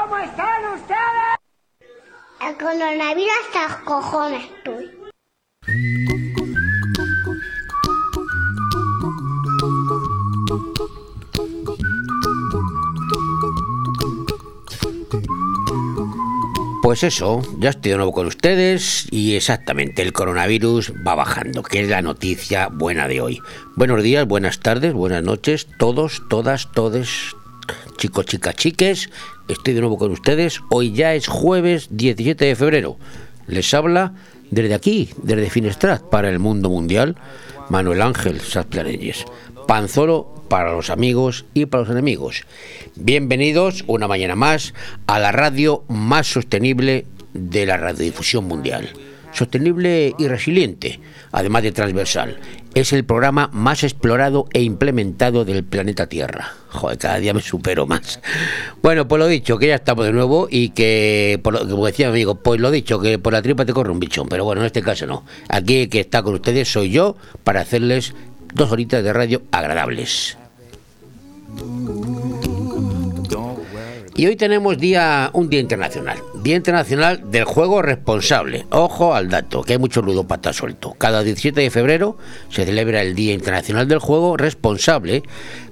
¿Cómo 0.00 0.16
están 0.18 0.64
ustedes? 0.74 1.38
El 2.40 2.56
coronavirus 2.56 3.32
hasta 3.46 3.68
los 3.68 3.76
cojones 3.78 4.44
estoy. 4.44 4.90
Pues 16.82 17.02
eso, 17.02 17.42
ya 17.58 17.70
estoy 17.70 17.90
de 17.90 17.96
nuevo 17.96 18.12
con 18.12 18.26
ustedes 18.26 19.08
y 19.10 19.34
exactamente 19.34 20.02
el 20.02 20.12
coronavirus 20.12 20.92
va 21.06 21.16
bajando, 21.16 21.62
que 21.62 21.80
es 21.80 21.88
la 21.88 22.02
noticia 22.02 22.68
buena 22.68 23.08
de 23.08 23.20
hoy. 23.20 23.42
Buenos 23.74 24.02
días, 24.02 24.26
buenas 24.26 24.60
tardes, 24.60 24.94
buenas 24.94 25.22
noches, 25.22 25.66
todos, 25.78 26.22
todas, 26.30 26.70
todes, 26.72 27.34
chicos, 27.98 28.26
chicas, 28.26 28.54
chiques, 28.54 29.10
estoy 29.48 29.74
de 29.74 29.80
nuevo 29.80 29.98
con 29.98 30.12
ustedes. 30.12 30.60
Hoy 30.70 30.92
ya 30.92 31.14
es 31.14 31.26
jueves 31.26 31.88
17 31.90 32.44
de 32.44 32.56
febrero. 32.56 32.96
Les 33.48 33.74
habla 33.74 34.14
desde 34.50 34.74
aquí, 34.74 35.10
desde 35.22 35.50
Finestrat, 35.50 36.02
para 36.02 36.30
el 36.30 36.38
mundo 36.38 36.70
mundial, 36.70 37.16
Manuel 37.68 38.00
Ángel 38.00 38.40
Sasplareyes. 38.40 39.24
Panzolo 39.66 40.44
para 40.48 40.72
los 40.72 40.90
amigos 40.90 41.44
y 41.54 41.66
para 41.66 41.82
los 41.82 41.90
enemigos. 41.90 42.44
Bienvenidos 42.94 43.84
una 43.88 44.06
mañana 44.06 44.36
más 44.36 44.74
a 45.06 45.18
la 45.18 45.32
radio 45.32 45.82
más 45.88 46.28
sostenible 46.28 47.04
de 47.34 47.66
la 47.66 47.76
radiodifusión 47.78 48.44
mundial. 48.44 48.90
Sostenible 49.32 50.14
y 50.18 50.28
resiliente, 50.28 51.00
además 51.32 51.64
de 51.64 51.72
transversal. 51.72 52.38
Es 52.74 52.92
el 52.92 53.04
programa 53.04 53.50
más 53.52 53.82
explorado 53.82 54.46
e 54.52 54.62
implementado 54.62 55.44
del 55.44 55.64
planeta 55.64 56.06
Tierra. 56.06 56.52
Joder, 56.68 56.98
cada 56.98 57.18
día 57.18 57.34
me 57.34 57.40
supero 57.40 57.86
más. 57.86 58.20
Bueno, 58.82 59.08
pues 59.08 59.18
lo 59.18 59.26
dicho, 59.26 59.58
que 59.58 59.68
ya 59.68 59.74
estamos 59.74 60.04
de 60.04 60.12
nuevo 60.12 60.48
y 60.50 60.70
que, 60.70 61.40
por 61.42 61.54
lo, 61.54 61.68
como 61.68 61.86
decía 61.86 62.08
mi 62.08 62.12
amigo, 62.12 62.36
pues 62.36 62.60
lo 62.60 62.70
dicho, 62.70 63.00
que 63.00 63.18
por 63.18 63.32
la 63.32 63.42
tripa 63.42 63.64
te 63.64 63.72
corre 63.72 63.90
un 63.90 64.00
bichón. 64.00 64.28
Pero 64.28 64.44
bueno, 64.44 64.60
en 64.60 64.66
este 64.66 64.82
caso 64.82 65.06
no. 65.06 65.24
Aquí 65.48 65.88
que 65.88 66.00
está 66.00 66.22
con 66.22 66.34
ustedes 66.34 66.70
soy 66.70 66.90
yo 66.90 67.16
para 67.42 67.60
hacerles 67.60 68.14
dos 68.54 68.70
horitas 68.70 69.02
de 69.02 69.12
radio 69.12 69.42
agradables. 69.50 70.36
Y 74.18 74.26
hoy 74.26 74.34
tenemos 74.34 74.76
día, 74.78 75.30
un 75.32 75.48
día 75.48 75.60
internacional, 75.60 76.18
Día 76.42 76.56
Internacional 76.56 77.30
del 77.30 77.44
Juego 77.44 77.82
Responsable. 77.82 78.66
Ojo 78.70 79.14
al 79.14 79.28
dato, 79.28 79.62
que 79.62 79.74
hay 79.74 79.78
mucho 79.78 80.02
ludópata 80.02 80.52
suelto. 80.52 80.96
Cada 80.98 81.22
17 81.22 81.60
de 81.60 81.70
febrero 81.70 82.18
se 82.50 82.64
celebra 82.64 83.00
el 83.00 83.14
Día 83.14 83.32
Internacional 83.32 83.86
del 83.86 84.00
Juego 84.00 84.36
Responsable 84.36 85.22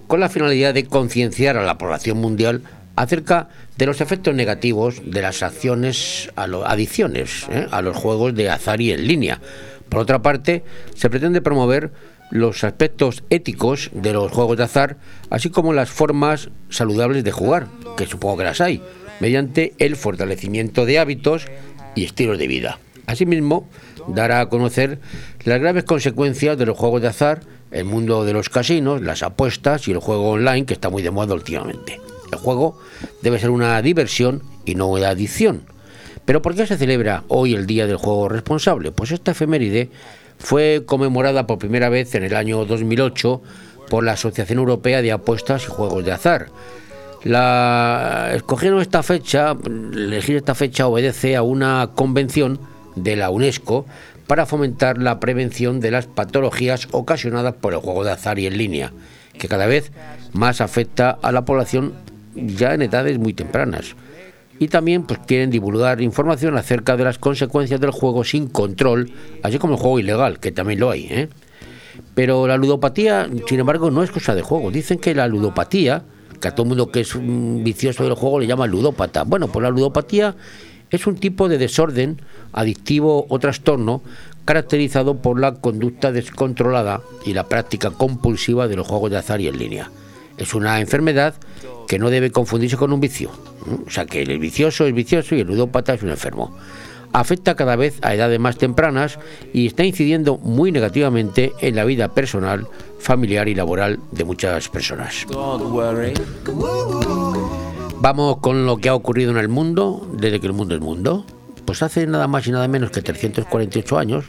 con 0.06 0.20
la 0.20 0.28
finalidad 0.28 0.74
de 0.74 0.86
concienciar 0.86 1.56
a 1.56 1.64
la 1.64 1.76
población 1.76 2.18
mundial 2.18 2.62
acerca 2.94 3.48
de 3.78 3.86
los 3.86 4.00
efectos 4.00 4.32
negativos 4.32 5.02
de 5.04 5.22
las 5.22 5.42
acciones, 5.42 6.30
a 6.36 6.46
lo, 6.46 6.68
adicciones 6.68 7.46
¿eh? 7.50 7.66
a 7.72 7.82
los 7.82 7.96
juegos 7.96 8.36
de 8.36 8.48
azar 8.48 8.80
y 8.80 8.92
en 8.92 9.08
línea. 9.08 9.40
Por 9.88 9.98
otra 9.98 10.22
parte, 10.22 10.62
se 10.94 11.10
pretende 11.10 11.42
promover 11.42 11.90
los 12.30 12.64
aspectos 12.64 13.24
éticos 13.30 13.90
de 13.92 14.12
los 14.12 14.32
juegos 14.32 14.56
de 14.56 14.64
azar, 14.64 14.96
así 15.30 15.50
como 15.50 15.72
las 15.72 15.90
formas 15.90 16.50
saludables 16.68 17.24
de 17.24 17.32
jugar, 17.32 17.68
que 17.96 18.06
supongo 18.06 18.38
que 18.38 18.44
las 18.44 18.60
hay, 18.60 18.82
mediante 19.20 19.74
el 19.78 19.96
fortalecimiento 19.96 20.84
de 20.84 20.98
hábitos 20.98 21.46
y 21.94 22.04
estilos 22.04 22.38
de 22.38 22.48
vida. 22.48 22.78
Asimismo, 23.06 23.68
dará 24.08 24.40
a 24.40 24.48
conocer 24.48 24.98
las 25.44 25.60
graves 25.60 25.84
consecuencias 25.84 26.58
de 26.58 26.66
los 26.66 26.76
juegos 26.76 27.02
de 27.02 27.08
azar, 27.08 27.40
el 27.70 27.84
mundo 27.84 28.24
de 28.24 28.32
los 28.32 28.48
casinos, 28.48 29.02
las 29.02 29.22
apuestas 29.22 29.86
y 29.88 29.92
el 29.92 29.98
juego 29.98 30.30
online, 30.30 30.66
que 30.66 30.74
está 30.74 30.90
muy 30.90 31.02
de 31.02 31.10
moda 31.10 31.34
últimamente. 31.34 32.00
El 32.32 32.38
juego 32.38 32.78
debe 33.22 33.38
ser 33.38 33.50
una 33.50 33.80
diversión 33.82 34.42
y 34.64 34.74
no 34.74 34.88
una 34.88 35.10
adicción. 35.10 35.62
Pero 36.24 36.42
¿por 36.42 36.56
qué 36.56 36.66
se 36.66 36.76
celebra 36.76 37.22
hoy 37.28 37.54
el 37.54 37.66
Día 37.66 37.86
del 37.86 37.96
Juego 37.96 38.28
Responsable? 38.28 38.90
Pues 38.90 39.12
esta 39.12 39.30
efeméride 39.30 39.90
fue 40.38 40.82
conmemorada 40.86 41.46
por 41.46 41.58
primera 41.58 41.88
vez 41.88 42.14
en 42.14 42.24
el 42.24 42.36
año 42.36 42.64
2008 42.64 43.42
por 43.88 44.04
la 44.04 44.12
Asociación 44.12 44.58
Europea 44.58 45.02
de 45.02 45.12
Apuestas 45.12 45.64
y 45.64 45.66
Juegos 45.66 46.04
de 46.04 46.12
Azar. 46.12 46.48
La, 47.24 48.32
escogieron 48.34 48.80
esta 48.80 49.02
fecha, 49.02 49.56
elegir 49.64 50.36
esta 50.36 50.54
fecha 50.54 50.86
obedece 50.86 51.36
a 51.36 51.42
una 51.42 51.90
convención 51.94 52.60
de 52.94 53.16
la 53.16 53.30
UNESCO 53.30 53.86
para 54.26 54.46
fomentar 54.46 54.98
la 54.98 55.20
prevención 55.20 55.80
de 55.80 55.90
las 55.90 56.06
patologías 56.06 56.88
ocasionadas 56.92 57.54
por 57.54 57.72
el 57.72 57.80
juego 57.80 58.04
de 58.04 58.12
azar 58.12 58.38
y 58.38 58.46
en 58.46 58.58
línea, 58.58 58.92
que 59.38 59.48
cada 59.48 59.66
vez 59.66 59.92
más 60.32 60.60
afecta 60.60 61.18
a 61.22 61.32
la 61.32 61.44
población 61.44 61.94
ya 62.34 62.74
en 62.74 62.82
edades 62.82 63.18
muy 63.18 63.34
tempranas 63.34 63.94
y 64.58 64.68
también 64.68 65.04
pues 65.04 65.20
quieren 65.26 65.50
divulgar 65.50 66.00
información 66.00 66.56
acerca 66.56 66.96
de 66.96 67.04
las 67.04 67.18
consecuencias 67.18 67.80
del 67.80 67.90
juego 67.90 68.24
sin 68.24 68.48
control, 68.48 69.10
así 69.42 69.58
como 69.58 69.74
el 69.74 69.80
juego 69.80 69.98
ilegal, 69.98 70.38
que 70.38 70.52
también 70.52 70.80
lo 70.80 70.90
hay. 70.90 71.06
¿eh? 71.10 71.28
Pero 72.14 72.46
la 72.46 72.56
ludopatía, 72.56 73.28
sin 73.46 73.60
embargo, 73.60 73.90
no 73.90 74.02
es 74.02 74.10
cosa 74.10 74.34
de 74.34 74.42
juego. 74.42 74.70
Dicen 74.70 74.98
que 74.98 75.14
la 75.14 75.28
ludopatía, 75.28 76.02
que 76.40 76.48
a 76.48 76.54
todo 76.54 76.66
mundo 76.66 76.90
que 76.90 77.00
es 77.00 77.14
un 77.14 77.62
vicioso 77.64 78.04
del 78.04 78.14
juego 78.14 78.40
le 78.40 78.46
llama 78.46 78.66
ludópata. 78.66 79.24
Bueno, 79.24 79.48
pues 79.48 79.62
la 79.62 79.70
ludopatía 79.70 80.34
es 80.90 81.06
un 81.06 81.16
tipo 81.16 81.48
de 81.48 81.58
desorden 81.58 82.20
adictivo 82.52 83.26
o 83.28 83.38
trastorno 83.38 84.02
caracterizado 84.44 85.16
por 85.16 85.40
la 85.40 85.54
conducta 85.54 86.12
descontrolada 86.12 87.00
y 87.24 87.34
la 87.34 87.48
práctica 87.48 87.90
compulsiva 87.90 88.68
de 88.68 88.76
los 88.76 88.86
juegos 88.86 89.10
de 89.10 89.16
azar 89.18 89.40
y 89.40 89.48
en 89.48 89.58
línea. 89.58 89.90
Es 90.38 90.54
una 90.54 90.80
enfermedad 90.80 91.34
que 91.86 91.98
no 91.98 92.10
debe 92.10 92.30
confundirse 92.30 92.76
con 92.76 92.92
un 92.92 93.00
vicio. 93.00 93.30
O 93.86 93.90
sea, 93.90 94.06
que 94.06 94.22
el 94.22 94.38
vicioso 94.38 94.86
es 94.86 94.94
vicioso 94.94 95.34
y 95.34 95.40
el 95.40 95.46
ludópata 95.46 95.94
es 95.94 96.02
un 96.02 96.10
enfermo. 96.10 96.56
Afecta 97.12 97.54
cada 97.54 97.76
vez 97.76 97.98
a 98.02 98.14
edades 98.14 98.38
más 98.38 98.58
tempranas 98.58 99.18
y 99.52 99.66
está 99.66 99.84
incidiendo 99.84 100.36
muy 100.38 100.72
negativamente 100.72 101.52
en 101.60 101.76
la 101.76 101.84
vida 101.84 102.08
personal, 102.08 102.66
familiar 102.98 103.48
y 103.48 103.54
laboral 103.54 103.98
de 104.12 104.24
muchas 104.24 104.68
personas. 104.68 105.26
Vamos 107.98 108.36
con 108.38 108.66
lo 108.66 108.76
que 108.76 108.88
ha 108.88 108.94
ocurrido 108.94 109.30
en 109.30 109.38
el 109.38 109.48
mundo 109.48 110.06
desde 110.12 110.40
que 110.40 110.46
el 110.46 110.52
mundo 110.52 110.74
es 110.74 110.80
mundo. 110.80 111.24
Pues 111.64 111.82
hace 111.82 112.06
nada 112.06 112.28
más 112.28 112.46
y 112.46 112.52
nada 112.52 112.68
menos 112.68 112.90
que 112.90 113.02
348 113.02 113.98
años, 113.98 114.26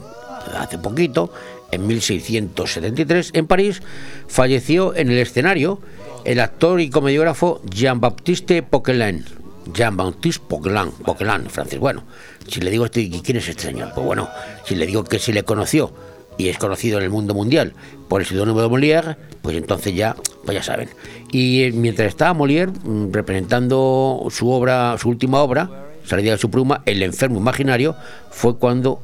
hace 0.58 0.78
poquito, 0.78 1.32
en 1.72 1.86
1673, 1.86 3.32
en 3.34 3.48
París, 3.48 3.82
falleció 4.28 4.96
en 4.96 5.12
el 5.12 5.18
escenario 5.20 5.80
el 6.26 6.40
actor 6.40 6.82
y 6.82 6.90
comediógrafo 6.90 7.62
Jean-Baptiste 7.70 8.64
Poquelin. 8.64 9.26
Jean-Baptiste 9.74 10.44
Poquelin, 10.48 10.92
Poquelin, 11.06 11.50
francés. 11.50 11.80
Bueno, 11.80 12.04
si 12.48 12.62
le 12.62 12.72
digo 12.72 12.86
esto, 12.86 13.00
¿quién 13.24 13.38
es 13.38 13.48
este 13.48 13.64
señor? 13.64 13.92
Pues 13.94 14.06
bueno, 14.06 14.30
si 14.66 14.76
le 14.76 14.86
digo 14.86 15.04
que 15.04 15.20
se 15.20 15.34
le 15.34 15.44
conoció 15.44 15.94
y 16.38 16.50
es 16.50 16.58
conocido 16.58 16.98
en 17.00 17.06
el 17.06 17.10
mundo 17.10 17.34
mundial 17.34 17.74
por 18.08 18.22
el 18.22 18.28
seudónimo 18.28 18.62
de 18.62 18.68
Molière, 18.68 19.18
pues 19.42 19.58
entonces 19.58 19.96
ya, 19.96 20.16
pues 20.46 20.56
ya 20.56 20.64
saben. 20.64 20.90
Y 21.32 21.64
eh, 21.64 21.72
mientras 21.72 22.08
estaba 22.08 22.34
Molière 22.34 22.72
mm, 22.72 23.12
representando 23.12 24.28
su 24.30 24.50
obra, 24.50 24.98
su 24.98 25.10
última 25.10 25.42
obra, 25.42 25.84
Salida 26.08 26.32
de 26.32 26.38
su 26.38 26.50
pluma, 26.50 26.84
El 26.86 27.04
enfermo 27.04 27.38
imaginario, 27.38 27.96
fue 28.32 28.58
cuando 28.58 29.02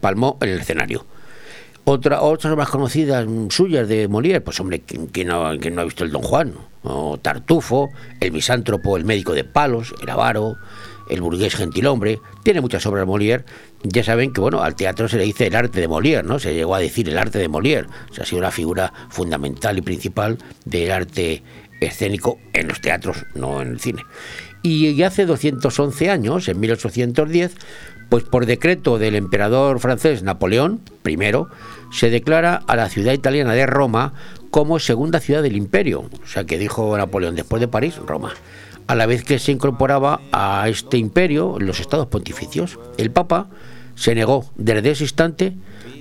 palmó 0.00 0.38
en 0.40 0.50
el 0.50 0.60
escenario. 0.60 1.04
Otra, 1.86 2.22
otras 2.22 2.50
obras 2.52 2.70
conocidas 2.70 3.26
suyas 3.50 3.86
de 3.88 4.08
Molière, 4.08 4.40
pues 4.40 4.58
hombre, 4.58 4.80
¿quién, 4.80 5.28
no, 5.28 5.52
no, 5.52 5.80
ha 5.80 5.84
visto 5.84 6.02
el 6.04 6.10
Don 6.10 6.22
Juan? 6.22 6.54
O 6.82 7.18
Tartufo, 7.18 7.90
el 8.20 8.32
misántropo, 8.32 8.96
el 8.96 9.04
médico 9.04 9.34
de 9.34 9.44
palos, 9.44 9.94
el 10.00 10.08
avaro, 10.08 10.56
el 11.10 11.20
burgués 11.20 11.54
gentilhombre, 11.54 12.20
tiene 12.42 12.62
muchas 12.62 12.86
obras 12.86 13.06
Molière. 13.06 13.44
Ya 13.82 14.02
saben 14.02 14.32
que 14.32 14.40
bueno, 14.40 14.62
al 14.62 14.76
teatro 14.76 15.08
se 15.08 15.18
le 15.18 15.24
dice 15.24 15.46
el 15.46 15.54
arte 15.54 15.80
de 15.80 15.88
Molière, 15.88 16.24
¿no? 16.24 16.38
Se 16.38 16.54
llegó 16.54 16.74
a 16.74 16.78
decir 16.78 17.06
el 17.06 17.18
arte 17.18 17.38
de 17.38 17.50
Molière. 17.50 17.86
O 17.86 18.22
ha 18.22 18.24
sido 18.24 18.38
una 18.38 18.50
figura 18.50 18.92
fundamental 19.10 19.76
y 19.76 19.82
principal 19.82 20.38
del 20.64 20.90
arte 20.90 21.42
escénico 21.80 22.38
en 22.54 22.68
los 22.68 22.80
teatros, 22.80 23.26
no 23.34 23.60
en 23.60 23.68
el 23.68 23.80
cine. 23.80 24.02
Y 24.62 25.02
hace 25.02 25.26
211 25.26 26.08
años, 26.08 26.48
en 26.48 26.58
1810, 26.58 27.54
pues 28.08 28.24
por 28.24 28.46
decreto 28.46 28.98
del 28.98 29.14
emperador 29.14 29.80
francés 29.80 30.22
Napoleón 30.22 30.80
I, 31.04 31.18
se 31.94 32.10
declara 32.10 32.60
a 32.66 32.74
la 32.74 32.88
ciudad 32.88 33.12
italiana 33.12 33.52
de 33.52 33.66
Roma 33.66 34.14
como 34.50 34.80
segunda 34.80 35.20
ciudad 35.20 35.44
del 35.44 35.56
imperio. 35.56 36.00
O 36.00 36.26
sea 36.26 36.42
que 36.44 36.58
dijo 36.58 36.98
Napoleón, 36.98 37.36
después 37.36 37.60
de 37.60 37.68
París, 37.68 37.94
Roma. 38.04 38.32
A 38.88 38.96
la 38.96 39.06
vez 39.06 39.22
que 39.22 39.38
se 39.38 39.52
incorporaba 39.52 40.20
a 40.32 40.68
este 40.68 40.98
imperio 40.98 41.56
los 41.60 41.78
estados 41.78 42.08
pontificios, 42.08 42.80
el 42.98 43.12
Papa 43.12 43.46
se 43.94 44.16
negó 44.16 44.50
desde 44.56 44.90
ese 44.90 45.04
instante 45.04 45.52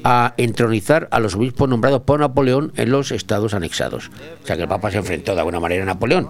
a 0.03 0.33
entronizar 0.37 1.09
a 1.11 1.19
los 1.19 1.35
obispos 1.35 1.69
nombrados 1.69 2.01
por 2.01 2.19
Napoleón 2.19 2.73
en 2.75 2.89
los 2.89 3.11
estados 3.11 3.53
anexados. 3.53 4.09
O 4.43 4.47
sea 4.47 4.55
que 4.55 4.63
el 4.63 4.67
Papa 4.67 4.89
se 4.89 4.97
enfrentó 4.97 5.35
de 5.35 5.41
alguna 5.41 5.59
manera 5.59 5.83
a 5.83 5.85
Napoleón. 5.85 6.27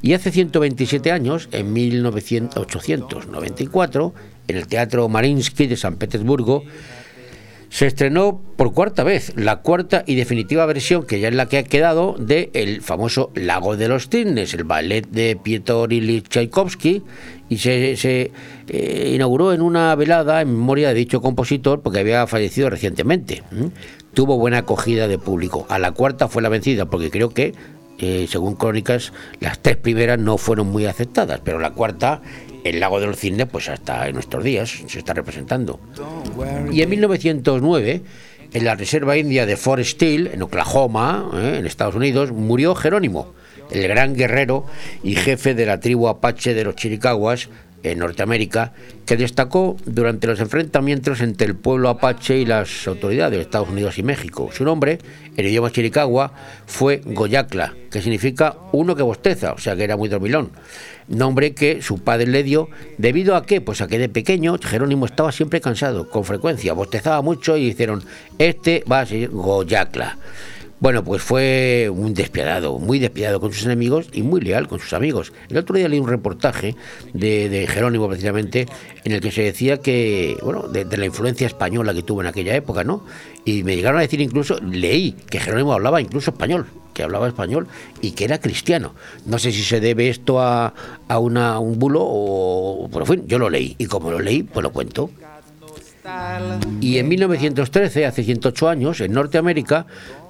Y 0.00 0.14
hace 0.14 0.30
127 0.30 1.12
años, 1.12 1.50
en 1.52 1.70
1894, 1.74 4.14
en 4.48 4.56
el 4.56 4.66
Teatro 4.66 5.06
Marinsky 5.10 5.66
de 5.66 5.76
San 5.76 5.96
Petersburgo, 5.96 6.64
se 7.74 7.88
estrenó 7.88 8.40
por 8.54 8.72
cuarta 8.72 9.02
vez, 9.02 9.32
la 9.34 9.56
cuarta 9.56 10.04
y 10.06 10.14
definitiva 10.14 10.64
versión, 10.64 11.04
que 11.04 11.18
ya 11.18 11.26
es 11.26 11.34
la 11.34 11.46
que 11.46 11.58
ha 11.58 11.64
quedado, 11.64 12.14
de 12.16 12.50
el 12.54 12.82
famoso 12.82 13.32
Lago 13.34 13.76
de 13.76 13.88
los 13.88 14.08
Cisnes, 14.08 14.54
el 14.54 14.62
ballet 14.62 15.04
de 15.08 15.34
Piotr 15.34 15.92
Ilyich 15.92 16.28
Tchaikovsky, 16.28 17.02
y 17.48 17.58
se, 17.58 18.30
eh, 18.68 19.12
inauguró 19.12 19.52
en 19.52 19.60
una 19.60 19.92
velada 19.96 20.40
en 20.40 20.52
memoria 20.52 20.90
de 20.90 20.94
dicho 20.94 21.20
compositor, 21.20 21.80
porque 21.82 21.98
había 21.98 22.28
fallecido 22.28 22.70
recientemente. 22.70 23.42
Tuvo 24.12 24.38
buena 24.38 24.58
acogida 24.58 25.08
de 25.08 25.18
público. 25.18 25.66
A 25.68 25.80
la 25.80 25.90
cuarta 25.90 26.28
fue 26.28 26.42
la 26.42 26.50
vencida, 26.50 26.86
porque 26.86 27.10
creo 27.10 27.30
que 27.30 27.54
eh, 27.98 28.26
según 28.28 28.56
crónicas, 28.56 29.12
las 29.40 29.60
tres 29.60 29.76
primeras 29.76 30.18
no 30.18 30.36
fueron 30.36 30.66
muy 30.68 30.86
aceptadas, 30.86 31.40
pero 31.44 31.60
la 31.60 31.70
cuarta 31.70 32.22
el 32.64 32.80
lago 32.80 32.98
de 32.98 33.06
los 33.06 33.18
pues 33.50 33.68
hasta 33.68 34.08
en 34.08 34.14
nuestros 34.14 34.42
días 34.42 34.82
se 34.86 34.98
está 34.98 35.12
representando. 35.12 35.78
Y 36.72 36.82
en 36.82 36.88
1909, 36.88 38.02
en 38.52 38.64
la 38.64 38.74
reserva 38.74 39.16
india 39.16 39.46
de 39.46 39.56
Forest 39.56 40.02
Hill, 40.02 40.30
en 40.32 40.42
Oklahoma, 40.42 41.30
¿eh? 41.34 41.58
en 41.58 41.66
Estados 41.66 41.94
Unidos, 41.94 42.32
murió 42.32 42.74
Jerónimo, 42.74 43.34
el 43.70 43.86
gran 43.86 44.14
guerrero 44.14 44.64
y 45.02 45.14
jefe 45.14 45.54
de 45.54 45.66
la 45.66 45.80
tribu 45.80 46.08
apache 46.08 46.54
de 46.54 46.64
los 46.64 46.74
Chiricahuas, 46.74 47.48
en 47.84 47.98
Norteamérica, 47.98 48.72
que 49.06 49.16
destacó 49.16 49.76
durante 49.84 50.26
los 50.26 50.40
enfrentamientos 50.40 51.20
entre 51.20 51.46
el 51.46 51.54
pueblo 51.54 51.88
apache 51.88 52.38
y 52.38 52.46
las 52.46 52.88
autoridades 52.88 53.36
de 53.36 53.42
Estados 53.42 53.68
Unidos 53.68 53.98
y 53.98 54.02
México. 54.02 54.50
Su 54.52 54.64
nombre, 54.64 54.98
en 55.36 55.46
idioma 55.46 55.70
chiricahua, 55.70 56.32
fue 56.66 57.02
Goyacla, 57.04 57.74
que 57.90 58.00
significa 58.00 58.56
uno 58.72 58.96
que 58.96 59.02
bosteza, 59.02 59.52
o 59.52 59.58
sea 59.58 59.76
que 59.76 59.84
era 59.84 59.96
muy 59.96 60.08
dormilón. 60.08 60.50
Nombre 61.06 61.54
que 61.54 61.82
su 61.82 62.02
padre 62.02 62.26
le 62.26 62.42
dio, 62.42 62.70
debido 62.96 63.36
a 63.36 63.44
que, 63.44 63.60
pues 63.60 63.82
a 63.82 63.86
que 63.86 63.98
de 63.98 64.08
pequeño 64.08 64.56
Jerónimo 64.58 65.04
estaba 65.04 65.30
siempre 65.32 65.60
cansado, 65.60 66.08
con 66.08 66.24
frecuencia, 66.24 66.72
bostezaba 66.72 67.20
mucho 67.20 67.56
y 67.58 67.66
dijeron, 67.66 68.02
este 68.38 68.82
va 68.90 69.00
a 69.00 69.06
ser 69.06 69.28
Goyacla. 69.28 70.16
Bueno, 70.84 71.02
pues 71.02 71.22
fue 71.22 71.90
un 71.90 72.12
despiadado, 72.12 72.78
muy 72.78 72.98
despiadado 72.98 73.40
con 73.40 73.54
sus 73.54 73.64
enemigos 73.64 74.08
y 74.12 74.20
muy 74.20 74.42
leal 74.42 74.68
con 74.68 74.80
sus 74.80 74.92
amigos. 74.92 75.32
El 75.48 75.56
otro 75.56 75.74
día 75.78 75.88
leí 75.88 75.98
un 75.98 76.10
reportaje 76.10 76.76
de, 77.14 77.66
Jerónimo, 77.66 78.06
precisamente, 78.06 78.66
en 79.02 79.12
el 79.12 79.22
que 79.22 79.30
se 79.30 79.40
decía 79.44 79.78
que, 79.78 80.36
bueno, 80.42 80.68
de, 80.68 80.84
la 80.84 81.06
influencia 81.06 81.46
española 81.46 81.94
que 81.94 82.02
tuvo 82.02 82.20
en 82.20 82.26
aquella 82.26 82.54
época, 82.54 82.84
¿no? 82.84 83.02
Y 83.46 83.62
me 83.62 83.76
llegaron 83.76 83.98
a 83.98 84.02
decir 84.02 84.20
incluso, 84.20 84.60
leí 84.60 85.12
que 85.12 85.40
Jerónimo 85.40 85.72
hablaba 85.72 86.02
incluso 86.02 86.32
español, 86.32 86.66
que 86.92 87.02
hablaba 87.02 87.28
español 87.28 87.66
y 88.02 88.10
que 88.10 88.26
era 88.26 88.38
cristiano. 88.38 88.94
No 89.24 89.38
sé 89.38 89.52
si 89.52 89.62
se 89.62 89.80
debe 89.80 90.10
esto 90.10 90.38
a, 90.42 90.74
a, 91.08 91.18
una, 91.18 91.60
un 91.60 91.78
bulo 91.78 92.02
o, 92.02 92.90
por 92.92 93.06
fin, 93.06 93.26
yo 93.26 93.38
lo 93.38 93.48
leí 93.48 93.74
y 93.78 93.86
como 93.86 94.10
lo 94.10 94.18
leí, 94.18 94.42
pues 94.42 94.62
lo 94.62 94.70
cuento. 94.70 95.08
Y 96.82 96.98
en 96.98 97.08
1913, 97.08 98.04
hace 98.04 98.22
108 98.22 98.68
años, 98.68 99.00
en 99.00 99.12
Norteamérica, 99.12 99.86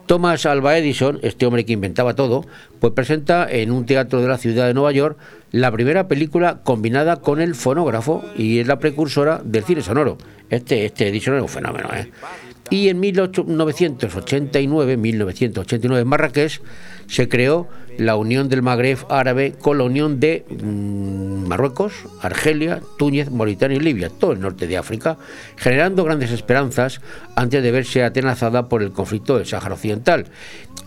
Thomas 0.06 0.46
Alva 0.46 0.76
Edison, 0.78 1.18
este 1.22 1.46
hombre 1.46 1.64
que 1.64 1.72
inventaba 1.72 2.14
todo, 2.14 2.44
pues 2.80 2.92
presenta 2.92 3.50
en 3.50 3.70
un 3.70 3.86
teatro 3.86 4.20
de 4.20 4.28
la 4.28 4.38
ciudad 4.38 4.66
de 4.66 4.74
Nueva 4.74 4.92
York 4.92 5.18
la 5.50 5.70
primera 5.72 6.08
película 6.08 6.60
combinada 6.62 7.16
con 7.16 7.40
el 7.40 7.54
fonógrafo 7.54 8.24
y 8.36 8.58
es 8.58 8.66
la 8.66 8.78
precursora 8.78 9.40
del 9.44 9.64
cine 9.64 9.82
sonoro. 9.82 10.18
Este, 10.50 10.84
este 10.86 11.08
Edison 11.08 11.34
era 11.34 11.42
un 11.42 11.48
fenómeno, 11.48 11.88
¿eh? 11.94 12.10
Y 12.70 12.88
en 12.88 12.98
1989, 12.98 14.96
1989 14.96 16.02
en 16.02 16.08
Marrakech, 16.08 16.60
se 17.06 17.28
creó 17.28 17.68
la 17.98 18.16
unión 18.16 18.48
del 18.48 18.62
Magreb 18.62 18.98
árabe 19.08 19.54
con 19.60 19.78
la 19.78 19.84
unión 19.84 20.18
de 20.20 20.44
mm, 20.48 21.46
Marruecos, 21.46 21.92
Argelia, 22.20 22.80
Túnez, 22.98 23.30
Mauritania 23.30 23.76
y 23.76 23.80
Libia, 23.80 24.10
todo 24.10 24.32
el 24.32 24.40
norte 24.40 24.66
de 24.66 24.76
África, 24.76 25.16
generando 25.56 26.04
grandes 26.04 26.30
esperanzas 26.30 27.00
antes 27.36 27.62
de 27.62 27.70
verse 27.70 28.02
atenazada 28.02 28.68
por 28.68 28.82
el 28.82 28.92
conflicto 28.92 29.36
del 29.36 29.46
Sáhara 29.46 29.74
Occidental. 29.74 30.26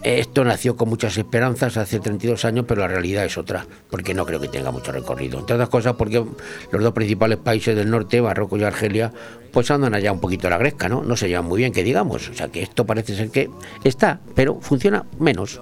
Esto 0.03 0.43
nació 0.43 0.75
con 0.75 0.89
muchas 0.89 1.17
esperanzas 1.17 1.75
hace 1.77 1.99
32 1.99 2.45
años, 2.45 2.65
pero 2.67 2.81
la 2.81 2.87
realidad 2.87 3.25
es 3.25 3.37
otra, 3.37 3.65
porque 3.89 4.13
no 4.13 4.25
creo 4.25 4.39
que 4.39 4.47
tenga 4.47 4.71
mucho 4.71 4.91
recorrido. 4.91 5.39
Entre 5.39 5.55
otras 5.55 5.69
cosas 5.69 5.95
porque 5.95 6.23
los 6.71 6.83
dos 6.83 6.93
principales 6.93 7.39
países 7.39 7.75
del 7.75 7.89
norte, 7.89 8.21
Marruecos 8.21 8.59
y 8.59 8.63
Argelia, 8.63 9.11
pues 9.51 9.71
andan 9.71 9.95
allá 9.95 10.11
un 10.11 10.19
poquito 10.19 10.47
a 10.47 10.51
la 10.51 10.57
gresca, 10.57 10.87
¿no? 10.87 11.03
No 11.03 11.15
se 11.15 11.27
llevan 11.27 11.45
muy 11.45 11.59
bien, 11.59 11.71
que 11.71 11.83
digamos. 11.83 12.29
O 12.29 12.33
sea 12.33 12.49
que 12.49 12.61
esto 12.61 12.85
parece 12.85 13.15
ser 13.15 13.29
que 13.31 13.49
está, 13.83 14.19
pero 14.35 14.59
funciona 14.61 15.03
menos. 15.19 15.59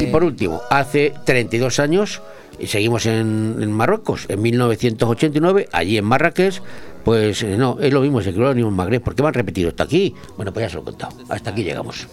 Y 0.00 0.06
por 0.06 0.24
último, 0.24 0.62
hace 0.70 1.12
32 1.24 1.78
años, 1.78 2.22
y 2.58 2.66
seguimos 2.66 3.04
en, 3.06 3.70
Marruecos, 3.70 4.26
en 4.28 4.40
1989, 4.40 5.68
allí 5.72 5.98
en 5.98 6.04
Marrakech, 6.04 6.62
pues 7.04 7.42
eh, 7.42 7.56
no, 7.58 7.78
es 7.80 7.92
lo 7.92 8.00
mismo, 8.00 8.22
se 8.22 8.32
creó 8.32 8.50
el 8.50 8.56
mismo 8.56 8.70
Magreb. 8.70 9.02
¿Por 9.02 9.14
qué 9.14 9.22
me 9.22 9.28
han 9.28 9.34
repetido 9.34 9.68
hasta 9.68 9.82
aquí? 9.82 10.14
Bueno, 10.36 10.52
pues 10.52 10.64
ya 10.64 10.70
se 10.70 10.76
lo 10.76 10.82
he 10.82 10.84
contado. 10.84 11.16
Hasta 11.28 11.50
aquí 11.50 11.64
llegamos. 11.64 12.06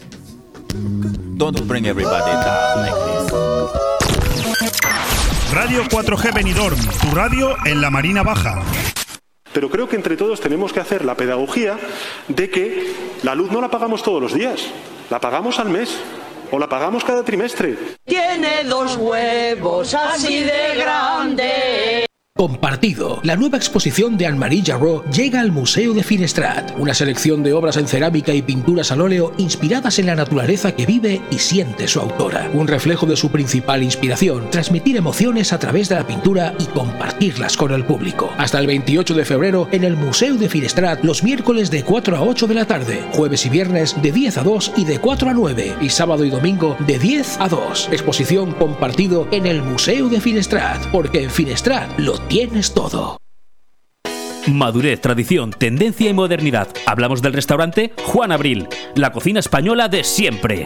Radio 5.53 5.83
4G 5.83 6.33
Benidorm, 6.33 6.77
tu 7.01 7.15
radio 7.15 7.55
en 7.65 7.81
la 7.81 7.89
Marina 7.89 8.23
Baja. 8.23 8.62
Pero 9.53 9.69
creo 9.69 9.88
que 9.88 9.95
entre 9.95 10.17
todos 10.17 10.41
tenemos 10.41 10.73
que 10.73 10.79
hacer 10.79 11.05
la 11.05 11.15
pedagogía 11.15 11.77
de 12.27 12.50
que 12.50 12.94
la 13.23 13.33
luz 13.33 13.51
no 13.51 13.62
la 13.62 13.69
pagamos 13.71 14.03
todos 14.03 14.21
los 14.21 14.33
días, 14.33 14.67
la 15.09 15.19
pagamos 15.19 15.59
al 15.59 15.69
mes 15.69 16.00
o 16.51 16.60
la 16.60 16.68
pagamos 16.68 17.04
cada 17.04 17.24
trimestre. 17.24 17.78
Tiene 18.06 18.63
dos 18.66 18.98
huevos 18.98 19.94
así 19.94 20.44
de 20.44 20.75
grandes. 20.75 22.08
Compartido. 22.39 23.19
La 23.24 23.36
nueva 23.36 23.57
exposición 23.57 24.18
de 24.18 24.25
Anne-Marie 24.25 24.63
Jarreau 24.65 25.03
llega 25.12 25.41
al 25.41 25.51
Museo 25.51 25.94
de 25.94 26.03
Finestrat, 26.03 26.71
una 26.77 26.94
selección 26.94 27.44
de 27.44 27.51
obras 27.51 27.75
en 27.75 27.86
cerámica 27.86 28.33
y 28.33 28.41
pinturas 28.41 28.94
al 28.94 29.01
óleo 29.01 29.33
inspiradas 29.38 30.00
en 30.00 30.06
la 30.06 30.15
naturaleza 30.15 30.74
que 30.74 30.86
vive 30.86 31.21
y 31.31 31.39
siente 31.39 31.86
su 31.89 32.00
autora. 32.00 32.50
Un 32.53 32.69
reflejo 32.69 33.06
de 33.06 33.18
su 33.18 33.30
principal 33.30 33.83
inspiración, 33.83 34.50
transmitir 34.51 34.95
emociones 34.95 35.51
a 35.51 35.59
través 35.59 35.89
de 35.89 35.95
la 35.95 36.07
pintura 36.07 36.56
y 36.57 36.68
compartirlas 36.68 37.57
con 37.57 37.74
el 37.74 37.83
público. 37.83 38.31
Hasta 38.38 38.59
el 38.59 38.68
28 38.68 39.15
de 39.15 39.25
febrero 39.25 39.68
en 39.74 39.83
el 39.83 39.97
Museo 39.97 40.38
de 40.38 40.47
Finestrat, 40.47 41.03
los 41.03 41.24
miércoles 41.24 41.69
de 41.69 41.83
4 41.83 42.15
a 42.15 42.21
8 42.21 42.47
de 42.47 42.53
la 42.53 42.63
tarde, 42.63 43.03
jueves 43.12 43.45
y 43.45 43.50
viernes 43.50 44.01
de 44.01 44.13
10 44.13 44.38
a 44.38 44.44
2 44.44 44.71
y 44.77 44.86
de 44.86 45.00
4 45.00 45.30
a 45.30 45.33
9, 45.33 45.75
y 45.81 45.89
sábado 45.89 46.24
y 46.24 46.30
domingo 46.30 46.77
de 46.88 47.00
10 47.00 47.36
a 47.41 47.50
2. 47.50 47.89
Exposición 47.91 48.53
compartido 48.53 49.27
en 49.31 49.45
el 49.45 49.62
Museo 49.62 50.07
de 50.07 50.21
Finestrat, 50.21 50.88
porque 50.94 51.24
en 51.24 51.31
Finestrat 51.31 52.00
lo 52.00 52.28
tienes 52.29 52.73
todo. 52.73 53.17
Madurez, 54.47 55.01
tradición, 55.01 55.51
tendencia 55.51 56.09
y 56.09 56.13
modernidad. 56.13 56.69
Hablamos 56.85 57.21
del 57.21 57.33
restaurante 57.33 57.91
Juan 58.05 58.31
Abril, 58.31 58.67
la 58.95 59.11
cocina 59.11 59.39
española 59.39 59.89
de 59.89 60.03
siempre. 60.03 60.65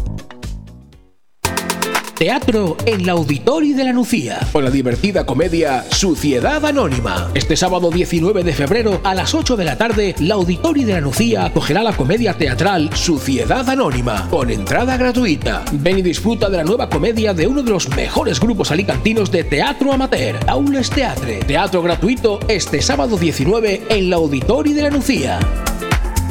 Teatro 2.21 2.77
en 2.85 3.07
la 3.07 3.13
Auditorio 3.13 3.75
de 3.75 3.83
la 3.83 3.93
Nucía, 3.93 4.37
con 4.51 4.63
la 4.63 4.69
divertida 4.69 5.25
comedia 5.25 5.83
Suciedad 5.89 6.63
Anónima. 6.63 7.31
Este 7.33 7.57
sábado 7.57 7.89
19 7.89 8.43
de 8.43 8.53
febrero 8.53 9.01
a 9.03 9.15
las 9.15 9.33
8 9.33 9.57
de 9.57 9.65
la 9.65 9.75
tarde, 9.75 10.13
la 10.19 10.35
Auditorio 10.35 10.85
de 10.85 10.93
la 10.93 11.01
Nucía 11.01 11.45
acogerá 11.45 11.81
la 11.81 11.97
comedia 11.97 12.35
teatral 12.35 12.91
Suciedad 12.93 13.67
Anónima, 13.67 14.27
con 14.29 14.51
entrada 14.51 14.97
gratuita. 14.97 15.65
Ven 15.71 15.97
y 15.97 16.01
disfruta 16.03 16.47
de 16.47 16.57
la 16.57 16.63
nueva 16.63 16.89
comedia 16.89 17.33
de 17.33 17.47
uno 17.47 17.63
de 17.63 17.71
los 17.71 17.89
mejores 17.89 18.39
grupos 18.39 18.69
alicantinos 18.69 19.31
de 19.31 19.43
teatro 19.43 19.91
amateur, 19.91 20.37
Aules 20.45 20.91
Teatre. 20.91 21.39
Teatro 21.39 21.81
gratuito 21.81 22.39
este 22.47 22.83
sábado 22.83 23.17
19 23.17 23.85
en 23.89 24.11
la 24.11 24.17
Auditorio 24.17 24.75
de 24.75 24.83
la 24.83 24.91
Nucía. 24.91 25.39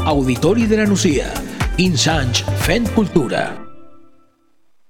Auditorio 0.04 0.68
de 0.68 0.76
la 0.76 0.86
Nucía. 0.86 1.34
Insanch 1.78 2.44
Fent 2.60 2.88
Cultura. 2.90 3.59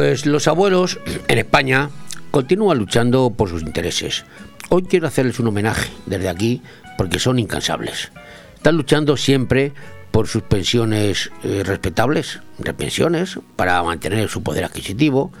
Pues 0.00 0.24
los 0.24 0.48
abuelos 0.48 0.98
en 1.28 1.36
España 1.36 1.90
continúan 2.30 2.78
luchando 2.78 3.34
por 3.36 3.50
sus 3.50 3.60
intereses. 3.60 4.24
Hoy 4.70 4.84
quiero 4.84 5.06
hacerles 5.06 5.38
un 5.40 5.48
homenaje 5.48 5.90
desde 6.06 6.30
aquí 6.30 6.62
porque 6.96 7.18
son 7.18 7.38
incansables. 7.38 8.10
Están 8.54 8.78
luchando 8.78 9.18
siempre 9.18 9.74
por 10.10 10.26
sus 10.26 10.40
pensiones 10.40 11.30
eh, 11.44 11.64
respetables, 11.66 12.40
pensiones, 12.78 13.38
para 13.56 13.82
mantener 13.82 14.30
su 14.30 14.42
poder 14.42 14.64
adquisitivo, 14.64 15.32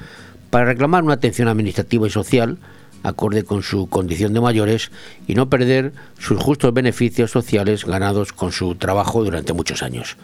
para 0.50 0.66
reclamar 0.66 1.04
una 1.04 1.14
atención 1.14 1.48
administrativa 1.48 2.06
y 2.06 2.10
social 2.10 2.58
acorde 3.02 3.44
con 3.44 3.62
su 3.62 3.88
condición 3.88 4.34
de 4.34 4.42
mayores 4.42 4.90
y 5.26 5.36
no 5.36 5.48
perder 5.48 5.94
sus 6.18 6.38
justos 6.38 6.74
beneficios 6.74 7.30
sociales 7.30 7.86
ganados 7.86 8.34
con 8.34 8.52
su 8.52 8.74
trabajo 8.74 9.24
durante 9.24 9.54
muchos 9.54 9.82
años. 9.82 10.18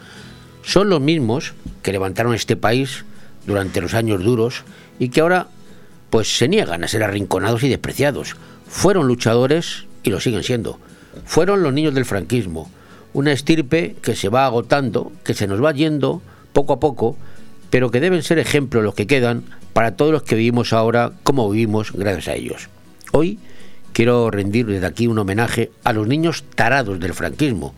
Son 0.61 0.89
los 0.89 1.01
mismos 1.01 1.55
que 1.81 1.91
levantaron 1.91 2.35
este 2.35 2.55
país 2.55 3.03
durante 3.47 3.81
los 3.81 3.95
años 3.95 4.23
duros 4.23 4.63
y 4.99 5.09
que 5.09 5.21
ahora 5.21 5.47
pues 6.09 6.37
se 6.37 6.47
niegan 6.47 6.83
a 6.83 6.87
ser 6.87 7.03
arrinconados 7.03 7.63
y 7.63 7.69
despreciados. 7.69 8.35
Fueron 8.67 9.07
luchadores 9.07 9.85
y 10.03 10.09
lo 10.09 10.19
siguen 10.19 10.43
siendo. 10.43 10.79
Fueron 11.25 11.63
los 11.63 11.73
niños 11.73 11.93
del 11.93 12.05
franquismo, 12.05 12.69
una 13.13 13.31
estirpe 13.31 13.95
que 14.01 14.15
se 14.15 14.29
va 14.29 14.45
agotando, 14.45 15.11
que 15.23 15.33
se 15.33 15.47
nos 15.47 15.63
va 15.63 15.71
yendo 15.71 16.21
poco 16.53 16.73
a 16.73 16.79
poco, 16.79 17.17
pero 17.69 17.91
que 17.91 17.99
deben 17.99 18.23
ser 18.23 18.39
ejemplos 18.39 18.83
los 18.83 18.93
que 18.93 19.07
quedan 19.07 19.43
para 19.73 19.95
todos 19.95 20.11
los 20.11 20.23
que 20.23 20.35
vivimos 20.35 20.73
ahora 20.73 21.11
como 21.23 21.49
vivimos 21.49 21.91
gracias 21.91 22.27
a 22.27 22.35
ellos. 22.35 22.69
Hoy 23.11 23.39
quiero 23.93 24.29
rendir 24.31 24.65
desde 24.65 24.85
aquí 24.85 25.07
un 25.07 25.19
homenaje 25.19 25.71
a 25.83 25.93
los 25.93 26.07
niños 26.07 26.43
tarados 26.55 26.99
del 26.99 27.13
franquismo, 27.13 27.73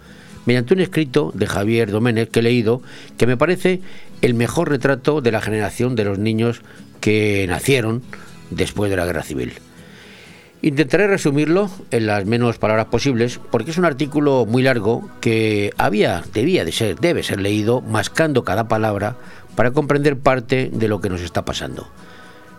mediante 0.46 0.74
un 0.74 0.82
escrito 0.82 1.32
de 1.34 1.48
Javier 1.48 1.92
Doménez 1.92 2.30
que 2.30 2.40
he 2.40 2.44
leído, 2.44 2.82
que 3.18 3.28
me 3.28 3.38
parece 3.38 3.82
el 4.22 4.34
mejor 4.34 4.70
retrato 4.70 5.22
de 5.22 5.32
la 5.32 5.42
generación 5.42 5.96
de 5.96 6.06
los 6.06 6.20
niños 6.20 6.62
que 7.02 7.46
nacieron 7.48 8.02
después 8.50 8.90
de 8.90 8.98
la 8.98 9.06
guerra 9.06 9.24
civil. 9.24 9.54
Intentaré 10.62 11.08
resumirlo 11.08 11.70
en 11.90 12.06
las 12.06 12.26
menos 12.26 12.58
palabras 12.58 12.88
posibles 12.88 13.40
porque 13.50 13.72
es 13.72 13.78
un 13.78 13.86
artículo 13.86 14.46
muy 14.46 14.62
largo 14.62 15.10
que 15.22 15.72
había, 15.78 16.24
debía 16.34 16.66
de 16.66 16.74
ser, 16.74 17.00
debe 17.00 17.24
ser 17.24 17.40
leído 17.40 17.80
mascando 17.82 18.44
cada 18.44 18.68
palabra 18.68 19.16
para 19.56 19.72
comprender 19.72 20.18
parte 20.18 20.70
de 20.74 20.88
lo 20.90 21.00
que 21.00 21.10
nos 21.10 21.22
está 21.22 21.46
pasando. 21.46 21.88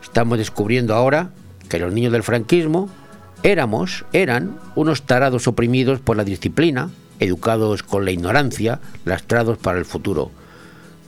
Estamos 0.03 0.39
descubriendo 0.39 0.95
ahora 0.95 1.31
que 1.69 1.79
los 1.79 1.93
niños 1.93 2.13
del 2.13 2.23
franquismo 2.23 2.89
éramos, 3.43 4.05
eran 4.13 4.57
unos 4.75 5.03
tarados 5.03 5.47
oprimidos 5.47 6.01
por 6.01 6.17
la 6.17 6.25
disciplina, 6.25 6.91
educados 7.19 7.83
con 7.83 8.07
la 8.07 8.13
ignorancia, 8.13 8.81
lastrados 9.05 9.59
para 9.59 9.79
el 9.79 9.85
futuro. 9.85 10.31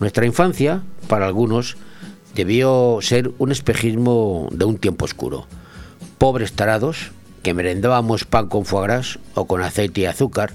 Nuestra 0.02 0.26
infancia, 0.26 0.82
para 1.06 1.26
algunos, 1.26 1.76
debió 2.34 2.98
ser 3.02 3.30
un 3.38 3.52
espejismo 3.52 4.48
de 4.50 4.64
un 4.64 4.76
tiempo 4.76 5.04
oscuro. 5.04 5.46
Pobres 6.18 6.54
tarados 6.54 7.12
que 7.44 7.54
merendábamos 7.54 8.24
pan 8.24 8.48
con 8.48 8.64
foie 8.64 8.82
gras 8.82 9.20
o 9.34 9.46
con 9.46 9.62
aceite 9.62 10.00
y 10.00 10.06
azúcar, 10.06 10.50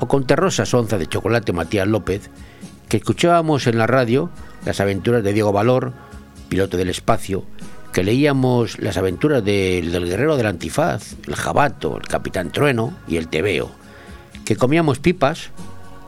o 0.00 0.08
con 0.08 0.26
terrosas 0.26 0.74
onzas 0.74 0.98
de 0.98 1.06
chocolate 1.06 1.52
Matías 1.52 1.86
López, 1.86 2.28
que 2.88 2.96
escuchábamos 2.96 3.68
en 3.68 3.78
la 3.78 3.86
radio 3.86 4.30
las 4.64 4.80
aventuras 4.80 5.22
de 5.22 5.32
Diego 5.32 5.52
Valor, 5.52 5.92
piloto 6.48 6.76
del 6.76 6.90
espacio, 6.90 7.44
que 7.92 8.02
leíamos 8.02 8.80
las 8.80 8.96
aventuras 8.96 9.44
del 9.44 9.92
guerrero 9.92 10.36
del 10.36 10.46
antifaz, 10.46 11.14
el 11.28 11.36
jabato, 11.36 11.98
el 11.98 12.08
capitán 12.08 12.50
trueno 12.50 12.96
y 13.06 13.16
el 13.16 13.28
tebeo, 13.28 13.70
que 14.44 14.56
comíamos 14.56 14.98
pipas, 14.98 15.50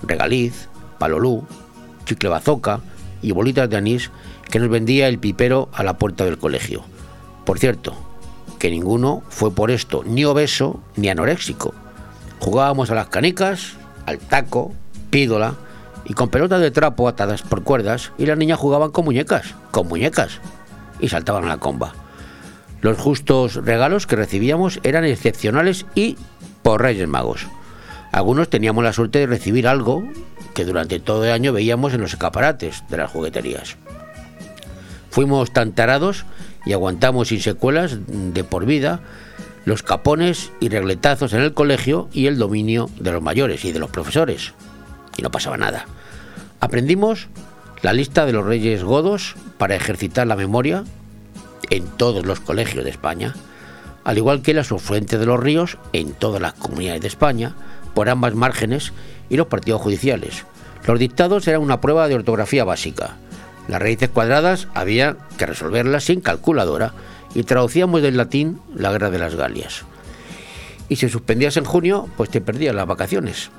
regaliz, 0.03 0.69
palolú, 0.99 1.47
chicle 2.09 2.31
y 3.23 3.33
bolitas 3.33 3.69
de 3.69 3.77
anís 3.77 4.11
que 4.51 4.59
nos 4.59 4.69
vendía 4.69 5.09
el 5.09 5.19
pipero 5.19 5.69
a 5.73 5.83
la 5.83 5.99
puerta 5.99 6.25
del 6.25 6.39
colegio. 6.39 6.83
Por 7.45 7.59
cierto, 7.59 7.95
que 8.59 8.71
ninguno 8.71 9.23
fue 9.29 9.53
por 9.53 9.71
esto 9.71 10.03
ni 10.05 10.25
obeso 10.25 10.81
ni 10.97 11.09
anoréxico. 11.09 11.75
Jugábamos 12.41 12.91
a 12.91 12.95
las 12.95 13.09
canicas, 13.09 13.75
al 14.07 14.19
taco, 14.19 14.73
pídola 15.11 15.55
y 16.05 16.15
con 16.15 16.29
pelotas 16.29 16.61
de 16.61 16.71
trapo 16.71 17.09
atadas 17.09 17.43
por 17.43 17.63
cuerdas 17.63 18.13
y 18.19 18.27
las 18.27 18.39
niñas 18.39 18.59
jugaban 18.59 18.91
con 18.91 19.05
muñecas, 19.05 19.55
con 19.71 19.89
muñecas 19.89 20.41
y 21.01 21.09
saltaban 21.09 21.45
a 21.45 21.49
la 21.49 21.59
comba. 21.59 21.93
Los 22.81 22.99
justos 22.99 23.57
regalos 23.57 24.07
que 24.07 24.17
recibíamos 24.17 24.81
eran 24.83 25.05
excepcionales 25.05 25.87
y 25.95 26.17
por 26.63 26.81
Reyes 26.81 27.09
Magos. 27.09 27.47
Algunos 28.13 28.49
teníamos 28.49 28.85
la 28.85 28.93
suerte 28.93 29.19
de 29.19 29.27
recibir 29.27 29.67
algo 29.69 30.05
que 30.59 30.65
durante 30.65 30.99
todo 30.99 31.25
el 31.25 31.31
año 31.31 31.53
veíamos 31.53 31.95
en 31.95 32.01
los 32.01 32.15
escaparates 32.15 32.83
de 32.89 32.97
las 32.97 33.13
jugueterías. 33.13 33.77
Fuimos 35.09 35.53
tan 35.53 35.71
tarados 35.71 36.25
y 36.67 36.73
aguantamos 36.73 37.29
sin 37.29 37.41
secuelas 37.41 37.97
de 38.09 38.43
por 38.43 38.67
vida 38.67 38.99
los 39.65 39.85
capones 39.85 40.51
y 40.59 40.69
regletazos 40.69 41.33
en 41.33 41.43
el 41.43 41.55
colegio 41.55 42.09
y 42.13 42.27
el 42.27 42.39
dominio 42.39 42.91
de 42.99 43.13
los 43.13 43.23
mayores 43.23 43.65
y 43.65 43.71
de 43.71 43.79
los 43.79 43.91
profesores. 43.91 44.53
Y 45.17 45.23
no 45.23 45.31
pasaba 45.31 45.57
nada. 45.57 45.87
Aprendimos 46.59 47.29
la 47.83 47.93
lista 47.93 48.27
de 48.27 48.33
los 48.33 48.45
reyes 48.45 48.83
godos 48.83 49.37
para 49.59 49.77
ejercitar 49.77 50.27
la 50.27 50.35
memoria 50.35 50.83
en 51.71 51.87
todos 51.87 52.27
los 52.27 52.41
colegios 52.41 52.83
de 52.83 52.91
España, 52.91 53.33
al 54.03 54.19
igual 54.19 54.43
que 54.43 54.55
las 54.55 54.73
afluentes 54.73 55.21
de 55.21 55.27
los 55.27 55.39
ríos 55.39 55.79
en 55.93 56.15
todas 56.15 56.43
las 56.43 56.55
comunidades 56.55 57.03
de 57.03 57.07
España, 57.07 57.55
por 57.95 58.09
ambas 58.09 58.35
márgenes 58.35 58.93
y 59.29 59.37
los 59.37 59.47
partidos 59.47 59.81
judiciales. 59.81 60.45
Los 60.87 60.99
dictados 60.99 61.47
eran 61.49 61.63
una 61.63 61.81
prueba 61.81 62.09
de 62.09 62.15
ortografía 62.15 62.65
básica 62.65 63.17
las 63.69 63.83
raíces 63.83 64.09
cuadradas 64.09 64.67
había 64.75 65.17
que 65.37 65.45
resolverlas 65.45 66.05
sin 66.05 66.23
calculadora 66.23 66.95
y 67.35 67.43
traducíamos 67.43 68.01
del 68.01 68.17
latín 68.17 68.61
la 68.75 68.91
guerra 68.91 69.11
de 69.11 69.19
las 69.19 69.35
Galias. 69.35 69.85
Y 70.89 70.97
si 70.97 71.11
suspendías 71.11 71.59
en 71.59 71.65
junio, 71.65 72.09
pues 72.17 72.31
te 72.31 72.41
perdías 72.41 72.75
las 72.75 72.87
vacaciones. 72.87 73.51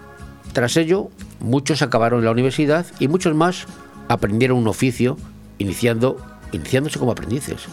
Tras 0.51 0.75
ello, 0.77 1.09
muchos 1.39 1.83
acabaron 1.83 2.25
la 2.25 2.31
universidad 2.31 2.87
y 2.99 3.07
muchos 3.07 3.35
más 3.35 3.67
aprendieron 4.07 4.57
un 4.57 4.67
oficio 4.67 5.15
iniciándose 5.59 6.97
como 6.97 7.11
aprendices. 7.11 7.65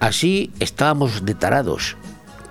Así 0.00 0.52
estábamos 0.60 1.24
detarados, 1.24 1.96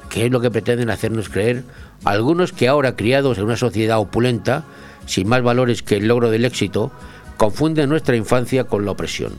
que 0.09 0.25
es 0.25 0.31
lo 0.31 0.41
que 0.41 0.49
pretenden 0.49 0.89
hacernos 0.89 1.29
creer 1.29 1.63
algunos 2.03 2.51
que 2.51 2.67
ahora 2.67 2.95
criados 2.95 3.37
en 3.37 3.45
una 3.45 3.57
sociedad 3.57 3.99
opulenta, 3.99 4.63
sin 5.05 5.27
más 5.27 5.41
valores 5.41 5.83
que 5.83 5.97
el 5.97 6.07
logro 6.07 6.29
del 6.29 6.45
éxito, 6.45 6.91
confunde 7.37 7.87
nuestra 7.87 8.15
infancia 8.15 8.65
con 8.65 8.85
la 8.85 8.91
opresión. 8.91 9.33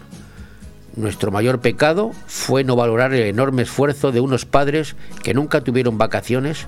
Nuestro 0.97 1.31
mayor 1.31 1.61
pecado 1.61 2.13
fue 2.27 2.65
no 2.65 2.75
valorar 2.75 3.15
el 3.15 3.23
enorme 3.23 3.63
esfuerzo 3.63 4.11
de 4.11 4.21
unos 4.21 4.47
padres 4.47 4.97
que 5.23 5.35
nunca 5.35 5.61
tuvieron 5.61 5.99
vacaciones 5.99 6.67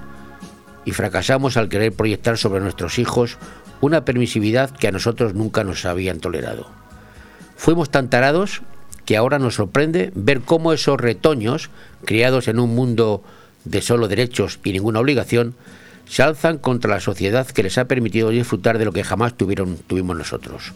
y 0.85 0.93
fracasamos 0.93 1.57
al 1.57 1.69
querer 1.69 1.93
proyectar 1.93 2.39
sobre 2.39 2.61
nuestros 2.61 2.99
hijos 2.99 3.39
una 3.81 4.05
permisividad 4.05 4.71
que 4.71 4.89
a 4.89 4.93
nosotros 4.93 5.35
nunca 5.35 5.65
nos 5.65 5.85
habían 5.85 6.21
tolerado. 6.21 6.69
Fuimos 7.57 7.91
tan 7.91 8.09
tarados 8.09 8.63
que 9.05 9.17
ahora 9.17 9.39
nos 9.39 9.57
sorprende 9.57 10.13
ver 10.15 10.41
cómo 10.41 10.73
esos 10.73 11.01
retoños, 11.01 11.71
criados 12.05 12.47
en 12.49 12.61
un 12.61 12.75
mundo 12.75 13.23
de 13.65 13.83
solo 13.83 14.09
derechos 14.09 14.61
y 14.65 14.73
ninguna 14.73 15.01
obligación, 15.01 15.55
se 16.11 16.25
alzan 16.25 16.59
contra 16.59 16.91
la 16.91 17.01
sociedad 17.01 17.47
que 17.47 17.63
les 17.63 17.79
ha 17.79 17.85
permitido 17.85 18.31
disfrutar 18.31 18.79
de 18.79 18.85
lo 18.85 18.93
que 18.93 19.05
jamás 19.05 19.37
tuvieron, 19.37 19.77
tuvimos 19.77 20.19
nosotros. 20.19 20.73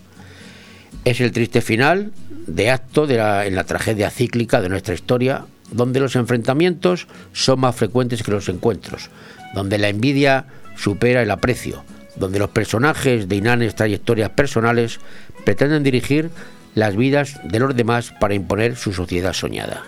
Es 1.04 1.20
el 1.20 1.32
triste 1.32 1.60
final 1.60 2.12
de 2.46 2.70
acto 2.70 3.08
de 3.08 3.16
la, 3.16 3.44
en 3.44 3.56
la 3.56 3.64
tragedia 3.64 4.10
cíclica 4.10 4.60
de 4.60 4.68
nuestra 4.68 4.94
historia, 4.94 5.44
donde 5.72 5.98
los 5.98 6.14
enfrentamientos 6.14 7.08
son 7.32 7.58
más 7.58 7.74
frecuentes 7.74 8.22
que 8.22 8.30
los 8.30 8.48
encuentros, 8.48 9.10
donde 9.56 9.78
la 9.78 9.88
envidia 9.88 10.46
supera 10.76 11.20
el 11.20 11.32
aprecio, 11.32 11.82
donde 12.14 12.38
los 12.38 12.50
personajes 12.50 13.28
de 13.28 13.34
inanes 13.34 13.74
trayectorias 13.74 14.30
personales 14.30 15.00
pretenden 15.44 15.82
dirigir 15.82 16.30
las 16.76 16.94
vidas 16.94 17.40
de 17.42 17.58
los 17.58 17.74
demás 17.74 18.14
para 18.20 18.34
imponer 18.34 18.76
su 18.76 18.92
sociedad 18.92 19.32
soñada. 19.32 19.82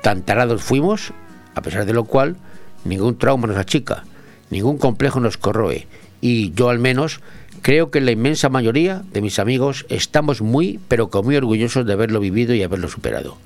Tan 0.00 0.22
tarados 0.22 0.62
fuimos, 0.62 1.12
a 1.56 1.62
pesar 1.62 1.86
de 1.86 1.92
lo 1.92 2.04
cual, 2.04 2.36
ningún 2.84 3.18
trauma 3.18 3.48
nos 3.48 3.56
achica, 3.56 4.04
ningún 4.50 4.78
complejo 4.78 5.20
nos 5.20 5.36
corroe, 5.36 5.86
y 6.20 6.52
yo 6.52 6.68
al 6.68 6.78
menos 6.78 7.20
Creo 7.64 7.90
que 7.90 8.02
la 8.02 8.10
inmensa 8.10 8.50
mayoría 8.50 9.04
de 9.14 9.22
mis 9.22 9.38
amigos 9.38 9.86
estamos 9.88 10.42
muy, 10.42 10.80
pero 10.86 11.08
que 11.08 11.22
muy 11.22 11.34
orgullosos 11.34 11.86
de 11.86 11.94
haberlo 11.94 12.20
vivido 12.20 12.52
y 12.52 12.62
haberlo 12.62 12.90
superado. 12.90 13.38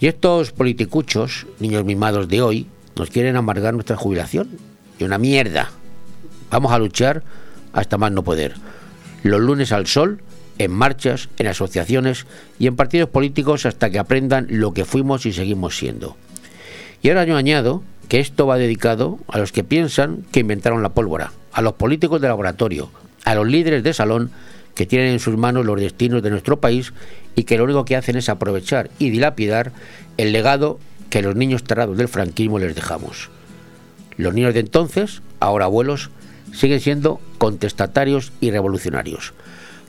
Y 0.00 0.08
estos 0.08 0.50
politicuchos, 0.50 1.46
niños 1.60 1.84
mimados 1.84 2.26
de 2.26 2.42
hoy, 2.42 2.66
nos 2.96 3.10
quieren 3.10 3.36
amargar 3.36 3.74
nuestra 3.74 3.94
jubilación. 3.94 4.48
Y 4.98 5.04
una 5.04 5.18
mierda. 5.18 5.70
Vamos 6.50 6.72
a 6.72 6.80
luchar 6.80 7.22
hasta 7.72 7.96
más 7.96 8.10
no 8.10 8.24
poder. 8.24 8.54
Los 9.22 9.40
lunes 9.40 9.70
al 9.70 9.86
sol, 9.86 10.20
en 10.58 10.72
marchas, 10.72 11.28
en 11.38 11.46
asociaciones 11.46 12.26
y 12.58 12.66
en 12.66 12.74
partidos 12.74 13.08
políticos 13.08 13.66
hasta 13.66 13.90
que 13.90 14.00
aprendan 14.00 14.48
lo 14.50 14.74
que 14.74 14.84
fuimos 14.84 15.26
y 15.26 15.32
seguimos 15.32 15.76
siendo. 15.76 16.16
Y 17.02 17.08
ahora 17.08 17.24
yo 17.24 17.36
añado 17.36 17.84
que 18.08 18.20
esto 18.20 18.46
va 18.46 18.58
dedicado 18.58 19.18
a 19.28 19.38
los 19.38 19.52
que 19.52 19.64
piensan 19.64 20.24
que 20.32 20.40
inventaron 20.40 20.82
la 20.82 20.90
pólvora, 20.90 21.32
a 21.52 21.62
los 21.62 21.74
políticos 21.74 22.20
de 22.20 22.28
laboratorio, 22.28 22.90
a 23.24 23.34
los 23.34 23.46
líderes 23.46 23.82
de 23.82 23.94
salón 23.94 24.30
que 24.74 24.86
tienen 24.86 25.12
en 25.12 25.20
sus 25.20 25.36
manos 25.36 25.66
los 25.66 25.80
destinos 25.80 26.22
de 26.22 26.30
nuestro 26.30 26.60
país 26.60 26.92
y 27.34 27.44
que 27.44 27.56
lo 27.56 27.64
único 27.64 27.84
que 27.84 27.96
hacen 27.96 28.16
es 28.16 28.28
aprovechar 28.28 28.90
y 28.98 29.10
dilapidar 29.10 29.72
el 30.16 30.32
legado 30.32 30.78
que 31.10 31.22
los 31.22 31.36
niños 31.36 31.64
tarados 31.64 31.96
del 31.96 32.08
franquismo 32.08 32.58
les 32.58 32.74
dejamos. 32.74 33.30
Los 34.16 34.34
niños 34.34 34.54
de 34.54 34.60
entonces, 34.60 35.22
ahora 35.40 35.66
abuelos, 35.66 36.10
siguen 36.52 36.80
siendo 36.80 37.20
contestatarios 37.38 38.32
y 38.40 38.50
revolucionarios. 38.50 39.32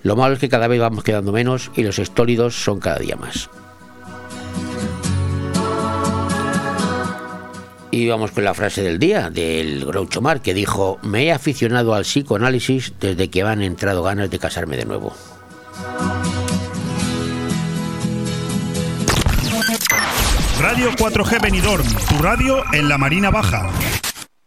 Lo 0.01 0.15
malo 0.15 0.34
es 0.34 0.39
que 0.39 0.50
cada 0.50 0.67
vez 0.67 0.79
vamos 0.79 1.03
quedando 1.03 1.32
menos 1.32 1.72
y 1.75 1.84
los 1.84 2.00
estólidos 2.00 2.55
son 2.55 2.79
cada 2.79 3.00
día 3.00 3.15
más. 3.15 3.50
Y 7.93 8.07
vamos 8.07 8.31
con 8.31 8.43
la 8.43 8.55
frase 8.55 8.81
del 8.81 8.97
día 8.97 9.29
del 9.29 9.85
Groucho 9.85 10.19
Mar 10.19 10.41
que 10.41 10.55
dijo, 10.55 10.97
me 11.03 11.25
he 11.25 11.31
aficionado 11.31 11.93
al 11.93 12.05
psicoanálisis 12.05 12.93
desde 13.00 13.29
que 13.29 13.43
me 13.43 13.51
han 13.51 13.62
entrado 13.62 14.01
ganas 14.01 14.31
de 14.31 14.39
casarme 14.39 14.77
de 14.77 14.85
nuevo. 14.85 15.13
Radio 20.59 20.89
4G 20.93 21.39
Benidorm, 21.39 21.85
tu 22.09 22.17
radio 22.17 22.63
en 22.73 22.89
la 22.89 22.97
Marina 22.97 23.29
Baja. 23.29 23.69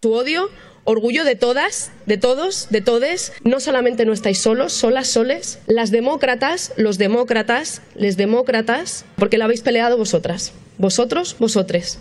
Tu 0.01 0.13
odio, 0.13 0.51
orgullo 0.83 1.23
de 1.23 1.37
todas, 1.37 1.93
de 2.07 2.19
todos, 2.19 2.67
de 2.71 2.81
todes. 2.81 3.33
No 3.45 3.61
solamente 3.61 4.05
no 4.07 4.13
estáis 4.13 4.39
solos, 4.39 4.73
solas, 4.73 5.07
soles. 5.07 5.61
Las 5.69 5.93
demócratas, 5.93 6.73
los 6.77 6.99
demócratas, 6.99 7.81
les 7.95 8.17
demócratas, 8.17 9.05
porque 9.15 9.39
la 9.39 9.45
habéis 9.45 9.61
peleado 9.61 9.97
vosotras. 9.97 10.53
Vosotros, 10.79 11.37
vosotres. 11.39 12.01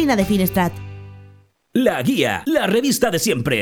Marina 0.01 0.15
de 0.15 0.25
Finestrat. 0.25 0.73
La 1.73 2.01
Guía, 2.01 2.41
la 2.47 2.65
revista 2.65 3.11
de 3.11 3.19
siempre. 3.19 3.61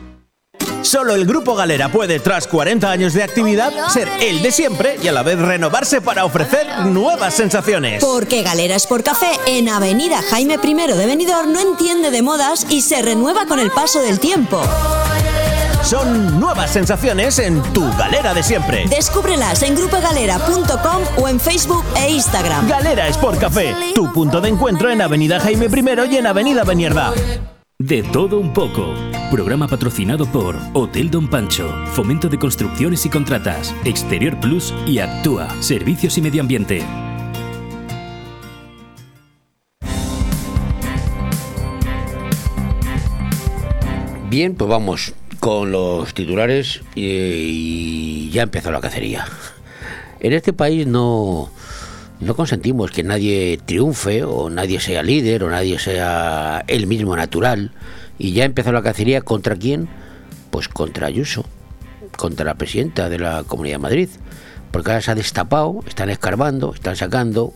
Solo 0.81 1.15
el 1.15 1.25
Grupo 1.25 1.55
Galera 1.55 1.89
puede, 1.89 2.19
tras 2.19 2.47
40 2.47 2.89
años 2.89 3.13
de 3.13 3.23
actividad, 3.23 3.71
ser 3.89 4.09
el 4.19 4.41
de 4.41 4.51
siempre 4.51 4.97
y 5.01 5.07
a 5.07 5.11
la 5.11 5.23
vez 5.23 5.39
renovarse 5.39 6.01
para 6.01 6.25
ofrecer 6.25 6.67
nuevas 6.85 7.33
sensaciones. 7.33 8.03
Porque 8.03 8.43
Galera 8.43 8.75
Sport 8.75 9.05
Café 9.05 9.31
en 9.45 9.69
Avenida 9.69 10.21
Jaime 10.29 10.59
I 10.61 10.73
de 10.73 11.05
Benidorm 11.05 11.53
no 11.53 11.59
entiende 11.59 12.11
de 12.11 12.21
modas 12.21 12.65
y 12.69 12.81
se 12.81 13.01
renueva 13.01 13.45
con 13.45 13.59
el 13.59 13.71
paso 13.71 14.01
del 14.01 14.19
tiempo. 14.19 14.61
Son 15.83 16.39
nuevas 16.39 16.71
sensaciones 16.71 17.39
en 17.39 17.61
tu 17.73 17.89
galera 17.97 18.33
de 18.33 18.43
siempre. 18.43 18.85
Descúbrelas 18.87 19.63
en 19.63 19.75
grupogalera.com 19.75 21.03
o 21.17 21.27
en 21.27 21.39
Facebook 21.39 21.83
e 21.95 22.11
Instagram. 22.11 22.67
Galera 22.67 23.07
Sport 23.07 23.39
Café, 23.39 23.75
tu 23.95 24.11
punto 24.13 24.41
de 24.41 24.49
encuentro 24.49 24.91
en 24.91 25.01
Avenida 25.01 25.39
Jaime 25.39 25.65
I 25.65 26.13
y 26.13 26.17
en 26.17 26.27
Avenida 26.27 26.63
Benierda. 26.63 27.13
De 27.81 28.03
todo 28.03 28.39
un 28.39 28.53
poco. 28.53 28.93
Programa 29.31 29.67
patrocinado 29.67 30.27
por 30.27 30.55
Hotel 30.73 31.09
Don 31.09 31.27
Pancho, 31.27 31.67
Fomento 31.87 32.29
de 32.29 32.37
Construcciones 32.37 33.07
y 33.07 33.09
Contratas, 33.09 33.73
Exterior 33.85 34.39
Plus 34.39 34.71
y 34.85 34.99
Actúa, 34.99 35.49
Servicios 35.63 36.15
y 36.15 36.21
Medio 36.21 36.41
Ambiente. 36.41 36.83
Bien, 44.29 44.53
pues 44.53 44.69
vamos 44.69 45.15
con 45.39 45.71
los 45.71 46.13
titulares 46.13 46.81
y, 46.93 48.29
ya 48.29 48.43
empezó 48.43 48.71
la 48.71 48.79
cacería. 48.79 49.25
En 50.19 50.33
este 50.33 50.53
país 50.53 50.85
no, 50.85 51.49
no 52.21 52.35
consentimos 52.35 52.91
que 52.91 53.03
nadie 53.03 53.59
triunfe 53.65 54.23
o 54.23 54.49
nadie 54.49 54.79
sea 54.79 55.01
líder 55.01 55.43
o 55.43 55.49
nadie 55.49 55.79
sea 55.79 56.63
el 56.67 56.85
mismo 56.85 57.15
natural. 57.15 57.71
Y 58.19 58.33
ya 58.33 58.45
empezó 58.45 58.71
la 58.71 58.83
cacería 58.83 59.21
contra 59.21 59.55
quién? 59.55 59.89
Pues 60.51 60.67
contra 60.67 61.07
Ayuso, 61.07 61.45
contra 62.15 62.45
la 62.45 62.55
presidenta 62.55 63.09
de 63.09 63.17
la 63.17 63.43
Comunidad 63.43 63.75
de 63.75 63.79
Madrid. 63.79 64.09
Porque 64.69 64.91
ahora 64.91 65.01
se 65.01 65.11
ha 65.11 65.15
destapado, 65.15 65.79
están 65.87 66.09
escarbando, 66.09 66.73
están 66.73 66.95
sacando 66.95 67.53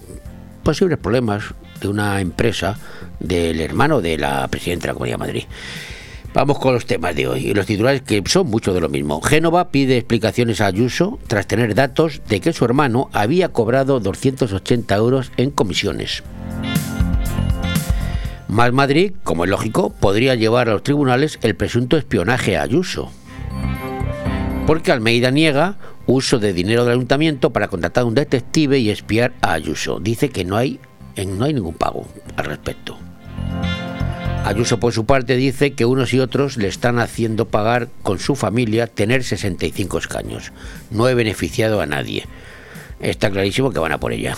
posibles 0.63 0.97
problemas 0.97 1.43
de 1.79 1.87
una 1.87 2.19
empresa 2.19 2.77
del 3.19 3.61
hermano 3.61 4.01
de 4.01 4.17
la 4.17 4.47
presidenta 4.47 4.87
de 4.87 4.87
la 4.87 4.93
Comunidad 4.95 5.17
de 5.17 5.25
Madrid. 5.25 5.43
Vamos 6.35 6.59
con 6.59 6.73
los 6.73 6.85
temas 6.85 7.15
de 7.15 7.29
hoy 7.29 7.47
y 7.47 7.53
los 7.53 7.65
titulares 7.65 8.01
que 8.01 8.21
son 8.25 8.47
mucho 8.47 8.73
de 8.73 8.81
lo 8.81 8.89
mismo. 8.89 9.21
Génova 9.21 9.69
pide 9.69 9.95
explicaciones 9.95 10.59
a 10.59 10.65
Ayuso 10.65 11.17
tras 11.27 11.47
tener 11.47 11.75
datos 11.75 12.21
de 12.27 12.41
que 12.41 12.51
su 12.51 12.65
hermano 12.65 13.09
había 13.13 13.53
cobrado 13.53 14.01
280 14.01 14.93
euros 14.97 15.31
en 15.37 15.49
comisiones. 15.49 16.23
Más 18.49 18.73
Madrid, 18.73 19.13
como 19.23 19.45
es 19.45 19.49
lógico, 19.49 19.91
podría 19.91 20.35
llevar 20.35 20.67
a 20.67 20.73
los 20.73 20.83
tribunales 20.83 21.39
el 21.41 21.55
presunto 21.55 21.95
espionaje 21.95 22.57
a 22.57 22.63
Ayuso. 22.63 23.09
Porque 24.67 24.91
Almeida 24.91 25.31
niega 25.31 25.77
uso 26.05 26.37
de 26.37 26.51
dinero 26.51 26.83
del 26.83 26.95
ayuntamiento 26.95 27.51
para 27.51 27.69
contratar 27.69 28.01
a 28.01 28.07
un 28.07 28.13
detective 28.13 28.77
y 28.77 28.89
espiar 28.89 29.31
a 29.41 29.53
Ayuso. 29.53 30.01
Dice 30.01 30.27
que 30.27 30.43
no 30.43 30.57
hay, 30.57 30.81
no 31.15 31.45
hay 31.45 31.53
ningún 31.53 31.75
pago 31.75 32.05
al 32.35 32.43
respecto. 32.43 33.04
Ayuso, 34.45 34.79
por 34.79 34.93
su 34.93 35.07
parte, 35.07 35.35
dice 35.37 35.73
que 35.73 35.85
unos 35.85 36.13
y 36.13 36.19
otros 36.19 36.57
le 36.57 36.67
están 36.67 36.99
haciendo 36.99 37.47
pagar 37.47 37.87
con 38.03 38.19
su 38.19 38.35
familia 38.35 38.85
tener 38.85 39.23
65 39.23 39.97
escaños. 39.97 40.51
No 40.91 41.09
he 41.09 41.15
beneficiado 41.15 41.81
a 41.81 41.87
nadie. 41.87 42.25
Está 42.99 43.31
clarísimo 43.31 43.71
que 43.71 43.79
van 43.79 43.93
a 43.93 43.99
por 43.99 44.13
ella. 44.13 44.37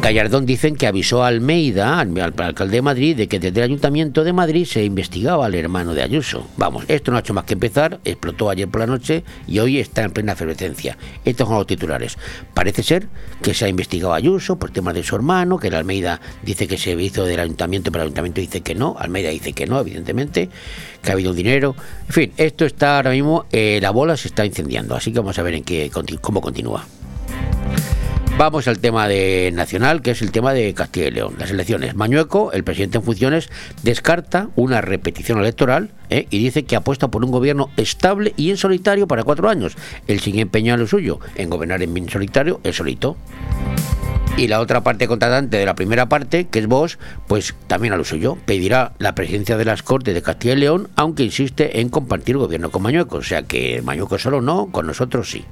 Gallardón 0.00 0.46
dicen 0.46 0.76
que 0.76 0.86
avisó 0.86 1.22
a 1.24 1.26
Almeida, 1.26 1.98
al, 1.98 2.16
alcalde 2.18 2.76
de 2.76 2.82
Madrid, 2.82 3.16
de 3.16 3.26
que 3.26 3.40
desde 3.40 3.60
el 3.60 3.64
Ayuntamiento 3.64 4.22
de 4.22 4.32
Madrid 4.32 4.64
se 4.64 4.84
investigaba 4.84 5.44
al 5.44 5.54
hermano 5.54 5.92
de 5.92 6.02
Ayuso. 6.02 6.46
Vamos, 6.56 6.84
esto 6.88 7.10
no 7.10 7.16
ha 7.16 7.20
hecho 7.20 7.34
más 7.34 7.44
que 7.44 7.54
empezar, 7.54 7.98
explotó 8.04 8.48
ayer 8.48 8.68
por 8.68 8.80
la 8.80 8.86
noche 8.86 9.24
y 9.46 9.58
hoy 9.58 9.78
está 9.78 10.04
en 10.04 10.12
plena 10.12 10.32
efervescencia. 10.32 10.96
Estos 11.24 11.48
son 11.48 11.58
los 11.58 11.66
titulares. 11.66 12.16
Parece 12.54 12.82
ser 12.82 13.08
que 13.42 13.54
se 13.54 13.64
ha 13.64 13.68
investigado 13.68 14.14
a 14.14 14.16
Ayuso 14.16 14.56
por 14.56 14.70
temas 14.70 14.94
de 14.94 15.02
su 15.02 15.16
hermano, 15.16 15.58
que 15.58 15.68
el 15.68 15.74
Almeida 15.74 16.20
dice 16.42 16.68
que 16.68 16.78
se 16.78 16.92
hizo 16.92 17.24
del 17.24 17.40
Ayuntamiento, 17.40 17.90
pero 17.90 18.04
el 18.04 18.06
Ayuntamiento 18.06 18.40
dice 18.40 18.60
que 18.60 18.74
no, 18.74 18.96
Almeida 18.98 19.30
dice 19.30 19.52
que 19.52 19.66
no, 19.66 19.80
evidentemente, 19.80 20.48
que 21.02 21.10
ha 21.10 21.14
habido 21.14 21.34
dinero. 21.34 21.74
En 22.06 22.12
fin, 22.12 22.32
esto 22.36 22.64
está 22.64 22.96
ahora 22.96 23.10
mismo, 23.10 23.46
eh, 23.50 23.78
la 23.82 23.90
bola 23.90 24.16
se 24.16 24.28
está 24.28 24.46
incendiando, 24.46 24.94
así 24.94 25.12
que 25.12 25.18
vamos 25.18 25.38
a 25.38 25.42
ver 25.42 25.54
en 25.54 25.64
qué, 25.64 25.90
cómo 26.20 26.40
continúa. 26.40 26.86
Vamos 28.38 28.68
al 28.68 28.78
tema 28.78 29.08
de 29.08 29.50
nacional, 29.52 30.00
que 30.00 30.12
es 30.12 30.22
el 30.22 30.30
tema 30.30 30.52
de 30.52 30.72
Castilla 30.72 31.08
y 31.08 31.10
León, 31.10 31.34
las 31.40 31.50
elecciones. 31.50 31.96
Mañueco, 31.96 32.52
el 32.52 32.62
presidente 32.62 32.98
en 32.98 33.02
funciones, 33.02 33.50
descarta 33.82 34.50
una 34.54 34.80
repetición 34.80 35.40
electoral 35.40 35.90
¿eh? 36.08 36.28
y 36.30 36.38
dice 36.38 36.62
que 36.62 36.76
apuesta 36.76 37.08
por 37.08 37.24
un 37.24 37.32
gobierno 37.32 37.68
estable 37.76 38.34
y 38.36 38.50
en 38.50 38.56
solitario 38.56 39.08
para 39.08 39.24
cuatro 39.24 39.48
años. 39.48 39.76
Él 40.06 40.20
sigue 40.20 40.40
empeñado 40.40 40.76
en 40.76 40.82
lo 40.82 40.86
suyo, 40.86 41.18
en 41.34 41.50
gobernar 41.50 41.82
en 41.82 42.08
solitario, 42.08 42.60
es 42.62 42.76
solito. 42.76 43.16
Y 44.36 44.46
la 44.46 44.60
otra 44.60 44.84
parte 44.84 45.08
contratante 45.08 45.56
de 45.56 45.66
la 45.66 45.74
primera 45.74 46.08
parte, 46.08 46.46
que 46.46 46.60
es 46.60 46.68
vos, 46.68 47.00
pues 47.26 47.56
también 47.66 47.92
a 47.92 47.96
lo 47.96 48.04
suyo, 48.04 48.38
pedirá 48.46 48.92
la 48.98 49.16
presidencia 49.16 49.56
de 49.56 49.64
las 49.64 49.82
Cortes 49.82 50.14
de 50.14 50.22
Castilla 50.22 50.54
y 50.54 50.58
León, 50.58 50.90
aunque 50.94 51.24
insiste 51.24 51.80
en 51.80 51.88
compartir 51.88 52.36
gobierno 52.36 52.70
con 52.70 52.84
Mañueco. 52.84 53.16
O 53.16 53.22
sea 53.22 53.42
que 53.42 53.82
Mañueco 53.82 54.16
solo 54.16 54.40
no, 54.40 54.70
con 54.70 54.86
nosotros 54.86 55.28
sí. 55.28 55.44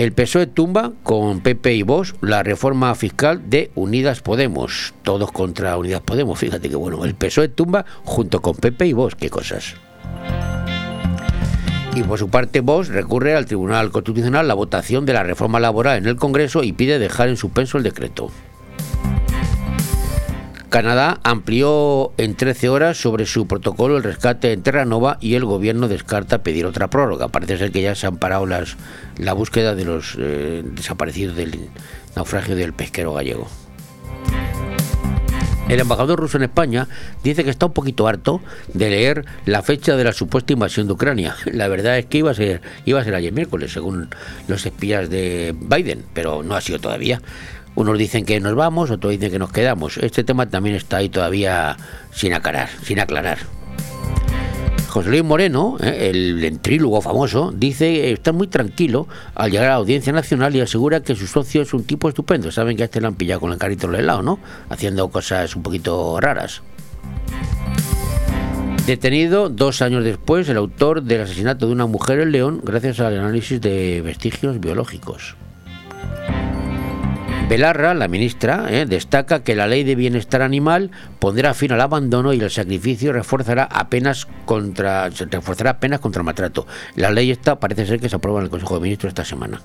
El 0.00 0.14
PSOE 0.14 0.46
tumba 0.46 0.92
con 1.02 1.40
PP 1.40 1.74
y 1.74 1.82
Vox 1.82 2.14
la 2.22 2.42
reforma 2.42 2.94
fiscal 2.94 3.50
de 3.50 3.70
Unidas 3.74 4.22
Podemos. 4.22 4.94
Todos 5.02 5.30
contra 5.30 5.76
Unidas 5.76 6.00
Podemos. 6.00 6.38
Fíjate 6.38 6.70
que 6.70 6.76
bueno, 6.76 7.04
el 7.04 7.14
PSOE 7.14 7.48
tumba 7.48 7.84
junto 8.04 8.40
con 8.40 8.56
PP 8.56 8.86
y 8.86 8.92
Vox. 8.94 9.14
Qué 9.14 9.28
cosas. 9.28 9.74
Y 11.94 12.02
por 12.02 12.18
su 12.18 12.30
parte, 12.30 12.60
Vox 12.60 12.88
recurre 12.88 13.36
al 13.36 13.44
Tribunal 13.44 13.90
Constitucional 13.90 14.48
la 14.48 14.54
votación 14.54 15.04
de 15.04 15.12
la 15.12 15.22
reforma 15.22 15.60
laboral 15.60 15.98
en 15.98 16.06
el 16.06 16.16
Congreso 16.16 16.62
y 16.62 16.72
pide 16.72 16.98
dejar 16.98 17.28
en 17.28 17.36
suspenso 17.36 17.76
el 17.76 17.84
decreto. 17.84 18.30
Canadá 20.70 21.18
amplió 21.24 22.12
en 22.16 22.36
13 22.36 22.68
horas 22.68 22.96
sobre 22.96 23.26
su 23.26 23.48
protocolo 23.48 23.96
el 23.96 24.04
rescate 24.04 24.52
en 24.52 24.62
Terranova 24.62 25.18
y 25.20 25.34
el 25.34 25.44
gobierno 25.44 25.88
descarta 25.88 26.44
pedir 26.44 26.64
otra 26.64 26.88
prórroga. 26.88 27.26
Parece 27.26 27.58
ser 27.58 27.72
que 27.72 27.82
ya 27.82 27.96
se 27.96 28.06
han 28.06 28.18
parado 28.18 28.46
las, 28.46 28.76
la 29.18 29.32
búsqueda 29.32 29.74
de 29.74 29.84
los 29.84 30.16
eh, 30.16 30.62
desaparecidos 30.64 31.34
del 31.34 31.68
naufragio 32.14 32.54
del 32.54 32.72
pesquero 32.72 33.12
gallego. 33.12 33.48
El 35.68 35.78
embajador 35.78 36.18
ruso 36.18 36.36
en 36.36 36.42
España 36.44 36.88
dice 37.22 37.44
que 37.44 37.50
está 37.50 37.66
un 37.66 37.72
poquito 37.72 38.08
harto 38.08 38.40
de 38.74 38.90
leer 38.90 39.24
la 39.46 39.62
fecha 39.62 39.94
de 39.96 40.02
la 40.02 40.12
supuesta 40.12 40.52
invasión 40.52 40.88
de 40.88 40.94
Ucrania. 40.94 41.36
La 41.52 41.68
verdad 41.68 41.96
es 41.96 42.06
que 42.06 42.18
iba 42.18 42.32
a 42.32 42.34
ser, 42.34 42.60
iba 42.84 43.00
a 43.00 43.04
ser 43.04 43.14
ayer 43.14 43.32
miércoles, 43.32 43.72
según 43.72 44.08
los 44.48 44.66
espías 44.66 45.10
de 45.10 45.54
Biden, 45.56 46.04
pero 46.12 46.42
no 46.42 46.56
ha 46.56 46.60
sido 46.60 46.80
todavía. 46.80 47.22
Unos 47.74 47.98
dicen 47.98 48.24
que 48.24 48.40
nos 48.40 48.54
vamos, 48.54 48.90
otros 48.90 49.12
dicen 49.12 49.30
que 49.30 49.38
nos 49.38 49.52
quedamos. 49.52 49.96
Este 49.98 50.24
tema 50.24 50.48
también 50.48 50.76
está 50.76 50.98
ahí 50.98 51.08
todavía 51.08 51.76
sin 52.12 52.32
aclarar, 52.34 52.68
sin 52.82 53.00
aclarar. 53.00 53.38
José 54.90 55.08
Luis 55.08 55.22
Moreno, 55.22 55.76
eh, 55.80 56.10
el 56.10 56.40
ventrílogo 56.40 57.00
famoso, 57.00 57.52
dice 57.54 58.10
está 58.10 58.32
muy 58.32 58.48
tranquilo 58.48 59.06
al 59.36 59.52
llegar 59.52 59.66
a 59.66 59.70
la 59.70 59.76
Audiencia 59.76 60.12
Nacional 60.12 60.56
y 60.56 60.60
asegura 60.60 61.00
que 61.00 61.14
su 61.14 61.28
socio 61.28 61.62
es 61.62 61.72
un 61.72 61.84
tipo 61.84 62.08
estupendo. 62.08 62.50
Saben 62.50 62.76
que 62.76 62.82
a 62.82 62.86
este 62.86 63.00
le 63.00 63.06
han 63.06 63.14
pillado 63.14 63.40
con 63.40 63.52
el 63.52 63.58
carrito 63.58 63.86
del 63.86 64.00
helado, 64.00 64.22
¿no? 64.22 64.40
Haciendo 64.68 65.08
cosas 65.08 65.54
un 65.54 65.62
poquito 65.62 66.20
raras. 66.20 66.62
Detenido 68.84 69.48
dos 69.48 69.80
años 69.80 70.02
después 70.02 70.48
el 70.48 70.56
autor 70.56 71.04
del 71.04 71.20
asesinato 71.20 71.68
de 71.68 71.72
una 71.72 71.86
mujer 71.86 72.18
en 72.18 72.32
León 72.32 72.60
gracias 72.64 72.98
al 72.98 73.16
análisis 73.16 73.60
de 73.60 74.02
vestigios 74.02 74.58
biológicos. 74.58 75.36
Belarra, 77.50 77.94
la 77.94 78.06
ministra, 78.06 78.66
eh, 78.70 78.86
destaca 78.86 79.42
que 79.42 79.56
la 79.56 79.66
ley 79.66 79.82
de 79.82 79.96
bienestar 79.96 80.40
animal 80.40 80.92
pondrá 81.18 81.52
fin 81.52 81.72
al 81.72 81.80
abandono 81.80 82.32
y 82.32 82.38
el 82.38 82.48
sacrificio 82.48 83.12
reforzará 83.12 83.64
apenas 83.64 84.28
contra 84.44 85.08
reforzará 85.08 85.76
contra 85.98 86.20
el 86.20 86.24
maltrato. 86.24 86.68
La 86.94 87.10
ley 87.10 87.32
esta 87.32 87.58
parece 87.58 87.86
ser 87.86 87.98
que 87.98 88.08
se 88.08 88.14
aprueba 88.14 88.38
en 88.38 88.44
el 88.44 88.50
Consejo 88.50 88.76
de 88.76 88.82
Ministros 88.82 89.10
esta 89.10 89.24
semana. 89.24 89.60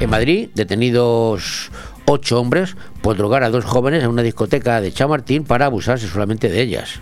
En 0.00 0.10
Madrid, 0.10 0.48
detenidos 0.56 1.70
ocho 2.04 2.40
hombres 2.40 2.76
por 3.00 3.16
drogar 3.16 3.44
a 3.44 3.50
dos 3.50 3.64
jóvenes 3.64 4.02
en 4.02 4.10
una 4.10 4.22
discoteca 4.22 4.80
de 4.80 4.90
Chamartín 4.90 5.44
para 5.44 5.66
abusar 5.66 6.00
sexualmente 6.00 6.48
de 6.48 6.60
ellas. 6.60 6.98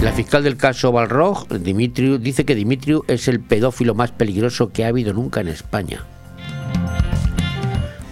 La 0.00 0.10
fiscal 0.10 0.42
del 0.42 0.56
caso 0.56 0.90
Balrog, 0.90 1.46
Dimitriu, 1.60 2.18
dice 2.18 2.44
que 2.44 2.56
Dimitriu 2.56 3.04
es 3.06 3.28
el 3.28 3.38
pedófilo 3.38 3.94
más 3.94 4.10
peligroso 4.10 4.72
que 4.72 4.84
ha 4.84 4.88
habido 4.88 5.12
nunca 5.12 5.40
en 5.40 5.46
España. 5.46 6.04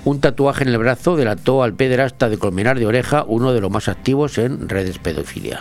Un 0.04 0.20
tatuaje 0.20 0.64
en 0.64 0.70
el 0.70 0.78
brazo 0.78 1.16
delató 1.16 1.62
al 1.62 1.74
pederasta 1.74 2.28
de 2.30 2.38
Colmenar 2.38 2.78
de 2.78 2.86
Oreja, 2.86 3.24
uno 3.26 3.52
de 3.52 3.60
los 3.60 3.70
más 3.70 3.88
activos 3.88 4.38
en 4.38 4.68
redes 4.68 4.98
pedofilia. 4.98 5.60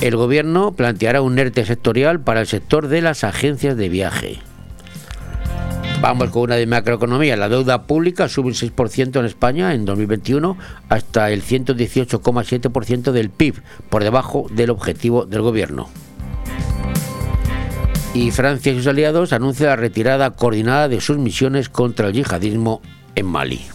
El 0.00 0.14
gobierno 0.14 0.72
planteará 0.72 1.20
un 1.20 1.36
ERTE 1.36 1.64
sectorial 1.64 2.20
para 2.20 2.40
el 2.40 2.46
sector 2.46 2.86
de 2.86 3.02
las 3.02 3.24
agencias 3.24 3.76
de 3.76 3.88
viaje. 3.88 4.38
Vamos 6.00 6.30
con 6.30 6.42
una 6.42 6.54
de 6.54 6.66
macroeconomía. 6.66 7.36
La 7.36 7.48
deuda 7.48 7.82
pública 7.82 8.28
sube 8.28 8.46
un 8.46 8.54
6% 8.54 9.18
en 9.18 9.24
España 9.26 9.74
en 9.74 9.84
2021 9.84 10.56
hasta 10.88 11.32
el 11.32 11.42
118,7% 11.42 13.10
del 13.10 13.30
PIB, 13.30 13.56
por 13.90 14.04
debajo 14.04 14.46
del 14.52 14.70
objetivo 14.70 15.26
del 15.26 15.42
gobierno 15.42 15.88
y 18.14 18.30
Francia 18.30 18.72
y 18.72 18.76
sus 18.76 18.86
aliados 18.86 19.32
anuncian 19.32 19.70
la 19.70 19.76
retirada 19.76 20.30
coordinada 20.30 20.88
de 20.88 21.00
sus 21.00 21.18
misiones 21.18 21.68
contra 21.68 22.08
el 22.08 22.14
yihadismo 22.14 22.80
en 23.14 23.26
Mali. 23.26 23.66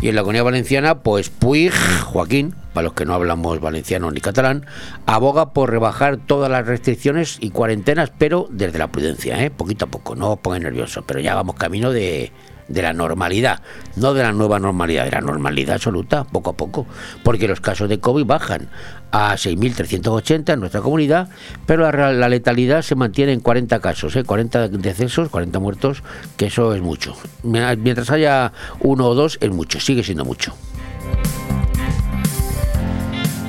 Y 0.00 0.08
en 0.08 0.14
la 0.14 0.22
comunidad 0.22 0.44
valenciana, 0.44 1.00
pues 1.00 1.28
Puig, 1.28 1.72
Joaquín, 2.04 2.54
para 2.72 2.84
los 2.84 2.92
que 2.92 3.04
no 3.04 3.14
hablamos 3.14 3.60
valenciano 3.60 4.12
ni 4.12 4.20
catalán, 4.20 4.64
aboga 5.06 5.52
por 5.52 5.70
rebajar 5.70 6.18
todas 6.18 6.48
las 6.48 6.66
restricciones 6.66 7.38
y 7.40 7.50
cuarentenas, 7.50 8.12
pero 8.16 8.46
desde 8.48 8.78
la 8.78 8.92
prudencia, 8.92 9.42
¿eh? 9.44 9.50
poquito 9.50 9.86
a 9.86 9.88
poco, 9.88 10.14
no 10.14 10.34
os 10.34 10.38
pongáis 10.38 10.62
nerviosos, 10.62 11.02
pero 11.04 11.18
ya 11.18 11.34
vamos 11.34 11.56
camino 11.56 11.90
de, 11.90 12.30
de 12.68 12.82
la 12.82 12.92
normalidad, 12.92 13.60
no 13.96 14.14
de 14.14 14.22
la 14.22 14.32
nueva 14.32 14.58
normalidad, 14.58 15.04
de 15.04 15.10
la 15.12 15.20
normalidad 15.20 15.76
absoluta, 15.76 16.24
poco 16.24 16.50
a 16.50 16.56
poco, 16.56 16.86
porque 17.22 17.48
los 17.48 17.60
casos 17.60 17.88
de 17.88 17.98
COVID 17.98 18.24
bajan 18.24 18.68
a 19.10 19.34
6.380 19.34 20.52
en 20.52 20.60
nuestra 20.60 20.80
comunidad, 20.80 21.28
pero 21.66 21.90
la, 21.90 22.28
letalidad 22.28 22.82
se 22.82 22.94
mantiene 22.94 23.32
en 23.32 23.40
40 23.40 23.80
casos, 23.80 24.14
¿eh? 24.16 24.24
40 24.24 24.68
decesos, 24.68 25.28
40 25.30 25.58
muertos, 25.58 26.02
que 26.36 26.46
eso 26.46 26.74
es 26.74 26.82
mucho. 26.82 27.16
Mientras 27.42 28.10
haya 28.10 28.52
uno 28.80 29.06
o 29.06 29.14
dos, 29.14 29.38
es 29.40 29.50
mucho, 29.50 29.80
sigue 29.80 30.02
siendo 30.02 30.24
mucho. 30.24 30.54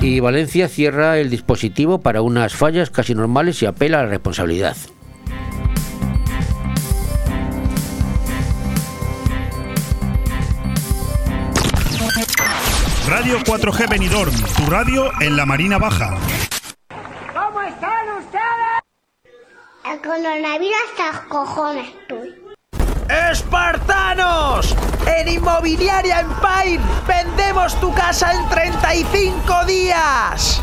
Y 0.00 0.20
Valencia 0.20 0.66
cierra 0.68 1.18
el 1.18 1.28
dispositivo 1.28 2.00
para 2.00 2.22
unas 2.22 2.54
fallas 2.54 2.88
casi 2.88 3.14
normales 3.14 3.62
y 3.62 3.66
apela 3.66 4.00
a 4.00 4.04
la 4.04 4.08
responsabilidad. 4.08 4.74
4G 13.50 13.88
Benidorm, 13.88 14.32
tu 14.56 14.70
radio 14.70 15.10
en 15.20 15.36
la 15.36 15.44
Marina 15.44 15.76
Baja. 15.76 16.16
¿Cómo 17.34 17.60
están 17.62 18.08
ustedes? 18.16 18.80
El 19.84 20.00
coronavirus 20.00 20.76
hasta 20.96 21.28
cojones, 21.28 21.88
tú. 22.08 22.14
¡Espartanos! 23.28 24.76
En 25.04 25.26
Inmobiliaria 25.26 26.20
Empire 26.20 26.80
vendemos 27.08 27.74
tu 27.80 27.92
casa 27.92 28.32
en 28.32 28.48
35 28.50 29.64
días. 29.66 30.62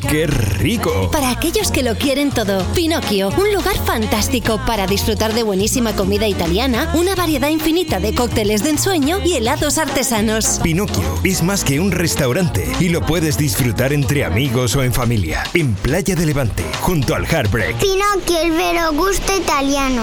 ¡Qué 0.00 0.26
rico! 0.26 1.10
Para 1.10 1.30
aquellos 1.30 1.70
que 1.70 1.82
lo 1.82 1.96
quieren 1.96 2.30
todo, 2.30 2.64
Pinocchio, 2.74 3.28
un 3.30 3.52
lugar 3.52 3.76
fantástico 3.84 4.60
para 4.66 4.86
disfrutar 4.86 5.34
de 5.34 5.42
buenísima 5.42 5.94
comida 5.94 6.26
italiana, 6.26 6.90
una 6.94 7.14
variedad 7.14 7.48
infinita 7.48 8.00
de 8.00 8.14
cócteles 8.14 8.62
de 8.62 8.70
ensueño 8.70 9.20
y 9.24 9.34
helados 9.34 9.78
artesanos. 9.78 10.60
Pinocchio 10.62 11.20
es 11.24 11.42
más 11.42 11.64
que 11.64 11.80
un 11.80 11.92
restaurante 11.92 12.70
y 12.80 12.88
lo 12.88 13.00
puedes 13.00 13.36
disfrutar 13.38 13.92
entre 13.92 14.24
amigos 14.24 14.76
o 14.76 14.82
en 14.82 14.92
familia. 14.92 15.44
En 15.54 15.74
Playa 15.74 16.14
de 16.14 16.26
Levante, 16.26 16.64
junto 16.80 17.14
al 17.14 17.26
Heartbreak. 17.26 17.76
Pinocchio, 17.76 18.40
el 18.40 18.52
vero 18.52 18.92
gusto 18.92 19.36
italiano. 19.36 20.02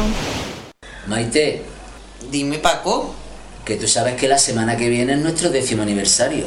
Maite, 1.08 1.64
Dime, 2.32 2.60
Paco, 2.60 3.14
que 3.66 3.76
tú 3.76 3.88
sabes 3.88 4.16
que 4.16 4.28
la 4.28 4.38
semana 4.38 4.78
que 4.78 4.90
viene 4.90 5.14
es 5.14 5.20
nuestro 5.20 5.50
décimo 5.50 5.84
aniversario. 5.84 6.46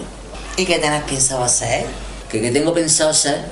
¿y 0.56 0.64
qué 0.64 0.78
tenés 0.78 1.02
pensado 1.02 1.42
hacer? 1.44 1.86
¿Que 2.34 2.40
qué 2.40 2.50
tengo 2.50 2.74
pensado 2.74 3.10
hacer? 3.10 3.44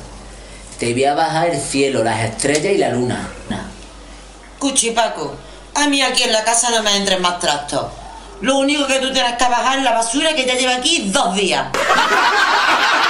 Te 0.80 0.92
voy 0.92 1.04
a 1.04 1.14
bajar 1.14 1.50
el 1.50 1.60
cielo, 1.60 2.02
las 2.02 2.18
estrellas 2.18 2.72
y 2.74 2.78
la 2.78 2.88
luna. 2.88 3.28
Cuchipaco, 4.58 5.36
a 5.74 5.86
mí 5.86 6.02
aquí 6.02 6.24
en 6.24 6.32
la 6.32 6.42
casa 6.42 6.68
no 6.70 6.82
me 6.82 6.96
entren 6.96 7.22
más 7.22 7.38
trastos. 7.38 7.92
Lo 8.40 8.58
único 8.58 8.84
que 8.88 8.98
tú 8.98 9.12
tienes 9.12 9.34
que 9.34 9.44
bajar 9.44 9.78
es 9.78 9.84
la 9.84 9.92
basura 9.92 10.34
que 10.34 10.44
ya 10.44 10.54
lleva 10.54 10.74
aquí 10.74 11.12
dos 11.12 11.36
días. 11.36 11.68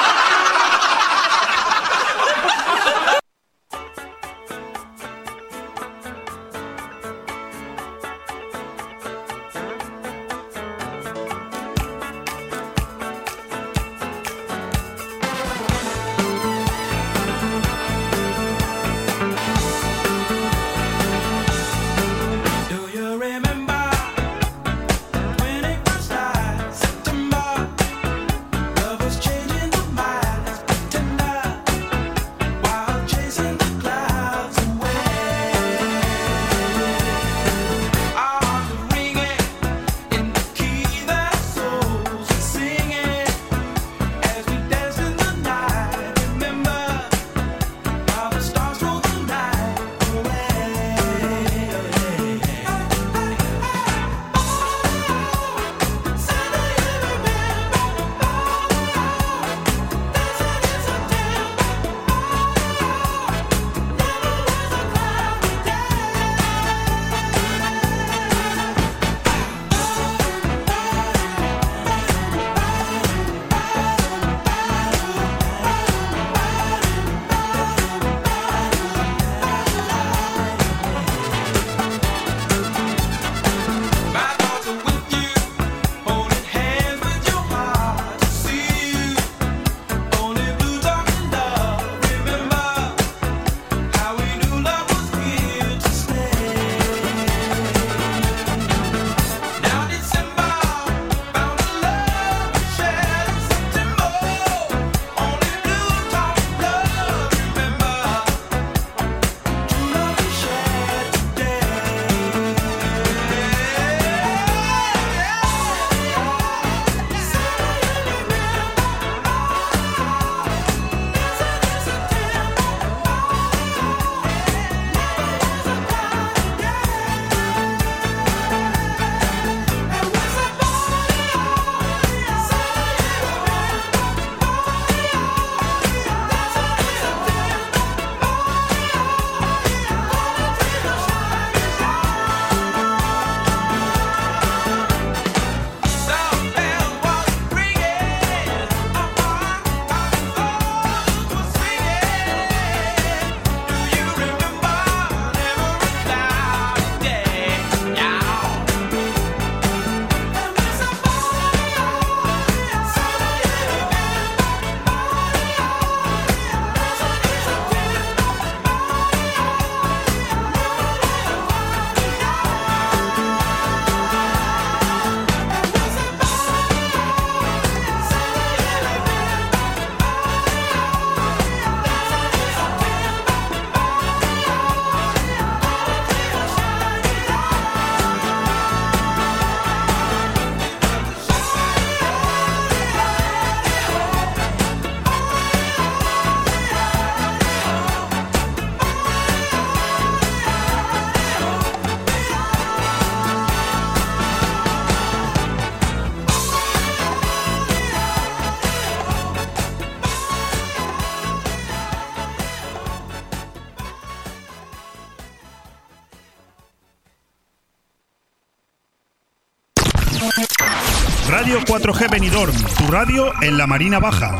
4G 221.82 222.10
Benidorm, 222.10 222.54
tu 222.78 222.86
radio 222.92 223.32
en 223.42 223.58
la 223.58 223.66
Marina 223.66 223.98
Baja. 223.98 224.38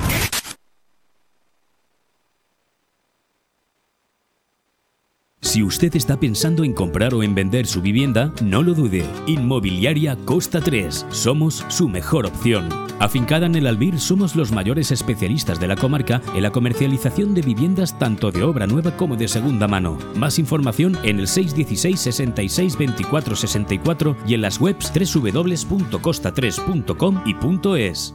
Si 5.40 5.64
usted 5.64 5.96
está 5.96 6.20
pensando 6.20 6.62
en 6.62 6.72
comprar 6.72 7.14
o 7.14 7.24
en 7.24 7.34
vender 7.34 7.66
su 7.66 7.82
vivienda, 7.82 8.32
no 8.44 8.62
lo 8.62 8.74
dude. 8.74 9.04
Inmobiliaria 9.26 10.16
Costa 10.24 10.60
3. 10.60 11.06
Somos 11.10 11.66
su 11.68 11.88
mejor 11.88 12.26
opción. 12.26 12.91
Afincada 13.02 13.46
en 13.46 13.56
el 13.56 13.66
Albir, 13.66 13.98
somos 13.98 14.36
los 14.36 14.52
mayores 14.52 14.92
especialistas 14.92 15.58
de 15.58 15.66
la 15.66 15.74
comarca 15.74 16.22
en 16.36 16.42
la 16.44 16.52
comercialización 16.52 17.34
de 17.34 17.42
viviendas 17.42 17.98
tanto 17.98 18.30
de 18.30 18.44
obra 18.44 18.68
nueva 18.68 18.96
como 18.96 19.16
de 19.16 19.26
segunda 19.26 19.66
mano. 19.66 19.98
Más 20.14 20.38
información 20.38 20.96
en 21.02 21.18
el 21.18 21.26
616 21.26 21.98
66 21.98 22.78
24 22.78 23.34
64 23.34 24.16
y 24.24 24.34
en 24.34 24.42
las 24.42 24.60
webs 24.60 24.92
www.costa3.com 24.94 27.22
y 27.26 27.34
.es. 27.76 28.14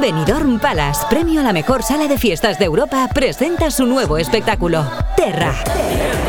Benidorm 0.00 0.58
Palace, 0.58 1.04
premio 1.10 1.40
a 1.40 1.42
la 1.42 1.52
mejor 1.52 1.82
sala 1.82 2.08
de 2.08 2.18
fiestas 2.18 2.58
de 2.58 2.64
Europa, 2.64 3.08
presenta 3.12 3.70
su 3.70 3.86
nuevo 3.86 4.18
espectáculo, 4.18 4.84
Terra. 5.16 5.54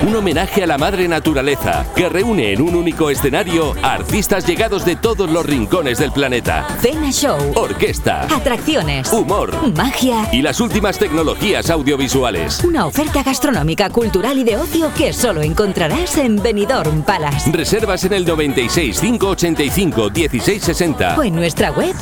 Un 0.06 0.16
homenaje 0.16 0.64
a 0.64 0.68
la 0.68 0.80
madre 0.80 1.08
naturaleza 1.08 1.86
que 1.96 2.10
reúne 2.10 2.54
en 2.54 2.62
un 2.62 2.76
único 2.76 3.12
escenario 3.12 3.76
a 3.84 3.94
artistas 3.94 4.48
llegados 4.48 4.84
de 4.84 4.96
todos 4.96 5.30
los 5.30 5.46
rincones 5.46 6.00
del 6.00 6.12
planeta. 6.12 6.66
Cena 6.82 7.12
Show, 7.12 7.38
Orquesta, 7.56 8.24
atracciones, 8.24 9.14
humor 9.14 9.52
magia 9.76 10.28
y 10.32 10.42
las 10.42 10.60
últimas 10.60 10.98
tecnologías 10.98 11.70
audiovisuales. 11.70 12.64
Una 12.64 12.88
oferta 12.88 13.22
gastronómica, 13.22 13.90
cultural 13.90 14.40
y 14.40 14.44
de 14.44 14.58
ocio 14.58 14.92
que 14.96 15.14
solo 15.14 15.42
encontrarás 15.42 16.18
en 16.18 16.42
Benidorm 16.42 17.04
Palace. 17.04 17.52
Reservas 17.52 18.04
en 18.04 18.14
el 18.14 18.26
96 18.26 19.00
585 19.00 20.10
1660 20.10 21.16
o 21.18 21.24
en 21.24 21.36
nuestra 21.36 21.72
web 21.72 21.96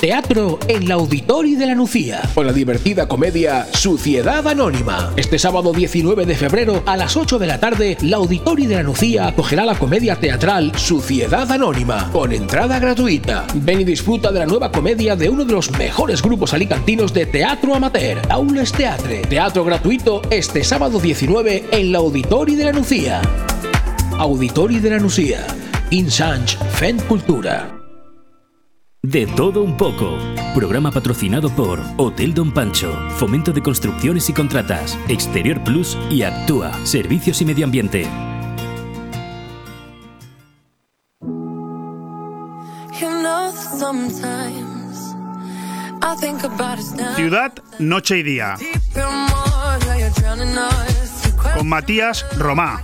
Teatro 0.00 0.58
en 0.68 0.88
la 0.88 0.94
Auditori 0.94 1.54
de 1.54 1.66
la 1.66 1.74
Nucía, 1.74 2.22
con 2.34 2.46
la 2.46 2.52
divertida 2.52 3.06
comedia 3.06 3.66
Suciedad 3.72 4.46
Anónima. 4.48 5.12
Este 5.16 5.38
sábado 5.38 5.72
19 5.72 6.24
de 6.24 6.34
febrero 6.34 6.82
a 6.86 6.96
las 6.96 7.16
8 7.16 7.38
de 7.38 7.46
la 7.46 7.60
tarde, 7.60 7.98
la 8.00 8.16
Auditori 8.16 8.66
de 8.66 8.76
la 8.76 8.82
Nucía 8.84 9.26
acogerá 9.26 9.66
la 9.66 9.74
comedia 9.74 10.16
teatral 10.16 10.72
Suciedad 10.76 11.50
Anónima, 11.50 12.08
con 12.10 12.32
entrada 12.32 12.78
gratuita. 12.78 13.46
Ven 13.54 13.80
y 13.80 13.84
disfruta 13.84 14.32
de 14.32 14.38
la 14.38 14.46
nueva 14.46 14.72
comedia 14.72 15.14
de 15.14 15.28
uno 15.28 15.44
de 15.44 15.52
los 15.52 15.70
mejores 15.72 16.22
grupos 16.22 16.54
alicantinos 16.54 17.12
de 17.12 17.26
teatro 17.26 17.74
amateur, 17.74 18.18
Aules 18.30 18.72
Teatre. 18.72 19.22
Teatro 19.22 19.64
gratuito 19.64 20.22
este 20.30 20.64
sábado 20.64 21.00
19 21.00 21.66
en 21.72 21.92
la 21.92 21.98
Auditori 21.98 22.54
de 22.54 22.64
la 22.64 22.72
Nucía. 22.72 23.20
Auditori 24.16 24.78
de 24.78 24.90
la 24.90 24.98
Nucía. 24.98 25.46
Insanch 25.90 26.56
Fent 26.70 27.02
Cultura. 27.06 27.77
De 29.02 29.26
todo 29.26 29.62
un 29.62 29.76
poco. 29.76 30.18
Programa 30.56 30.90
patrocinado 30.90 31.50
por 31.50 31.80
Hotel 31.98 32.34
Don 32.34 32.52
Pancho, 32.52 32.92
Fomento 33.10 33.52
de 33.52 33.62
Construcciones 33.62 34.28
y 34.28 34.32
Contratas, 34.32 34.98
Exterior 35.08 35.62
Plus 35.62 35.96
y 36.10 36.22
Actúa, 36.22 36.72
Servicios 36.84 37.40
y 37.40 37.44
Medio 37.44 37.64
Ambiente. 37.64 38.08
Ciudad, 47.14 47.52
noche 47.78 48.18
y 48.18 48.22
día. 48.24 48.56
Con 51.54 51.68
Matías 51.68 52.26
Romá. 52.36 52.82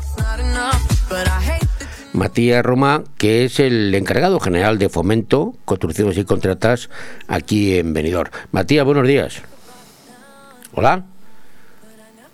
Matías 2.15 2.65
Roma, 2.65 3.03
que 3.19 3.45
es 3.45 3.59
el 3.59 3.93
encargado 3.93 4.39
general 4.39 4.79
de 4.79 4.89
fomento, 4.89 5.57
construcciones 5.65 6.17
y 6.17 6.25
contratas 6.25 6.89
aquí 7.27 7.77
en 7.77 7.93
Benidorm. 7.93 8.31
Matías, 8.53 8.85
buenos 8.85 9.07
días. 9.07 9.43
Hola. 10.75 11.05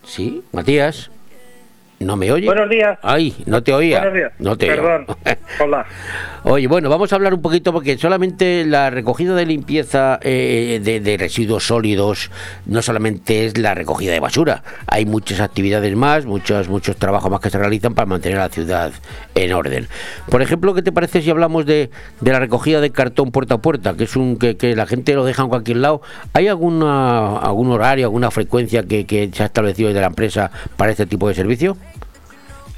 Sí, 0.04 0.42
Matías. 0.52 1.10
¿No 2.02 2.16
me 2.16 2.32
oye? 2.32 2.46
Buenos 2.46 2.70
días. 2.70 2.98
Ay, 3.02 3.36
no 3.44 3.62
te 3.62 3.74
oía. 3.74 3.98
Buenos 3.98 4.14
días. 4.14 4.32
No 4.38 4.56
te 4.56 4.68
Perdón. 4.68 5.04
Hola. 5.60 5.84
Oye, 6.44 6.66
bueno, 6.66 6.88
vamos 6.88 7.12
a 7.12 7.16
hablar 7.16 7.34
un 7.34 7.42
poquito 7.42 7.74
porque 7.74 7.98
solamente 7.98 8.64
la 8.64 8.88
recogida 8.88 9.34
de 9.34 9.44
limpieza 9.44 10.18
eh, 10.22 10.80
de, 10.82 11.00
de 11.00 11.18
residuos 11.18 11.66
sólidos 11.66 12.30
no 12.64 12.80
solamente 12.80 13.44
es 13.44 13.58
la 13.58 13.74
recogida 13.74 14.12
de 14.12 14.20
basura. 14.20 14.62
Hay 14.86 15.04
muchas 15.04 15.40
actividades 15.40 15.94
más, 15.94 16.24
muchos, 16.24 16.70
muchos 16.70 16.96
trabajos 16.96 17.30
más 17.30 17.40
que 17.40 17.50
se 17.50 17.58
realizan 17.58 17.94
para 17.94 18.06
mantener 18.06 18.38
la 18.38 18.48
ciudad 18.48 18.92
en 19.34 19.52
orden. 19.52 19.86
Por 20.30 20.40
ejemplo, 20.40 20.72
¿qué 20.72 20.80
te 20.80 20.92
parece 20.92 21.20
si 21.20 21.28
hablamos 21.28 21.66
de, 21.66 21.90
de 22.22 22.32
la 22.32 22.40
recogida 22.40 22.80
de 22.80 22.88
cartón 22.92 23.30
puerta 23.30 23.56
a 23.56 23.58
puerta? 23.58 23.94
Que 23.94 24.04
es 24.04 24.16
un 24.16 24.38
que, 24.38 24.56
que 24.56 24.74
la 24.74 24.86
gente 24.86 25.12
lo 25.12 25.26
deja 25.26 25.42
en 25.42 25.50
cualquier 25.50 25.76
lado. 25.76 26.00
¿Hay 26.32 26.48
alguna, 26.48 27.36
algún 27.36 27.70
horario, 27.70 28.06
alguna 28.06 28.30
frecuencia 28.30 28.84
que, 28.84 29.04
que 29.04 29.28
se 29.34 29.42
ha 29.42 29.46
establecido 29.46 29.88
desde 29.88 30.00
la 30.00 30.06
empresa 30.06 30.50
para 30.78 30.92
este 30.92 31.04
tipo 31.04 31.28
de 31.28 31.34
servicio? 31.34 31.76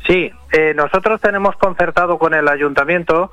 Sí, 0.07 0.33
eh, 0.51 0.73
nosotros 0.75 1.21
tenemos 1.21 1.55
concertado 1.57 2.19
con 2.19 2.35
el 2.35 2.49
ayuntamiento 2.49 3.31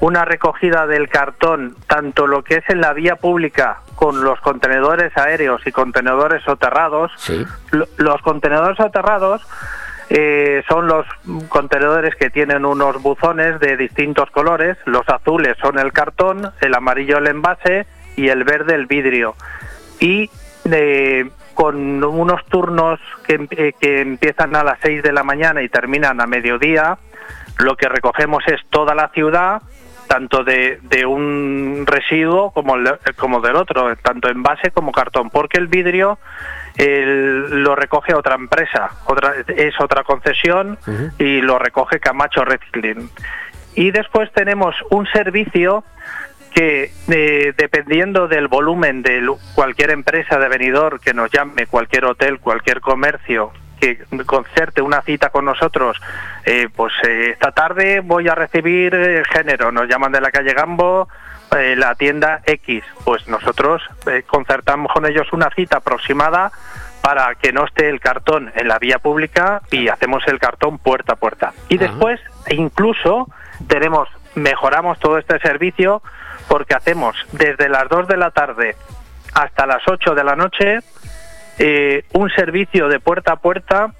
una 0.00 0.24
recogida 0.24 0.86
del 0.86 1.08
cartón, 1.08 1.76
tanto 1.86 2.26
lo 2.26 2.42
que 2.42 2.56
es 2.56 2.64
en 2.68 2.80
la 2.80 2.92
vía 2.92 3.16
pública 3.16 3.80
con 3.94 4.24
los 4.24 4.40
contenedores 4.40 5.16
aéreos 5.16 5.64
y 5.66 5.70
contenedores 5.72 6.42
soterrados. 6.42 7.12
Lo- 7.70 7.86
Los 7.98 8.20
contenedores 8.22 8.76
soterrados 8.76 9.46
eh, 10.10 10.64
son 10.68 10.86
los 10.88 11.06
contenedores 11.48 12.16
que 12.16 12.30
tienen 12.30 12.64
unos 12.64 13.00
buzones 13.02 13.60
de 13.60 13.76
distintos 13.76 14.30
colores. 14.30 14.76
Los 14.86 15.08
azules 15.08 15.56
son 15.60 15.78
el 15.78 15.92
cartón, 15.92 16.50
el 16.60 16.74
amarillo 16.74 17.18
el 17.18 17.26
envase 17.28 17.86
y 18.16 18.28
el 18.28 18.42
verde 18.44 18.74
el 18.74 18.86
vidrio. 18.86 19.36
Y 20.00 20.30
eh, 20.72 21.30
con 21.54 22.02
unos 22.04 22.44
turnos 22.46 23.00
que, 23.26 23.46
eh, 23.50 23.72
que 23.80 24.00
empiezan 24.00 24.54
a 24.56 24.62
las 24.64 24.78
6 24.82 25.02
de 25.02 25.12
la 25.12 25.22
mañana 25.22 25.62
y 25.62 25.68
terminan 25.68 26.20
a 26.20 26.26
mediodía, 26.26 26.98
lo 27.58 27.76
que 27.76 27.88
recogemos 27.88 28.42
es 28.46 28.60
toda 28.70 28.94
la 28.94 29.08
ciudad, 29.08 29.60
tanto 30.06 30.42
de, 30.44 30.78
de 30.82 31.04
un 31.04 31.84
residuo 31.86 32.50
como, 32.52 32.76
el- 32.76 32.98
como 33.18 33.40
del 33.40 33.56
otro, 33.56 33.94
tanto 33.96 34.28
envase 34.28 34.70
como 34.70 34.92
cartón, 34.92 35.28
porque 35.30 35.58
el 35.58 35.66
vidrio 35.66 36.18
el- 36.76 37.62
lo 37.62 37.74
recoge 37.74 38.14
otra 38.14 38.36
empresa, 38.36 38.90
otra, 39.06 39.34
es 39.48 39.74
otra 39.80 40.04
concesión 40.04 40.78
y 41.18 41.40
lo 41.40 41.58
recoge 41.58 41.98
Camacho 42.00 42.44
Recycling. 42.44 43.10
Y 43.74 43.90
después 43.90 44.32
tenemos 44.32 44.74
un 44.90 45.06
servicio 45.08 45.84
que 46.48 46.90
eh, 47.08 47.52
dependiendo 47.56 48.28
del 48.28 48.48
volumen 48.48 49.02
de 49.02 49.26
cualquier 49.54 49.90
empresa 49.90 50.38
de 50.38 50.48
venidor 50.48 51.00
que 51.00 51.14
nos 51.14 51.30
llame, 51.30 51.66
cualquier 51.66 52.04
hotel, 52.04 52.38
cualquier 52.40 52.80
comercio 52.80 53.52
que 53.78 53.98
concerte 54.26 54.82
una 54.82 55.02
cita 55.02 55.30
con 55.30 55.44
nosotros, 55.44 56.00
eh, 56.44 56.68
pues 56.74 56.92
eh, 57.06 57.30
esta 57.32 57.52
tarde 57.52 58.00
voy 58.00 58.28
a 58.28 58.34
recibir 58.34 58.94
el 58.94 59.24
género, 59.26 59.72
nos 59.72 59.88
llaman 59.88 60.12
de 60.12 60.20
la 60.20 60.30
calle 60.30 60.52
Gambo, 60.52 61.08
eh, 61.56 61.76
la 61.76 61.94
tienda 61.94 62.42
X, 62.44 62.84
pues 63.04 63.26
nosotros 63.28 63.82
concertamos 64.26 64.92
con 64.92 65.06
ellos 65.06 65.32
una 65.32 65.48
cita 65.50 65.78
aproximada 65.78 66.52
para 67.00 67.34
que 67.36 67.52
no 67.52 67.64
esté 67.64 67.88
el 67.88 68.00
cartón 68.00 68.52
en 68.54 68.68
la 68.68 68.78
vía 68.78 68.98
pública 68.98 69.62
y 69.70 69.88
hacemos 69.88 70.26
el 70.26 70.38
cartón 70.38 70.78
puerta 70.78 71.14
a 71.14 71.16
puerta. 71.16 71.52
Y 71.68 71.78
después, 71.78 72.20
incluso, 72.50 73.28
tenemos, 73.66 74.08
mejoramos 74.34 74.98
todo 74.98 75.16
este 75.16 75.38
servicio 75.38 76.02
porque 76.48 76.74
hacemos 76.74 77.16
desde 77.32 77.68
las 77.68 77.88
2 77.88 78.08
de 78.08 78.16
la 78.16 78.30
tarde 78.30 78.76
hasta 79.34 79.66
las 79.66 79.86
8 79.86 80.14
de 80.14 80.24
la 80.24 80.34
noche 80.36 80.78
eh, 81.58 82.04
un 82.12 82.30
servicio 82.30 82.88
de 82.88 83.00
puerta 83.00 83.32
a 83.32 83.36
puerta. 83.36 83.92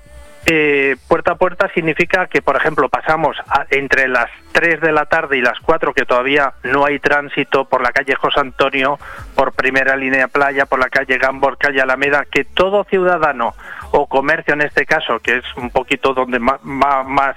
Eh, 0.47 0.97
puerta 1.09 1.33
a 1.33 1.35
puerta 1.35 1.69
significa 1.75 2.27
que, 2.27 2.41
por 2.41 2.57
ejemplo, 2.57 2.89
pasamos 2.89 3.37
a- 3.49 3.67
entre 3.71 4.09
las 4.09 4.31
3 4.53 4.81
de 4.81 4.93
la 4.93 5.05
tarde 5.05 5.37
y 5.37 5.43
las 5.43 5.59
4, 5.61 5.93
que 5.93 6.07
todavía 6.07 6.55
no 6.63 6.87
hay 6.87 6.99
tránsito 7.01 7.67
por 7.67 7.83
la 7.83 7.91
calle 7.93 8.15
José 8.15 8.41
Antonio, 8.41 8.99
por 9.35 9.53
primera 9.53 9.95
línea 9.97 10.29
playa, 10.29 10.65
por 10.65 10.79
la 10.79 10.89
calle 10.89 11.19
Gambor, 11.19 11.59
calle 11.59 11.83
Alameda, 11.83 12.25
que 12.31 12.45
todo 12.45 12.85
ciudadano 12.85 13.55
o 13.91 14.07
comercio 14.07 14.55
en 14.55 14.63
este 14.63 14.87
caso, 14.87 15.19
que 15.19 15.39
es 15.39 15.45
un 15.57 15.71
poquito 15.71 16.15
donde 16.15 16.39
ma- 16.39 16.61
más, 16.63 17.37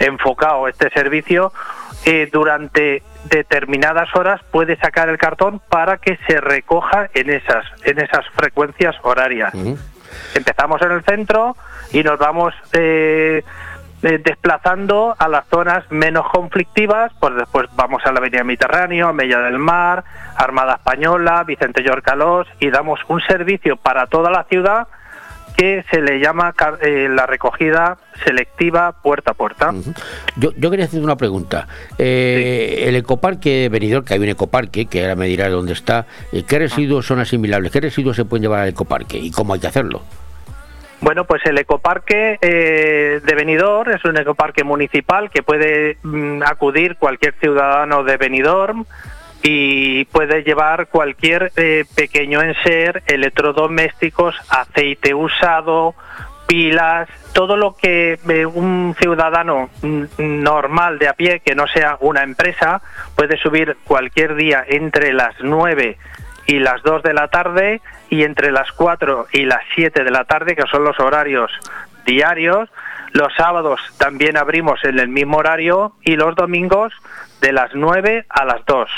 enfocado 0.00 0.66
este 0.66 0.90
servicio, 0.90 1.52
eh, 2.06 2.28
durante 2.32 3.02
determinadas 3.24 4.08
horas 4.14 4.40
puede 4.50 4.76
sacar 4.76 5.08
el 5.08 5.18
cartón 5.18 5.60
para 5.68 5.98
que 5.98 6.18
se 6.26 6.40
recoja 6.40 7.10
en 7.14 7.30
esas 7.30 7.64
en 7.84 8.00
esas 8.00 8.26
frecuencias 8.34 8.96
horarias. 9.02 9.52
Empezamos 10.34 10.80
en 10.82 10.92
el 10.92 11.02
centro 11.04 11.56
y 11.92 12.02
nos 12.02 12.18
vamos 12.18 12.54
eh, 12.72 13.44
eh, 14.02 14.20
desplazando 14.24 15.14
a 15.18 15.28
las 15.28 15.46
zonas 15.48 15.84
menos 15.90 16.26
conflictivas, 16.30 17.12
pues 17.20 17.34
después 17.36 17.68
vamos 17.76 18.02
a 18.06 18.12
la 18.12 18.18
Avenida 18.18 18.42
Mediterráneo, 18.44 19.08
a 19.08 19.12
Mella 19.12 19.40
del 19.40 19.58
Mar, 19.58 20.04
Armada 20.36 20.74
Española, 20.74 21.44
Vicente 21.44 21.82
Llorcalós 21.82 22.48
y 22.58 22.70
damos 22.70 23.00
un 23.08 23.20
servicio 23.20 23.76
para 23.76 24.06
toda 24.06 24.30
la 24.30 24.44
ciudad 24.44 24.88
que 25.60 25.84
se 25.90 26.00
le 26.00 26.20
llama 26.20 26.54
eh, 26.80 27.06
la 27.10 27.26
recogida 27.26 27.98
selectiva 28.24 28.92
puerta 28.92 29.32
a 29.32 29.34
puerta. 29.34 29.74
Yo, 30.36 30.52
yo 30.56 30.70
quería 30.70 30.86
hacer 30.86 31.02
una 31.02 31.16
pregunta. 31.16 31.68
Eh, 31.98 32.84
El 32.86 32.96
ecoparque 32.96 33.50
de 33.50 33.68
Benidorm, 33.68 34.06
que 34.06 34.14
hay 34.14 34.20
un 34.20 34.30
ecoparque, 34.30 34.86
que 34.86 35.02
ahora 35.02 35.16
me 35.16 35.26
dirá 35.26 35.50
dónde 35.50 35.74
está, 35.74 36.06
eh, 36.32 36.44
¿qué 36.48 36.60
residuos 36.60 37.04
son 37.04 37.18
asimilables? 37.18 37.70
¿Qué 37.70 37.80
residuos 37.80 38.16
se 38.16 38.24
pueden 38.24 38.44
llevar 38.44 38.60
al 38.60 38.68
ecoparque 38.70 39.18
y 39.18 39.30
cómo 39.30 39.52
hay 39.52 39.60
que 39.60 39.66
hacerlo? 39.66 40.00
Bueno, 41.02 41.26
pues 41.26 41.42
el 41.44 41.58
ecoparque 41.58 42.38
eh, 42.40 43.20
de 43.22 43.34
Benidorm 43.34 43.92
es 43.92 44.02
un 44.06 44.16
ecoparque 44.16 44.64
municipal 44.64 45.28
que 45.28 45.42
puede 45.42 45.98
mm, 46.02 46.42
acudir 46.42 46.96
cualquier 46.96 47.34
ciudadano 47.34 48.02
de 48.02 48.16
Benidorm 48.16 48.86
y 49.42 50.04
puede 50.06 50.42
llevar 50.42 50.88
cualquier 50.88 51.52
eh, 51.56 51.84
pequeño 51.94 52.42
enser, 52.42 53.02
electrodomésticos, 53.06 54.36
aceite 54.50 55.14
usado, 55.14 55.94
pilas, 56.46 57.08
todo 57.32 57.56
lo 57.56 57.76
que 57.76 58.18
eh, 58.28 58.46
un 58.46 58.94
ciudadano 58.98 59.70
normal 60.18 60.98
de 60.98 61.08
a 61.08 61.14
pie, 61.14 61.40
que 61.40 61.54
no 61.54 61.66
sea 61.68 61.96
una 62.00 62.22
empresa, 62.22 62.82
puede 63.14 63.38
subir 63.38 63.76
cualquier 63.84 64.34
día 64.34 64.64
entre 64.68 65.12
las 65.12 65.34
9 65.40 65.96
y 66.46 66.58
las 66.58 66.82
2 66.82 67.02
de 67.02 67.14
la 67.14 67.28
tarde 67.28 67.80
y 68.10 68.24
entre 68.24 68.50
las 68.50 68.72
4 68.72 69.28
y 69.32 69.44
las 69.44 69.62
7 69.74 70.02
de 70.04 70.10
la 70.10 70.24
tarde, 70.24 70.56
que 70.56 70.64
son 70.70 70.84
los 70.84 70.98
horarios 70.98 71.52
diarios. 72.04 72.68
Los 73.12 73.32
sábados 73.34 73.80
también 73.98 74.36
abrimos 74.36 74.84
en 74.84 74.98
el 74.98 75.08
mismo 75.08 75.38
horario 75.38 75.92
y 76.02 76.16
los 76.16 76.34
domingos 76.34 76.92
de 77.40 77.52
las 77.52 77.74
9 77.74 78.26
a 78.28 78.44
las 78.44 78.64
2. 78.66 78.90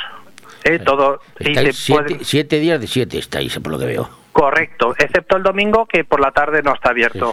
¿Eh? 0.65 0.79
Todo, 0.79 1.21
y 1.39 1.55
siete 2.23 2.59
días 2.61 2.81
de 2.81 2.87
siete 2.87 3.19
estáis, 3.19 3.59
por 3.59 3.73
lo 3.73 3.79
que 3.79 3.87
veo. 3.87 4.11
Correcto, 4.33 4.95
excepto 4.99 5.37
el 5.37 5.43
domingo 5.43 5.87
que 5.87 6.05
por 6.05 6.21
la 6.21 6.31
tarde 6.31 6.63
no 6.63 6.75
está 6.75 6.91
abierto. 6.91 7.33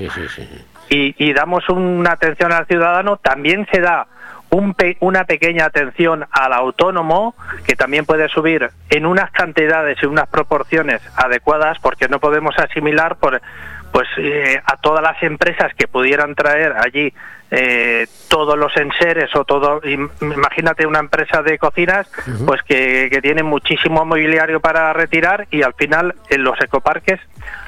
Y, 0.89 1.15
y 1.17 1.33
damos 1.33 1.69
una 1.69 2.11
atención 2.13 2.51
al 2.51 2.65
ciudadano, 2.65 3.17
también 3.17 3.67
se 3.71 3.79
da 3.79 4.07
un 4.49 4.73
pe- 4.73 4.97
una 4.99 5.25
pequeña 5.25 5.65
atención 5.65 6.25
al 6.31 6.53
autónomo, 6.53 7.35
que 7.65 7.75
también 7.75 8.05
puede 8.05 8.27
subir 8.29 8.71
en 8.89 9.05
unas 9.05 9.29
cantidades 9.31 9.99
y 10.01 10.07
unas 10.07 10.27
proporciones 10.27 11.01
adecuadas, 11.15 11.77
porque 11.79 12.07
no 12.09 12.19
podemos 12.19 12.57
asimilar 12.57 13.17
por, 13.17 13.39
pues 13.91 14.07
eh, 14.17 14.59
a 14.65 14.77
todas 14.77 15.03
las 15.03 15.21
empresas 15.21 15.71
que 15.75 15.87
pudieran 15.87 16.33
traer 16.33 16.73
allí 16.73 17.13
eh, 17.51 18.05
todos 18.27 18.57
los 18.57 18.75
enseres 18.77 19.35
o 19.35 19.43
todo 19.43 19.81
im- 19.81 20.09
imagínate 20.21 20.85
una 20.85 20.99
empresa 20.99 21.41
de 21.41 21.57
cocinas 21.57 22.07
pues 22.45 22.61
que, 22.61 23.09
que 23.11 23.21
tiene 23.21 23.41
muchísimo 23.41 24.05
mobiliario 24.05 24.59
para 24.59 24.93
retirar 24.93 25.47
y 25.49 25.63
al 25.63 25.73
final 25.73 26.13
en 26.29 26.43
los 26.43 26.59
ecoparques 26.61 27.19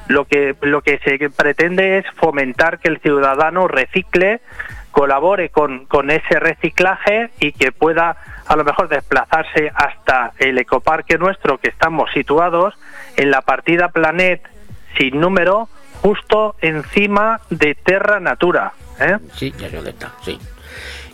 lo 0.08 0.24
que 0.24 0.54
lo 0.62 0.82
que 0.82 0.98
se 0.98 1.30
pretende 1.30 1.98
es 1.98 2.06
fomentar 2.16 2.78
que 2.78 2.88
el 2.88 2.98
ciudadano 3.00 3.66
recicle 3.66 4.40
colabore 4.92 5.48
con, 5.48 5.86
con 5.86 6.10
ese 6.10 6.38
reciclaje 6.38 7.30
y 7.40 7.52
que 7.52 7.72
pueda 7.72 8.16
a 8.46 8.56
lo 8.56 8.62
mejor 8.62 8.88
desplazarse 8.88 9.72
hasta 9.74 10.32
el 10.38 10.58
ecoparque 10.58 11.18
nuestro 11.18 11.58
que 11.58 11.68
estamos 11.70 12.10
situados 12.12 12.74
en 13.16 13.30
la 13.30 13.40
partida 13.40 13.88
Planet 13.88 14.42
sin 14.98 15.18
número 15.18 15.68
justo 16.02 16.56
encima 16.60 17.40
de 17.50 17.74
Terra 17.74 18.20
Natura. 18.20 18.72
¿Eh? 19.00 19.18
Sí, 19.34 19.52
ya 19.58 19.68
sé 19.68 19.76
dónde 19.76 19.90
está, 19.90 20.12
sí. 20.22 20.38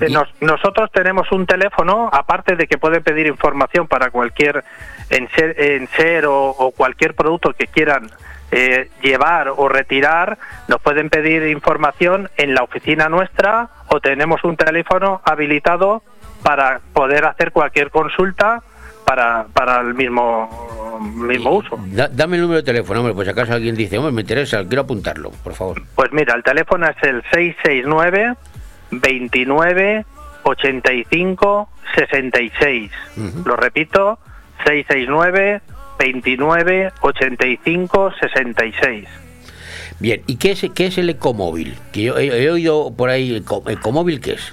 Eh, 0.01 0.09
nos- 0.11 0.33
nosotros 0.41 0.91
tenemos 0.93 1.31
un 1.33 1.47
teléfono, 1.47 2.09
aparte 2.13 2.55
de 2.57 2.67
que 2.67 2.79
pueden 2.79 3.03
pedir 3.03 3.27
información 3.27 3.89
para 3.89 4.11
cualquier 4.11 4.65
enser, 5.11 5.55
enser 5.61 6.27
o, 6.27 6.51
o 6.51 6.71
cualquier 6.71 7.15
producto 7.15 7.53
que 7.53 7.67
quieran 7.67 8.11
eh, 8.51 8.89
llevar 9.03 9.49
o 9.55 9.69
retirar, 9.69 10.39
nos 10.69 10.81
pueden 10.81 11.11
pedir 11.11 11.43
información 11.49 12.31
en 12.37 12.55
la 12.55 12.63
oficina 12.63 13.09
nuestra 13.09 13.69
o 13.89 14.01
tenemos 14.01 14.43
un 14.45 14.57
teléfono 14.57 15.21
habilitado 15.25 16.03
para 16.43 16.81
poder 16.93 17.25
hacer 17.27 17.51
cualquier 17.53 17.91
consulta 17.91 18.63
para, 19.09 19.47
para 19.55 19.81
el 19.81 19.95
mismo, 19.95 20.99
mismo 21.15 21.51
uso. 21.57 21.79
Da- 21.87 22.09
dame 22.13 22.37
el 22.37 22.43
número 22.43 22.59
de 22.59 22.63
teléfono, 22.63 23.01
hombre, 23.01 23.15
pues 23.15 23.25
si 23.27 23.33
acaso 23.33 23.55
alguien 23.55 23.75
dice, 23.75 23.97
hombre, 23.97 24.13
me 24.13 24.21
interesa, 24.21 24.63
quiero 24.67 24.83
apuntarlo, 24.83 25.31
por 25.43 25.55
favor. 25.55 25.83
Pues 25.95 26.13
mira, 26.13 26.35
el 26.35 26.43
teléfono 26.43 26.87
es 26.87 26.97
el 27.03 27.23
669 27.33 28.35
29 28.91 30.05
85 30.43 31.69
66. 31.97 32.91
Lo 33.47 33.57
repito, 33.57 34.19
669 34.67 35.63
29 35.99 36.93
85 37.01 38.13
66. 38.21 39.09
Bien, 40.01 40.23
¿y 40.27 40.37
qué 40.37 40.51
es, 40.53 40.65
qué 40.75 40.87
es 40.87 40.99
el 40.99 41.09
ecomóvil? 41.11 41.75
Que 41.93 42.03
yo 42.03 42.19
he, 42.19 42.27
he 42.45 42.51
oído 42.51 42.93
por 42.95 43.09
ahí, 43.09 43.35
eco- 43.37 43.65
¿ecomóvil 43.69 44.21
qué 44.21 44.33
es? 44.35 44.53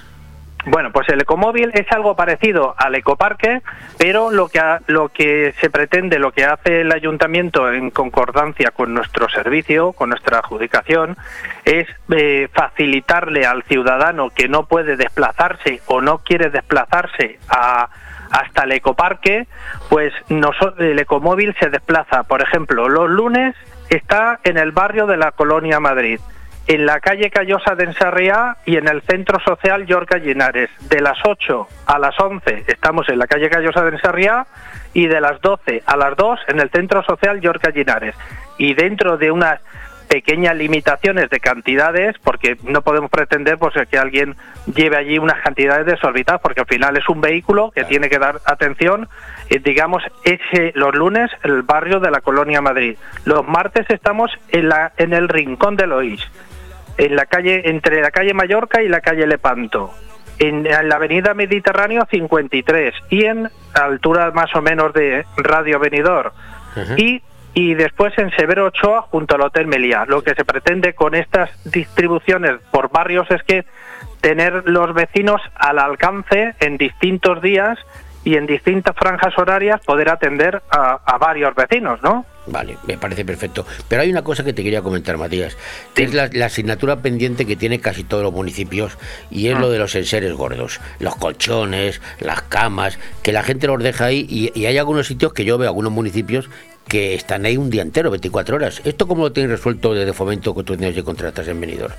Bueno, 0.68 0.90
pues 0.90 1.08
el 1.10 1.20
ecomóvil 1.20 1.70
es 1.74 1.86
algo 1.92 2.16
parecido 2.16 2.74
al 2.76 2.96
ecoparque, 2.96 3.62
pero 3.98 4.32
lo 4.32 4.48
que 4.48 4.58
ha- 4.58 4.80
lo 4.88 5.10
que 5.10 5.54
se 5.60 5.70
pretende, 5.70 6.18
lo 6.18 6.32
que 6.32 6.44
hace 6.44 6.80
el 6.80 6.92
ayuntamiento 6.92 7.72
en 7.72 7.90
concordancia 7.90 8.72
con 8.72 8.92
nuestro 8.92 9.28
servicio, 9.28 9.92
con 9.92 10.08
nuestra 10.10 10.38
adjudicación, 10.38 11.16
es 11.64 11.86
eh, 12.10 12.48
facilitarle 12.52 13.46
al 13.46 13.62
ciudadano 13.62 14.30
que 14.30 14.48
no 14.48 14.66
puede 14.66 14.96
desplazarse 14.96 15.82
o 15.86 16.00
no 16.00 16.18
quiere 16.18 16.50
desplazarse 16.50 17.38
hasta 17.48 18.64
el 18.64 18.72
ecoparque, 18.72 19.46
pues 19.88 20.12
noso- 20.28 20.74
el 20.78 20.98
ecomóvil 20.98 21.54
se 21.60 21.70
desplaza, 21.70 22.24
por 22.24 22.42
ejemplo, 22.42 22.88
los 22.88 23.08
lunes 23.08 23.54
está 23.88 24.40
en 24.42 24.58
el 24.58 24.72
barrio 24.72 25.06
de 25.06 25.16
la 25.16 25.30
Colonia 25.30 25.78
Madrid, 25.78 26.18
en 26.66 26.86
la 26.86 27.00
calle 27.00 27.30
Callosa 27.30 27.74
de 27.74 27.84
Ensarriá 27.84 28.56
y 28.64 28.76
en 28.76 28.88
el 28.88 29.02
Centro 29.02 29.38
Social 29.40 29.86
Yorca 29.86 30.18
Linares. 30.18 30.70
De 30.88 31.00
las 31.00 31.18
8 31.24 31.68
a 31.86 31.98
las 31.98 32.18
11 32.18 32.64
estamos 32.66 33.08
en 33.08 33.18
la 33.18 33.26
calle 33.26 33.48
Callosa 33.48 33.82
de 33.82 33.90
Ensarriá 33.90 34.46
y 34.92 35.06
de 35.06 35.20
las 35.20 35.40
12 35.40 35.82
a 35.86 35.96
las 35.96 36.16
2 36.16 36.40
en 36.48 36.60
el 36.60 36.70
Centro 36.70 37.02
Social 37.04 37.40
Yorca 37.40 37.70
Linares. 37.70 38.14
Y 38.58 38.74
dentro 38.74 39.16
de 39.16 39.30
unas 39.30 39.60
pequeñas 40.06 40.56
limitaciones 40.56 41.28
de 41.30 41.40
cantidades, 41.40 42.16
porque 42.22 42.56
no 42.62 42.82
podemos 42.82 43.10
pretender 43.10 43.58
pues, 43.58 43.74
que 43.88 43.98
alguien 43.98 44.36
lleve 44.74 44.96
allí 44.96 45.18
unas 45.18 45.42
cantidades 45.42 45.86
desorbitadas, 45.86 46.40
porque 46.40 46.60
al 46.60 46.66
final 46.66 46.96
es 46.96 47.08
un 47.08 47.20
vehículo 47.20 47.70
que 47.70 47.84
tiene 47.84 48.08
que 48.08 48.18
dar 48.18 48.40
atención, 48.44 49.08
eh, 49.50 49.58
digamos, 49.58 50.02
ese, 50.24 50.72
los 50.74 50.94
lunes 50.94 51.30
el 51.42 51.62
barrio 51.62 52.00
de 52.00 52.10
la 52.10 52.20
Colonia 52.20 52.60
Madrid. 52.60 52.96
Los 53.24 53.46
martes 53.46 53.86
estamos 53.88 54.30
en, 54.48 54.68
la, 54.68 54.92
en 54.96 55.12
el 55.12 55.28
Rincón 55.28 55.76
de 55.76 55.86
Loís, 55.86 56.22
en 56.98 57.16
la 57.16 57.26
calle, 57.26 57.68
entre 57.68 58.00
la 58.00 58.10
calle 58.10 58.34
Mallorca 58.34 58.82
y 58.82 58.88
la 58.88 59.00
calle 59.00 59.26
Lepanto. 59.26 59.92
En, 60.38 60.66
en 60.66 60.88
la 60.88 60.96
avenida 60.96 61.32
Mediterráneo 61.32 62.06
53 62.10 62.94
y 63.08 63.24
en 63.24 63.48
altura 63.72 64.32
más 64.32 64.54
o 64.54 64.60
menos 64.60 64.92
de 64.92 65.24
Radio 65.38 65.78
Benidorm 65.78 66.30
y, 66.98 67.22
y 67.54 67.74
después 67.74 68.12
en 68.18 68.30
Severo 68.32 68.66
Ochoa 68.66 69.02
junto 69.02 69.34
al 69.34 69.40
Hotel 69.40 69.66
Meliá. 69.66 70.04
Lo 70.06 70.22
que 70.22 70.34
se 70.34 70.44
pretende 70.44 70.94
con 70.94 71.14
estas 71.14 71.50
distribuciones 71.64 72.60
por 72.70 72.90
barrios 72.90 73.30
es 73.30 73.42
que 73.44 73.64
tener 74.20 74.68
los 74.68 74.92
vecinos 74.92 75.40
al 75.54 75.78
alcance 75.78 76.54
en 76.60 76.76
distintos 76.76 77.40
días 77.40 77.78
y 78.24 78.36
en 78.36 78.46
distintas 78.46 78.94
franjas 78.96 79.38
horarias 79.38 79.80
poder 79.86 80.10
atender 80.10 80.60
a, 80.70 80.98
a 81.04 81.16
varios 81.16 81.54
vecinos, 81.54 82.02
¿no? 82.02 82.26
Vale, 82.46 82.78
me 82.86 82.96
parece 82.96 83.24
perfecto. 83.24 83.66
Pero 83.88 84.02
hay 84.02 84.10
una 84.10 84.22
cosa 84.22 84.44
que 84.44 84.52
te 84.52 84.62
quería 84.62 84.82
comentar, 84.82 85.18
Matías, 85.18 85.56
que 85.94 86.04
es 86.04 86.14
la, 86.14 86.30
la 86.32 86.46
asignatura 86.46 87.02
pendiente 87.02 87.44
que 87.44 87.56
tiene 87.56 87.80
casi 87.80 88.04
todos 88.04 88.22
los 88.22 88.32
municipios 88.32 88.96
y 89.30 89.48
es 89.48 89.58
lo 89.58 89.70
de 89.70 89.78
los 89.78 89.94
enseres 89.94 90.32
gordos, 90.34 90.80
los 91.00 91.16
colchones, 91.16 92.00
las 92.20 92.42
camas, 92.42 92.98
que 93.22 93.32
la 93.32 93.42
gente 93.42 93.66
los 93.66 93.82
deja 93.82 94.06
ahí 94.06 94.26
y, 94.28 94.58
y 94.58 94.66
hay 94.66 94.78
algunos 94.78 95.06
sitios 95.06 95.32
que 95.32 95.44
yo 95.44 95.58
veo, 95.58 95.68
algunos 95.68 95.92
municipios 95.92 96.48
que 96.88 97.14
están 97.14 97.44
ahí 97.44 97.56
un 97.56 97.70
día 97.70 97.82
entero, 97.82 98.10
24 98.10 98.56
horas. 98.56 98.80
¿Esto 98.84 99.08
cómo 99.08 99.24
lo 99.24 99.32
tienes 99.32 99.50
resuelto 99.50 99.92
desde 99.92 100.12
fomento 100.12 100.54
que 100.54 100.62
tú 100.62 100.76
tienes 100.76 100.94
de 100.94 101.02
contratas 101.02 101.48
en 101.48 101.60
Benidorm? 101.60 101.94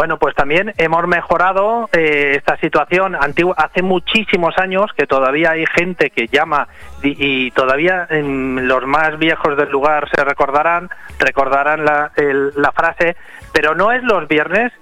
Bueno, 0.00 0.18
pues 0.18 0.34
también 0.34 0.72
hemos 0.78 1.06
mejorado 1.06 1.90
eh, 1.92 2.32
esta 2.34 2.56
situación. 2.56 3.14
Antigua, 3.14 3.54
hace 3.58 3.82
muchísimos 3.82 4.56
años 4.56 4.90
que 4.96 5.06
todavía 5.06 5.50
hay 5.50 5.66
gente 5.66 6.08
que 6.08 6.26
llama 6.26 6.68
y, 7.02 7.16
y 7.18 7.50
todavía 7.50 8.06
en 8.08 8.66
los 8.66 8.86
más 8.86 9.18
viejos 9.18 9.58
del 9.58 9.68
lugar 9.70 10.08
se 10.14 10.24
recordarán, 10.24 10.88
recordarán 11.18 11.84
la, 11.84 12.12
el- 12.16 12.50
la 12.56 12.72
frase, 12.72 13.14
pero 13.52 13.74
no 13.74 13.92
es 13.92 14.02
los 14.02 14.26
viernes. 14.26 14.72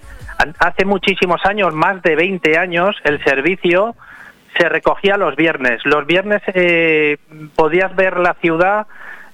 Hace 0.61 0.85
muchísimos 0.85 1.45
años, 1.47 1.75
más 1.75 2.01
de 2.03 2.15
20 2.15 2.57
años, 2.57 2.95
el 3.03 3.21
servicio 3.25 3.97
se 4.57 4.69
recogía 4.69 5.17
los 5.17 5.35
viernes. 5.35 5.81
Los 5.85 6.07
viernes 6.07 6.43
eh, 6.55 7.17
podías 7.57 7.93
ver 7.97 8.19
la 8.21 8.35
ciudad. 8.35 8.87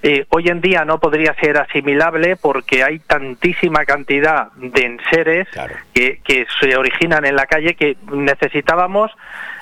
Eh, 0.07 0.27
hoy 0.29 0.49
en 0.49 0.61
día 0.61 0.85
no 0.85 0.99
podría 0.99 1.33
ser 1.33 1.57
asimilable 1.57 2.35
porque 2.35 2.83
hay 2.83 2.99
tantísima 2.99 3.85
cantidad 3.85 4.51
de 4.51 4.85
enseres 4.85 5.47
que, 5.95 6.19
que 6.23 6.45
se 6.59 6.77
originan 6.77 7.25
en 7.25 7.35
la 7.35 7.47
calle 7.47 7.73
que 7.73 7.97
necesitábamos 8.13 9.09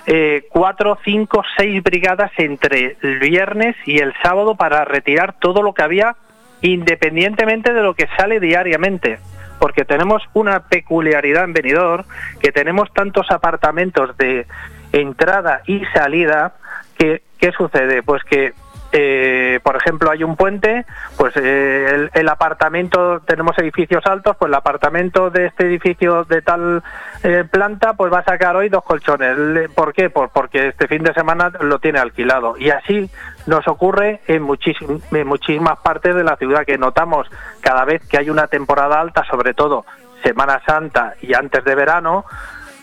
eh, 0.05 0.45
cuatro, 0.49 0.99
cinco, 1.05 1.43
seis 1.55 1.81
brigadas 1.81 2.29
entre 2.35 2.97
el 3.01 3.19
viernes 3.19 3.77
y 3.85 3.99
el 3.99 4.13
sábado 4.21 4.55
para 4.55 4.83
retirar 4.83 5.33
todo 5.39 5.61
lo 5.61 5.73
que 5.73 5.83
había 5.83 6.17
independientemente 6.59 7.71
de 7.71 7.81
lo 7.81 7.93
que 7.93 8.09
sale 8.17 8.41
diariamente 8.41 9.19
porque 9.59 9.85
tenemos 9.85 10.23
una 10.33 10.67
peculiaridad 10.67 11.45
en 11.45 11.53
Benidorm 11.53 12.03
que 12.41 12.51
tenemos 12.51 12.91
tantos 12.91 13.31
apartamentos 13.31 14.17
de 14.17 14.45
entrada 14.91 15.61
y 15.67 15.85
salida 15.93 16.55
que 16.97 17.21
¿qué 17.39 17.51
sucede? 17.51 18.03
Pues 18.03 18.23
que 18.23 18.53
eh, 18.95 19.59
por 19.63 19.75
ejemplo 19.75 20.11
hay 20.11 20.23
un 20.23 20.35
puente 20.35 20.85
pues 21.17 21.33
eh, 21.35 22.09
el, 22.13 22.29
apartamento 22.29 23.19
tenemos 23.25 23.57
edificios 23.57 24.05
altos 24.05 24.37
pues 24.37 24.49
el 24.49 24.53
apartamento 24.55 25.31
de 25.31 25.47
este 25.47 25.65
edificio 25.65 26.23
de 26.25 26.41
tal 26.43 26.83
eh, 27.23 27.43
planta 27.49 27.93
pues 27.93 28.13
va 28.13 28.19
a 28.19 28.23
sacar 28.23 28.55
hoy 28.55 28.69
dos 28.69 28.83
colchones 28.83 29.69
¿por 29.71 29.93
qué? 29.93 30.09
Por- 30.11 30.29
porque 30.29 30.67
este 30.69 30.87
fin 30.87 31.01
de 31.03 31.13
semana 31.13 31.51
lo 31.61 31.79
tiene 31.79 31.97
alquilado 31.99 32.55
y 32.57 32.69
así 32.69 33.09
nos 33.47 33.67
ocurre 33.67 34.21
en, 34.27 34.43
muchísim- 34.43 35.01
en 35.11 35.27
muchísimas 35.27 35.79
partes 35.79 36.15
de 36.15 36.23
la 36.23 36.35
ciudad 36.37 36.63
que 36.65 36.77
notamos 36.77 37.27
cada 37.61 37.83
vez 37.85 38.07
que 38.07 38.17
hay 38.19 38.29
una 38.29 38.45
temporada 38.47 39.01
alta 39.01 39.23
sobre 39.25 39.53
todo 39.55 39.85
Semana 40.23 40.61
Santa 40.65 41.15
y 41.21 41.33
antes 41.33 41.65
de 41.65 41.75
verano, 41.75 42.23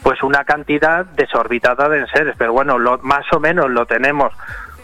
pues 0.03 0.23
una 0.23 0.45
cantidad 0.45 1.07
desorbitada 1.07 1.89
de 1.89 2.01
enseres. 2.01 2.35
Pero 2.37 2.53
bueno, 2.53 2.77
más 3.01 3.25
o 3.33 3.41
menos 3.41 3.71
lo 3.71 3.87
tenemos 3.87 4.33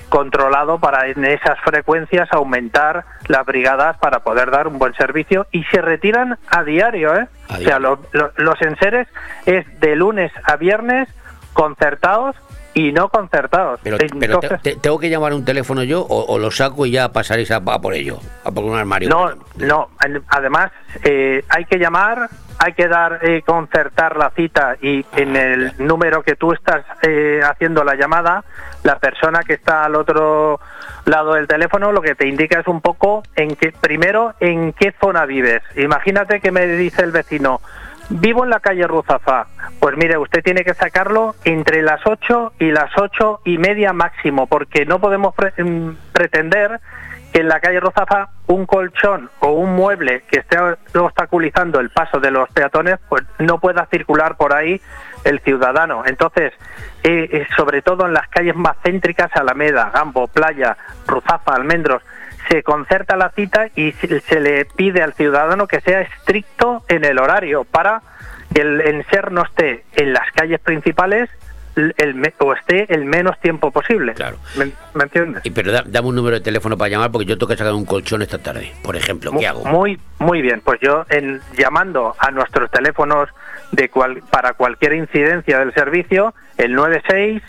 controlado 0.09 0.79
para 0.79 1.09
en 1.09 1.25
esas 1.25 1.59
frecuencias 1.61 2.29
aumentar 2.33 3.05
las 3.29 3.45
brigadas 3.45 3.97
para 3.99 4.21
poder 4.21 4.51
dar 4.51 4.69
un 4.69 4.79
buen 4.79 4.95
servicio 4.95 5.47
y 5.51 5.65
se 5.65 5.81
retiran 5.83 6.39
a 6.49 6.63
diario, 6.63 7.15
¿eh? 7.17 7.27
O 7.51 7.57
sea, 7.57 7.79
lo- 7.79 7.99
lo- 8.13 8.31
los 8.37 8.61
enseres 8.63 9.09
es 9.47 9.65
de 9.81 9.97
lunes 9.97 10.33
a 10.45 10.57
viernes 10.57 11.09
concertados 11.53 12.37
y 12.77 12.93
no 12.93 13.09
concertados. 13.09 13.81
Pero, 13.83 13.97
pero 13.97 14.39
te- 14.39 14.47
Entonces, 14.47 14.63
te- 14.63 14.77
¿tengo 14.77 14.99
que 14.99 15.09
llamar 15.09 15.33
un 15.33 15.47
teléfono 15.47 15.83
yo 15.83 16.03
o, 16.03 16.27
o 16.35 16.39
lo 16.39 16.51
saco 16.51 16.85
y 16.85 16.91
ya 16.91 17.11
pasaréis 17.11 17.51
a, 17.51 17.57
a 17.57 17.81
por 17.81 17.95
ello? 17.95 18.19
A 18.45 18.51
por 18.51 18.65
un 18.65 18.77
armario. 18.77 19.09
No, 19.09 19.31
no. 19.57 19.89
Además, 20.29 20.71
eh, 21.03 21.43
hay 21.49 21.65
que 21.65 21.79
llamar, 21.79 22.29
hay 22.59 22.75
que 22.75 22.87
dar, 22.87 23.21
eh, 23.23 23.41
concertar 23.47 24.19
la 24.19 24.29
cita 24.31 24.77
y 24.83 25.05
Ah, 25.11 25.21
en 25.21 25.37
el 25.37 25.73
número 25.79 26.23
que 26.23 26.37
tú 26.37 26.53
estás 26.53 26.85
eh, 27.03 27.41
haciendo 27.43 27.83
la 27.83 27.95
llamada, 27.95 28.45
la 28.83 28.99
persona 28.99 29.41
que 29.43 29.55
está 29.55 29.85
al 29.85 29.95
otro 29.95 30.61
lado 31.07 31.33
del 31.35 31.47
teléfono 31.47 31.93
lo 31.93 32.03
que 32.03 32.15
te 32.15 32.29
indica 32.29 32.61
es 32.61 32.67
un 32.67 32.83
poco 32.83 33.23
en 33.37 33.57
qué, 33.57 33.73
primero, 33.73 34.35
en 34.39 34.75
qué 34.75 34.93
zona 35.01 35.25
vives. 35.25 35.63
Imagínate 35.77 36.41
que 36.41 36.53
me 36.53 36.67
dice 36.67 37.03
el 37.05 37.13
vecino, 37.13 37.63
vivo 38.09 38.45
en 38.45 38.51
la 38.51 38.61
calle 38.61 38.87
Ruzafa. 38.87 39.47
Pues 39.81 39.97
mire, 39.97 40.19
usted 40.19 40.43
tiene 40.43 40.65
que 40.65 40.75
sacarlo 40.75 41.35
entre 41.45 41.83
las 41.83 42.01
8 42.07 42.55
y 42.59 42.71
las 42.71 42.91
ocho 42.97 43.41
y 43.45 43.59
media 43.59 43.93
máximo, 43.93 44.47
porque 44.47 44.87
no 44.87 45.01
podemos 45.01 45.35
mm, 45.59 45.91
pretender 46.13 46.81
que 47.33 47.41
en 47.41 47.49
la 47.49 47.61
calle 47.61 47.81
Rozafa 47.81 48.31
un 48.47 48.67
colchón 48.67 49.31
o 49.41 49.53
un 49.53 49.75
mueble 49.75 50.23
que 50.31 50.39
esté 50.41 50.57
obstaculizando 50.99 51.81
el 51.81 51.91
paso 51.91 52.21
de 52.21 52.31
los 52.31 52.49
peatones, 52.51 52.99
pues 53.09 53.25
no 53.39 53.59
pueda 53.59 53.87
circular 53.87 54.37
por 54.37 54.55
ahí 54.55 54.81
el 55.25 55.41
ciudadano. 55.41 56.05
Entonces, 56.07 56.53
eh, 57.03 57.29
eh, 57.31 57.47
sobre 57.57 57.83
todo 57.83 58.07
en 58.07 58.15
las 58.15 58.29
calles 58.29 58.55
más 58.55 58.77
céntricas, 58.83 59.31
Alameda, 59.35 59.91
Gambo, 59.93 60.29
Playa, 60.29 60.77
Ruzafa, 61.07 61.55
Almendros, 61.55 62.03
se 62.49 62.63
concerta 62.63 63.17
la 63.17 63.31
cita 63.31 63.69
y 63.75 63.93
se 63.93 64.41
le 64.41 64.65
pide 64.65 65.03
al 65.03 65.15
ciudadano 65.15 65.67
que 65.67 65.81
sea 65.81 66.01
estricto 66.03 66.85
en 66.89 67.05
el 67.05 67.19
horario 67.19 67.65
para 67.65 68.03
que 68.55 68.61
el 68.63 68.81
enser 68.81 69.33
no 69.33 69.43
esté 69.43 69.85
en 69.97 70.13
las 70.13 70.31
calles 70.33 70.61
principales 70.61 71.29
el- 71.75 72.33
o 72.39 72.53
esté 72.55 72.91
el 72.95 73.05
menos 73.05 73.39
tiempo 73.41 73.71
posible. 73.71 74.15
Claro. 74.15 74.39
¿Me, 74.57 74.71
me 74.95 75.05
entiendes? 75.05 75.45
Y 75.45 75.51
pero 75.51 75.73
da- 75.73 75.83
dame 75.85 76.09
un 76.09 76.15
número 76.15 76.37
de 76.37 76.41
teléfono 76.43 76.79
para 76.79 76.89
llamar 76.89 77.11
porque 77.11 77.27
yo 77.27 77.37
tengo 77.37 77.49
que 77.51 77.57
sacar 77.59 77.75
un 77.75 77.85
colchón 77.85 78.23
esta 78.23 78.39
tarde, 78.39 78.73
por 78.83 78.97
ejemplo. 78.97 79.31
¿Qué 79.39 79.47
hago? 79.47 79.63
Muy, 79.67 80.01
muy 80.19 80.41
bien. 80.41 80.63
Pues 80.65 80.81
yo, 80.81 81.05
en, 81.11 81.43
llamando 81.59 82.15
a 82.19 82.31
nuestros 82.31 82.71
teléfonos 82.71 83.29
de 83.73 83.91
cual, 83.91 84.23
para 84.31 84.55
cualquier 84.55 84.95
incidencia 84.95 85.59
del 85.59 85.75
servicio, 85.75 86.33
el 86.57 86.73
96 86.73 87.43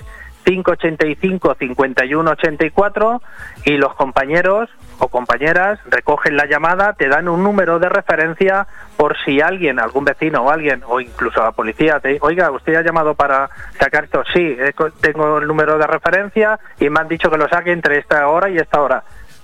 585 0.43 1.56
5184 1.60 3.22
y 3.66 3.78
los 3.78 3.93
compañeros 3.95 4.70
o 5.00 5.08
compañeras 5.08 5.80
recogen 5.86 6.38
la 6.38 6.45
llamada, 6.45 6.93
te 6.93 7.08
dan 7.08 7.28
un 7.28 7.43
número 7.43 7.80
de 7.80 7.89
referencia 7.89 8.68
por 8.95 9.16
si 9.24 9.41
alguien, 9.41 9.80
algún 9.80 10.06
vecino 10.06 10.43
o 10.43 10.52
alguien, 10.52 10.84
o 10.88 11.00
incluso 11.00 11.43
la 11.43 11.52
policía, 11.52 12.00
te 12.00 12.18
oiga, 12.22 12.52
usted 12.52 12.76
ha 12.76 12.82
llamado 12.82 13.16
para 13.16 13.50
sacar 13.80 14.06
esto, 14.06 14.24
sí, 14.34 14.58
tengo 15.02 15.38
el 15.38 15.48
número 15.48 15.78
de 15.78 15.88
referencia 15.88 16.60
y 16.80 16.89
me 16.89 17.00
han 17.00 17.08
dicho 17.08 17.30
que 17.30 17.38
lo 17.38 17.48
saque 17.48 17.72
entre 17.72 17.98
esta 18.00 18.28
hora 18.28 18.50
y 18.50 18.58
esta 18.58 18.82
hora. 18.82 19.04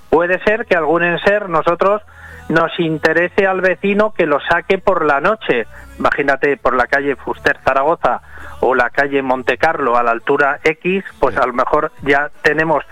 Puede 0.10 0.40
ser 0.44 0.66
que 0.66 0.76
algún 0.76 1.04
enser 1.04 1.50
nosotros 1.50 2.02
nos 2.50 2.78
interese 2.80 3.48
al 3.48 3.62
vecino 3.62 4.14
que 4.14 4.26
lo 4.26 4.40
saque 4.42 4.78
por 4.78 5.06
la 5.06 5.20
noche. 5.20 5.66
Imagínate 5.98 6.58
por 6.58 6.76
la 6.76 6.88
calle 6.88 7.16
Fuster 7.16 7.58
Zaragoza 7.64 8.22
o 8.60 8.76
la 8.76 8.90
calle 8.90 9.22
Montecarlo 9.22 9.98
a 9.98 10.04
la 10.04 10.12
altura 10.12 10.60
X, 10.64 11.04
pues 11.20 11.38
a 11.38 11.46
lo 11.46 11.54
mejor 11.54 11.92
ya 12.04 12.30
tenemos 12.42 12.84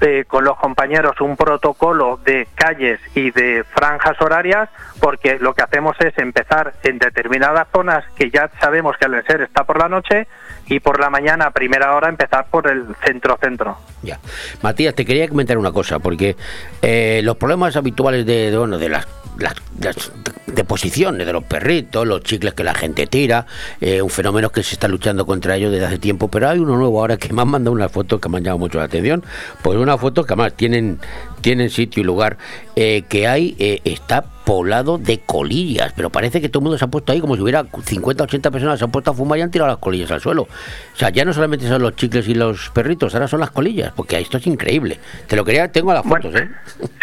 eh, 0.00 0.24
con 0.26 0.44
los 0.44 0.56
compañeros 0.56 1.20
un 1.20 1.36
protocolo 1.36 2.20
de 2.24 2.46
calles 2.54 3.00
y 3.14 3.30
de 3.30 3.64
franjas 3.64 4.20
horarias, 4.20 4.68
porque 5.00 5.38
lo 5.40 5.54
que 5.54 5.62
hacemos 5.62 5.96
es 6.00 6.16
empezar 6.18 6.74
en 6.82 6.98
determinadas 6.98 7.66
zonas 7.72 8.04
que 8.16 8.30
ya 8.30 8.50
sabemos 8.60 8.96
que 8.96 9.06
el 9.06 9.14
enser 9.14 9.42
está 9.42 9.64
por 9.64 9.78
la 9.78 9.88
noche 9.88 10.28
y 10.66 10.80
por 10.80 11.00
la 11.00 11.10
mañana 11.10 11.46
a 11.46 11.50
primera 11.50 11.94
hora 11.94 12.08
empezar 12.08 12.46
por 12.50 12.70
el 12.70 12.94
centro-centro. 13.04 13.76
Ya. 14.02 14.18
Matías, 14.62 14.94
te 14.94 15.04
quería 15.04 15.28
comentar 15.28 15.58
una 15.58 15.72
cosa, 15.72 15.98
porque 15.98 16.36
eh, 16.82 17.20
los 17.24 17.36
problemas 17.36 17.76
habituales 17.76 18.24
de, 18.26 18.56
bueno, 18.56 18.78
de 18.78 18.88
las, 18.88 19.06
las- 19.38 19.54
las 19.80 20.12
deposiciones 20.46 21.26
de 21.26 21.32
los 21.32 21.44
perritos, 21.44 22.06
los 22.06 22.22
chicles 22.22 22.54
que 22.54 22.64
la 22.64 22.74
gente 22.74 23.06
tira, 23.06 23.46
eh, 23.80 24.02
un 24.02 24.10
fenómeno 24.10 24.50
que 24.50 24.62
se 24.62 24.74
está 24.74 24.88
luchando 24.88 25.24
contra 25.26 25.56
ellos 25.56 25.70
desde 25.72 25.86
hace 25.86 25.98
tiempo, 25.98 26.28
pero 26.28 26.48
hay 26.48 26.58
uno 26.58 26.76
nuevo 26.76 27.00
ahora 27.00 27.16
que 27.16 27.32
me 27.32 27.42
han 27.42 27.48
mandado 27.48 27.72
una 27.74 27.88
foto 27.88 28.20
que 28.20 28.28
me 28.28 28.38
han 28.38 28.44
llamado 28.44 28.58
mucho 28.58 28.78
la 28.78 28.84
atención, 28.84 29.24
pues 29.62 29.78
una 29.78 29.96
foto 29.98 30.24
que 30.24 30.32
además 30.32 30.54
tienen, 30.54 30.98
tienen 31.40 31.70
sitio 31.70 32.00
y 32.02 32.04
lugar, 32.04 32.38
eh, 32.76 33.04
que 33.08 33.28
hay, 33.28 33.54
eh, 33.58 33.80
está 33.84 34.24
poblado 34.48 34.96
de 34.96 35.20
colillas, 35.26 35.92
pero 35.94 36.08
parece 36.08 36.40
que 36.40 36.48
todo 36.48 36.60
el 36.60 36.64
mundo 36.64 36.78
se 36.78 36.84
ha 36.86 36.88
puesto 36.88 37.12
ahí 37.12 37.20
como 37.20 37.36
si 37.36 37.42
hubiera 37.42 37.64
50, 37.64 38.24
80 38.24 38.50
personas 38.50 38.78
se 38.78 38.84
han 38.86 38.90
puesto 38.90 39.10
a 39.10 39.14
fumar 39.14 39.38
y 39.38 39.42
han 39.42 39.50
tirado 39.50 39.68
las 39.70 39.76
colillas 39.76 40.10
al 40.10 40.22
suelo. 40.22 40.44
O 40.44 40.96
sea, 40.96 41.10
ya 41.10 41.26
no 41.26 41.34
solamente 41.34 41.68
son 41.68 41.82
los 41.82 41.94
chicles 41.96 42.26
y 42.28 42.34
los 42.34 42.70
perritos, 42.70 43.14
ahora 43.14 43.28
son 43.28 43.40
las 43.40 43.50
colillas, 43.50 43.92
porque 43.94 44.18
esto 44.18 44.38
es 44.38 44.46
increíble. 44.46 44.98
Te 45.26 45.36
lo 45.36 45.44
quería, 45.44 45.70
tengo 45.70 45.92
las 45.92 46.02
fotos, 46.02 46.34
¿eh? 46.34 46.48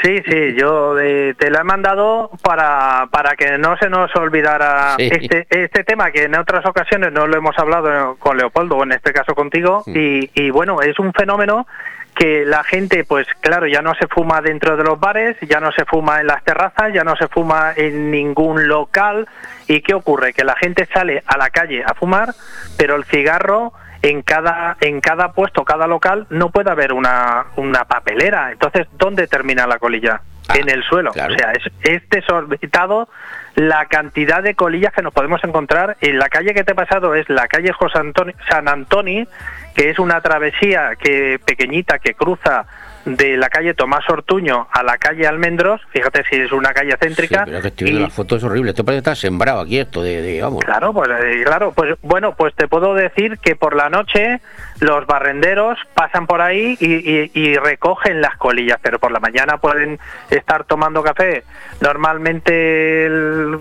Sí, 0.04 0.18
sí, 0.28 0.56
yo 0.60 0.98
eh, 1.00 1.36
te 1.38 1.52
la 1.52 1.62
he 1.62 1.64
mandado 1.64 2.32
para, 2.42 3.10
para 3.12 3.36
que 3.36 3.60
no 3.60 3.78
se 3.78 3.90
nos 3.90 4.10
olvidara 4.16 4.96
Sí. 4.98 5.10
este, 5.12 5.46
este 5.52 5.84
tema 5.84 6.10
que 6.10 6.24
en 6.24 6.36
otras 6.36 6.66
ocasiones 6.66 7.12
no 7.14 7.28
lo 7.28 7.38
hemos 7.38 7.56
hablado 7.60 8.16
con 8.18 8.38
Leopoldo, 8.38 8.78
o 8.78 8.84
en 8.84 8.94
este 8.94 9.14
caso 9.14 9.36
contigo, 9.36 9.84
y, 9.86 10.32
y 10.34 10.50
bueno, 10.50 10.82
es 10.82 10.98
un 10.98 11.14
fenómeno 11.14 11.68
que 12.16 12.46
la 12.46 12.64
gente, 12.64 13.04
pues 13.04 13.28
claro, 13.42 13.68
ya 13.68 13.82
no 13.82 13.94
se 13.96 14.08
fuma 14.08 14.42
dentro 14.42 14.78
de 14.78 14.84
los 14.84 15.00
bares, 15.00 15.38
ya 15.42 15.60
no 15.60 15.72
se 15.74 15.86
fuma 15.86 16.22
en 16.22 16.28
las 16.28 16.44
terrazas, 16.44 16.94
ya 16.94 17.04
no 17.04 17.16
se 17.16 17.28
fuma 17.28 17.74
en 17.76 18.10
ningún 18.10 18.68
local. 18.68 19.28
¿Y 19.68 19.82
qué 19.82 19.94
ocurre? 19.94 20.34
Que 20.34 20.44
la 20.44 20.56
gente 20.56 20.88
sale 20.94 21.24
a 21.28 21.38
la 21.38 21.50
calle 21.50 21.84
a 21.86 21.94
fumar, 21.94 22.34
pero 22.78 22.96
el 22.96 23.04
cigarro 23.06 23.74
en 24.02 24.22
cada 24.22 24.78
en 24.82 25.02
cada 25.02 25.32
puesto, 25.34 25.66
cada 25.66 25.88
local, 25.88 26.28
no 26.30 26.50
puede 26.52 26.70
haber 26.72 26.94
una, 26.94 27.46
una 27.56 27.86
papelera. 27.86 28.52
Entonces, 28.52 28.88
¿dónde 28.94 29.28
termina 29.28 29.68
la 29.68 29.78
colilla? 29.80 30.22
en 30.54 30.70
el 30.70 30.84
suelo. 30.84 31.10
O 31.10 31.36
sea, 31.36 31.54
es, 31.54 31.64
es 31.82 32.08
desorbitado 32.08 33.10
la 33.56 33.88
cantidad 33.88 34.44
de 34.44 34.54
colillas 34.54 34.94
que 34.94 35.02
nos 35.02 35.12
podemos 35.12 35.44
encontrar. 35.44 35.98
En 36.02 36.20
la 36.20 36.30
calle 36.30 36.54
que 36.54 36.64
te 36.64 36.74
he 36.74 36.76
pasado 36.76 37.16
es 37.16 37.28
la 37.32 37.48
calle 37.48 37.72
José 37.74 37.98
Antoni- 37.98 38.36
San 38.48 38.68
Antoni, 38.68 39.28
que 39.76 39.90
es 39.90 40.00
una 40.00 40.22
travesía 40.22 40.92
que 40.98 41.40
pequeñita 41.46 42.00
que 42.00 42.14
cruza 42.14 42.66
de 43.06 43.38
la 43.38 43.50
calle 43.50 43.76
Tomás 43.76 44.10
Ortuño 44.10 44.68
a 44.72 44.82
la 44.82 44.98
calle 44.98 45.28
Almendros. 45.28 45.80
Fíjate 45.92 46.24
si 46.28 46.38
es 46.38 46.52
una 46.52 46.74
calle 46.74 46.96
céntrica. 47.00 47.44
Pero 47.46 47.58
es 47.58 47.62
que 47.62 47.68
estoy 47.68 47.86
viendo 47.86 48.02
las 48.08 48.14
fotos, 48.14 48.40
es 48.40 48.44
horrible. 48.46 48.72
Esto 48.72 48.84
parece 48.84 49.04
que 49.04 49.10
está 49.12 49.16
sembrado 49.16 49.60
aquí, 49.62 49.78
esto 49.78 50.02
de, 50.02 50.24
de 50.24 50.42
vamos. 50.42 50.66
Claro, 50.66 50.92
pues 50.92 51.08
eh, 51.24 51.44
claro, 51.46 51.72
pues 51.72 51.98
bueno, 52.02 52.34
pues 52.36 52.56
te 52.56 52.68
puedo 52.68 52.96
decir 52.96 53.38
que 53.38 53.56
por 53.56 53.76
la 53.76 53.90
noche 53.90 54.42
los 54.80 55.06
barrenderos 55.06 55.78
pasan 55.94 56.26
por 56.26 56.42
ahí 56.42 56.78
y, 56.80 56.96
y- 56.96 57.32
y 57.36 57.56
recogen 57.58 58.22
las 58.22 58.38
colillas, 58.38 58.80
pero 58.82 58.98
por 58.98 59.12
la 59.12 59.20
mañana 59.20 59.58
pueden 59.60 60.00
estar 60.32 60.64
tomando 60.64 61.04
café. 61.04 61.44
Normalmente 61.82 63.06
el 63.06 63.60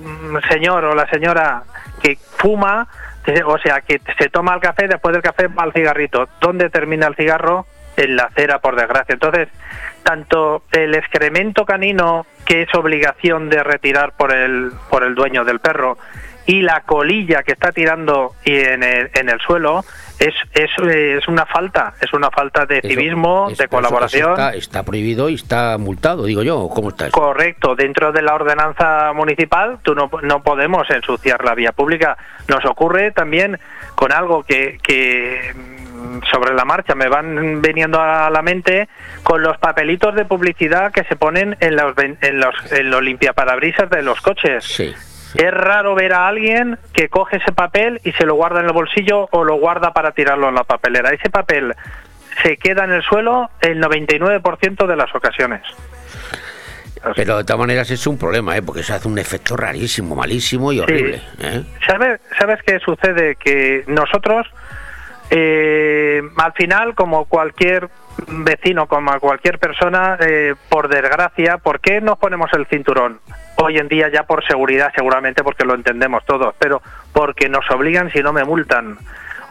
señor 0.48 0.84
o 0.84 0.94
la 0.94 1.06
señora 1.10 1.64
que 2.02 2.16
fuma, 2.38 2.88
o 3.46 3.58
sea, 3.58 3.80
que 3.80 4.00
se 4.18 4.28
toma 4.28 4.54
el 4.54 4.60
café, 4.60 4.86
después 4.88 5.12
del 5.12 5.22
café 5.22 5.48
va 5.48 5.62
al 5.62 5.72
cigarrito. 5.72 6.28
¿Dónde 6.40 6.70
termina 6.70 7.06
el 7.06 7.16
cigarro? 7.16 7.66
En 7.96 8.16
la 8.16 8.24
acera, 8.24 8.58
por 8.58 8.76
desgracia. 8.76 9.12
Entonces, 9.12 9.48
tanto 10.02 10.64
el 10.72 10.94
excremento 10.94 11.64
canino, 11.64 12.26
que 12.44 12.62
es 12.62 12.74
obligación 12.74 13.48
de 13.48 13.62
retirar 13.62 14.12
por 14.16 14.32
el, 14.34 14.72
por 14.90 15.04
el 15.04 15.14
dueño 15.14 15.44
del 15.44 15.60
perro, 15.60 15.96
y 16.46 16.60
la 16.62 16.80
colilla 16.80 17.42
que 17.42 17.52
está 17.52 17.72
tirando 17.72 18.34
en 18.44 18.82
el, 18.82 19.10
en 19.14 19.28
el 19.30 19.40
suelo, 19.40 19.84
es, 20.18 20.34
es, 20.52 20.70
es 20.78 21.28
una 21.28 21.44
falta, 21.46 21.94
es 22.00 22.12
una 22.12 22.30
falta 22.30 22.66
de 22.66 22.78
Eso- 22.78 22.88
civismo, 22.88 23.48
eso- 23.50 23.62
de 23.62 23.68
colaboración. 23.68 24.30
está, 24.32 24.54
está 24.54 24.82
prohibido 24.82 25.28
y 25.28 25.34
está 25.34 25.76
multado, 25.78 26.24
digo 26.24 26.42
yo. 26.42 26.68
¿Cómo 26.74 26.90
está 26.90 27.06
eso? 27.08 27.12
Correcto, 27.18 27.74
dentro 27.74 28.12
de 28.12 28.22
la 28.22 28.34
ordenanza 28.34 29.12
municipal 29.12 29.78
tú 29.82 29.94
no, 29.94 30.10
no 30.22 30.42
podemos 30.42 30.88
ensuciar 30.90 31.44
la 31.44 31.54
vía 31.54 31.72
pública. 31.72 32.16
Nos 32.48 32.64
ocurre 32.64 33.10
también 33.10 33.58
con 33.94 34.12
algo 34.12 34.42
que, 34.44 34.78
que 34.82 35.52
mm, 35.54 36.20
sobre 36.30 36.54
la 36.54 36.64
marcha 36.64 36.94
me 36.94 37.08
van 37.08 37.60
viniendo 37.62 38.00
a 38.00 38.30
la 38.30 38.42
mente 38.42 38.88
con 39.22 39.42
los 39.42 39.58
papelitos 39.58 40.14
de 40.14 40.24
publicidad 40.24 40.92
que 40.92 41.04
se 41.04 41.16
ponen 41.16 41.56
en 41.60 41.76
los, 41.76 41.94
en 41.98 42.40
los, 42.40 42.54
en 42.72 42.90
los 42.90 43.02
limpiaparabrisas 43.02 43.90
de 43.90 44.02
los 44.02 44.20
coches. 44.20 44.64
Es 45.34 45.50
raro 45.50 45.94
ver 45.94 46.12
a 46.12 46.28
alguien 46.28 46.78
que 46.92 47.08
coge 47.08 47.38
ese 47.38 47.52
papel 47.52 48.00
y 48.04 48.12
se 48.12 48.24
lo 48.24 48.34
guarda 48.34 48.60
en 48.60 48.66
el 48.66 48.72
bolsillo 48.72 49.28
o 49.32 49.44
lo 49.44 49.56
guarda 49.56 49.92
para 49.92 50.12
tirarlo 50.12 50.48
en 50.48 50.54
la 50.54 50.64
papelera. 50.64 51.10
Ese 51.10 51.28
papel 51.30 51.74
se 52.42 52.56
queda 52.56 52.84
en 52.84 52.92
el 52.92 53.02
suelo 53.02 53.50
el 53.60 53.80
99% 53.82 54.86
de 54.86 54.96
las 54.96 55.14
ocasiones. 55.14 55.62
Pero 57.14 57.36
de 57.36 57.44
todas 57.44 57.58
maneras 57.58 57.90
es 57.90 58.06
un 58.06 58.16
problema, 58.16 58.56
¿eh? 58.56 58.62
porque 58.62 58.82
se 58.82 58.94
hace 58.94 59.08
un 59.08 59.18
efecto 59.18 59.56
rarísimo, 59.56 60.14
malísimo 60.14 60.72
y 60.72 60.80
horrible. 60.80 61.20
¿eh? 61.40 61.62
¿Sabes, 61.86 62.20
¿Sabes 62.38 62.60
qué 62.64 62.78
sucede? 62.78 63.36
Que 63.36 63.84
nosotros, 63.88 64.46
eh, 65.28 66.22
al 66.36 66.52
final, 66.54 66.94
como 66.94 67.26
cualquier 67.26 67.90
vecino, 68.26 68.86
como 68.86 69.18
cualquier 69.20 69.58
persona, 69.58 70.16
eh, 70.20 70.54
por 70.70 70.88
desgracia, 70.88 71.58
¿por 71.58 71.80
qué 71.80 72.00
nos 72.00 72.18
ponemos 72.18 72.50
el 72.54 72.66
cinturón? 72.66 73.20
Hoy 73.56 73.78
en 73.78 73.88
día 73.88 74.10
ya 74.12 74.24
por 74.24 74.44
seguridad, 74.44 74.92
seguramente 74.94 75.44
porque 75.44 75.64
lo 75.64 75.74
entendemos 75.74 76.24
todos, 76.24 76.54
pero 76.58 76.82
porque 77.12 77.48
nos 77.48 77.68
obligan 77.70 78.10
si 78.10 78.20
no 78.20 78.32
me 78.32 78.44
multan. 78.44 78.98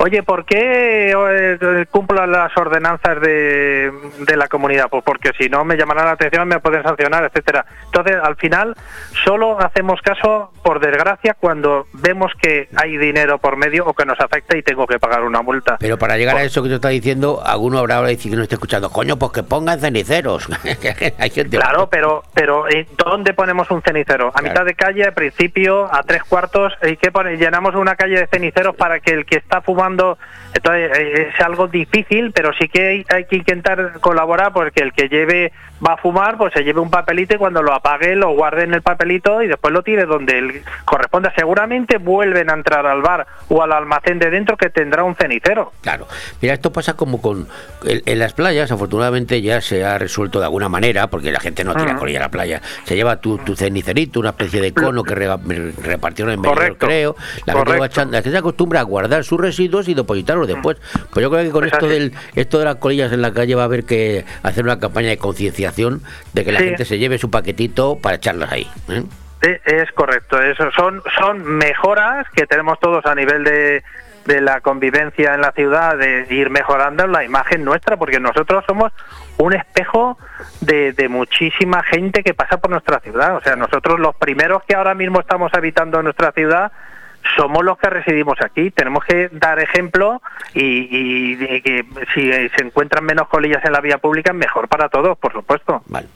Oye, 0.05 0.21
¿por 0.21 0.43
qué 0.43 1.13
eh, 1.13 1.85
cumplo 1.89 2.27
las 2.27 2.51
ordenanzas 2.57 3.21
de, 3.21 3.89
de, 4.27 4.35
la 4.35 4.49
comunidad? 4.49 4.89
Pues 4.89 5.01
porque 5.01 5.31
si 5.39 5.47
no 5.47 5.63
me 5.63 5.77
llamarán 5.77 6.07
la 6.07 6.11
atención, 6.11 6.45
me 6.45 6.59
pueden 6.59 6.83
sancionar, 6.83 7.23
etcétera. 7.23 7.65
Entonces, 7.85 8.17
al 8.21 8.35
final, 8.35 8.75
solo 9.23 9.57
hacemos 9.61 10.01
caso, 10.01 10.51
por 10.61 10.81
desgracia, 10.81 11.37
cuando 11.39 11.87
vemos 11.93 12.33
que 12.41 12.67
hay 12.75 12.97
dinero 12.97 13.37
por 13.37 13.55
medio 13.55 13.85
o 13.85 13.93
que 13.93 14.03
nos 14.03 14.19
afecta 14.19 14.57
y 14.57 14.61
tengo 14.61 14.85
que 14.87 14.99
pagar 14.99 15.23
una 15.23 15.41
multa. 15.41 15.77
Pero 15.79 15.97
para 15.97 16.17
llegar 16.17 16.35
a 16.35 16.43
eso 16.43 16.61
que 16.61 16.67
tú 16.67 16.75
estás 16.75 16.91
diciendo, 16.91 17.41
alguno 17.41 17.79
habrá 17.79 17.95
ahora 17.95 18.09
decir 18.09 18.29
que 18.29 18.35
no 18.35 18.43
está 18.43 18.55
escuchando, 18.55 18.89
coño, 18.89 19.17
pues 19.17 19.31
que 19.31 19.43
pongan 19.43 19.79
ceniceros. 19.79 20.49
hay 21.17 21.29
gente 21.29 21.55
claro, 21.55 21.87
pero, 21.87 22.23
pero 22.33 22.65
¿dónde 22.97 23.33
ponemos 23.33 23.71
un 23.71 23.81
cenicero? 23.81 24.27
A 24.27 24.31
claro. 24.33 24.49
mitad 24.49 24.65
de 24.65 24.75
calle, 24.75 25.05
al 25.05 25.13
principio, 25.13 25.87
a 25.95 26.03
tres 26.03 26.25
cuartos, 26.25 26.73
¿y 26.83 26.97
qué 26.97 27.09
pone? 27.09 27.37
Llenamos 27.37 27.73
una 27.75 27.95
calle 27.95 28.19
de 28.19 28.27
ceniceros 28.27 28.75
para 28.75 28.99
que 28.99 29.11
el 29.11 29.25
que 29.25 29.37
está 29.37 29.61
fumando 29.61 29.92
entonces 30.53 30.91
es 30.95 31.41
algo 31.41 31.67
difícil, 31.67 32.31
pero 32.31 32.51
sí 32.53 32.67
que 32.67 32.87
hay, 32.87 33.05
hay, 33.09 33.25
que 33.25 33.37
intentar 33.37 33.99
colaborar 33.99 34.53
porque 34.53 34.81
el 34.81 34.93
que 34.93 35.09
lleve 35.09 35.51
va 35.85 35.93
a 35.93 35.97
fumar, 35.97 36.37
pues 36.37 36.53
se 36.53 36.63
lleve 36.63 36.79
un 36.79 36.89
papelito 36.89 37.35
y 37.35 37.37
cuando 37.37 37.61
lo 37.61 37.73
apague 37.73 38.15
lo 38.15 38.33
guarde 38.33 38.63
en 38.63 38.73
el 38.73 38.81
papelito 38.81 39.41
y 39.41 39.47
después 39.47 39.73
lo 39.73 39.81
tire 39.81 40.05
donde 40.05 40.37
él 40.37 40.63
corresponda. 40.85 41.33
Seguramente 41.35 41.97
vuelven 41.97 42.49
a 42.49 42.53
entrar 42.53 42.85
al 42.85 43.01
bar 43.01 43.25
o 43.49 43.63
al 43.63 43.71
almacén 43.71 44.19
de 44.19 44.29
dentro 44.29 44.55
que 44.55 44.69
tendrá 44.69 45.03
un 45.03 45.15
cenicero. 45.15 45.73
Claro, 45.81 46.07
mira, 46.41 46.53
esto 46.53 46.71
pasa 46.71 46.93
como 46.93 47.21
con 47.21 47.47
en, 47.85 48.01
en 48.05 48.19
las 48.19 48.33
playas, 48.33 48.71
afortunadamente 48.71 49.41
ya 49.41 49.61
se 49.61 49.83
ha 49.83 49.97
resuelto 49.97 50.39
de 50.39 50.45
alguna 50.45 50.69
manera, 50.69 51.07
porque 51.07 51.31
la 51.31 51.39
gente 51.39 51.63
no 51.63 51.73
tira 51.73 51.95
uh 51.95 51.99
-huh. 51.99 52.17
a 52.17 52.19
la 52.19 52.29
playa, 52.29 52.61
se 52.83 52.95
lleva 52.95 53.17
tu, 53.17 53.37
tu 53.39 53.55
cenicerito, 53.55 54.19
una 54.19 54.29
especie 54.29 54.61
de 54.61 54.73
cono 54.73 55.03
que 55.03 55.15
re, 55.15 55.27
repartieron 55.81 56.33
en 56.33 56.41
medio, 56.41 56.77
creo, 56.77 57.15
la 57.45 57.53
gente, 57.53 57.71
va, 57.77 57.87
la 57.87 58.21
gente 58.21 58.31
se 58.31 58.37
acostumbra 58.37 58.79
a 58.79 58.83
guardar 58.83 59.23
sus 59.23 59.39
residuos 59.39 59.82
y 59.87 59.93
depositarlos 59.93 60.47
después. 60.47 60.77
Pues 61.11 61.23
yo 61.23 61.29
creo 61.29 61.43
que 61.43 61.51
con 61.51 61.65
esto 61.65 61.87
del 61.87 62.13
esto 62.35 62.59
de 62.59 62.65
las 62.65 62.75
colillas 62.75 63.11
en 63.11 63.21
la 63.21 63.33
calle 63.33 63.55
va 63.55 63.63
a 63.63 63.65
haber 63.65 63.85
que 63.85 64.25
hacer 64.43 64.63
una 64.63 64.79
campaña 64.79 65.09
de 65.09 65.17
concienciación 65.17 66.01
de 66.33 66.45
que 66.45 66.51
la 66.51 66.59
sí. 66.59 66.65
gente 66.65 66.85
se 66.85 66.97
lleve 66.97 67.17
su 67.17 67.29
paquetito 67.29 67.97
para 68.01 68.15
echarlas 68.15 68.51
ahí. 68.51 68.67
¿eh? 68.89 69.03
Es 69.65 69.91
correcto, 69.91 70.41
eso 70.41 70.71
son 70.71 71.01
son 71.19 71.43
mejoras 71.43 72.25
que 72.33 72.45
tenemos 72.45 72.79
todos 72.79 73.05
a 73.05 73.13
nivel 73.13 73.43
de, 73.43 73.83
de 74.25 74.41
la 74.41 74.61
convivencia 74.61 75.33
en 75.33 75.41
la 75.41 75.51
ciudad, 75.51 75.97
de 75.97 76.25
ir 76.29 76.49
mejorando 76.49 77.07
la 77.07 77.23
imagen 77.23 77.65
nuestra, 77.65 77.97
porque 77.97 78.19
nosotros 78.19 78.63
somos 78.65 78.93
un 79.37 79.53
espejo 79.53 80.17
de, 80.61 80.93
de, 80.93 81.09
muchísima 81.09 81.83
gente 81.83 82.23
que 82.23 82.33
pasa 82.33 82.57
por 82.57 82.71
nuestra 82.71 82.99
ciudad. 82.99 83.35
O 83.35 83.41
sea, 83.41 83.55
nosotros 83.55 83.99
los 83.99 84.15
primeros 84.15 84.63
que 84.63 84.75
ahora 84.75 84.93
mismo 84.93 85.19
estamos 85.19 85.53
habitando 85.53 85.97
en 85.99 86.05
nuestra 86.05 86.31
ciudad 86.31 86.71
somos 87.35 87.63
los 87.63 87.77
que 87.77 87.89
residimos 87.89 88.37
aquí. 88.41 88.71
Tenemos 88.71 89.03
que 89.05 89.29
dar 89.31 89.59
ejemplo 89.59 90.21
y, 90.53 90.61
y, 90.61 91.33
y, 91.33 91.61
que 91.61 91.85
si 92.13 92.31
se 92.31 92.63
encuentran 92.63 93.03
menos 93.05 93.27
colillas 93.27 93.63
en 93.65 93.73
la 93.73 93.81
vía 93.81 93.97
pública, 93.97 94.33
mejor 94.33 94.67
para 94.67 94.89
todos, 94.89 95.17
por 95.17 95.33
supuesto. 95.33 95.83
Vale. 95.87 96.07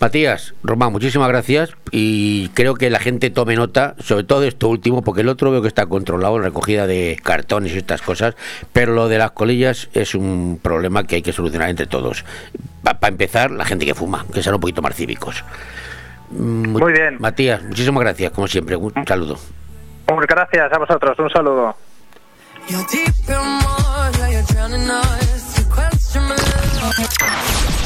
Matías, 0.00 0.54
Román, 0.62 0.92
muchísimas 0.92 1.28
gracias 1.28 1.76
y 1.90 2.48
creo 2.50 2.74
que 2.74 2.90
la 2.90 2.98
gente 2.98 3.30
tome 3.30 3.56
nota, 3.56 3.94
sobre 3.98 4.24
todo 4.24 4.40
de 4.40 4.48
esto 4.48 4.68
último, 4.68 5.02
porque 5.02 5.20
el 5.20 5.28
otro 5.28 5.50
veo 5.50 5.62
que 5.62 5.68
está 5.68 5.86
controlado 5.86 6.36
en 6.36 6.42
recogida 6.42 6.86
de 6.86 7.18
cartones 7.22 7.74
y 7.74 7.78
estas 7.78 8.02
cosas, 8.02 8.36
pero 8.72 8.92
lo 8.94 9.08
de 9.08 9.18
las 9.18 9.32
colillas 9.32 9.90
es 9.92 10.14
un 10.14 10.58
problema 10.62 11.04
que 11.04 11.16
hay 11.16 11.22
que 11.22 11.32
solucionar 11.32 11.70
entre 11.70 11.86
todos. 11.86 12.24
Para 12.82 13.00
pa 13.00 13.08
empezar, 13.08 13.50
la 13.50 13.64
gente 13.64 13.84
que 13.84 13.94
fuma, 13.94 14.24
que 14.32 14.42
sean 14.42 14.54
un 14.54 14.60
poquito 14.60 14.82
más 14.82 14.94
cívicos. 14.94 15.44
Muy 16.30 16.92
bien. 16.92 17.16
Matías, 17.18 17.62
muchísimas 17.62 18.02
gracias, 18.02 18.32
como 18.32 18.46
siempre. 18.46 18.76
Un 18.76 18.92
saludo. 19.06 19.38
Gracias 20.16 20.72
a 20.72 20.78
vosotros, 20.78 21.18
un 21.18 21.30
saludo. 21.30 21.76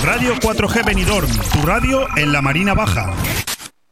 Radio 0.05 0.35
4G 0.35 0.85
Benidorm, 0.85 1.29
tu 1.53 1.66
radio 1.66 2.07
en 2.16 2.33
la 2.33 2.41
Marina 2.43 2.75
Baja. 2.75 3.12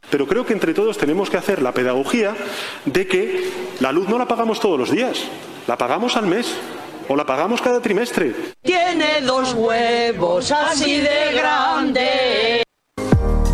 Pero 0.09 0.27
creo 0.27 0.45
que 0.45 0.53
entre 0.53 0.73
todos 0.73 0.97
tenemos 0.97 1.29
que 1.29 1.37
hacer 1.37 1.61
la 1.61 1.73
pedagogía 1.73 2.35
de 2.85 3.07
que 3.07 3.49
la 3.79 3.91
luz 3.91 4.07
no 4.09 4.17
la 4.17 4.27
pagamos 4.27 4.59
todos 4.59 4.79
los 4.79 4.91
días, 4.91 5.23
la 5.67 5.77
pagamos 5.77 6.15
al 6.15 6.27
mes 6.27 6.57
o 7.07 7.15
la 7.15 7.25
pagamos 7.25 7.61
cada 7.61 7.81
trimestre. 7.81 8.33
Tiene 8.61 9.21
dos 9.21 9.53
huevos 9.53 10.51
así 10.51 11.01
de 11.01 11.33
grandes. 11.33 12.60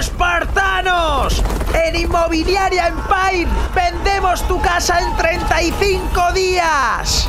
¡Espartanos! 0.00 1.44
En 1.74 1.94
Inmobiliaria 1.94 2.86
Empire 2.86 3.50
vendemos 3.74 4.42
tu 4.48 4.58
casa 4.62 4.98
en 4.98 5.14
35 5.14 6.32
días. 6.32 7.28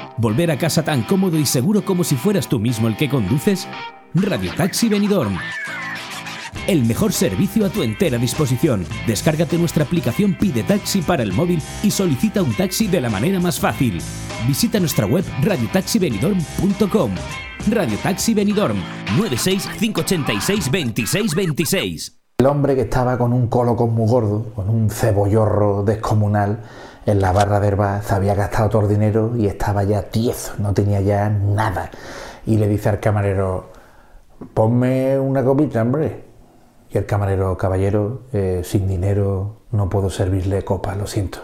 ¿Volver 0.17 0.51
a 0.51 0.57
casa 0.57 0.83
tan 0.83 1.03
cómodo 1.03 1.37
y 1.37 1.45
seguro 1.45 1.83
como 1.83 2.03
si 2.03 2.15
fueras 2.15 2.47
tú 2.47 2.59
mismo 2.59 2.87
el 2.87 2.97
que 2.97 3.09
conduces? 3.09 3.67
Radio 4.13 4.51
Taxi 4.55 4.89
Benidorm. 4.89 5.37
El 6.67 6.85
mejor 6.85 7.11
servicio 7.11 7.65
a 7.65 7.69
tu 7.69 7.81
entera 7.81 8.17
disposición. 8.17 8.85
Descárgate 9.07 9.57
nuestra 9.57 9.83
aplicación 9.83 10.35
Pide 10.35 10.63
Taxi 10.63 11.01
para 11.01 11.23
el 11.23 11.33
móvil 11.33 11.61
y 11.81 11.91
solicita 11.91 12.43
un 12.43 12.53
taxi 12.53 12.87
de 12.87 13.01
la 13.01 13.09
manera 13.09 13.39
más 13.39 13.59
fácil. 13.59 13.99
Visita 14.47 14.79
nuestra 14.79 15.05
web 15.05 15.25
radiotaxibenidorm.com. 15.41 17.11
Radio 17.69 17.97
Taxi 18.03 18.33
Benidorm 18.33 18.77
96 19.17 19.67
586 19.79 20.71
26 20.71 21.35
26. 21.35 22.17
El 22.39 22.47
hombre 22.47 22.75
que 22.75 22.81
estaba 22.81 23.17
con 23.17 23.33
un 23.33 23.47
coloco 23.47 23.87
muy 23.87 24.09
gordo, 24.09 24.51
con 24.55 24.69
un 24.69 24.89
cebollorro 24.89 25.83
descomunal, 25.83 26.63
en 27.05 27.21
la 27.21 27.31
barra 27.31 27.59
de 27.59 27.67
herba 27.67 28.01
se 28.01 28.13
había 28.13 28.35
gastado 28.35 28.69
todo 28.69 28.81
el 28.83 28.89
dinero 28.89 29.35
y 29.35 29.47
estaba 29.47 29.83
ya 29.83 30.03
tieso, 30.03 30.53
no 30.59 30.73
tenía 30.73 31.01
ya 31.01 31.29
nada. 31.29 31.89
Y 32.45 32.57
le 32.57 32.67
dice 32.67 32.89
al 32.89 32.99
camarero, 32.99 33.69
ponme 34.53 35.19
una 35.19 35.43
copita, 35.43 35.81
hombre. 35.81 36.25
Y 36.89 36.97
el 36.97 37.05
camarero, 37.05 37.57
caballero, 37.57 38.23
eh, 38.33 38.61
sin 38.63 38.87
dinero 38.87 39.61
no 39.71 39.89
puedo 39.89 40.09
servirle 40.09 40.63
copa, 40.63 40.95
lo 40.95 41.07
siento. 41.07 41.39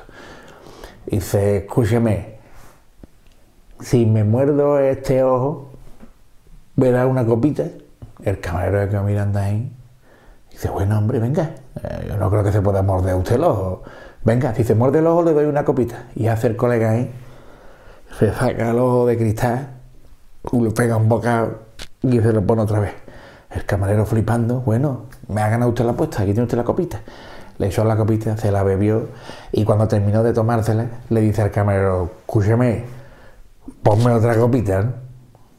Dice, 1.05 1.57
escúchame, 1.57 2.37
si 3.79 4.05
me 4.05 4.23
muerdo 4.23 4.79
este 4.79 5.23
ojo, 5.23 5.69
¿me 6.75 6.91
da 6.91 7.07
una 7.07 7.25
copita? 7.25 7.63
El 8.23 8.39
camarero 8.39 8.89
que 8.89 8.99
mirando 8.99 9.39
ahí 9.39 9.71
dice, 10.51 10.69
bueno, 10.69 10.97
hombre, 10.97 11.19
venga, 11.19 11.51
eh, 11.81 12.05
yo 12.09 12.17
no 12.17 12.29
creo 12.29 12.43
que 12.43 12.51
se 12.51 12.61
pueda 12.61 12.81
morder 12.81 13.15
usted 13.15 13.35
el 13.35 13.43
ojo. 13.43 13.83
Venga, 14.27 14.53
si 14.53 14.65
se 14.65 14.75
muerde 14.75 14.99
el 14.99 15.07
ojo 15.07 15.23
le 15.23 15.31
doy 15.31 15.45
una 15.45 15.63
copita. 15.63 16.07
Y 16.13 16.27
hace 16.27 16.47
el 16.47 16.57
colega 16.57 16.91
ahí, 16.91 17.09
se 18.19 18.33
saca 18.33 18.71
el 18.71 18.77
ojo 18.77 19.05
de 19.05 19.17
cristal, 19.17 19.69
le 20.51 20.71
pega 20.71 20.97
un 20.97 21.07
bocado 21.07 21.59
y 22.01 22.19
se 22.19 22.33
lo 22.33 22.45
pone 22.45 22.63
otra 22.63 22.81
vez. 22.81 22.91
El 23.49 23.63
camarero 23.63 24.05
flipando, 24.05 24.59
bueno, 24.59 25.05
me 25.29 25.41
ha 25.41 25.47
ganado 25.47 25.69
usted 25.69 25.85
la 25.85 25.91
apuesta, 25.91 26.23
aquí 26.23 26.33
tiene 26.33 26.43
usted 26.43 26.57
la 26.57 26.65
copita. 26.65 26.99
Le 27.57 27.67
echó 27.67 27.85
la 27.85 27.95
copita, 27.95 28.35
se 28.35 28.51
la 28.51 28.63
bebió 28.63 29.07
y 29.53 29.63
cuando 29.63 29.87
terminó 29.87 30.21
de 30.23 30.33
tomársela, 30.33 30.87
le 31.09 31.21
dice 31.21 31.43
al 31.43 31.51
camarero, 31.51 32.11
escúcheme, 32.19 32.83
ponme 33.81 34.11
otra 34.11 34.35
copita. 34.35 34.91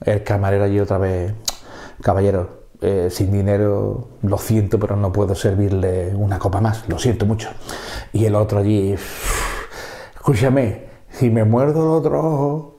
El 0.03 0.23
camarero 0.25 0.64
allí 0.64 0.79
otra 0.79 0.99
vez, 0.99 1.33
caballero, 2.03 2.58
eh, 2.81 3.09
sin 3.11 3.33
dinero, 3.33 4.09
lo 4.22 4.39
siento, 4.39 4.79
pero 4.79 4.95
no 4.95 5.12
puedo 5.12 5.35
servirle 5.35 6.14
una 6.14 6.39
copa 6.39 6.61
más, 6.61 6.89
lo 6.89 6.99
siento 6.99 7.26
mucho. 7.26 7.49
Y 8.12 8.24
el 8.24 8.35
otro 8.37 8.61
allí, 8.61 8.95
escúchame, 10.14 10.85
si 11.11 11.31
me 11.31 11.45
muerdo 11.45 11.83
el 11.83 11.91
otro 11.91 12.20
ojo, 12.20 12.79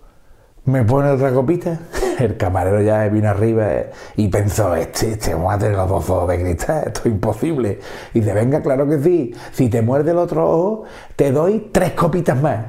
¿me 0.64 0.84
pone 0.84 1.10
otra 1.10 1.34
copita? 1.34 1.80
El 2.20 2.38
camarero 2.38 2.82
ya 2.82 3.08
vino 3.08 3.30
arriba 3.30 3.74
eh, 3.74 3.92
y 4.16 4.28
pensó, 4.28 4.76
este, 4.76 5.12
este, 5.12 5.34
vamos 5.34 5.54
a 5.54 5.58
tener 5.58 5.76
los 5.76 5.90
dos 5.90 6.10
ojos 6.10 6.30
de 6.30 6.42
cristal, 6.42 6.84
esto 6.88 7.02
es 7.02 7.06
imposible. 7.08 7.80
Y 8.14 8.20
dice, 8.20 8.34
venga, 8.34 8.62
claro 8.62 8.88
que 8.88 9.00
sí, 9.00 9.34
si 9.52 9.70
te 9.70 9.82
muerde 9.82 10.12
el 10.12 10.18
otro 10.18 10.50
ojo, 10.50 10.84
te 11.16 11.32
doy 11.32 11.70
tres 11.72 11.92
copitas 11.92 12.42
más. 12.42 12.66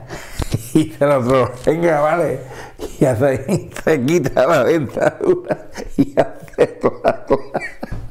Y 0.74 0.92
el 1.00 1.10
otro, 1.10 1.52
venga, 1.64 2.00
vale. 2.00 2.40
Y 2.98 3.04
hace, 3.04 3.70
se 3.84 4.04
quita 4.04 4.46
la 4.46 4.64
dentadura 4.64 5.70
y 5.96 6.14
hace 6.18 6.78
cla, 6.78 7.24
cla. 7.26 7.36
Radio 7.38 8.09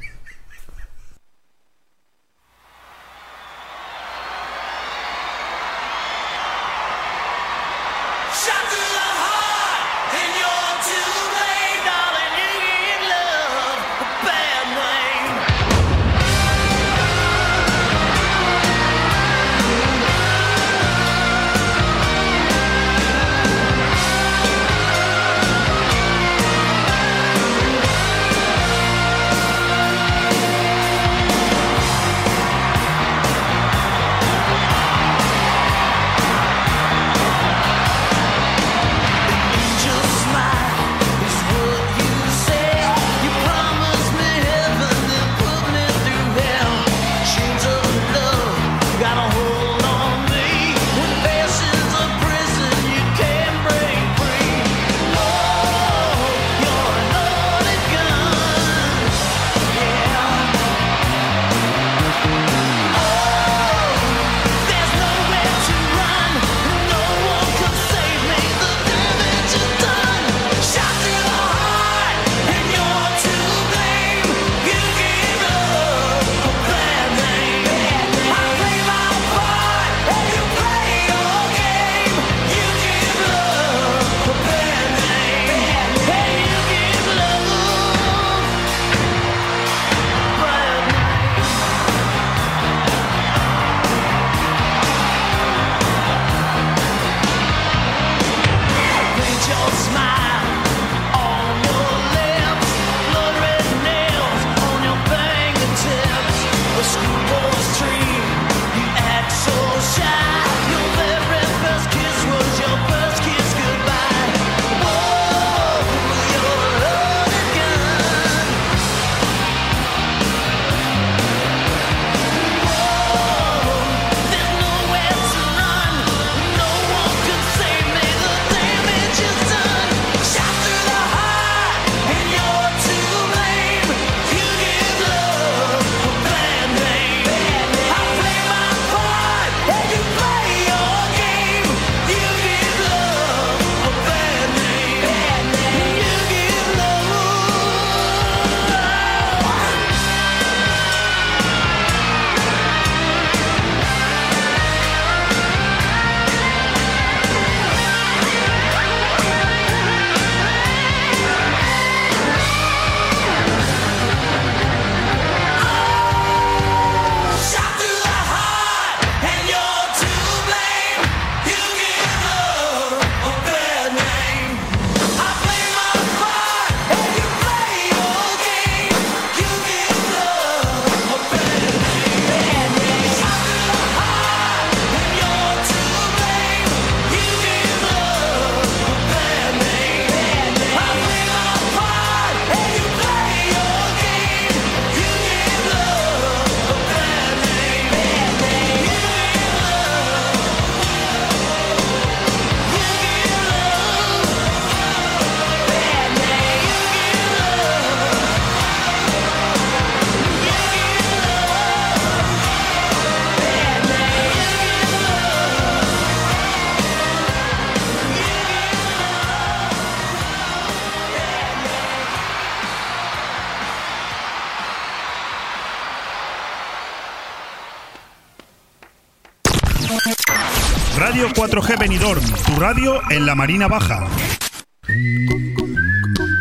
radio 232.60 233.00
en 233.10 233.26
la 233.26 233.36
Marina 233.36 233.70
Baja. 233.70 234.06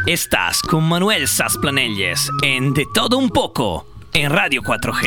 Estás 0.05 0.63
con 0.63 0.83
Manuel 0.83 1.29
Sasplanelles 1.29 2.29
en 2.43 2.75
De 2.75 2.87
Todo 2.93 3.19
Un 3.19 3.31
Poco 3.31 3.87
en 4.13 4.33
Radio 4.33 4.63
4G. 4.63 5.07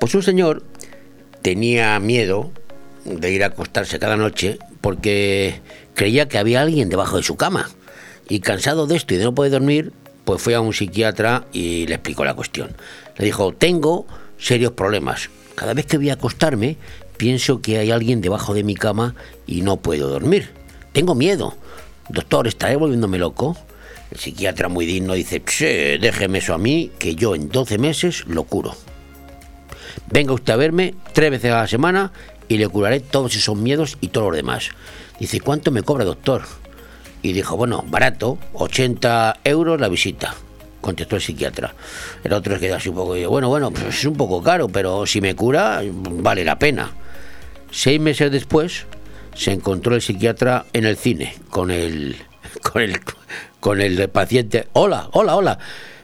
Pues 0.00 0.14
un 0.16 0.22
señor 0.24 0.64
tenía 1.42 1.96
miedo 2.00 2.50
de 3.04 3.30
ir 3.30 3.44
a 3.44 3.48
acostarse 3.48 4.00
cada 4.00 4.16
noche 4.16 4.58
porque 4.80 5.60
creía 5.94 6.26
que 6.26 6.38
había 6.38 6.62
alguien 6.62 6.88
debajo 6.88 7.18
de 7.18 7.22
su 7.22 7.36
cama. 7.36 7.70
Y 8.28 8.40
cansado 8.40 8.88
de 8.88 8.96
esto 8.96 9.14
y 9.14 9.18
de 9.18 9.24
no 9.24 9.34
poder 9.34 9.52
dormir, 9.52 9.92
pues 10.24 10.42
fue 10.42 10.56
a 10.56 10.60
un 10.60 10.72
psiquiatra 10.72 11.44
y 11.52 11.86
le 11.86 11.94
explicó 11.94 12.24
la 12.24 12.34
cuestión. 12.34 12.74
Le 13.16 13.26
dijo, 13.26 13.52
tengo 13.52 14.06
serios 14.38 14.72
problemas. 14.72 15.30
Cada 15.54 15.74
vez 15.74 15.86
que 15.86 15.96
voy 15.96 16.10
a 16.10 16.14
acostarme, 16.14 16.76
pienso 17.16 17.60
que 17.60 17.78
hay 17.78 17.90
alguien 17.90 18.20
debajo 18.20 18.54
de 18.54 18.62
mi 18.62 18.74
cama 18.74 19.14
y 19.46 19.62
no 19.62 19.78
puedo 19.78 20.08
dormir. 20.08 20.50
Tengo 20.92 21.14
miedo. 21.14 21.54
Doctor, 22.08 22.46
¿estaré 22.46 22.76
volviéndome 22.76 23.18
loco? 23.18 23.56
El 24.10 24.18
psiquiatra 24.18 24.68
muy 24.68 24.86
digno 24.86 25.14
dice, 25.14 25.42
"Che, 25.44 25.98
déjeme 25.98 26.38
eso 26.38 26.54
a 26.54 26.58
mí, 26.58 26.92
que 26.98 27.14
yo 27.14 27.34
en 27.34 27.48
12 27.48 27.78
meses 27.78 28.24
lo 28.26 28.44
curo. 28.44 28.76
Venga 30.10 30.32
usted 30.32 30.52
a 30.52 30.56
verme 30.56 30.94
tres 31.12 31.30
veces 31.30 31.52
a 31.52 31.62
la 31.62 31.66
semana 31.66 32.12
y 32.48 32.58
le 32.58 32.68
curaré 32.68 33.00
todos 33.00 33.34
esos 33.34 33.56
miedos 33.56 33.98
y 34.00 34.08
todo 34.08 34.30
lo 34.30 34.36
demás. 34.36 34.70
Dice, 35.18 35.40
¿cuánto 35.40 35.70
me 35.70 35.82
cobra, 35.82 36.04
doctor? 36.04 36.42
Y 37.22 37.32
dijo, 37.32 37.56
bueno, 37.56 37.84
barato, 37.88 38.38
80 38.52 39.40
euros 39.42 39.80
la 39.80 39.88
visita. 39.88 40.34
Contestó 40.86 41.16
el 41.16 41.22
psiquiatra. 41.22 41.74
El 42.22 42.32
otro 42.32 42.54
se 42.54 42.60
quedó 42.60 42.76
así 42.76 42.90
un 42.90 42.94
poco 42.94 43.16
y 43.16 43.18
dijo, 43.18 43.32
bueno, 43.32 43.48
bueno, 43.48 43.72
pues 43.72 43.86
es 43.86 44.04
un 44.04 44.14
poco 44.14 44.40
caro, 44.40 44.68
pero 44.68 45.04
si 45.04 45.20
me 45.20 45.34
cura, 45.34 45.82
vale 45.84 46.44
la 46.44 46.60
pena. 46.60 46.92
Seis 47.72 48.00
meses 48.00 48.30
después, 48.30 48.86
se 49.34 49.50
encontró 49.50 49.96
el 49.96 50.00
psiquiatra 50.00 50.66
en 50.72 50.84
el 50.84 50.96
cine 50.96 51.34
con 51.50 51.72
el, 51.72 52.14
con 52.62 52.82
el, 52.82 53.00
con 53.58 53.80
el 53.80 54.08
paciente. 54.10 54.68
Hola, 54.74 55.08
hola, 55.10 55.34
hola. 55.34 55.58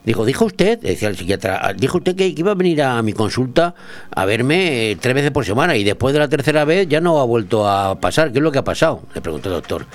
Dijo, 0.05 0.25
dijo 0.25 0.47
usted, 0.47 0.81
decía 0.81 1.09
el 1.09 1.17
psiquiatra, 1.17 1.75
dijo 1.79 1.99
usted 1.99 2.17
que 2.17 2.27
iba 2.27 2.51
a 2.51 2.55
venir 2.57 2.83
a 2.83 3.01
mi 3.03 3.13
consulta 3.13 3.77
a 4.11 4.25
verme 4.25 4.91
eh, 4.91 4.97
tres 5.01 5.15
veces 5.15 5.31
por 5.31 5.45
semana 5.45 5.77
y 5.77 5.85
después 5.85 6.13
de 6.13 6.19
la 6.19 6.27
tercera 6.27 6.65
vez 6.65 6.89
ya 6.89 7.01
no 7.01 7.21
ha 7.21 7.25
vuelto 7.25 7.69
a 7.69 8.01
pasar. 8.01 8.33
¿Qué 8.33 8.39
es 8.39 8.43
lo 8.43 8.51
que 8.51 8.59
ha 8.59 8.65
pasado? 8.65 9.03
Le 9.15 9.21
preguntó 9.21 9.49
el 9.49 9.55
doctor. 9.55 9.87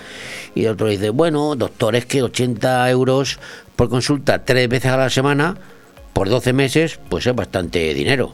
Y 0.56 0.62
el 0.62 0.68
doctor 0.68 0.90
dice, 0.92 1.10
bueno, 1.10 1.58
doctor, 1.58 1.94
es 1.98 2.06
que 2.06 2.24
80 2.24 2.90
euros 2.90 3.38
por 3.78 3.88
consulta 3.88 4.44
tres 4.44 4.68
veces 4.68 4.92
a 4.92 4.98
la 4.98 5.10
semana 5.10 5.56
por 6.12 6.28
12 6.28 6.52
meses, 6.52 7.00
pues 7.10 7.26
es 7.28 7.36
bastante 7.36 7.94
dinero. 7.94 8.34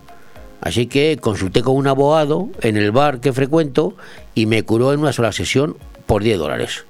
Así 0.62 0.88
que 0.88 1.18
consulté 1.20 1.62
con 1.62 1.76
un 1.76 1.88
abogado 1.88 2.48
en 2.62 2.78
el 2.78 2.91
bar 2.91 3.20
que 3.20 3.34
frecuento 3.34 3.96
y 4.34 4.46
me 4.46 4.64
curó 4.64 4.94
en 4.94 5.02
una 5.02 5.12
sola 5.12 5.34
sesión 5.34 5.76
por 6.06 6.24
10 6.24 6.39
dólares. 6.39 6.86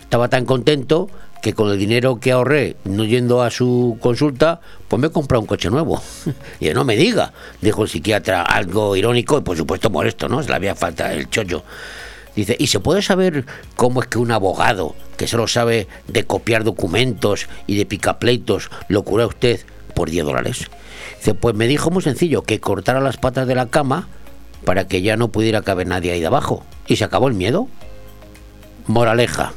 Estaba 0.00 0.28
tan 0.28 0.44
contento 0.44 1.10
que 1.42 1.52
con 1.52 1.70
el 1.70 1.78
dinero 1.78 2.20
que 2.20 2.30
ahorré 2.30 2.76
no 2.84 3.04
yendo 3.04 3.42
a 3.42 3.50
su 3.50 3.98
consulta, 4.00 4.60
pues 4.86 5.00
me 5.00 5.08
he 5.08 5.10
comprado 5.10 5.40
un 5.40 5.46
coche 5.46 5.68
nuevo. 5.68 6.00
Y 6.60 6.68
no 6.70 6.84
me 6.84 6.96
diga, 6.96 7.32
dijo 7.60 7.82
el 7.82 7.88
psiquiatra, 7.88 8.42
algo 8.42 8.94
irónico 8.94 9.38
y 9.38 9.42
por 9.42 9.56
supuesto 9.56 9.90
molesto, 9.90 10.28
¿no? 10.28 10.40
Se 10.42 10.48
le 10.48 10.54
había 10.54 10.76
falta 10.76 11.12
el 11.12 11.28
chollo. 11.28 11.64
Dice, 12.36 12.56
¿y 12.58 12.68
se 12.68 12.80
puede 12.80 13.02
saber 13.02 13.44
cómo 13.76 14.00
es 14.00 14.08
que 14.08 14.18
un 14.18 14.30
abogado 14.30 14.94
que 15.16 15.26
solo 15.26 15.48
sabe 15.48 15.88
de 16.06 16.24
copiar 16.24 16.64
documentos 16.64 17.48
y 17.66 17.76
de 17.76 17.86
picapleitos 17.86 18.70
lo 18.88 19.02
cura 19.02 19.26
usted 19.26 19.60
por 19.94 20.10
10 20.10 20.24
dólares? 20.24 20.70
Dice, 21.18 21.34
pues 21.34 21.54
me 21.54 21.66
dijo 21.66 21.90
muy 21.90 22.02
sencillo, 22.02 22.42
que 22.42 22.60
cortara 22.60 23.00
las 23.00 23.16
patas 23.16 23.46
de 23.46 23.54
la 23.54 23.66
cama 23.66 24.08
para 24.64 24.86
que 24.86 25.02
ya 25.02 25.16
no 25.16 25.28
pudiera 25.28 25.62
caber 25.62 25.86
nadie 25.86 26.12
ahí 26.12 26.20
de 26.20 26.26
abajo. 26.26 26.64
Y 26.86 26.96
se 26.96 27.04
acabó 27.04 27.28
el 27.28 27.34
miedo. 27.34 27.68
Moraleja. 28.86 29.52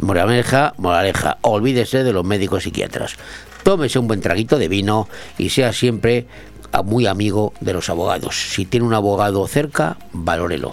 Moraleja, 0.00 0.74
moraleja, 0.76 1.38
olvídese 1.42 2.04
de 2.04 2.12
los 2.12 2.24
médicos 2.24 2.64
psiquiatras. 2.64 3.16
Tómese 3.62 3.98
un 3.98 4.08
buen 4.08 4.20
traguito 4.20 4.58
de 4.58 4.68
vino 4.68 5.08
y 5.38 5.50
sea 5.50 5.72
siempre 5.72 6.26
muy 6.84 7.06
amigo 7.06 7.52
de 7.60 7.72
los 7.72 7.88
abogados. 7.88 8.36
Si 8.36 8.64
tiene 8.64 8.86
un 8.86 8.94
abogado 8.94 9.46
cerca, 9.46 9.96
valórelo. 10.12 10.72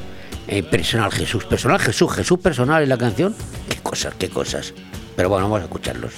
Eh, 0.53 0.63
personal 0.63 1.09
Jesús, 1.13 1.45
personal 1.45 1.79
Jesús, 1.79 2.11
Jesús 2.11 2.37
personal 2.37 2.83
en 2.83 2.89
la 2.89 2.97
canción. 2.97 3.33
Qué 3.69 3.77
cosas, 3.77 4.13
qué 4.19 4.27
cosas. 4.27 4.73
Pero 5.15 5.29
bueno, 5.29 5.45
vamos 5.45 5.61
a 5.61 5.63
escucharlos. 5.63 6.11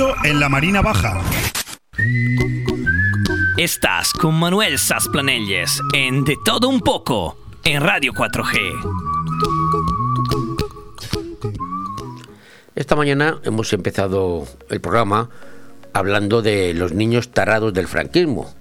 Radio 0.00 0.14
en 0.24 0.40
la 0.40 0.48
Marina 0.48 0.80
Baja. 0.80 1.20
Estás 3.58 4.12
con 4.12 4.34
Manuel 4.34 4.78
Sasplanelles 4.78 5.78
en 5.92 6.24
De 6.24 6.36
Todo 6.42 6.68
Un 6.68 6.80
Poco 6.80 7.36
en 7.64 7.82
Radio 7.82 8.12
4G. 8.14 8.58
Esta 12.74 12.96
mañana 12.96 13.40
hemos 13.44 13.72
empezado 13.74 14.46
el 14.70 14.80
programa 14.80 15.28
hablando 15.92 16.40
de 16.40 16.72
los 16.72 16.92
niños 16.92 17.30
tarados 17.32 17.74
del 17.74 17.86
franquismo, 17.86 18.54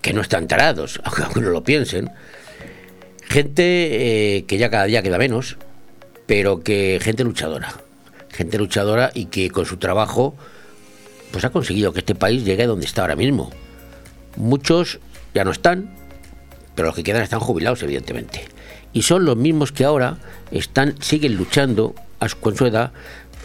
que 0.00 0.14
no 0.14 0.22
están 0.22 0.48
tarados, 0.48 1.00
aunque 1.22 1.40
no 1.40 1.50
lo 1.50 1.62
piensen. 1.62 2.10
Gente 3.22 4.36
eh, 4.36 4.44
que 4.44 4.56
ya 4.56 4.70
cada 4.70 4.84
día 4.84 5.02
queda 5.02 5.18
menos, 5.18 5.58
pero 6.26 6.62
que 6.62 7.00
gente 7.02 7.22
luchadora, 7.22 7.74
gente 8.30 8.56
luchadora 8.56 9.10
y 9.12 9.26
que 9.26 9.50
con 9.50 9.66
su 9.66 9.76
trabajo 9.76 10.34
pues 11.34 11.44
ha 11.44 11.50
conseguido 11.50 11.92
que 11.92 11.98
este 11.98 12.14
país 12.14 12.44
llegue 12.44 12.62
a 12.62 12.68
donde 12.68 12.86
está 12.86 13.00
ahora 13.00 13.16
mismo. 13.16 13.50
Muchos 14.36 15.00
ya 15.34 15.42
no 15.42 15.50
están, 15.50 15.92
pero 16.76 16.86
los 16.86 16.94
que 16.94 17.02
quedan 17.02 17.22
están 17.22 17.40
jubilados, 17.40 17.82
evidentemente. 17.82 18.44
Y 18.92 19.02
son 19.02 19.24
los 19.24 19.36
mismos 19.36 19.72
que 19.72 19.84
ahora 19.84 20.18
están, 20.52 20.94
siguen 21.02 21.34
luchando 21.34 21.96
a 22.20 22.28
su, 22.28 22.36
con 22.38 22.56
su 22.56 22.66
edad 22.66 22.92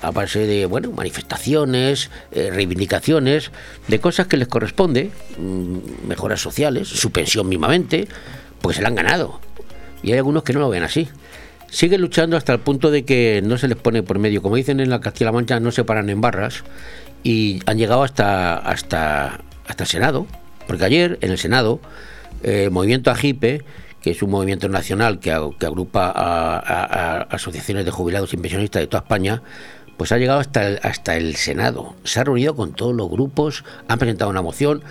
a 0.03 0.11
base 0.11 0.45
de 0.45 0.67
bueno, 0.67 0.91
manifestaciones, 0.91 2.11
eh, 2.31 2.51
reivindicaciones, 2.53 3.49
de 3.87 3.99
cosas 3.99 4.27
que 4.27 4.37
les 4.37 4.47
corresponde, 4.47 5.09
mm, 5.39 6.07
mejoras 6.07 6.39
sociales, 6.41 6.89
su 6.89 7.11
pensión 7.11 7.49
mismamente, 7.49 8.07
porque 8.61 8.75
se 8.75 8.81
la 8.83 8.89
han 8.89 8.95
ganado. 8.95 9.41
Y 10.03 10.11
hay 10.11 10.19
algunos 10.19 10.43
que 10.43 10.53
no 10.53 10.59
lo 10.59 10.69
ven 10.69 10.83
así. 10.83 11.09
Siguen 11.71 12.01
luchando 12.01 12.37
hasta 12.37 12.53
el 12.53 12.59
punto 12.59 12.91
de 12.91 13.03
que 13.03 13.41
no 13.43 13.57
se 13.57 13.67
les 13.67 13.77
pone 13.77 14.03
por 14.03 14.19
medio, 14.19 14.43
como 14.43 14.57
dicen 14.57 14.79
en 14.79 14.91
la 14.91 15.01
Castilla-La 15.01 15.31
Mancha, 15.31 15.59
no 15.59 15.71
se 15.71 15.83
paran 15.83 16.11
en 16.11 16.21
barras 16.21 16.63
y 17.24 17.59
han 17.65 17.78
llegado 17.78 18.03
hasta 18.03 18.57
hasta 18.57 19.39
hasta 19.67 19.84
el 19.84 19.88
Senado, 19.89 20.26
porque 20.67 20.86
ayer 20.86 21.17
en 21.22 21.32
el 21.32 21.38
Senado 21.38 21.80
eh, 22.43 22.63
el 22.65 22.72
movimiento 22.72 23.11
AGIPE 23.11 23.63
que 24.01 24.11
es 24.11 24.24
un 24.24 24.30
movimiento 24.32 24.70
nacional 24.70 25.20
que, 25.20 25.34
ag- 25.36 25.57
que 25.57 25.65
agrupa 25.65 26.09
a, 26.15 27.17
asociaciones 27.24 27.84
de 27.84 27.91
jubilados 27.91 28.34
y 28.34 28.38
pensionistas 28.38 28.82
de 28.82 28.88
toda 28.88 29.01
España, 29.03 29.41
pues 29.97 30.13
ha 30.13 30.17
llegado 30.17 30.39
hasta 30.39 30.67
hasta 30.84 31.17
el 31.17 31.36
Senado. 31.36 31.95
Se 32.05 32.22
ha 32.22 32.24
reunido 32.24 32.55
con 32.55 32.72
todos 32.72 32.95
los 32.95 33.09
grupos, 33.09 33.65
han 33.89 33.99
presentado 33.99 34.32
una 34.32 34.41
moción, 34.41 34.82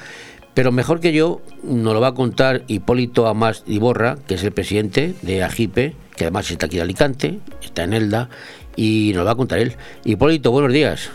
pero 0.53 0.73
mejor 0.73 1.01
que 1.01 1.15
yo 1.15 1.41
nos 1.63 1.95
lo 1.95 2.01
va 2.03 2.09
a 2.09 2.15
contar 2.15 2.65
Hipólito 2.67 3.27
Amás 3.29 3.63
Iborra, 3.67 4.19
que 4.27 4.35
es 4.35 4.45
el 4.45 4.53
presidente 4.53 5.15
de 5.23 5.43
AGIPE, 5.43 5.97
que 6.15 6.25
además 6.25 6.51
está 6.51 6.67
aquí 6.67 6.77
de 6.77 6.83
Alicante, 6.83 7.39
está 7.63 7.85
en 7.85 7.95
Elda, 7.95 8.29
y 8.77 9.13
nos 9.15 9.21
lo 9.21 9.25
va 9.25 9.31
a 9.33 9.37
contar 9.37 9.59
él. 9.61 9.75
Hipólito, 10.05 10.51
buenos 10.51 10.73
días. 10.75 11.09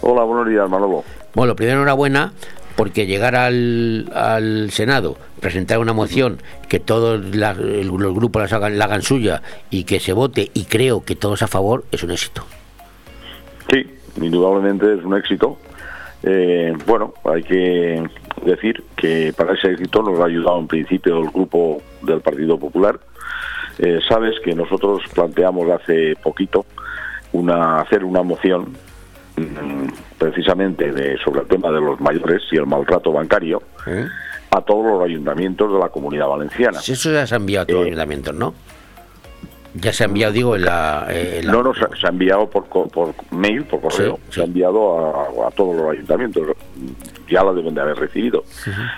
Hola, 0.00 0.22
buenos 0.24 0.48
días, 0.48 0.68
Manolo. 0.68 1.04
Bueno, 1.34 1.54
primero 1.56 1.78
enhorabuena 1.78 2.32
porque 2.76 3.06
llegar 3.06 3.34
al, 3.34 4.08
al 4.14 4.70
Senado, 4.70 5.16
presentar 5.40 5.78
una 5.80 5.92
moción, 5.92 6.38
que 6.68 6.78
todos 6.78 7.34
la- 7.34 7.50
el- 7.50 7.88
los 7.88 8.14
grupos 8.14 8.42
las 8.42 8.52
hagan, 8.52 8.78
la 8.78 8.84
hagan 8.84 9.02
suya 9.02 9.42
y 9.70 9.82
que 9.84 9.98
se 9.98 10.12
vote 10.12 10.50
y 10.54 10.64
creo 10.64 11.04
que 11.04 11.16
todos 11.16 11.42
a 11.42 11.48
favor 11.48 11.84
es 11.90 12.02
un 12.04 12.12
éxito. 12.12 12.44
Sí, 13.70 13.84
indudablemente 14.20 14.94
es 14.94 15.04
un 15.04 15.16
éxito. 15.16 15.58
Eh, 16.22 16.72
bueno, 16.86 17.14
hay 17.24 17.42
que 17.42 18.02
decir 18.44 18.82
que 18.96 19.32
para 19.36 19.54
ese 19.54 19.72
éxito 19.72 20.02
nos 20.02 20.18
ha 20.20 20.26
ayudado 20.26 20.60
en 20.60 20.68
principio 20.68 21.18
el 21.20 21.30
grupo 21.30 21.82
del 22.02 22.20
Partido 22.20 22.58
Popular. 22.58 22.98
Eh, 23.78 23.98
sabes 24.08 24.34
que 24.44 24.54
nosotros 24.54 25.02
planteamos 25.14 25.68
hace 25.70 26.14
poquito 26.22 26.64
una 27.32 27.80
hacer 27.80 28.04
una 28.04 28.22
moción 28.22 28.76
precisamente 30.18 30.90
de, 30.92 31.18
sobre 31.18 31.40
el 31.42 31.46
tema 31.46 31.70
de 31.70 31.80
los 31.80 32.00
mayores 32.00 32.42
y 32.52 32.56
el 32.56 32.66
maltrato 32.66 33.12
bancario 33.12 33.62
a 34.50 34.60
todos 34.62 34.84
los 34.86 35.02
ayuntamientos 35.04 35.72
de 35.72 35.78
la 35.78 35.88
comunidad 35.88 36.26
valenciana. 36.28 36.80
Si 36.80 36.92
eso 36.92 37.12
ya 37.12 37.26
se 37.26 37.34
ha 37.34 37.38
enviado 37.38 37.62
a 37.64 37.66
todos 37.66 37.78
los 37.80 37.86
ayuntamientos, 37.86 38.34
¿no? 38.34 38.54
Ya 39.74 39.92
se 39.92 40.02
ha 40.02 40.06
enviado, 40.06 40.32
digo, 40.32 40.56
en 40.56 40.64
la... 40.64 41.06
eh, 41.10 41.38
en 41.40 41.46
la- 41.46 41.52
No, 41.52 41.62
no, 41.62 41.74
se, 41.74 41.80
se 42.00 42.06
ha 42.06 42.10
enviado 42.10 42.48
por, 42.48 42.64
por 42.66 43.14
mail, 43.30 43.64
por 43.64 43.80
correo, 43.82 44.18
Sí, 44.28 44.34
se 44.36 44.40
ha 44.40 44.44
enviado 44.44 45.42
a, 45.44 45.48
a 45.48 45.50
todos 45.50 45.76
los 45.76 45.90
ayuntamientos. 45.92 46.42
Ya 47.30 47.44
la 47.44 47.52
deben 47.52 47.74
de 47.74 47.80
haber 47.82 47.96
recibido. 47.98 48.44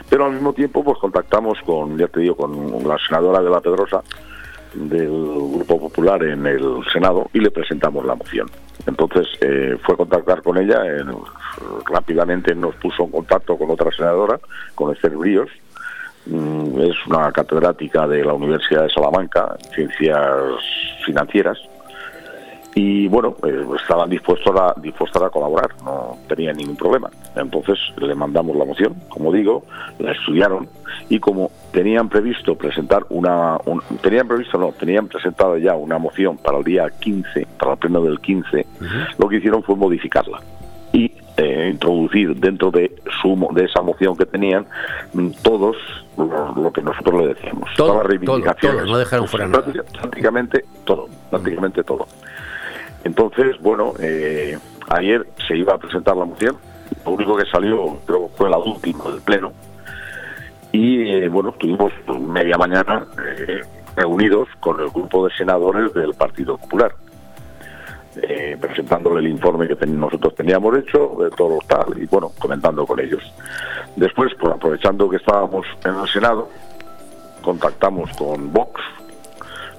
Pero 0.08 0.26
al 0.26 0.32
mismo 0.32 0.52
tiempo, 0.52 0.84
pues 0.84 0.96
contactamos 0.98 1.58
con, 1.66 1.98
ya 1.98 2.06
te 2.06 2.20
digo, 2.20 2.36
con 2.36 2.86
la 2.86 2.96
senadora 3.06 3.42
de 3.42 3.50
La 3.50 3.60
Pedrosa 3.60 4.02
del 4.74 5.08
Grupo 5.08 5.80
Popular 5.80 6.22
en 6.22 6.46
el 6.46 6.82
Senado 6.92 7.28
y 7.32 7.40
le 7.40 7.50
presentamos 7.50 8.04
la 8.04 8.14
moción. 8.14 8.50
Entonces 8.86 9.26
eh, 9.40 9.76
fue 9.82 9.96
contactar 9.96 10.42
con 10.42 10.56
ella, 10.56 10.82
rápidamente 11.86 12.54
nos 12.54 12.74
puso 12.76 13.04
en 13.04 13.10
contacto 13.10 13.56
con 13.56 13.70
otra 13.70 13.90
senadora, 13.92 14.40
con 14.74 14.92
Esther 14.92 15.16
Bríos, 15.16 15.50
Mm, 16.26 16.78
es 16.80 17.06
una 17.06 17.32
catedrática 17.32 18.06
de 18.06 18.24
la 18.24 18.34
Universidad 18.34 18.82
de 18.82 18.90
Salamanca, 18.90 19.56
en 19.58 19.74
ciencias 19.74 20.62
financieras, 21.04 21.58
y 22.74 23.08
bueno, 23.08 23.36
eh, 23.44 23.64
estaban 23.80 24.10
dispuestos 24.10 24.54
a, 24.56 24.74
dispuestas 24.80 25.22
a 25.22 25.30
colaborar, 25.30 25.70
no 25.82 26.18
tenían 26.28 26.56
ningún 26.56 26.76
problema. 26.76 27.10
Entonces 27.36 27.78
le 27.96 28.14
mandamos 28.14 28.56
la 28.56 28.64
moción, 28.64 28.94
como 29.08 29.32
digo, 29.32 29.64
la 29.98 30.12
estudiaron 30.12 30.68
y 31.08 31.20
como 31.20 31.50
tenían 31.72 32.08
previsto 32.08 32.56
presentar 32.56 33.04
una, 33.10 33.56
un- 33.66 33.80
tenían 34.02 34.26
previsto 34.26 34.58
no, 34.58 34.72
tenían 34.72 35.06
presentada 35.06 35.56
ya 35.58 35.74
una 35.76 35.98
moción 35.98 36.36
para 36.38 36.58
el 36.58 36.64
día 36.64 36.88
15, 36.90 37.46
para 37.58 37.72
el 37.72 37.78
pleno 37.78 38.02
del 38.02 38.18
15, 38.20 38.66
lo 39.18 39.28
que 39.28 39.36
hicieron 39.36 39.62
fue 39.62 39.76
modificarla 39.76 40.40
y 40.92 41.12
eh, 41.36 41.68
introducir 41.72 42.34
dentro 42.36 42.72
de 42.72 43.00
su 43.22 43.48
de 43.54 43.64
esa 43.64 43.80
moción 43.80 44.16
que 44.16 44.26
tenían 44.26 44.66
mm, 45.14 45.28
todos 45.42 45.76
lo, 46.16 46.52
lo 46.56 46.72
que 46.72 46.82
nosotros 46.82 47.20
le 47.22 47.28
decíamos, 47.28 47.70
Todo, 47.76 47.86
todas 47.92 48.02
las 48.02 48.06
reivindicaciones, 48.10 48.76
todo, 48.76 48.84
todo, 48.84 48.92
no 48.92 48.98
dejaron 48.98 49.28
fuera 49.28 49.46
nada. 49.46 49.64
Prácticamente 50.00 50.64
todo, 50.84 51.08
prácticamente 51.30 51.84
todo. 51.84 52.06
Entonces, 53.04 53.56
bueno, 53.60 53.92
eh, 54.00 54.58
ayer 54.88 55.26
se 55.46 55.56
iba 55.56 55.74
a 55.74 55.78
presentar 55.78 56.16
la 56.16 56.24
moción, 56.26 56.56
lo 57.10 57.16
único 57.16 57.36
que 57.36 57.44
salió 57.46 57.98
creo 58.06 58.28
que 58.28 58.36
fue 58.36 58.50
la 58.50 58.58
última 58.58 59.04
del 59.04 59.20
pleno 59.20 59.52
y 60.72 61.10
eh, 61.10 61.28
bueno, 61.28 61.50
estuvimos 61.50 61.92
media 62.20 62.56
mañana 62.56 63.04
eh, 63.36 63.62
reunidos 63.96 64.48
con 64.60 64.80
el 64.80 64.88
grupo 64.90 65.26
de 65.26 65.34
senadores 65.34 65.92
del 65.92 66.14
Partido 66.14 66.56
Popular 66.56 66.94
eh, 68.22 68.56
presentándole 68.60 69.20
el 69.20 69.28
informe 69.28 69.68
que 69.68 69.86
nosotros 69.86 70.34
teníamos 70.34 70.76
hecho, 70.78 71.16
de 71.20 71.30
todo 71.30 71.58
tal, 71.68 71.96
y 71.96 72.06
bueno, 72.06 72.32
comentando 72.40 72.84
con 72.84 72.98
ellos. 72.98 73.22
Después, 73.94 74.32
pues 74.38 74.52
aprovechando 74.52 75.08
que 75.08 75.16
estábamos 75.16 75.64
en 75.84 75.94
el 75.94 76.08
Senado, 76.08 76.48
contactamos 77.40 78.10
con 78.16 78.52
Vox, 78.52 78.80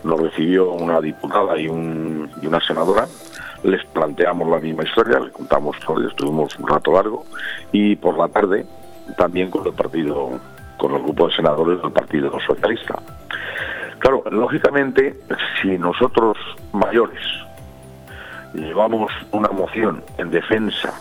nos 0.06 0.20
recibió 0.20 0.72
una 0.72 1.02
diputada 1.02 1.60
y 1.60 1.68
una 1.68 2.62
senadora, 2.66 3.06
les 3.64 3.84
planteamos 3.86 4.50
la 4.50 4.60
misma 4.60 4.84
historia, 4.84 5.20
les 5.20 5.32
contamos 5.32 5.76
estuvimos 6.10 6.58
un 6.58 6.68
rato 6.68 6.94
largo, 6.94 7.26
y 7.72 7.96
por 7.96 8.18
la 8.18 8.28
tarde 8.28 8.66
también 9.18 9.50
con 9.50 9.66
el 9.66 9.74
partido, 9.74 10.40
con 10.78 10.94
el 10.94 11.02
grupo 11.02 11.28
de 11.28 11.36
senadores 11.36 11.82
del 11.82 11.92
Partido 11.92 12.32
Socialista. 12.46 12.96
Claro, 14.00 14.24
lógicamente, 14.32 15.20
si 15.62 15.78
nosotros 15.78 16.38
mayores 16.74 17.22
llevamos 18.54 19.12
una 19.32 19.50
moción 19.50 20.04
en 20.18 20.32
defensa 20.32 20.94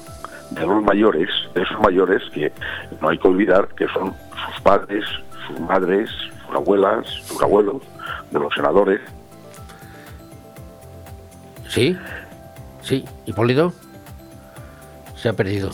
de 0.50 0.66
los 0.66 0.82
mayores, 0.82 1.28
de 1.54 1.62
esos 1.62 1.80
mayores 1.80 2.22
que 2.32 2.52
no 3.00 3.08
hay 3.08 3.18
que 3.18 3.28
olvidar 3.28 3.68
que 3.68 3.86
son 3.88 4.14
sus 4.46 4.60
padres, 4.62 5.04
sus 5.46 5.60
madres, 5.60 6.10
sus 6.46 6.56
abuelas, 6.56 7.06
sus 7.06 7.42
abuelos, 7.42 7.82
de 8.30 8.38
los 8.38 8.52
senadores. 8.54 9.00
¿Sí? 11.68 11.96
Sí, 12.82 13.04
Hipólito. 13.26 13.72
Se 15.16 15.28
ha 15.28 15.32
perdido. 15.34 15.70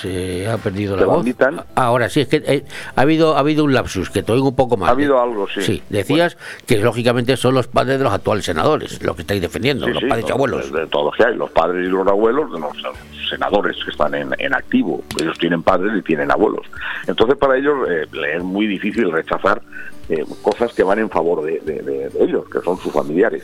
Se 0.00 0.48
ha 0.48 0.56
perdido 0.56 0.94
la 0.96 1.00
¿Te 1.02 1.06
voz. 1.06 1.26
Ahora 1.74 2.08
sí, 2.08 2.20
es 2.22 2.28
que 2.28 2.42
eh, 2.46 2.64
ha 2.96 3.00
habido 3.02 3.36
ha 3.36 3.40
habido 3.40 3.62
un 3.64 3.74
lapsus, 3.74 4.08
que 4.08 4.22
te 4.22 4.32
oigo 4.32 4.48
un 4.48 4.54
poco 4.56 4.78
más. 4.78 4.88
Ha 4.88 4.92
habido 4.92 5.20
algo, 5.20 5.46
sí. 5.48 5.60
Sí, 5.60 5.82
decías 5.90 6.38
que 6.66 6.78
lógicamente 6.78 7.36
son 7.36 7.54
los 7.54 7.66
padres 7.66 7.98
de 7.98 8.04
los 8.04 8.12
actuales 8.12 8.44
senadores, 8.46 9.02
los 9.02 9.14
que 9.16 9.22
estáis 9.22 9.42
defendiendo, 9.42 9.84
Sí, 9.86 9.92
los 9.92 10.02
sí, 10.02 10.08
padres 10.08 10.24
y 10.28 10.32
abuelos. 10.32 10.72
De, 10.72 10.80
de 10.80 10.86
todos 10.86 11.06
los 11.06 11.14
que 11.16 11.24
hay, 11.24 11.36
los 11.36 11.50
padres 11.50 11.86
y 11.86 11.90
los 11.90 12.06
abuelos, 12.08 12.50
de 12.52 12.58
los 12.58 12.72
senadores 13.28 13.76
que 13.84 13.90
están 13.90 14.14
en, 14.14 14.34
en 14.38 14.54
activo. 14.54 15.02
Ellos 15.20 15.36
tienen 15.38 15.62
padres 15.62 15.92
y 15.98 16.02
tienen 16.02 16.30
abuelos. 16.30 16.64
Entonces, 17.06 17.36
para 17.36 17.58
ellos 17.58 17.76
eh, 17.90 18.06
es 18.34 18.42
muy 18.42 18.66
difícil 18.66 19.12
rechazar 19.12 19.60
eh, 20.08 20.24
cosas 20.40 20.72
que 20.72 20.82
van 20.84 21.00
en 21.00 21.10
favor 21.10 21.42
de, 21.44 21.60
de- 21.60 21.82
de- 21.82 22.08
de 22.08 22.24
ellos, 22.24 22.44
que 22.50 22.60
son 22.60 22.78
sus 22.78 22.92
familiares. 22.94 23.42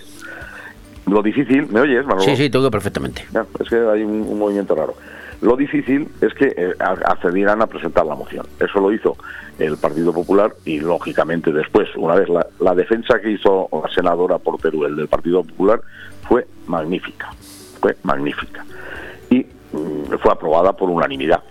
Lo 1.07 1.23
difícil, 1.23 1.67
¿me 1.71 1.81
oyes, 1.81 2.05
Manolo? 2.05 2.23
Sí, 2.23 2.37
sí, 2.37 2.51
te 2.51 2.59
oigo 2.59 2.71
perfectamente. 2.71 3.25
Ya, 3.33 3.47
es 3.61 3.69
que 3.69 3.77
hay 3.77 4.03
un, 4.03 4.27
un 4.29 4.39
movimiento 4.39 4.75
raro. 4.75 4.95
Lo 5.41 5.55
difícil 5.57 6.09
es 6.21 6.33
que 6.35 6.53
eh, 6.57 6.75
accedieran 6.81 7.61
a 7.63 7.67
presentar 7.67 8.07
la 8.07 8.15
moción. 8.15 8.47
Eso 8.59 8.81
lo 8.81 8.91
hizo 8.93 9.17
el 9.59 9.77
Partido 9.77 10.13
Popular 10.13 10.53
y, 10.65 10.81
lógicamente, 10.81 11.53
después, 11.53 11.89
una 11.97 12.15
vez 12.15 12.29
la, 12.29 12.47
la 12.61 12.75
defensa 12.75 13.21
que 13.21 13.31
hizo 13.31 13.69
la 13.71 13.89
senadora 13.95 14.39
por 14.39 14.59
Teruel 14.59 14.97
del 14.97 15.09
Partido 15.09 15.45
Popular 15.45 15.81
fue 16.29 16.47
magnífica. 16.67 17.31
fue 17.81 17.97
magnífica. 18.03 18.65
Y 19.31 19.47
mm, 19.73 20.15
fue 20.21 20.33
aprobada 20.33 20.73
por 20.73 20.91
unanimidad. 20.91 21.43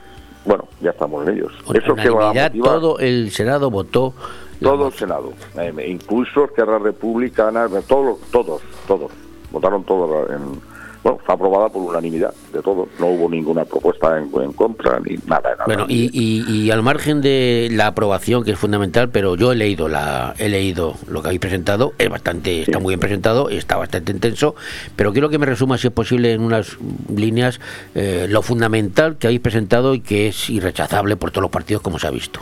Bueno, 0.45 0.67
ya 0.81 0.91
estamos 0.91 1.27
en 1.27 1.35
ellos. 1.35 1.51
Eso 1.73 1.95
que 1.95 2.09
va 2.09 2.27
a 2.27 2.31
Unanimidad, 2.31 2.51
todo 2.63 2.99
el 2.99 3.31
Senado 3.31 3.71
votó. 3.71 4.13
todo 4.61 4.87
el 4.87 4.93
Senado, 4.93 5.33
eh, 5.57 5.73
incluso 5.87 6.45
Esquerra 6.45 6.77
Republicana, 6.79 7.67
todos, 7.87 8.19
todos, 8.31 8.61
todos, 8.87 9.11
votaron 9.55 9.83
todos 9.85 10.29
en... 10.29 10.75
Bueno, 11.03 11.19
fue 11.23 11.35
aprobada 11.35 11.69
por 11.69 11.83
unanimidad 11.83 12.33
de 12.51 12.63
todos, 12.63 12.87
no 12.99 13.05
hubo 13.05 13.29
ninguna 13.29 13.63
propuesta 13.63 14.17
en, 14.17 14.27
en 14.41 14.53
contra 14.53 14.99
ni 14.99 15.17
nada. 15.27 15.51
nada. 15.51 15.63
Bueno, 15.67 15.85
y, 15.87 16.09
y- 16.11 16.63
y 16.63 16.71
al 16.71 16.81
margen 16.81 17.21
de 17.21 17.69
la 17.71 17.85
aprobación, 17.85 18.43
que 18.43 18.53
es 18.53 18.57
fundamental, 18.57 19.09
pero 19.09 19.35
yo 19.35 19.51
he 19.51 19.55
leído 19.55 19.87
la, 19.87 20.33
he 20.39 20.49
leído 20.49 20.95
lo 21.07 21.21
que 21.21 21.27
habéis 21.27 21.41
presentado, 21.41 21.93
es 21.99 22.09
bastante, 22.09 22.63
está 22.63 22.79
muy 22.79 22.89
bien 22.93 22.99
presentado, 22.99 23.49
está 23.49 23.77
bastante 23.77 24.11
intenso, 24.13 24.55
pero 24.95 25.13
quiero 25.13 25.29
que 25.29 25.37
me 25.37 25.45
resuma, 25.45 25.77
si 25.77 25.85
es 25.85 25.93
posible, 25.93 26.33
en 26.33 26.41
unas 26.41 26.75
líneas, 27.15 27.59
eh, 27.93 28.25
lo 28.27 28.41
fundamental 28.41 29.17
que 29.17 29.27
habéis 29.27 29.41
presentado 29.41 29.93
y 29.93 29.99
que 30.01 30.29
es 30.29 30.49
irrechazable 30.49 31.17
por 31.17 31.29
todos 31.29 31.43
los 31.43 31.51
partidos, 31.51 31.83
como 31.83 31.99
se 31.99 32.07
ha 32.07 32.11
visto. 32.11 32.39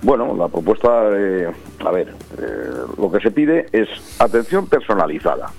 Bueno, 0.00 0.34
la 0.38 0.48
propuesta, 0.48 0.88
eh, 1.14 1.48
a 1.84 1.90
ver, 1.90 2.08
eh, 2.38 2.70
lo 2.96 3.12
que 3.12 3.20
se 3.20 3.30
pide 3.30 3.66
es 3.72 3.88
atención 4.18 4.66
personalizada 4.68 5.50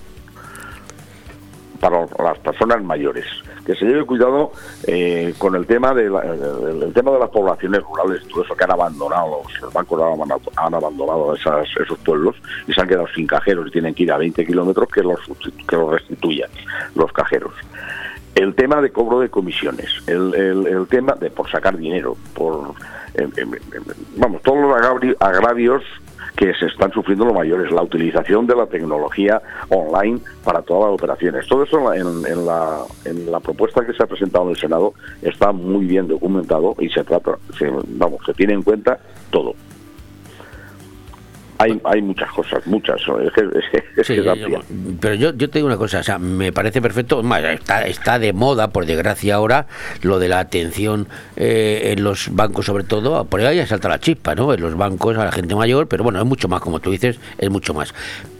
para 1.80 2.06
las 2.22 2.38
personas 2.38 2.82
mayores, 2.82 3.24
que 3.64 3.74
se 3.74 3.84
lleve 3.84 4.04
cuidado 4.04 4.52
eh, 4.86 5.34
con 5.38 5.54
el 5.54 5.66
tema 5.66 5.94
de 5.94 6.10
la- 6.10 6.22
el, 6.22 6.92
tema 6.92 7.10
de 7.12 7.18
las 7.20 7.30
poblaciones 7.30 7.82
rurales, 7.82 8.26
todo 8.28 8.42
eso 8.44 8.54
que 8.56 8.64
han 8.64 8.72
abandonado, 8.72 9.42
los, 9.62 9.72
bancos 9.72 10.00
han, 10.56 10.74
abandonado- 10.74 11.34
esas- 11.34 11.68
esos 11.80 11.98
pueblos 11.98 12.36
y 12.66 12.72
se 12.72 12.80
han 12.80 12.88
quedado 12.88 13.06
sin 13.14 13.26
cajeros 13.26 13.68
y 13.68 13.70
tienen 13.70 13.94
que 13.94 14.02
ir 14.04 14.12
a 14.12 14.18
20 14.18 14.44
kilómetros 14.46 14.88
que 14.88 15.02
los, 15.02 15.18
que 15.68 15.76
los 15.76 15.90
restituyan 15.92 16.50
los 16.94 17.12
cajeros. 17.12 17.52
El 18.34 18.54
tema 18.54 18.80
de 18.80 18.90
cobro 18.92 19.20
de 19.20 19.28
comisiones, 19.30 19.90
el, 20.06 20.34
el- 20.34 20.66
el 20.66 20.86
tema 20.86 21.14
de 21.14 21.30
por 21.30 21.50
sacar 21.50 21.76
dinero, 21.76 22.16
por 22.34 22.72
vamos, 24.16 24.42
todos 24.42 24.58
los 24.60 25.16
agravios 25.20 25.82
que 26.38 26.54
se 26.54 26.66
están 26.66 26.92
sufriendo 26.92 27.24
los 27.24 27.34
mayores, 27.34 27.72
la 27.72 27.82
utilización 27.82 28.46
de 28.46 28.54
la 28.54 28.66
tecnología 28.66 29.42
online 29.70 30.20
para 30.44 30.62
todas 30.62 30.84
las 30.84 30.94
operaciones. 30.94 31.48
Todo 31.48 31.64
eso 31.64 31.92
en, 31.92 32.46
la, 32.46 32.84
en 33.04 33.28
la 33.28 33.40
propuesta 33.40 33.84
que 33.84 33.92
se 33.92 34.04
ha 34.04 34.06
presentado 34.06 34.44
en 34.44 34.50
el 34.50 34.56
Senado 34.56 34.94
está 35.20 35.50
muy 35.50 35.84
bien 35.86 36.06
documentado 36.06 36.76
y 36.78 36.88
se 36.90 37.02
trata, 37.02 37.36
se, 37.58 37.68
vamos, 37.88 38.20
se 38.24 38.32
tiene 38.34 38.52
en 38.52 38.62
cuenta 38.62 39.00
todo. 39.30 39.56
Hay, 41.60 41.80
hay 41.84 42.00
muchas 42.02 42.30
cosas, 42.30 42.64
muchas. 42.66 43.00
Es 43.00 43.32
que, 43.32 43.40
es 43.40 43.64
que- 43.72 44.00
es 44.00 44.06
Sí, 44.06 44.14
que 44.14 44.20
es 44.20 44.24
yo- 44.24 44.30
amplia. 44.32 44.60
pero 45.00 45.14
yo, 45.16 45.32
yo 45.34 45.50
te 45.50 45.58
digo 45.58 45.66
una 45.66 45.76
cosa, 45.76 45.98
o 45.98 46.02
sea, 46.04 46.18
me 46.18 46.52
parece 46.52 46.80
perfecto, 46.80 47.22
más, 47.24 47.42
está, 47.42 47.82
está 47.86 48.18
de 48.20 48.32
moda, 48.32 48.68
por 48.70 48.86
desgracia 48.86 49.34
ahora, 49.34 49.66
lo 50.02 50.18
de 50.20 50.28
la 50.28 50.38
atención 50.38 51.08
eh, 51.36 51.94
en 51.96 52.04
los 52.04 52.28
bancos 52.34 52.64
sobre 52.66 52.84
todo, 52.84 53.24
por 53.24 53.40
ahí 53.40 53.56
ya 53.56 53.66
salta 53.66 53.88
la 53.88 53.98
chispa, 53.98 54.34
¿no? 54.36 54.54
En 54.54 54.60
los 54.60 54.76
bancos 54.76 55.16
a 55.18 55.24
la 55.24 55.32
gente 55.32 55.54
mayor, 55.56 55.88
pero 55.88 56.04
bueno, 56.04 56.20
es 56.20 56.24
mucho 56.26 56.46
más, 56.48 56.60
como 56.60 56.78
tú 56.78 56.90
dices, 56.92 57.18
es 57.38 57.50
mucho 57.50 57.74
más. 57.74 57.92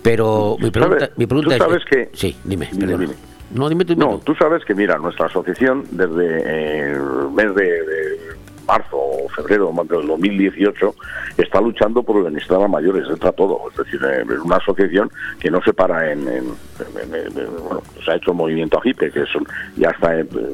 Pero 0.03 0.57
mi 0.61 0.71
pregunta, 0.71 1.01
¿Sabes? 1.01 1.19
mi 1.19 1.27
pregunta 1.27 1.49
Tú 1.51 1.55
es... 1.55 1.59
sabes 1.59 1.85
que- 1.91 2.11
Sí, 2.15 2.37
dime, 2.45 2.69
Dime. 2.73 3.09
No, 3.51 3.69
dime 3.69 3.85
tú. 3.87 3.97
No, 3.97 4.21
tú 4.23 4.35
sabes 4.35 4.63
que, 4.65 4.75
mira, 4.75 4.99
nuestra 4.99 5.27
asociación 5.27 5.85
desde 5.91 6.43
eh, 6.45 6.93
el 6.93 7.31
mes 7.33 7.55
de, 7.55 7.65
de 7.65 8.19
marzo 8.67 8.98
febrero 9.43 9.73
del 9.89 10.07
2018 10.07 10.95
está 11.37 11.61
luchando 11.61 12.03
por 12.03 12.17
el 12.17 12.23
bienestar 12.25 12.63
a 12.63 12.69
mayores, 12.69 13.09
entra 13.09 13.33
todo. 13.33 13.61
Es 13.71 13.77
decir, 13.77 14.01
eh, 14.05 14.23
es 14.23 14.39
una 14.41 14.57
asociación 14.57 15.11
que 15.41 15.51
no 15.51 15.63
se 15.63 15.73
para 15.73 16.13
en. 16.13 16.27
en- 16.29 16.55
en- 17.03 17.15
en- 17.15 17.39
en- 17.39 17.57
bueno, 17.65 17.83
se 18.05 18.11
ha 18.11 18.17
hecho 18.17 18.31
el 18.33 18.37
movimiento 18.37 18.79
AGIPE, 18.79 19.11
que 19.11 19.21
es 19.23 19.35
un- 19.35 19.47
ya 19.77 19.91
está 19.91 20.13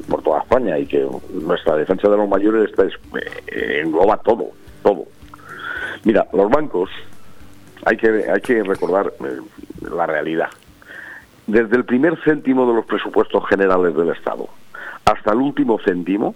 por 0.08 0.22
toda 0.22 0.40
España 0.40 0.78
y 0.78 0.86
que 0.86 1.06
nuestra 1.32 1.76
defensa 1.76 2.08
de 2.08 2.16
los 2.16 2.28
mayores 2.28 2.70
está, 2.70 2.84
es- 2.84 2.94
eh, 3.48 3.80
engloba 3.84 4.16
todo, 4.18 4.46
todo. 4.82 5.04
Mira, 6.04 6.26
los 6.32 6.50
bancos, 6.50 6.90
hay 7.84 7.96
que, 7.96 8.08
hay 8.30 8.40
que 8.40 8.62
recordar 8.62 9.12
eh, 9.24 9.40
la 9.94 10.06
realidad 10.06 10.48
desde 11.46 11.76
el 11.76 11.84
primer 11.84 12.16
céntimo 12.24 12.66
de 12.66 12.74
los 12.74 12.86
presupuestos 12.86 13.46
generales 13.48 13.94
del 13.94 14.08
Estado 14.10 14.48
hasta 15.04 15.32
el 15.32 15.38
último 15.38 15.78
céntimo 15.84 16.34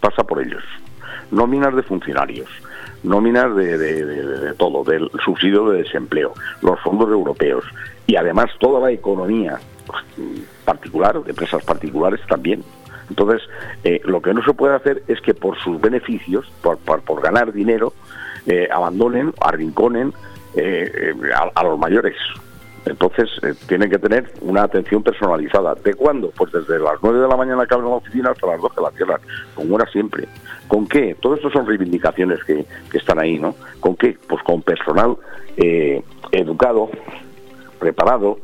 pasa 0.00 0.24
por 0.24 0.40
ellos. 0.42 0.62
Nóminas 1.30 1.74
de 1.76 1.82
funcionarios, 1.82 2.48
nóminas 3.02 3.54
de, 3.54 3.76
de- 3.78 4.04
de- 4.04 4.54
todo, 4.54 4.82
del 4.84 5.10
subsidio 5.24 5.68
de 5.70 5.82
desempleo, 5.82 6.32
los 6.62 6.80
fondos 6.80 7.08
europeos 7.10 7.64
y 8.06 8.16
además 8.16 8.46
toda 8.58 8.80
la 8.80 8.90
economía 8.92 9.58
particular, 10.64 11.22
de 11.22 11.30
empresas 11.30 11.62
particulares 11.64 12.20
también. 12.28 12.62
Entonces, 13.10 13.42
eh, 13.84 14.00
lo 14.04 14.20
que 14.20 14.34
no 14.34 14.42
se 14.44 14.52
puede 14.52 14.74
hacer 14.74 15.02
es 15.08 15.20
que 15.20 15.32
por 15.34 15.58
sus 15.58 15.80
beneficios, 15.80 16.50
por, 16.62 16.78
por, 16.78 17.22
ganar 17.22 17.52
dinero, 17.52 17.92
eh, 18.46 18.68
abandonen, 18.72 19.32
arrinconen 19.40 20.12
eh, 20.54 21.14
a 21.54 21.62
los 21.64 21.78
mayores. 21.78 22.16
Entonces, 22.88 23.28
eh, 23.42 23.54
tienen 23.66 23.90
que 23.90 23.98
tener 23.98 24.32
una 24.40 24.62
atención 24.62 25.02
personalizada. 25.02 25.74
¿De 25.74 25.94
cuándo? 25.94 26.30
Pues 26.30 26.50
desde 26.52 26.78
las 26.78 26.94
9 27.02 27.20
de 27.20 27.28
la 27.28 27.36
mañana 27.36 27.66
que 27.66 27.74
abren 27.74 27.90
la 27.90 27.96
oficina 27.96 28.30
hasta 28.30 28.46
las 28.46 28.60
12 28.60 28.74
que 28.74 28.80
la 28.80 28.90
cierran, 28.92 29.20
como 29.54 29.76
era 29.76 29.90
siempre. 29.90 30.26
¿Con 30.68 30.86
qué? 30.86 31.14
Todo 31.20 31.34
esto 31.34 31.50
son 31.50 31.66
reivindicaciones 31.66 32.42
que, 32.44 32.64
están 32.94 33.18
ahí, 33.18 33.38
¿no? 33.38 33.54
¿Con 33.80 33.94
qué? 33.96 34.16
Pues 34.26 34.42
con 34.42 34.62
personal 34.62 35.16
eh, 35.58 36.02
educado, 36.32 36.88
preparado, 37.78 38.38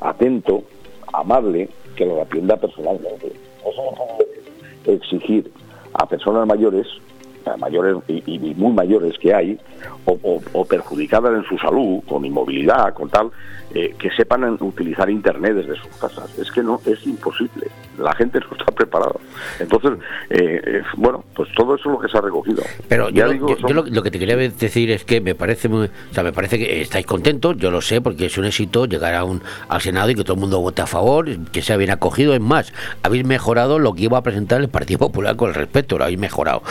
atento, 0.00 0.64
amable, 1.12 1.70
que 1.94 2.06
lo 2.06 2.22
atienda 2.22 2.56
personalmente. 2.56 3.32
Eso 3.60 4.16
puede 4.84 4.96
exigir 4.96 5.50
a 5.94 6.06
personas 6.06 6.46
mayores, 6.46 6.86
mayores 7.58 7.96
y, 8.08 8.22
y 8.26 8.54
muy 8.56 8.72
mayores 8.72 9.16
que 9.18 9.32
hay, 9.34 9.58
o, 10.04 10.18
o- 10.22 10.42
o 10.52 10.64
perjudicadas 10.64 11.32
en 11.34 11.44
su 11.44 11.56
salud, 11.58 12.00
con 12.08 12.24
inmovilidad, 12.24 12.92
con 12.94 13.08
tal, 13.08 13.30
eh, 13.74 13.94
que 13.98 14.10
sepan 14.12 14.56
utilizar 14.60 15.10
Internet 15.10 15.54
desde 15.54 15.76
sus 15.76 15.88
casas. 16.00 16.36
Es 16.38 16.50
que 16.50 16.62
no, 16.62 16.80
es 16.86 17.04
imposible. 17.06 17.66
La 17.98 18.14
gente 18.14 18.38
no 18.40 18.46
está 18.56 18.66
preparada. 18.72 19.12
Entonces, 19.58 19.92
eh, 20.30 20.82
bueno, 20.96 21.24
pues 21.34 21.48
todo 21.54 21.74
eso 21.74 21.88
es 21.88 21.92
lo 21.94 21.98
que 22.00 22.08
se 22.08 22.16
ha 22.18 22.20
recogido. 22.20 22.62
Pero 22.88 23.08
Ya 23.10 23.26
yo, 23.26 23.32
digo, 23.32 23.48
yo- 23.48 23.56
yo 23.56 23.68
son- 23.68 23.76
lo, 23.76 23.84
lo 23.86 24.02
que 24.02 24.10
te 24.10 24.18
quería 24.18 24.36
decir 24.36 24.90
es 24.90 25.04
que 25.04 25.20
me 25.20 25.34
parece 25.34 25.68
muy, 25.68 25.86
o 25.86 26.14
sea, 26.14 26.22
me 26.22 26.32
parece 26.32 26.58
que 26.58 26.80
estáis 26.82 27.06
contentos, 27.06 27.56
yo 27.58 27.70
lo 27.70 27.80
sé, 27.80 28.00
porque 28.00 28.26
es 28.26 28.38
un 28.38 28.44
éxito 28.44 28.86
llegar 28.86 29.14
a 29.14 29.24
un, 29.24 29.42
al 29.68 29.80
Senado 29.80 30.10
y 30.10 30.14
que 30.14 30.22
todo 30.24 30.34
el 30.34 30.40
mundo 30.40 30.60
vote 30.60 30.82
a 30.82 30.86
favor, 30.86 31.26
que 31.52 31.62
sea 31.62 31.76
bien 31.76 31.90
acogido. 31.90 32.34
Es 32.34 32.40
más, 32.40 32.72
habéis 33.02 33.24
mejorado 33.24 33.78
lo 33.78 33.92
que 33.94 34.02
iba 34.02 34.18
a 34.18 34.22
presentar 34.22 34.60
el 34.60 34.68
Partido 34.68 34.98
Popular 35.00 35.36
con 35.36 35.48
el 35.48 35.54
respecto, 35.54 35.98
lo 35.98 36.04
habéis 36.04 36.18
mejorado. 36.20 36.62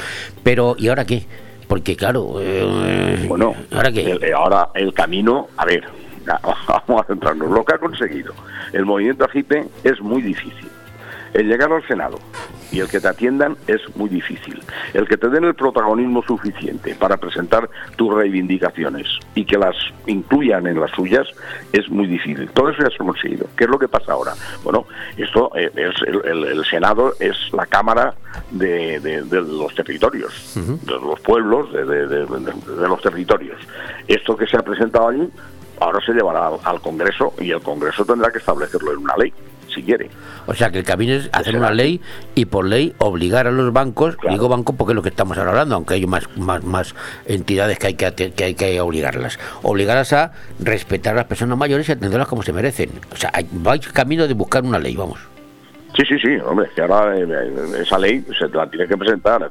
Pero, 0.43 0.64
¿y 0.77 0.87
ahora 0.87 1.05
qué? 1.05 1.25
Porque 1.67 1.95
claro, 1.95 2.35
eh, 2.39 3.25
Bueno, 3.27 3.53
¿ahora 3.71 3.91
qué? 3.91 4.11
el, 4.11 4.33
ahora 4.33 4.69
el 4.73 4.93
camino, 4.93 5.47
a 5.57 5.65
ver, 5.65 5.83
vamos 6.67 7.01
a 7.01 7.05
centrarnos. 7.05 7.49
Lo 7.51 7.63
que 7.63 7.73
ha 7.75 7.77
conseguido 7.77 8.33
el 8.73 8.85
movimiento 8.85 9.25
AGIPE 9.25 9.65
es 9.83 10.01
muy 10.01 10.21
difícil. 10.21 10.67
El 11.35 11.47
llegar 11.47 11.71
al 11.71 11.85
Senado 11.87 12.17
y 12.71 12.79
el 12.79 12.87
que 12.89 12.99
te 12.99 13.07
atiendan 13.07 13.55
es 13.67 13.81
muy 13.95 14.09
difícil. 14.09 14.61
El 14.93 15.07
que 15.07 15.17
te 15.17 15.29
den 15.29 15.43
el 15.43 15.53
protagonismo 15.53 16.23
suficiente 16.23 16.95
para 16.95 17.17
presentar 17.17 17.69
tus 17.97 18.13
reivindicaciones 18.13 19.07
y 19.35 19.45
que 19.45 19.57
las 19.57 19.75
incluyan 20.07 20.65
en 20.67 20.79
las 20.79 20.91
suyas 20.91 21.27
es 21.73 21.89
muy 21.89 22.07
difícil. 22.07 22.49
Todo 22.51 22.69
eso 22.69 22.81
ya 22.83 22.89
se 22.89 22.95
ha 22.95 23.05
conseguido. 23.05 23.47
¿Qué 23.57 23.65
es 23.65 23.69
lo 23.69 23.77
que 23.77 23.87
pasa 23.87 24.13
ahora? 24.13 24.33
Bueno, 24.63 24.85
esto 25.17 25.51
eh, 25.55 25.69
es 25.75 25.95
el, 26.07 26.21
el- 26.25 26.45
el 26.57 26.65
Senado 26.65 27.13
es 27.19 27.35
la 27.53 27.65
Cámara 27.65 28.15
de, 28.51 28.99
de- 28.99 29.21
de 29.23 29.41
los 29.41 29.73
territorios, 29.75 30.53
de 30.55 30.93
los 30.93 31.19
pueblos, 31.19 31.71
de, 31.73 32.87
los 32.87 33.01
territorios. 33.01 33.59
Esto 34.07 34.35
que 34.35 34.47
se 34.47 34.57
ha 34.57 34.61
presentado 34.63 35.09
allí 35.09 35.29
ahora 35.81 35.99
se 36.05 36.13
llevará 36.13 36.47
al, 36.47 36.55
al 36.63 36.79
Congreso 36.81 37.33
y 37.39 37.51
el 37.51 37.61
Congreso 37.61 38.05
tendrá 38.05 38.31
que 38.31 38.37
establecerlo 38.37 38.93
en 38.93 38.99
una 38.99 39.17
ley, 39.17 39.33
si 39.75 39.83
quiere. 39.83 40.09
O 40.47 40.53
sea, 40.53 40.71
que 40.71 40.79
el 40.79 40.83
camino 40.83 41.13
es 41.13 41.29
hacer 41.33 41.55
una 41.57 41.71
ley 41.71 42.01
y 42.33 42.45
por 42.45 42.65
ley 42.65 42.93
obligar 42.97 43.47
a 43.47 43.51
los 43.51 43.71
bancos, 43.73 44.17
digo 44.29 44.49
bancos 44.49 44.75
porque 44.75 44.93
es 44.93 44.95
lo 44.95 45.03
que 45.03 45.09
estamos 45.09 45.37
ahora 45.37 45.51
hablando, 45.51 45.75
aunque 45.75 45.95
hay 45.95 46.05
más, 46.07 46.23
más, 46.37 46.63
más 46.63 46.95
entidades 47.25 47.77
que 47.77 47.87
hay 47.87 47.93
que, 47.95 48.31
que 48.31 48.43
hay 48.43 48.55
que 48.55 48.79
obligarlas, 48.81 49.37
obligarlas 49.61 50.13
a 50.13 50.31
respetar 50.59 51.13
a 51.13 51.17
las 51.17 51.25
personas 51.25 51.57
mayores 51.57 51.87
y 51.89 51.91
atenderlas 51.91 52.27
como 52.27 52.41
se 52.41 52.53
merecen. 52.53 52.89
O 53.11 53.17
sea, 53.17 53.29
hay, 53.33 53.47
vais 53.51 53.85
camino 53.89 54.27
de 54.27 54.33
buscar 54.33 54.63
una 54.63 54.79
ley, 54.79 54.95
vamos. 54.95 55.34
Sí, 55.95 56.03
sí, 56.05 56.19
sí, 56.19 56.35
hombre, 56.45 56.69
que 56.75 56.81
ahora 56.81 57.17
eh, 57.17 57.25
eh, 57.25 57.81
esa 57.81 57.97
ley 57.97 58.21
se 58.37 58.49
la 58.49 58.69
tiene 58.69 58.85
que 58.87 58.97
presentar. 58.97 59.49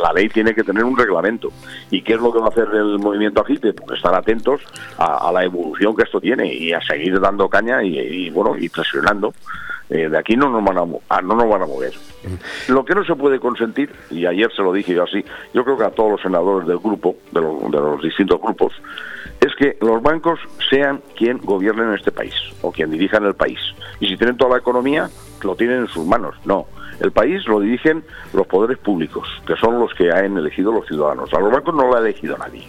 La 0.00 0.12
ley 0.12 0.28
tiene 0.28 0.54
que 0.54 0.62
tener 0.62 0.84
un 0.84 0.96
reglamento. 0.96 1.48
¿Y 1.90 2.02
qué 2.02 2.14
es 2.14 2.20
lo 2.20 2.32
que 2.32 2.38
va 2.38 2.46
a 2.46 2.50
hacer 2.50 2.68
el 2.72 2.98
movimiento 3.00 3.40
AGIPE? 3.40 3.72
Pues 3.72 3.96
estar 3.96 4.14
atentos 4.14 4.60
a, 4.98 5.30
la 5.32 5.42
evolución 5.44 5.96
que 5.96 6.04
esto 6.04 6.20
tiene 6.20 6.52
y 6.54 6.72
a 6.72 6.80
seguir 6.82 7.18
dando 7.18 7.48
caña 7.48 7.82
y, 7.82 8.30
bueno, 8.30 8.56
y 8.56 8.68
presionando. 8.68 9.34
Eh, 9.90 10.08
de 10.08 10.16
aquí 10.16 10.36
no 10.36 10.48
nos, 10.48 10.64
van 10.64 10.78
a, 10.78 10.84
mo- 10.84 11.02
a- 11.08 11.20
no 11.20 11.34
nos 11.34 11.48
van 11.50 11.62
a 11.62 11.66
mover. 11.66 11.92
Lo 12.68 12.84
que 12.84 12.94
no 12.94 13.04
se 13.04 13.14
puede 13.16 13.40
consentir, 13.40 13.90
y 14.10 14.24
ayer 14.24 14.50
se 14.54 14.62
lo 14.62 14.72
dije 14.72 14.94
yo 14.94 15.02
así, 15.02 15.22
yo 15.52 15.64
creo 15.64 15.76
que 15.76 15.84
a 15.84 15.90
todos 15.90 16.12
los 16.12 16.20
senadores 16.22 16.66
del 16.68 16.78
grupo, 16.78 17.16
de 17.32 17.40
los, 17.42 17.60
de 17.70 17.78
los 17.78 18.00
distintos 18.02 18.40
grupos, 18.40 18.72
es 19.42 19.54
que 19.56 19.76
los 19.80 20.00
bancos 20.02 20.38
sean 20.70 21.02
quien 21.16 21.38
gobiernen 21.38 21.92
este 21.94 22.12
país 22.12 22.34
o 22.62 22.70
quien 22.70 22.90
dirijan 22.90 23.24
el 23.24 23.34
país. 23.34 23.58
Y 23.98 24.06
si 24.06 24.16
tienen 24.16 24.36
toda 24.36 24.52
la 24.52 24.58
economía, 24.58 25.10
lo 25.42 25.56
tienen 25.56 25.80
en 25.80 25.88
sus 25.88 26.06
manos. 26.06 26.36
No, 26.44 26.66
el 27.00 27.10
país 27.10 27.46
lo 27.48 27.58
dirigen 27.58 28.04
los 28.32 28.46
poderes 28.46 28.78
públicos, 28.78 29.28
que 29.46 29.56
son 29.56 29.80
los 29.80 29.92
que 29.94 30.12
han 30.12 30.36
elegido 30.36 30.72
los 30.72 30.86
ciudadanos. 30.86 31.32
A 31.34 31.40
los 31.40 31.50
bancos 31.50 31.74
no 31.74 31.88
lo 31.88 31.96
ha 31.96 32.00
elegido 32.00 32.38
nadie. 32.38 32.68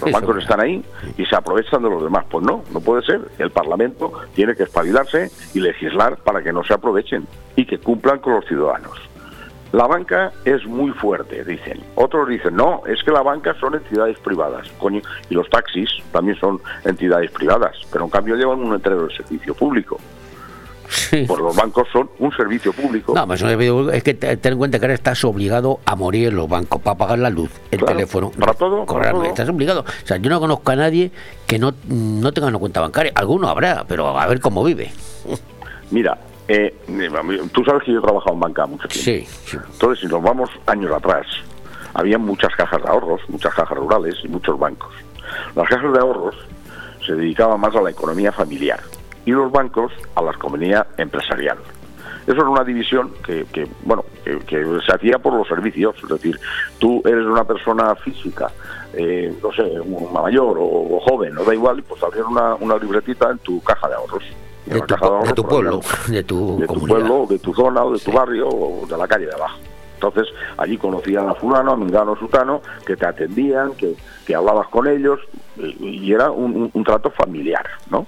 Los 0.00 0.12
bancos 0.12 0.38
están 0.38 0.60
ahí 0.60 0.84
y 1.16 1.26
se 1.26 1.36
aprovechan 1.36 1.82
de 1.82 1.90
los 1.90 2.02
demás. 2.02 2.24
Pues 2.30 2.44
no, 2.44 2.62
no 2.72 2.80
puede 2.80 3.02
ser. 3.02 3.20
El 3.38 3.50
Parlamento 3.50 4.12
tiene 4.34 4.54
que 4.54 4.62
espabilarse 4.62 5.30
y 5.54 5.60
legislar 5.60 6.16
para 6.18 6.42
que 6.42 6.52
no 6.52 6.64
se 6.64 6.74
aprovechen 6.74 7.26
y 7.56 7.66
que 7.66 7.78
cumplan 7.78 8.20
con 8.20 8.34
los 8.34 8.46
ciudadanos. 8.46 9.11
La 9.72 9.86
banca 9.86 10.32
es 10.44 10.66
muy 10.66 10.90
fuerte, 10.92 11.42
dicen. 11.44 11.80
Otros 11.94 12.28
dicen, 12.28 12.54
no, 12.54 12.82
es 12.86 13.02
que 13.02 13.10
la 13.10 13.22
banca 13.22 13.54
son 13.58 13.74
entidades 13.74 14.18
privadas. 14.18 14.68
Coño, 14.78 15.00
y 15.30 15.34
los 15.34 15.48
taxis 15.48 15.88
también 16.12 16.38
son 16.38 16.60
entidades 16.84 17.30
privadas, 17.30 17.74
pero 17.90 18.04
en 18.04 18.10
cambio 18.10 18.36
llevan 18.36 18.60
un 18.60 18.72
letrero 18.74 19.06
de 19.06 19.14
servicio 19.16 19.54
público. 19.54 19.98
Pues 21.10 21.40
los 21.40 21.56
bancos 21.56 21.88
son 21.90 22.10
un 22.18 22.30
servicio 22.36 22.70
público. 22.74 23.14
No, 23.14 23.26
menos, 23.26 23.94
es 23.94 24.02
que 24.02 24.12
te- 24.12 24.36
ten 24.36 24.52
en 24.52 24.58
cuenta 24.58 24.78
que 24.78 24.84
ahora 24.84 24.94
estás 24.94 25.24
obligado 25.24 25.80
a 25.86 25.96
morir 25.96 26.28
en 26.28 26.36
los 26.36 26.46
bancos 26.50 26.82
para 26.82 26.98
pagar 26.98 27.18
la 27.18 27.30
luz, 27.30 27.50
el 27.70 27.78
Claro, 27.78 27.94
teléfono. 27.94 28.30
para 28.38 28.52
todo, 28.52 28.84
para 28.84 29.10
todo. 29.10 29.24
Estás 29.24 29.48
obligado. 29.48 29.80
O 29.80 30.06
sea, 30.06 30.18
yo 30.18 30.28
no 30.28 30.38
conozco 30.38 30.70
a 30.70 30.76
nadie 30.76 31.10
que 31.46 31.58
no, 31.58 31.72
no 31.88 32.30
tenga 32.32 32.48
una 32.48 32.58
cuenta 32.58 32.80
bancaria. 32.82 33.10
Alguno 33.14 33.48
habrá, 33.48 33.86
pero 33.88 34.18
a 34.18 34.26
ver 34.26 34.40
cómo 34.40 34.62
vive. 34.64 34.92
Mira, 35.90 36.18
eh, 36.52 36.74
tú 37.52 37.64
sabes 37.64 37.82
que 37.84 37.92
yo 37.92 37.98
he 37.98 38.02
trabajado 38.02 38.34
en 38.34 38.40
banca 38.40 38.66
mucho 38.66 38.88
tiempo. 38.88 39.30
Entonces, 39.72 40.00
si 40.00 40.06
nos 40.06 40.22
vamos 40.22 40.50
años 40.66 40.92
atrás, 40.92 41.26
había 41.94 42.18
muchas 42.18 42.54
cajas 42.56 42.82
de 42.82 42.88
ahorros, 42.88 43.20
muchas 43.28 43.54
cajas 43.54 43.76
rurales 43.76 44.16
y 44.22 44.28
muchos 44.28 44.58
bancos. 44.58 44.92
Las 45.54 45.68
cajas 45.68 45.92
de 45.92 45.98
ahorros 45.98 46.34
se 47.06 47.14
dedicaban 47.14 47.60
más 47.60 47.74
a 47.74 47.80
la 47.80 47.90
economía 47.90 48.32
familiar 48.32 48.80
y 49.24 49.30
los 49.30 49.50
bancos 49.50 49.92
a 50.14 50.22
la 50.22 50.32
economía 50.32 50.86
empresarial. 50.98 51.58
Eso 52.26 52.36
era 52.36 52.48
una 52.48 52.64
división 52.64 53.12
que, 53.24 53.44
que, 53.52 53.66
bueno, 53.84 54.04
que, 54.24 54.38
que 54.40 54.64
se 54.86 54.94
hacía 54.94 55.18
por 55.18 55.34
los 55.34 55.48
servicios, 55.48 55.96
es 56.02 56.08
decir, 56.08 56.38
tú 56.78 57.02
eres 57.04 57.24
una 57.26 57.44
persona 57.44 57.94
física, 57.96 58.48
eh, 58.92 59.34
no 59.42 59.52
sé, 59.52 59.62
un 59.80 60.12
mayor 60.12 60.56
o, 60.58 60.64
o 60.64 61.00
joven, 61.00 61.34
no 61.34 61.42
da 61.42 61.52
igual, 61.52 61.80
y 61.80 61.82
pues 61.82 62.00
abrir 62.02 62.22
una, 62.22 62.54
una 62.56 62.76
libretita 62.76 63.30
en 63.30 63.38
tu 63.38 63.60
caja 63.62 63.88
de 63.88 63.94
ahorros. 63.94 64.22
De 64.66 64.80
tu, 64.80 64.94
de 65.24 65.34
pueblo, 65.42 65.80
de 66.08 66.22
tu 66.24 66.58
de 66.60 66.66
tu 66.66 66.86
pueblo, 66.86 67.26
de 67.28 67.38
tu 67.38 67.54
zona, 67.54 67.84
o 67.84 67.92
de 67.92 67.98
tu 67.98 68.12
barrio, 68.12 68.48
o 68.48 68.86
de 68.86 68.96
la 68.96 69.08
calle 69.08 69.26
de 69.26 69.34
abajo. 69.34 69.58
Entonces, 69.94 70.26
allí 70.56 70.76
conocían 70.78 71.28
a 71.28 71.34
fulano, 71.34 71.72
a 71.72 71.76
mingano, 71.76 72.16
sutano, 72.16 72.60
que 72.84 72.96
te 72.96 73.06
atendían, 73.06 73.72
que, 73.74 73.94
que 74.26 74.34
hablabas 74.34 74.66
con 74.68 74.88
ellos, 74.88 75.20
y, 75.56 76.12
era 76.12 76.30
un, 76.30 76.56
un- 76.56 76.70
un 76.72 76.84
trato 76.84 77.10
familiar, 77.10 77.64
¿no? 77.90 78.06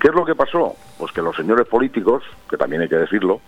¿Qué 0.00 0.08
es 0.08 0.14
lo 0.14 0.24
que 0.24 0.34
pasó? 0.34 0.74
Pues 0.98 1.12
que 1.12 1.20
los 1.22 1.36
señores 1.36 1.66
políticos, 1.66 2.22
que 2.48 2.56
también 2.56 2.82
hay 2.82 2.88
que 2.88 2.96
decirlo, 2.96 3.40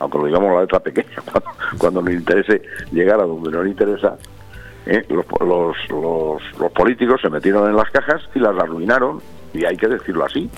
aunque 0.00 0.18
lo 0.18 0.26
digamos 0.26 0.52
la 0.54 0.62
letra 0.62 0.80
pequeña, 0.80 1.16
cuando, 1.32 1.50
cuando 1.78 2.02
nos 2.02 2.12
interese 2.14 2.62
llegar 2.92 3.20
a 3.20 3.24
donde 3.24 3.50
nos 3.50 3.66
interesa, 3.66 4.16
¿eh? 4.86 5.04
los, 5.08 5.24
los, 5.40 5.76
los, 5.90 6.42
los 6.60 6.72
políticos 6.72 7.20
se 7.22 7.30
metieron 7.30 7.68
en 7.68 7.76
las 7.76 7.90
cajas 7.90 8.22
y 8.34 8.38
las 8.38 8.56
arruinaron, 8.58 9.20
y 9.52 9.64
hay 9.64 9.76
que 9.76 9.86
decirlo 9.88 10.24
así, 10.24 10.50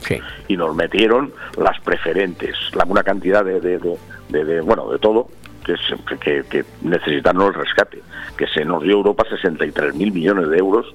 y 0.48 0.56
nos 0.56 0.74
metieron 0.74 1.32
las 1.58 1.78
preferentes, 1.80 2.54
la, 2.74 2.84
una 2.84 3.02
cantidad 3.02 3.44
de, 3.44 3.60
de, 3.60 3.78
de- 3.78 3.98
de- 4.28 4.44
de, 4.44 4.60
bueno, 4.60 4.90
de 4.90 4.98
todo, 4.98 5.28
que, 5.64 5.74
que, 6.20 6.42
que 6.48 6.64
necesitaron 6.82 7.42
el 7.48 7.54
rescate, 7.54 8.00
que 8.36 8.46
se 8.48 8.64
nos 8.64 8.82
dio 8.82 8.92
Europa 8.92 9.24
63 9.28 9.94
mil 9.94 10.12
millones 10.12 10.48
de 10.48 10.58
euros 10.58 10.86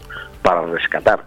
para 0.42 0.66
rescatar 0.66 1.26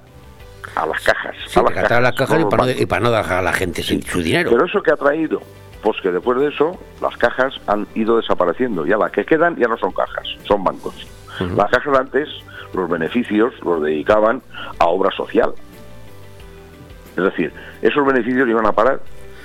a 0.74 0.86
las 0.86 1.00
cajas. 1.02 1.36
Sí, 1.46 1.58
a 1.60 1.62
las 1.62 1.72
rescatar 1.74 2.02
las 2.02 2.14
cajas 2.14 2.38
y 2.40 2.42
no 2.42 2.48
para, 2.48 2.64
no, 2.64 2.70
y 2.70 2.86
para 2.86 3.00
no 3.02 3.10
dejar 3.10 3.38
a 3.38 3.42
la 3.42 3.52
gente 3.52 3.82
sin 3.82 4.02
su 4.02 4.20
dinero. 4.22 4.50
Pero 4.50 4.64
eso 4.66 4.82
que 4.82 4.90
ha 4.90 4.96
traído, 4.96 5.40
pues 5.82 6.00
que 6.02 6.10
después 6.10 6.38
de 6.40 6.48
eso 6.48 6.78
las 7.00 7.16
cajas 7.18 7.54
han 7.66 7.86
ido 7.94 8.16
desapareciendo. 8.16 8.84
Ya 8.86 8.96
las 8.96 9.12
que 9.12 9.24
quedan 9.24 9.56
ya 9.56 9.68
no 9.68 9.76
son 9.78 9.92
cajas, 9.92 10.26
son 10.44 10.64
bancos. 10.64 11.06
Las 11.56 11.70
cajas 11.70 11.98
antes, 11.98 12.28
los 12.74 12.88
beneficios 12.88 13.52
los 13.64 13.82
dedicaban 13.82 14.42
a 14.78 14.86
obra 14.86 15.10
social. 15.16 15.52
Es 17.16 17.22
decir, 17.24 17.52
esos 17.82 18.04
beneficios 18.06 18.48
iban 18.48 18.66
a 18.66 18.72
parar 18.72 19.00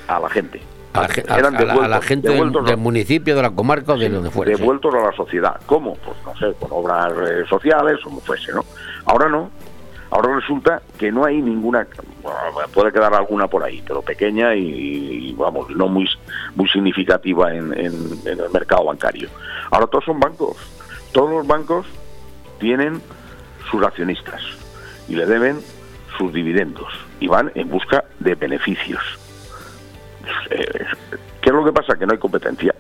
a 0.07 0.19
la 0.19 0.29
gente. 0.29 0.61
A 0.93 1.05
Eran 1.37 1.55
a 1.55 1.61
la- 1.61 1.73
a 1.73 1.87
la 1.87 1.99
devueltos- 1.99 2.05
gente 2.05 2.27
del, 2.29 2.37
devueltos 2.37 2.65
del 2.65 2.77
municipio, 2.77 3.35
de 3.35 3.41
la 3.43 3.51
comarca 3.51 3.93
o 3.93 3.97
de 3.97 4.09
donde 4.09 4.31
fuera. 4.31 4.51
sí. 4.53 4.59
devueltos 4.59 4.93
a 4.95 4.97
la 5.01 5.11
sociedad. 5.11 5.61
¿Cómo? 5.67 5.95
Pues 5.97 6.17
no 6.25 6.35
sé, 6.37 6.55
con 6.59 6.69
obras 6.71 7.13
eh, 7.29 7.43
sociales, 7.47 7.99
como 8.03 8.19
fuese, 8.21 8.51
¿no? 8.53 8.65
Ahora 9.05 9.29
no. 9.29 9.51
Ahora 10.11 10.35
resulta 10.37 10.81
que 10.97 11.11
no 11.11 11.23
hay 11.23 11.39
ninguna, 11.39 11.85
bueno, 12.23 12.67
puede 12.73 12.91
quedar 12.91 13.13
alguna 13.13 13.47
por 13.47 13.63
ahí, 13.63 13.83
pero 13.87 14.01
pequeña 14.01 14.55
y, 14.55 15.29
y, 15.29 15.33
vamos, 15.33 15.69
no 15.69 15.87
muy 15.87 16.09
muy 16.55 16.67
significativa 16.67 17.53
en, 17.53 17.71
en- 17.77 18.19
en 18.25 18.39
el 18.39 18.49
mercado 18.51 18.85
bancario. 18.85 19.29
Ahora 19.69 19.85
todos 19.85 20.05
son 20.05 20.19
bancos. 20.19 20.57
Todos 21.11 21.31
los 21.31 21.47
bancos 21.47 21.85
tienen 22.59 23.01
sus 23.69 23.83
accionistas 23.83 24.41
y 25.07 25.15
le 25.15 25.25
deben 25.25 25.59
sus 26.17 26.33
dividendos 26.33 26.87
y 27.19 27.27
van 27.27 27.51
en 27.55 27.69
busca 27.69 28.05
de 28.19 28.35
beneficios. 28.35 29.01
Eh, 30.49 30.85
¿Qué 31.41 31.49
es 31.49 31.55
lo 31.55 31.63
que 31.63 31.71
pasa? 31.71 31.95
Que 31.97 32.05
no 32.05 32.13
hay 32.13 32.19
competencia. 32.19 32.73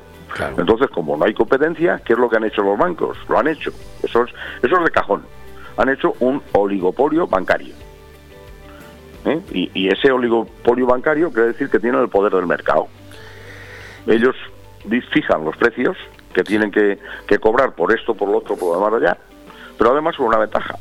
Entonces, 0.57 0.89
como 0.91 1.17
no 1.17 1.25
hay 1.25 1.33
competencia, 1.33 2.01
¿qué 2.05 2.13
es 2.13 2.19
lo 2.19 2.29
que 2.29 2.37
han 2.37 2.43
hecho 2.43 2.61
los 2.61 2.77
bancos? 2.77 3.17
Lo 3.27 3.39
han 3.39 3.47
hecho. 3.47 3.71
Eso 4.03 4.23
es, 4.23 4.33
eso 4.61 4.77
es 4.77 4.83
de 4.83 4.91
cajón. 4.91 5.23
Han 5.77 5.89
hecho 5.89 6.13
un 6.19 6.41
oligopolio 6.53 7.27
bancario. 7.27 7.73
¿Eh? 9.25 9.41
Y, 9.51 9.71
y 9.73 9.87
ese 9.89 10.11
oligopolio 10.11 10.85
bancario 10.85 11.31
quiere 11.31 11.49
decir 11.49 11.69
que 11.69 11.79
tienen 11.79 12.01
el 12.01 12.09
poder 12.09 12.33
del 12.33 12.45
mercado. 12.45 12.87
Ellos 14.07 14.35
fijan 15.11 15.43
los 15.43 15.57
precios 15.57 15.97
que 16.39 16.43
tienen 16.45 16.71
que, 16.71 16.97
que 17.27 17.37
cobrar 17.37 17.73
por 17.73 17.93
esto, 17.93 18.15
por 18.15 18.29
lo 18.29 18.37
otro, 18.37 18.55
por 18.55 18.69
lo 18.69 18.79
demás 18.79 19.01
allá. 19.01 19.17
Pero 19.77 19.91
además 19.91 20.15
con 20.15 20.27
una 20.27 20.37
ventaja, 20.37 20.75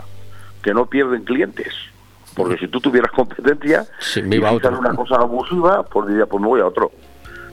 que 0.63 0.73
no 0.73 0.87
pierden 0.87 1.25
clientes. 1.25 1.75
Porque 2.37 2.57
si 2.59 2.69
tú 2.69 2.81
tuvieras 2.81 3.11
competencia 3.11 3.85
me 4.23 4.37
y 4.37 4.39
iba 4.39 4.51
a 4.51 4.55
fijan 4.55 4.75
otro. 4.75 4.89
una 4.89 4.95
cosa 4.95 5.17
abusiva, 5.17 5.83
pues 5.83 6.07
diría, 6.07 6.27
pues 6.27 6.41
me 6.41 6.47
voy 6.47 6.61
a 6.61 6.67
otro. 6.67 6.93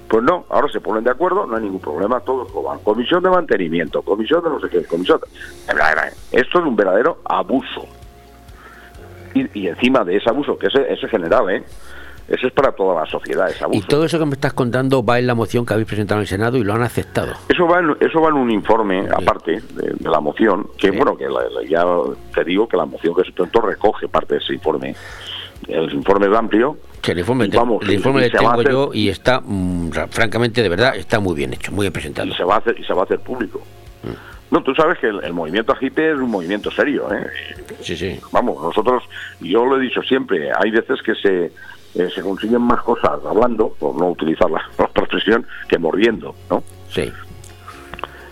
Pues 0.07 0.23
no, 0.23 0.45
ahora 0.49 0.67
se 0.71 0.79
ponen 0.81 1.03
de 1.03 1.09
acuerdo, 1.09 1.47
no 1.47 1.55
hay 1.55 1.63
ningún 1.63 1.81
problema, 1.81 2.19
todos 2.19 2.51
cobran. 2.51 2.77
Comisión 2.79 3.23
de 3.23 3.31
mantenimiento, 3.31 4.03
comisión 4.03 4.43
de 4.43 4.51
no 4.51 4.59
sé 4.59 4.69
qué, 4.69 4.83
comisión 4.83 5.19
de... 5.19 5.27
Esto 6.31 6.59
es 6.59 6.65
un 6.65 6.75
verdadero 6.75 7.21
abuso. 7.25 7.87
Y, 9.33 9.61
y 9.61 9.67
encima 9.67 10.03
de 10.03 10.17
ese 10.17 10.29
abuso, 10.29 10.59
que 10.59 10.67
ese 10.67 10.91
es 10.91 11.09
general, 11.09 11.49
¿eh? 11.49 11.63
Ese 12.27 12.47
es 12.47 12.53
para 12.53 12.71
toda 12.71 13.01
la 13.01 13.05
sociedad, 13.09 13.47
ese 13.49 13.59
Y 13.61 13.63
abuso. 13.65 13.87
todo 13.87 14.05
eso 14.05 14.17
que 14.17 14.25
me 14.25 14.33
estás 14.33 14.53
contando 14.53 15.03
va 15.05 15.19
en 15.19 15.27
la 15.27 15.35
moción 15.35 15.63
que 15.65 15.73
habéis 15.73 15.87
presentado 15.87 16.19
en 16.19 16.23
el 16.23 16.27
Senado 16.27 16.57
y 16.57 16.63
lo 16.63 16.73
han 16.73 16.81
aceptado. 16.81 17.33
Eso 17.47 17.67
va 17.67 17.79
en, 17.79 17.95
eso 17.99 18.19
va 18.19 18.29
en 18.29 18.35
un 18.35 18.49
informe, 18.49 19.07
aparte 19.15 19.61
de, 19.61 19.91
de 19.99 20.09
la 20.09 20.19
moción, 20.19 20.67
que 20.77 20.89
bueno, 20.91 21.15
que 21.15 21.25
la- 21.25 21.47
la- 21.49 21.63
ya 21.69 21.85
te 22.33 22.43
digo 22.43 22.67
que 22.67 22.77
la 22.77 22.85
moción 22.85 23.13
que 23.15 23.23
se 23.25 23.31
presentó 23.31 23.61
recoge 23.61 24.07
parte 24.07 24.35
de 24.35 24.39
ese 24.39 24.53
informe. 24.53 24.95
El 25.67 25.93
informe 25.93 26.27
es 26.27 26.33
amplio. 26.33 26.77
Que 27.01 27.11
el 27.11 27.19
informe, 27.19 27.45
y 27.45 27.49
te- 27.49 27.57
vamos, 27.57 27.83
el 27.83 27.91
y- 27.91 27.93
informe 27.95 28.19
y 28.21 28.23
le 28.23 28.29
tengo 28.31 28.51
hacer- 28.51 28.71
yo 28.71 28.89
y 28.91 29.09
está, 29.09 29.39
mm, 29.43 29.91
ra- 29.91 30.07
francamente, 30.07 30.63
de 30.63 30.69
verdad, 30.69 30.95
está 30.95 31.19
muy 31.19 31.35
bien 31.35 31.53
hecho, 31.53 31.71
muy 31.71 31.83
bien 31.83 31.93
presentado. 31.93 32.27
y 32.27 32.33
se 32.33 32.43
va 32.43 32.55
a 32.55 32.57
hacer 32.57 32.75
y 32.79 32.83
se 32.83 32.93
va 32.93 33.01
a 33.01 33.05
hacer 33.05 33.19
público. 33.19 33.61
No, 34.51 34.61
tú 34.63 34.73
sabes 34.75 34.99
que 34.99 35.07
el, 35.07 35.23
el 35.23 35.33
movimiento 35.33 35.73
Agipe 35.73 36.11
es 36.11 36.17
un 36.17 36.29
movimiento 36.29 36.69
serio, 36.71 37.11
¿eh? 37.11 37.25
Sí, 37.81 37.97
sí. 37.97 38.19
Vamos, 38.31 38.61
nosotros, 38.61 39.03
yo 39.41 39.65
lo 39.65 39.77
he 39.77 39.79
dicho 39.81 40.01
siempre, 40.03 40.49
hay 40.55 40.69
veces 40.71 41.01
que 41.01 41.15
se, 41.15 41.51
eh, 41.95 42.09
se 42.13 42.21
consiguen 42.21 42.61
más 42.61 42.81
cosas 42.83 43.19
hablando, 43.25 43.69
por 43.79 43.95
no 43.95 44.09
utilizar 44.09 44.49
la, 44.49 44.61
la 44.77 44.85
expresión, 44.85 45.45
que 45.67 45.77
mordiendo, 45.77 46.35
¿no? 46.49 46.63
Sí. 46.89 47.11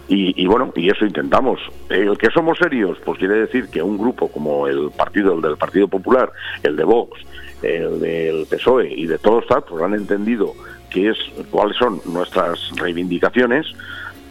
Y, 0.09 0.43
y 0.43 0.47
bueno, 0.47 0.71
y 0.75 0.89
eso 0.89 1.05
intentamos. 1.05 1.59
El 1.89 2.17
que 2.17 2.29
somos 2.29 2.57
serios, 2.57 2.97
pues 3.05 3.17
quiere 3.17 3.35
decir 3.35 3.69
que 3.69 3.81
un 3.81 3.97
grupo 3.97 4.27
como 4.27 4.67
el 4.67 4.91
partido, 4.91 5.33
el 5.33 5.41
del 5.41 5.57
Partido 5.57 5.87
Popular, 5.87 6.31
el 6.61 6.75
de 6.75 6.83
Vox, 6.83 7.21
el 7.61 7.99
del 7.99 8.45
PSOE 8.45 8.93
y 8.93 9.07
de 9.07 9.17
todos 9.17 9.43
estos, 9.43 9.63
pues 9.69 9.81
han 9.81 9.93
entendido 9.93 10.53
que 10.89 11.09
es 11.09 11.17
cuáles 11.49 11.77
son 11.77 12.01
nuestras 12.05 12.59
reivindicaciones, 12.75 13.65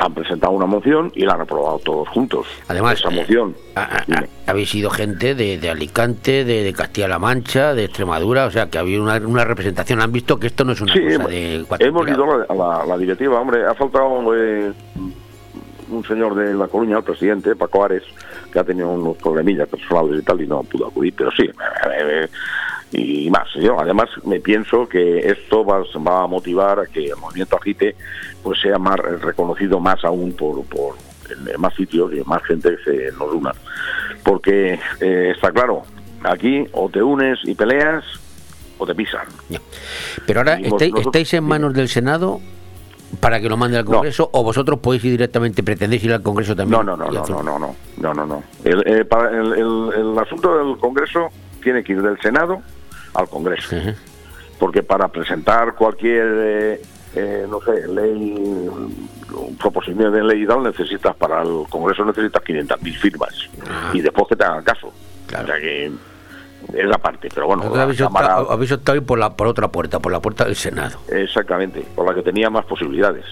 han 0.05 0.15
presentado 0.15 0.53
una 0.53 0.67
moción 0.67 1.13
y 1.15 1.25
la 1.25 1.35
han 1.35 1.43
aprobado 1.43 1.79
todos 1.79 2.09
juntos. 2.09 2.47
Además, 2.69 2.99
esa 2.99 3.11
eh, 3.11 3.17
moción. 3.17 3.55
Habéis 4.47 4.71
sido 4.71 4.91
gente 4.91 5.35
de, 5.35 5.59
de 5.59 5.71
Alicante, 5.71 6.45
de, 6.45 6.65
de 6.65 6.73
Castilla-La 6.73 7.19
Mancha, 7.19 7.75
de 7.75 7.85
Extremadura, 7.85 8.47
o 8.47 8.51
sea, 8.51 8.69
que 8.69 8.79
había 8.79 9.01
una, 9.01 9.17
una 9.19 9.45
representación. 9.45 10.01
Han 10.01 10.13
visto 10.13 10.39
que 10.39 10.49
esto 10.49 10.65
no 10.65 10.73
es 10.73 10.81
una 10.81 10.93
Sí, 10.93 11.01
cosa 11.03 11.15
hemos, 11.15 11.31
de 11.31 11.65
cuatro 11.69 11.87
hemos 11.87 12.09
ido 12.09 12.25
a 12.49 12.55
la, 12.55 12.83
a 12.83 12.87
la 12.87 12.99
directiva, 12.99 13.41
hombre, 13.41 13.65
ha 13.65 13.75
faltado 13.75 14.35
eh, 14.37 14.73
un 15.91 16.05
señor 16.05 16.35
de 16.35 16.55
La 16.55 16.67
Coruña, 16.69 16.99
el 16.99 17.05
presidente, 17.05 17.55
Paco 17.55 17.85
Ares, 17.85 18.03
que 18.53 18.59
ha 18.59 18.65
tenido 18.65 18.89
unos 18.91 19.17
problemillas 19.19 19.69
personales 19.69 20.21
y 20.21 20.25
tal 20.25 20.41
y 20.41 20.47
no 20.47 20.63
pudo 20.63 20.89
acudir, 20.89 21.15
pero 21.17 21.31
sí, 21.31 21.45
eh, 21.45 22.29
y 22.93 23.31
más. 23.31 23.49
Yo 23.55 23.81
además 23.81 24.09
me 24.25 24.39
pienso 24.41 24.87
que 24.89 25.19
esto 25.31 25.65
va, 25.65 25.83
va 26.07 26.25
a 26.25 26.27
motivar 26.27 26.79
a 26.81 26.87
que 26.87 27.07
el 27.07 27.17
movimiento 27.17 27.57
Agite 27.57 27.97
pues 28.43 28.61
sea 28.61 28.79
más 28.79 28.97
reconocido 28.97 29.81
más 29.81 30.05
aún 30.05 30.33
por, 30.33 30.63
por 30.67 30.95
en, 31.31 31.61
más 31.61 31.75
sitios 31.75 32.13
y 32.13 32.21
más 32.29 32.43
gente 32.45 32.77
se 32.85 33.11
nos 33.19 33.33
una. 33.33 33.53
Porque 34.25 34.79
eh, 35.01 35.33
está 35.35 35.51
claro 35.53 35.83
aquí 36.25 36.65
o 36.73 36.89
te 36.89 37.03
unes 37.03 37.39
y 37.45 37.55
peleas 37.55 38.05
o 38.79 38.87
te 38.87 38.95
pisan. 38.95 39.27
Pero 40.27 40.41
ahora, 40.41 40.55
¿estáis, 40.55 40.91
nosotros- 40.93 41.07
estáis 41.07 41.35
en 41.35 41.45
manos 41.45 41.73
del 41.75 41.89
Senado 41.89 42.41
para 43.21 43.41
que 43.41 43.49
lo 43.49 43.57
mande 43.57 43.77
al 43.79 43.85
Congreso 43.85 44.29
o 44.33 44.43
vosotros 44.43 44.79
podéis 44.81 45.05
ir 45.05 45.13
directamente, 45.13 45.63
pretendéis 45.63 46.05
ir 46.05 46.13
al 46.13 46.23
Congreso 46.23 46.55
también? 46.57 46.85
No, 46.85 46.97
no, 46.97 46.97
no, 46.97 47.11
no, 47.11 47.25
no, 47.27 47.43
no, 47.43 47.59
no, 47.59 47.75
no, 47.99 48.15
no, 48.15 48.27
no. 48.27 48.43
El, 48.65 48.83
eh, 48.87 49.05
para 49.05 49.31
el, 49.31 49.53
el- 49.53 49.91
el 49.97 50.19
asunto 50.19 50.57
del 50.59 50.77
Congreso 50.79 51.29
tiene 51.63 51.83
que 51.85 51.93
ir 51.93 52.03
del 52.03 52.19
Senado 52.21 52.61
al 53.15 53.29
Congreso. 53.29 53.77
Porque 54.59 54.83
para 54.83 55.09
presentar 55.09 55.75
cualquier, 55.75 56.27
eh, 56.37 56.83
eh, 57.15 57.47
no 57.49 57.61
sé, 57.63 57.89
ley, 57.89 58.69
proposición 59.61 60.13
de 60.13 60.23
ley 60.23 60.43
y 60.43 60.47
tal, 60.47 60.63
necesitas 60.63 61.15
para 61.17 61.43
el 61.43 61.65
Congreso 61.69 62.05
necesitas 62.05 62.43
500.000 62.43 62.97
firmas. 62.99 63.35
Y 63.93 64.01
después 64.01 64.27
que 64.29 64.37
te 64.37 64.45
hagan 64.45 64.63
caso. 64.65 64.89
O 64.89 65.47
sea 65.47 65.57
que 65.59 65.87
es 66.75 66.87
la 66.87 66.99
parte. 66.99 67.29
Pero 67.35 67.47
bueno, 67.49 67.65
habéis, 67.75 67.99
Cámara- 67.99 68.39
optado, 68.39 68.53
habéis 68.53 68.73
optado 68.73 68.97
ir 68.97 69.05
por, 69.05 69.19
la, 69.19 69.35
por 69.37 69.47
otra 69.49 69.69
puerta, 69.69 69.99
por 69.99 70.13
la 70.13 70.21
puerta 70.21 70.45
del 70.45 70.55
Senado. 70.57 70.99
Exactamente, 71.09 71.85
por 71.97 72.07
la 72.07 72.15
que 72.15 72.23
tenía 72.23 72.49
más 72.51 72.65
posibilidades. 72.67 73.25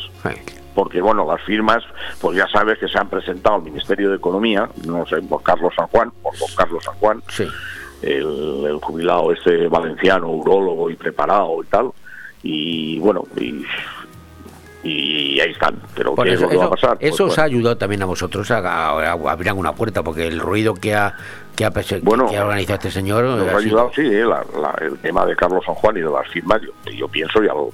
Porque, 0.74 1.01
bueno, 1.01 1.27
las 1.27 1.40
firmas, 1.43 1.82
pues 2.20 2.36
ya 2.39 2.47
sabes 2.48 2.78
que 2.78 2.89
se 2.89 2.97
han 2.98 3.09
presentado 3.09 3.57
al 3.57 3.62
Ministerio 3.62 4.09
de 4.11 4.16
Economía, 4.16 4.69
no 4.86 5.05
sé, 5.07 5.20
por 5.23 5.43
Carlos 5.43 5.73
San 5.77 5.86
Juan, 5.89 6.11
por 6.23 6.36
don 6.39 6.48
Carlos 6.57 6.82
San 6.85 6.94
Juan, 6.94 7.23
el, 8.02 8.64
el 8.66 8.77
jubilado 8.82 9.32
este 9.32 9.68
valenciano, 9.68 10.28
urólogo 10.31 10.90
y 10.90 10.97
preparado 10.97 11.62
y 11.62 11.66
tal, 11.66 11.90
y 12.43 12.98
bueno, 13.01 13.24
y, 13.36 13.64
y 14.82 15.39
ahí 15.40 15.51
están. 15.52 15.77
Pero 15.94 16.14
Bueno, 16.14 16.31
¿qué 16.31 16.35
es 16.35 16.40
eso 16.40 16.44
lo 16.47 16.51
que 16.51 16.56
va 16.56 16.62
a 16.62 16.66
eso- 16.66 16.74
pasar? 16.74 16.98
Pues, 16.98 17.12
eso 17.14 17.24
os 17.27 17.39
ha 17.39 17.43
ayudado 17.44 17.77
también 17.77 18.02
a 18.02 18.06
vosotros 18.06 18.51
a, 18.51 18.59
a- 18.59 19.12
a 19.12 19.12
abrir 19.12 19.48
alguna 19.51 19.74
puerta, 19.74 20.02
porque 20.02 20.27
el 20.27 20.40
ruido 20.40 20.74
que 20.74 20.94
ha, 20.94 21.14
que 21.55 21.64
ha, 21.66 21.72
Bueno, 22.02 22.28
que 22.31 22.39
ha 22.39 22.44
organizado 22.44 22.77
este 22.77 22.90
señor 22.90 23.24
Nos 23.24 23.40
ha 23.43 23.44
sido- 23.47 23.59
ayudado, 23.59 23.90
sí, 23.94 24.02
eh, 24.06 24.24
la- 24.24 24.44
la- 24.59 24.78
el 24.81 24.97
tema 24.98 25.27
de 25.27 25.36
Carlos 25.36 25.62
San 25.66 25.74
Juan 25.74 25.97
y 25.98 26.01
de 26.01 26.10
las 26.10 26.27
firmas. 26.28 26.62
Yo, 26.62 26.90
yo 26.93 27.09
pienso, 27.09 27.43
ya 27.43 27.52
lo, 27.52 27.70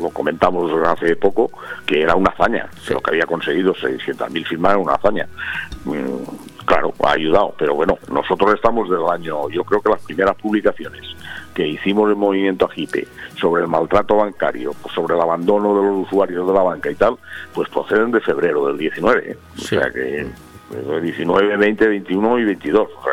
lo 0.00 0.10
comentamos 0.10 0.70
hace 0.88 1.14
poco, 1.14 1.50
que 1.86 2.02
era 2.02 2.16
una 2.16 2.30
hazaña. 2.30 2.68
Lo 2.88 3.00
que 3.00 3.10
había 3.10 3.26
conseguido, 3.26 3.72
600.000 3.74 4.44
firmas, 4.46 4.72
era 4.72 4.80
una 4.80 4.94
hazaña. 4.94 5.28
Claro, 6.64 6.92
ha 7.04 7.12
ayudado, 7.12 7.54
pero 7.58 7.74
bueno, 7.74 7.98
nosotros 8.12 8.54
estamos 8.54 8.88
del 8.88 9.06
año, 9.10 9.48
yo 9.48 9.64
creo 9.64 9.80
que 9.80 9.88
las 9.88 10.02
primeras 10.02 10.36
publicaciones 10.36 11.02
que 11.54 11.66
hicimos 11.66 12.10
el 12.10 12.16
movimiento 12.16 12.66
AGIPE 12.66 13.08
sobre 13.40 13.62
el 13.62 13.68
maltrato 13.68 14.16
bancario, 14.16 14.72
sobre 14.94 15.14
el 15.14 15.20
abandono 15.20 15.74
de 15.74 15.82
los 15.82 16.06
usuarios 16.06 16.46
de 16.46 16.52
la 16.52 16.62
banca 16.62 16.90
y 16.90 16.94
tal, 16.94 17.16
pues 17.54 17.68
proceden 17.70 18.10
de 18.10 18.20
febrero 18.20 18.66
del 18.66 18.78
19. 18.78 19.30
¿eh? 19.30 19.36
O 19.56 19.60
sea 19.60 19.90
que 19.90 20.20
eh, 20.20 21.00
19, 21.02 21.56
20, 21.56 21.88
21 21.88 22.38
y 22.38 22.44
22. 22.44 22.88
O 22.88 23.02
sea 23.02 23.12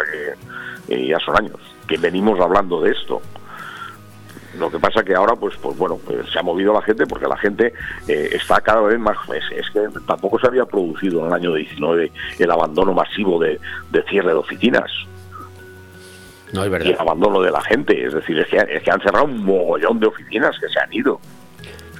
que 0.88 0.95
eh, 0.95 1.07
ya 1.07 1.19
son 1.19 1.38
años 1.38 1.60
que 1.88 1.98
venimos 1.98 2.40
hablando 2.40 2.82
de 2.82 2.91
esto. 2.91 3.22
Lo 4.58 4.72
que 4.72 4.80
pasa 4.80 5.04
que 5.04 5.14
ahora, 5.16 5.36
pues, 5.36 5.56
pues 5.62 5.78
bueno, 5.78 6.00
eh, 6.10 6.22
se 6.32 6.40
ha 6.40 6.44
movido 6.44 6.74
la 6.74 6.82
gente 6.82 7.06
porque 7.06 7.28
la 7.28 7.38
gente 7.38 7.74
eh, 8.08 8.30
está 8.34 8.60
cada 8.62 8.82
vez 8.82 9.00
más. 9.00 9.18
Es, 9.30 9.44
es 9.56 9.70
que 9.72 9.82
tampoco 10.08 10.40
se 10.40 10.48
había 10.48 10.66
producido 10.66 11.22
en 11.22 11.28
el 11.28 11.34
año 11.34 11.54
19 11.54 12.12
el 12.40 12.52
abandono 12.52 12.94
masivo 12.94 13.40
de, 13.40 13.60
de 13.92 14.04
cierre 14.04 14.30
de 14.30 14.36
oficinas 14.36 14.92
No, 16.54 16.62
es 16.62 16.68
y 16.68 16.72
verdad. 16.72 16.88
el 16.88 17.00
abandono 17.00 17.42
de 17.42 17.52
la 17.52 17.62
gente. 17.62 18.06
Es 18.06 18.14
decir, 18.14 18.40
es 18.40 18.48
que, 18.48 18.58
es 18.58 18.84
que 18.84 18.92
han 18.92 19.02
cerrado 19.02 19.26
un 19.26 19.44
mogollón 19.46 20.00
de 20.00 20.08
oficinas 20.08 20.58
que 20.60 20.68
se 20.70 20.80
han 20.80 20.92
ido. 20.94 21.20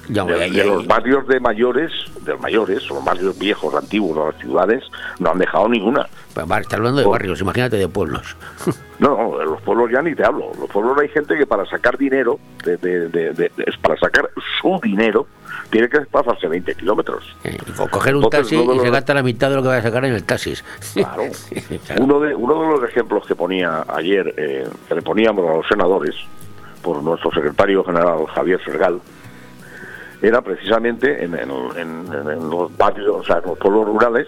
Ya, 0.08 0.24
de, 0.24 0.64
los 0.64 0.86
barrios 0.86 1.26
de 1.28 1.38
mayores, 1.38 1.92
de 2.22 2.32
los 2.32 2.40
mayores, 2.40 2.88
los 2.88 3.04
barrios 3.04 3.38
viejos, 3.38 3.74
antiguos 3.74 4.16
de 4.16 4.32
las 4.32 4.40
ciudades, 4.40 4.84
no 5.18 5.30
han 5.30 5.38
dejado 5.38 5.68
ninguna. 5.68 6.06
Está 6.28 6.76
hablando 6.76 7.00
de 7.00 7.06
barrios, 7.06 7.40
imagínate 7.40 7.76
de 7.76 7.88
pueblos. 7.88 8.36
No, 8.98 9.16
no, 9.16 9.44
los 9.44 9.62
pueblos 9.62 9.92
ya 9.92 10.02
ni 10.02 10.12
te 10.16 10.24
hablo. 10.26 10.50
Los 10.58 10.68
pueblos 10.70 10.98
hay 10.98 11.08
gente 11.10 11.38
que 11.38 11.46
para 11.46 11.64
sacar 11.66 11.96
dinero, 11.96 12.40
de, 12.64 12.76
de- 12.78 13.08
de- 13.08 13.52
es 13.64 13.76
para 13.80 13.96
sacar 13.96 14.28
su 14.60 14.80
dinero, 14.82 15.28
tiene 15.70 15.88
que 15.88 16.00
desplazarse 16.00 16.48
20 16.48 16.74
kilómetros. 16.74 17.22
O 17.78 17.86
coger 17.86 18.16
un 18.16 18.24
Entonces, 18.24 18.50
taxi 18.50 18.56
y 18.56 18.78
se 18.80 18.84
los- 18.86 18.90
gasta 18.90 19.14
la 19.14 19.22
mitad 19.22 19.50
de 19.50 19.54
lo 19.54 19.62
que 19.62 19.68
va 19.68 19.76
a 19.76 19.82
sacar 19.82 20.04
en 20.04 20.14
el 20.14 20.24
taxi. 20.24 20.54
Claro. 20.94 21.22
Uno 22.00 22.18
de, 22.18 22.34
uno 22.34 22.60
de 22.60 22.68
los 22.70 22.90
ejemplos 22.90 23.24
que 23.24 23.36
ponía 23.36 23.84
ayer, 23.86 24.34
eh, 24.36 24.66
que 24.88 24.94
le 24.96 25.02
poníamos 25.02 25.48
a 25.48 25.54
los 25.58 25.68
senadores, 25.68 26.16
por 26.82 27.00
nuestro 27.00 27.30
secretario 27.30 27.84
general 27.84 28.26
Javier 28.34 28.60
Sergal, 28.64 28.98
era 30.20 30.40
precisamente 30.42 31.24
en, 31.24 31.34
en- 31.34 31.50
en- 31.76 32.12
en 32.28 32.50
los 32.50 32.76
barrios, 32.76 33.08
o 33.20 33.24
sea, 33.24 33.38
en 33.38 33.44
los 33.50 33.58
pueblos 33.58 33.86
rurales, 33.86 34.26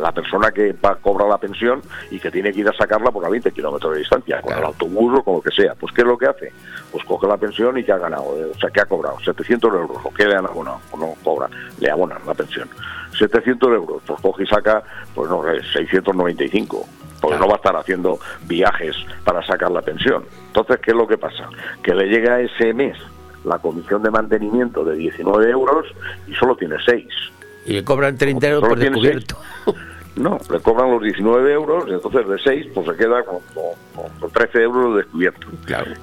la 0.00 0.10
persona 0.12 0.50
que 0.50 0.72
va 0.72 0.96
cobra 0.96 1.26
la 1.28 1.36
pensión 1.36 1.82
y 2.10 2.18
que 2.18 2.30
tiene 2.30 2.52
que 2.52 2.60
ir 2.60 2.68
a 2.68 2.72
sacarla 2.72 3.10
por 3.10 3.24
a 3.24 3.28
20 3.28 3.50
kilómetros 3.52 3.92
de 3.92 3.98
distancia, 3.98 4.40
con 4.40 4.56
el 4.56 4.64
autobús 4.64 5.18
o 5.18 5.22
con 5.22 5.34
lo 5.34 5.40
que 5.42 5.50
sea. 5.50 5.74
Pues, 5.74 5.92
¿qué 5.92 6.00
es 6.00 6.06
lo 6.06 6.16
que 6.16 6.26
hace? 6.26 6.52
Pues 6.90 7.04
coge 7.04 7.26
la 7.26 7.36
pensión 7.36 7.76
y 7.76 7.84
que 7.84 7.92
ha 7.92 7.98
ganado, 7.98 8.24
eh, 8.38 8.50
o 8.54 8.58
sea, 8.58 8.70
que 8.70 8.80
ha 8.80 8.86
cobrado 8.86 9.18
700 9.20 9.72
euros, 9.74 9.98
o 10.02 10.14
que 10.14 10.24
le 10.26 10.34
han 10.36 10.46
abonado, 10.46 10.80
o 10.92 10.96
no 10.96 11.14
cobra, 11.22 11.48
le 11.78 11.90
abonan 11.90 12.18
la 12.26 12.32
pensión. 12.34 12.68
700 13.18 13.68
euros, 13.72 14.02
pues 14.06 14.20
coge 14.20 14.44
y 14.44 14.46
saca, 14.46 14.82
pues 15.14 15.28
no 15.30 15.42
sé, 15.42 15.62
695 15.72 16.86
porque 17.20 17.38
no 17.38 17.46
va 17.48 17.54
a 17.54 17.56
estar 17.56 17.74
haciendo 17.74 18.18
viajes 18.46 18.94
para 19.24 19.44
sacar 19.44 19.70
la 19.70 19.80
pensión. 19.80 20.22
Entonces, 20.48 20.78
¿qué 20.80 20.90
es 20.90 20.96
lo 20.96 21.06
que 21.08 21.16
pasa? 21.16 21.48
Que 21.82 21.94
le 21.94 22.04
llega 22.08 22.40
ese 22.40 22.74
mes 22.74 22.96
la 23.46 23.58
comisión 23.58 24.02
de 24.02 24.10
mantenimiento 24.10 24.84
de 24.84 24.96
19 24.96 25.50
euros 25.50 25.86
y 26.26 26.34
solo 26.34 26.56
tiene 26.56 26.76
6. 26.84 27.06
Y 27.66 27.72
le 27.72 27.84
cobran 27.84 28.16
30 28.16 28.48
euros 28.48 28.68
por 28.68 28.78
descubierto. 28.78 29.36
No, 30.16 30.38
le 30.50 30.60
cobran 30.60 30.90
los 30.90 31.02
19 31.02 31.52
euros 31.52 31.84
y 31.88 31.92
entonces 31.92 32.26
de 32.26 32.38
6 32.38 32.66
pues 32.72 32.86
se 32.86 32.96
queda 32.96 33.22
con, 33.22 33.36
con- 33.54 34.08
con 34.18 34.30
13 34.30 34.62
euros 34.62 34.92
de 34.94 35.02
descubierto. 35.02 35.46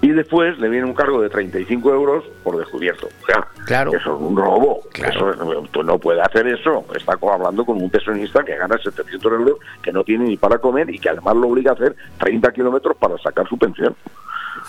Y 0.01 0.09
después 0.09 0.59
le 0.59 0.69
viene 0.69 0.85
un 0.85 0.93
cargo 0.93 1.19
de 1.19 1.29
35 1.29 1.91
euros 1.91 2.23
por 2.43 2.57
descubierto. 2.57 3.07
O 3.07 3.25
sea, 3.25 3.47
Claro. 3.65 3.89
eso 3.91 4.15
es 4.15 4.21
un 4.21 4.37
robo. 4.37 4.81
Eso 4.93 5.31
es- 5.31 5.71
tú 5.71 5.81
no 5.83 5.97
puede 5.97 6.21
hacer 6.21 6.45
eso. 6.47 6.85
Está 6.95 7.13
hablando 7.33 7.65
con 7.65 7.81
un 7.81 7.89
pensionista 7.89 8.43
que 8.43 8.55
gana 8.55 8.77
700 8.77 9.31
euros, 9.33 9.55
que 9.81 9.91
no 9.91 10.03
tiene 10.03 10.25
ni 10.25 10.37
para 10.37 10.59
comer 10.59 10.91
y 10.91 10.99
que 10.99 11.09
además 11.09 11.35
lo 11.35 11.47
obliga 11.47 11.71
a 11.71 11.73
hacer 11.73 11.95
30 12.19 12.51
kilómetros 12.51 12.95
para 12.97 13.17
sacar 13.17 13.47
su 13.49 13.57
pensión. 13.57 13.95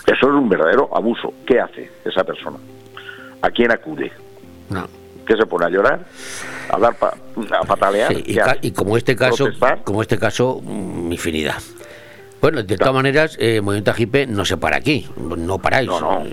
Eso 0.05 0.27
es 0.27 0.33
un 0.33 0.49
verdadero 0.49 0.89
abuso. 0.95 1.33
¿Qué 1.45 1.59
hace 1.59 1.89
esa 2.03 2.23
persona? 2.23 2.57
¿A 3.41 3.49
quién 3.49 3.71
acude? 3.71 4.11
No. 4.69 4.87
¿Qué 5.25 5.35
se 5.35 5.45
pone 5.45 5.65
a 5.65 5.69
llorar? 5.69 6.05
¿A 6.69 6.77
dar 6.79 6.95
pa- 6.95 7.13
a 7.59 7.63
patalear? 7.65 8.13
Sí, 8.13 8.23
y, 8.61 8.71
como 8.71 8.95
este 8.97 9.15
caso, 9.15 9.45
¿Protestar? 9.45 9.83
como 9.83 10.01
este 10.01 10.17
caso, 10.19 10.61
mm, 10.63 11.11
infinidad. 11.11 11.55
Bueno, 12.41 12.61
de 12.61 12.77
todas 12.77 12.93
maneras, 12.93 13.35
eh, 13.39 13.59
Movimiento 13.61 13.89
Ajipe 13.89 14.27
no 14.27 14.45
se 14.45 14.57
para 14.57 14.77
aquí, 14.77 15.07
no 15.17 15.57
paráis. 15.57 15.87
No, 15.87 15.99
no, 15.99 16.23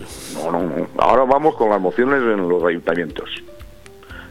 no, 0.51 0.53
no. 0.63 0.89
Ahora 0.99 1.25
vamos 1.25 1.55
con 1.57 1.71
las 1.71 1.81
mociones 1.81 2.19
en 2.21 2.49
los 2.49 2.63
ayuntamientos. 2.65 3.31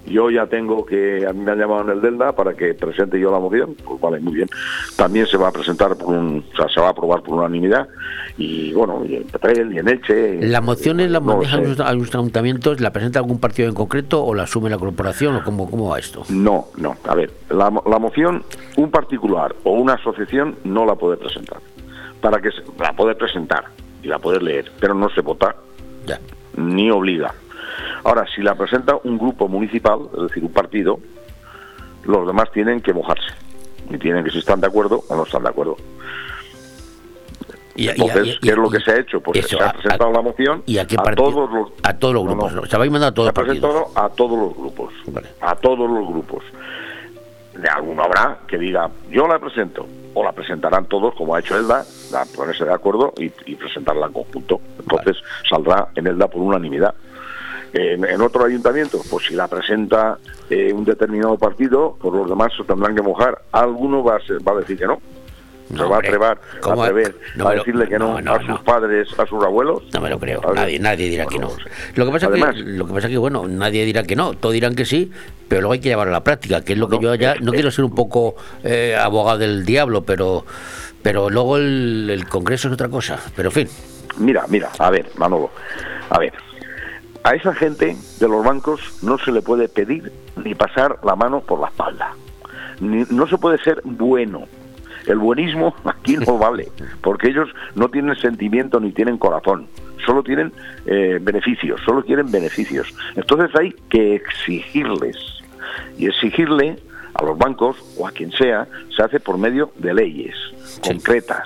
Yo 0.08 0.30
ya 0.32 0.48
tengo 0.48 0.84
que, 0.86 1.26
a 1.28 1.32
mí 1.32 1.40
me 1.42 1.52
han 1.52 1.60
llamado 1.60 1.82
en 1.84 1.90
el 1.92 2.02
Delta 2.02 2.32
para 2.34 2.54
que 2.54 2.74
presente 2.74 3.20
yo 3.20 3.32
la 3.32 3.40
moción, 3.40 3.76
pues 3.84 4.02
vale, 4.02 4.20
muy 4.20 4.34
bien. 4.34 4.50
También 4.96 5.28
se 5.28 5.38
va 5.38 5.50
a 5.50 5.52
presentar 5.52 5.96
por 5.96 6.10
un, 6.16 6.44
o 6.54 6.56
sea, 6.58 6.68
se 6.70 6.82
va 6.82 6.88
a 6.88 6.90
aprobar 6.90 7.22
por 7.22 7.36
unanimidad 7.38 7.88
y 8.38 8.74
bueno, 8.74 9.04
y 9.06 9.16
en 9.18 9.24
Petrel 9.26 9.72
y 9.74 9.78
en 9.78 9.88
Elche. 9.88 10.42
¿Las 10.48 10.64
mociones 10.64 11.12
las 11.12 11.22
no 11.22 11.36
manejan 11.38 11.64
los, 11.70 11.80
ayuntamientos? 11.80 12.82
¿La 12.82 12.92
presenta 12.92 13.20
algún 13.20 13.40
partido 13.40 13.70
en 13.70 13.76
concreto 13.76 14.24
o 14.24 14.34
la 14.34 14.44
asume 14.44 14.70
la 14.72 14.78
corporación 14.80 15.36
o 15.36 15.44
cómo, 15.44 15.70
cómo 15.70 15.90
va 15.90 16.00
esto? 16.00 16.24
No, 16.30 16.66
no. 16.78 16.96
A 17.08 17.14
ver, 17.16 17.32
la, 17.50 17.72
la 17.86 18.00
moción, 18.00 18.44
un 18.78 18.90
particular 18.90 19.56
o 19.64 19.74
una 19.74 19.94
asociación 19.94 20.56
no 20.64 20.86
la 20.86 20.96
puede 20.96 21.18
presentar. 21.18 21.60
Para 22.22 22.42
que 22.42 22.52
se- 22.52 22.64
la 22.80 22.94
puede 22.94 23.14
presentar 23.16 23.66
y 24.02 24.08
la 24.08 24.18
puede 24.20 24.42
leer, 24.42 24.72
pero 24.80 24.94
no 24.96 25.10
se 25.10 25.22
vota 25.22 25.56
ni 26.58 26.92
obliga. 26.92 27.34
Ahora, 28.04 28.26
si 28.34 28.42
la 28.42 28.56
presenta 28.56 28.98
un 29.04 29.18
grupo 29.18 29.48
municipal, 29.48 30.00
es 30.16 30.22
decir, 30.24 30.44
un 30.44 30.52
partido, 30.52 31.00
los 32.06 32.26
demás 32.28 32.52
tienen 32.52 32.82
que 32.82 32.94
mojarse 32.94 33.28
y 33.90 33.98
tienen 33.98 34.24
que 34.24 34.32
si 34.32 34.40
están 34.40 34.60
de 34.62 34.68
acuerdo 34.68 35.04
o 35.08 35.16
no 35.16 35.24
están 35.24 35.44
de 35.44 35.50
acuerdo. 35.50 35.78
Y, 37.76 37.88
Entonces, 37.88 38.28
y- 38.28 38.40
¿qué 38.40 38.50
es 38.50 38.58
lo 38.58 38.70
que 38.70 38.80
se 38.82 38.92
ha 38.92 39.00
hecho? 39.00 39.22
Pues 39.22 39.40
eso, 39.46 39.58
se 39.58 39.64
ha 39.64 39.72
presentado 39.72 40.12
la 40.12 40.22
moción 40.22 40.62
¿Y 40.66 40.78
a 40.78 40.86
qué 40.86 40.96
a 41.00 41.04
todos 41.16 41.50
los 41.50 41.70
A 41.84 41.94
todos 41.98 42.14
los 42.16 42.24
grupos. 42.26 42.54
no. 42.54 42.62
¿no? 42.62 42.68
Se 42.68 42.76
habéis 42.76 42.92
mandado 42.92 43.12
a 43.12 43.14
todos 43.14 43.28
Se 43.28 43.32
los 43.32 43.32
ha 43.32 43.46
partidos. 43.48 43.72
presentado 43.74 44.06
a 44.06 44.10
todos 44.10 44.40
los 44.40 44.56
grupos. 44.56 44.94
A 45.42 45.56
todos 45.56 45.90
los 45.90 46.08
grupos. 46.08 46.44
De 47.56 47.70
alguno 47.70 48.04
habrá 48.04 48.40
que 48.48 48.58
diga, 48.58 48.90
yo 49.10 49.28
la 49.28 49.40
presento. 49.40 49.88
O 50.14 50.26
la 50.26 50.34
presentarán 50.34 50.86
todos, 50.88 51.16
como 51.16 51.34
ha 51.36 51.40
hecho 51.40 51.58
Elda, 51.58 51.86
a 52.14 52.26
ponerse 52.36 52.66
de 52.66 52.74
acuerdo 52.74 53.14
y, 53.18 53.32
y 53.46 53.56
presentarla 53.56 54.08
en 54.08 54.12
conjunto. 54.14 54.60
Entonces 54.78 55.16
saldrá 55.50 55.88
en 55.96 56.06
Elda 56.08 56.28
por 56.28 56.42
unanimidad. 56.42 56.94
En, 57.74 58.04
en 58.04 58.22
otro 58.22 58.44
ayuntamiento, 58.46 59.00
pues 59.10 59.28
si 59.28 59.34
la 59.34 59.48
presenta 59.48 60.18
eh, 60.50 60.74
un 60.74 60.84
determinado 60.84 61.38
partido, 61.38 61.98
pues 62.02 62.14
los 62.14 62.28
demás 62.30 62.52
se 62.58 62.64
tendrán 62.66 62.94
que 62.96 63.02
mojar. 63.02 63.42
Alguno 63.54 64.04
va 64.04 64.18
a, 64.18 64.20
ser- 64.20 64.46
va 64.46 64.52
a 64.52 64.56
decir 64.56 64.78
que 64.78 64.86
no. 64.86 65.00
se 65.70 65.82
va 65.86 65.96
a 65.96 66.00
atrever, 66.00 66.38
a, 66.64 66.74
atrever 66.74 67.16
No 67.38 67.48
a 67.48 67.54
lo- 67.56 67.60
decirle 67.60 67.88
que 67.88 67.98
no, 67.98 68.20
no, 68.20 68.22
no, 68.22 68.34
a 68.34 68.46
sus 68.46 68.60
padres, 68.66 69.08
a 69.18 69.26
sus 69.26 69.42
abuelos. 69.42 69.84
No 69.94 70.02
me 70.02 70.10
lo 70.10 70.20
creo. 70.20 70.42
Nadie, 70.54 70.80
nadie 70.80 71.08
dirá 71.10 71.26
que 71.28 71.40
no. 71.40 71.50
Lo 71.96 72.06
que 72.06 72.12
pasa 72.12 72.28
Además- 72.28 72.56
que 72.56 72.62
lo 72.62 72.86
que 72.88 72.94
pasa 72.94 73.08
que 73.08 73.18
bueno, 73.18 73.48
nadie 73.48 73.86
dirá 73.86 74.04
que 74.04 74.18
no, 74.18 74.34
todos 74.34 74.52
dirán 74.54 74.76
que 74.76 74.84
sí, 74.84 75.10
pero 75.48 75.62
luego 75.62 75.72
hay 75.74 75.80
que 75.80 75.88
llevarlo 75.88 76.12
a 76.14 76.18
la 76.18 76.24
práctica, 76.26 76.62
que 76.66 76.74
es 76.74 76.80
lo 76.80 76.90
que 76.90 77.00
yo 77.00 77.16
ya 77.16 77.36
no 77.40 77.54
quiero 77.54 77.72
ser 77.72 77.86
un 77.86 77.96
poco 77.96 78.36
eh, 78.66 78.98
abogado 79.00 79.38
del 79.38 79.66
diablo, 79.66 80.02
pero 80.04 80.46
pero 81.02 81.30
luego 81.30 81.56
el, 81.56 82.10
el 82.12 82.28
Congreso 82.28 82.68
es 82.68 82.74
otra 82.74 82.90
cosa. 82.90 83.18
Pero 83.34 83.48
en 83.48 83.54
fin. 83.54 83.68
Mira, 84.18 84.44
mira, 84.50 84.70
a 84.78 84.90
ver, 84.90 85.10
Manolo, 85.16 85.52
a 86.10 86.20
ver. 86.20 86.34
A 87.24 87.36
esa 87.36 87.54
gente 87.54 87.96
de 88.20 88.28
los 88.28 88.44
bancos 88.44 88.80
no 89.04 89.18
se 89.20 89.32
le 89.32 89.42
puede 89.42 89.70
pedir 89.70 90.12
ni 90.44 90.56
pasar 90.56 90.98
la 91.04 91.16
mano 91.16 91.42
por 91.42 91.60
la 91.60 91.68
espalda. 91.68 92.16
Ni- 92.80 93.06
no 93.12 93.28
se 93.28 93.38
puede 93.38 93.58
ser 93.60 93.82
bueno. 93.84 94.48
El 95.08 95.18
buenismo 95.20 95.76
aquí 95.86 96.18
no 96.18 96.38
vale, 96.38 96.70
porque 97.02 97.30
ellos 97.30 97.50
no 97.76 97.90
tienen 97.90 98.16
sentimiento 98.16 98.80
ni 98.80 98.92
tienen 98.92 99.18
corazón, 99.18 99.68
solo 100.06 100.24
tienen 100.24 100.52
eh, 100.86 101.20
beneficios, 101.22 101.80
solo 101.86 102.04
quieren 102.04 102.32
beneficios. 102.32 102.88
Entonces 103.16 103.50
hay 103.60 103.72
que 103.90 104.16
exigirles 104.16 105.18
y 105.98 106.08
exigirle 106.08 106.80
a 107.14 107.24
los 107.24 107.38
bancos 107.38 107.78
o 107.98 108.08
a 108.08 108.12
quien 108.12 108.32
sea 108.32 108.68
se 108.96 109.04
hace 109.04 109.20
por 109.20 109.38
medio 109.38 109.72
de 109.78 109.94
leyes 109.94 110.36
concretas, 110.84 111.44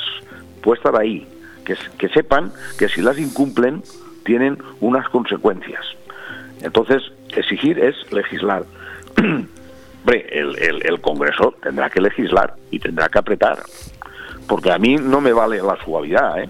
puestas 0.61 0.93
ahí, 0.95 1.27
que, 1.65 1.75
que 1.97 2.07
sepan 2.09 2.51
que 2.77 2.87
si 2.87 3.01
las 3.01 3.17
incumplen 3.17 3.81
tienen 4.25 4.57
unas 4.81 5.07
consecuencias. 5.09 5.85
Entonces, 6.61 7.01
exigir 7.35 7.79
es 7.79 7.95
legislar. 8.11 8.63
Hombre, 9.17 10.27
el, 10.31 10.57
el- 10.59 10.85
el 10.85 11.01
Congreso 11.01 11.53
tendrá 11.63 11.89
que 11.89 12.01
legislar 12.01 12.53
y 12.69 12.79
tendrá 12.79 13.07
que 13.09 13.17
apretar, 13.19 13.57
porque 14.47 14.71
a 14.71 14.77
mí 14.77 14.97
no 14.97 15.19
me 15.21 15.33
vale 15.33 15.61
la 15.61 15.75
suavidad, 15.83 16.39
¿eh? 16.43 16.49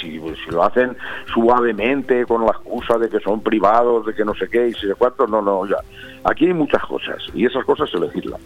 Si, 0.00 0.18
si 0.20 0.50
lo 0.50 0.62
hacen 0.64 0.96
suavemente 1.32 2.24
con 2.26 2.42
la 2.44 2.50
excusa 2.52 2.98
de 2.98 3.08
que 3.08 3.20
son 3.20 3.40
privados, 3.42 4.06
de 4.06 4.14
que 4.14 4.24
no 4.24 4.34
sé 4.34 4.48
qué 4.48 4.68
y 4.68 4.72
si 4.74 4.86
sé 4.86 4.94
cuánto, 4.96 5.26
no, 5.26 5.40
no, 5.42 5.64
ya. 5.66 5.76
Aquí 6.24 6.46
hay 6.46 6.54
muchas 6.54 6.82
cosas 6.86 7.18
y 7.34 7.46
esas 7.46 7.64
cosas 7.64 7.88
se 7.90 7.98
legislan. 7.98 8.40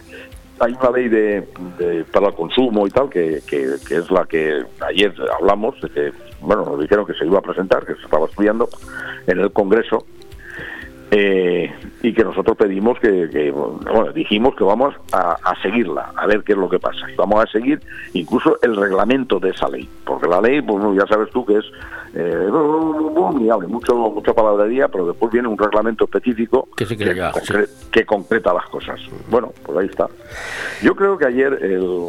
Hay 0.59 0.73
una 0.81 0.91
ley 0.91 1.09
de, 1.09 1.47
de- 1.79 2.05
para 2.05 2.29
el 2.29 2.35
consumo 2.35 2.87
y 2.87 2.91
tal, 2.91 3.11
que, 3.11 3.43
que, 3.47 3.75
que 3.87 3.97
es 3.97 4.11
la 4.11 4.25
que 4.25 4.65
ayer 4.89 5.13
hablamos, 5.39 5.79
de 5.83 5.91
que, 5.91 6.13
bueno, 6.41 6.65
nos 6.65 6.81
dijeron 6.81 7.05
que 7.07 7.13
se 7.15 7.27
iba 7.27 7.39
a 7.39 7.43
presentar, 7.43 7.85
que 7.85 7.95
se 7.95 8.03
estaba 8.03 8.27
estudiando 8.27 8.69
en 9.27 9.39
el 9.39 9.53
Congreso, 9.53 10.07
eh, 11.11 11.73
y 12.03 12.13
que 12.13 12.25
nosotros 12.25 12.57
pedimos 12.57 12.99
que, 12.99 13.29
que, 13.31 13.51
bueno, 13.51 14.13
dijimos 14.13 14.55
que 14.57 14.65
vamos 14.65 14.95
a, 15.13 15.37
a 15.43 15.63
seguirla, 15.63 16.13
a 16.17 16.27
ver 16.27 16.43
qué 16.43 16.53
es 16.53 16.59
lo 16.59 16.69
que 16.69 16.79
pasa. 16.81 17.11
Y 17.11 17.15
vamos 17.17 17.45
a 17.45 17.47
seguir 17.51 17.81
incluso 18.13 18.59
el 18.63 18.77
reglamento 18.77 19.39
de 19.39 19.51
esa 19.51 19.69
ley, 19.69 19.89
porque 20.05 20.27
la 20.29 20.41
ley, 20.41 20.61
pues 20.63 20.83
ya 20.97 21.07
sabes 21.07 21.31
tú 21.31 21.45
que 21.47 21.59
es 21.59 21.65
eh, 22.15 22.49
mucho, 23.69 23.95
mucha 23.97 24.33
palabrería, 24.35 24.89
pero 24.89 25.07
después 25.07 25.33
viene 25.33 25.49
un 25.49 25.59
reglamento 25.59 26.05
específico 26.05 26.69
Que 26.77 26.87
sí 26.87 26.97
que 26.97 27.05
sí. 27.13 27.21
concre- 27.21 27.69
que 27.91 28.05
concreta 28.05 28.53
las 28.53 28.67
cosas. 28.67 29.01
Bueno, 29.31 29.53
pues 29.65 29.79
ahí 29.79 29.87
está. 29.87 30.09
Yo 30.83 30.95
creo 30.97 31.17
que 31.19 31.27
ayer 31.27 31.59
el- 31.63 32.09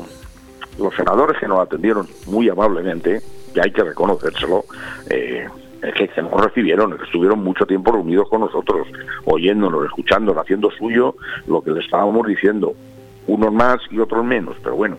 los 0.79 0.95
senadores 0.95 1.37
que 1.39 1.47
nos 1.47 1.59
atendieron 1.59 2.07
muy 2.27 2.49
amablemente, 2.49 3.21
y 3.55 3.59
hay 3.59 3.71
que 3.71 3.83
reconocérselo, 3.83 4.65
eh, 5.09 5.47
que, 5.81 6.07
que 6.07 6.21
nos 6.21 6.43
recibieron, 6.43 6.97
que 6.97 7.05
estuvieron 7.05 7.43
mucho 7.43 7.65
tiempo 7.65 7.91
reunidos 7.91 8.29
con 8.29 8.41
nosotros, 8.41 8.87
oyéndonos, 9.25 9.85
escuchándonos, 9.85 10.41
haciendo 10.41 10.71
suyo 10.71 11.15
lo 11.47 11.61
que 11.61 11.71
le 11.71 11.81
estábamos 11.81 12.27
diciendo, 12.27 12.73
unos 13.27 13.53
más 13.53 13.79
y 13.91 13.99
otros 13.99 14.25
menos, 14.25 14.55
pero 14.63 14.75
bueno, 14.75 14.97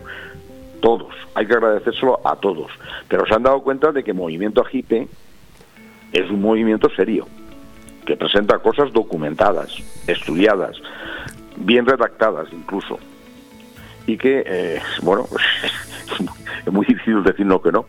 todos, 0.81 1.13
hay 1.35 1.45
que 1.45 1.53
agradecérselo 1.53 2.19
a 2.25 2.35
todos. 2.35 2.71
Pero 3.07 3.25
se 3.25 3.33
han 3.33 3.43
dado 3.43 3.61
cuenta 3.61 3.91
de 3.91 4.03
que 4.03 4.13
Movimiento 4.13 4.61
Agipe 4.61 5.07
es 6.11 6.29
un 6.29 6.41
movimiento 6.41 6.89
serio, 6.95 7.27
que 8.05 8.15
presenta 8.15 8.59
cosas 8.59 8.91
documentadas, 8.93 9.71
estudiadas, 10.07 10.77
bien 11.57 11.85
redactadas 11.85 12.47
incluso, 12.51 12.97
y 14.07 14.17
que, 14.17 14.43
eh, 14.45 14.81
bueno, 15.01 15.27
es 16.69 16.73
muy 16.73 16.85
difícil 16.85 17.23
decirnos 17.23 17.61
que 17.61 17.71
no 17.71 17.85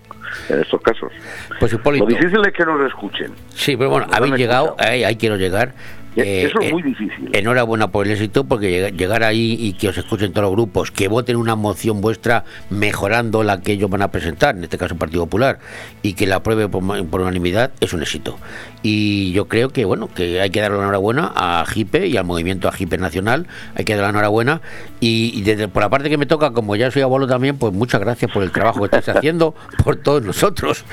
en 0.48 0.60
estos 0.60 0.80
casos. 0.80 1.12
Pues 1.58 1.72
Hipólito. 1.72 2.06
Lo 2.06 2.10
difícil 2.10 2.40
es 2.44 2.52
que 2.52 2.64
nos 2.64 2.80
escuchen. 2.86 3.32
Sí, 3.50 3.76
pero 3.76 3.90
bueno, 3.90 4.06
habéis 4.12 4.34
llegado, 4.34 4.74
ahí, 4.78 5.04
ahí 5.04 5.16
quiero 5.16 5.36
llegar. 5.36 5.74
Eh, 6.16 6.44
Eso 6.48 6.60
es 6.60 6.68
eh, 6.68 6.72
muy 6.72 6.82
difícil. 6.82 7.30
Enhorabuena 7.32 7.88
por 7.92 8.06
el 8.06 8.12
éxito, 8.12 8.44
porque 8.44 8.70
llega- 8.70 8.88
llegar 8.90 9.22
ahí 9.22 9.56
y 9.60 9.74
que 9.74 9.88
os 9.88 9.96
escuchen 9.98 10.32
todos 10.32 10.44
los 10.46 10.52
grupos, 10.52 10.90
que 10.90 11.08
voten 11.08 11.36
una 11.36 11.54
moción 11.56 12.00
vuestra 12.00 12.44
mejorando 12.68 13.42
la 13.42 13.60
que 13.60 13.72
ellos 13.72 13.88
van 13.90 14.02
a 14.02 14.10
presentar, 14.10 14.56
en 14.56 14.64
este 14.64 14.78
caso 14.78 14.94
el 14.94 14.98
Partido 14.98 15.24
Popular, 15.24 15.58
y 16.02 16.14
que 16.14 16.26
la 16.26 16.36
apruebe 16.36 16.68
por, 16.68 16.82
unanimidad, 17.20 17.70
es 17.80 17.92
un 17.92 18.02
éxito. 18.02 18.38
Y 18.82 19.32
yo 19.32 19.46
creo 19.46 19.68
que, 19.70 19.84
bueno, 19.84 20.08
que 20.12 20.40
hay 20.40 20.50
que 20.50 20.60
dar 20.60 20.70
la 20.72 20.78
enhorabuena 20.78 21.30
a 21.34 21.60
Agipe 21.60 22.06
y 22.06 22.16
al 22.16 22.24
movimiento 22.24 22.66
Agipe 22.68 22.96
Nacional, 22.98 23.46
hay 23.74 23.84
que 23.84 23.94
dar 23.94 24.04
la 24.04 24.10
enhorabuena. 24.10 24.62
Y, 25.00 25.32
y 25.34 25.42
desde, 25.42 25.68
por 25.68 25.82
la 25.82 25.90
parte 25.90 26.08
que 26.08 26.16
me 26.18 26.26
toca, 26.26 26.52
como 26.52 26.76
ya 26.76 26.90
soy 26.90 27.02
abuelo 27.02 27.26
también, 27.26 27.56
pues 27.58 27.72
muchas 27.72 28.00
gracias 28.00 28.30
por 28.32 28.42
el 28.42 28.50
trabajo 28.50 28.80
que 28.80 28.86
estáis 28.96 29.08
haciendo 29.16 29.54
por 29.84 29.96
todos 29.96 30.22
nosotros, 30.22 30.84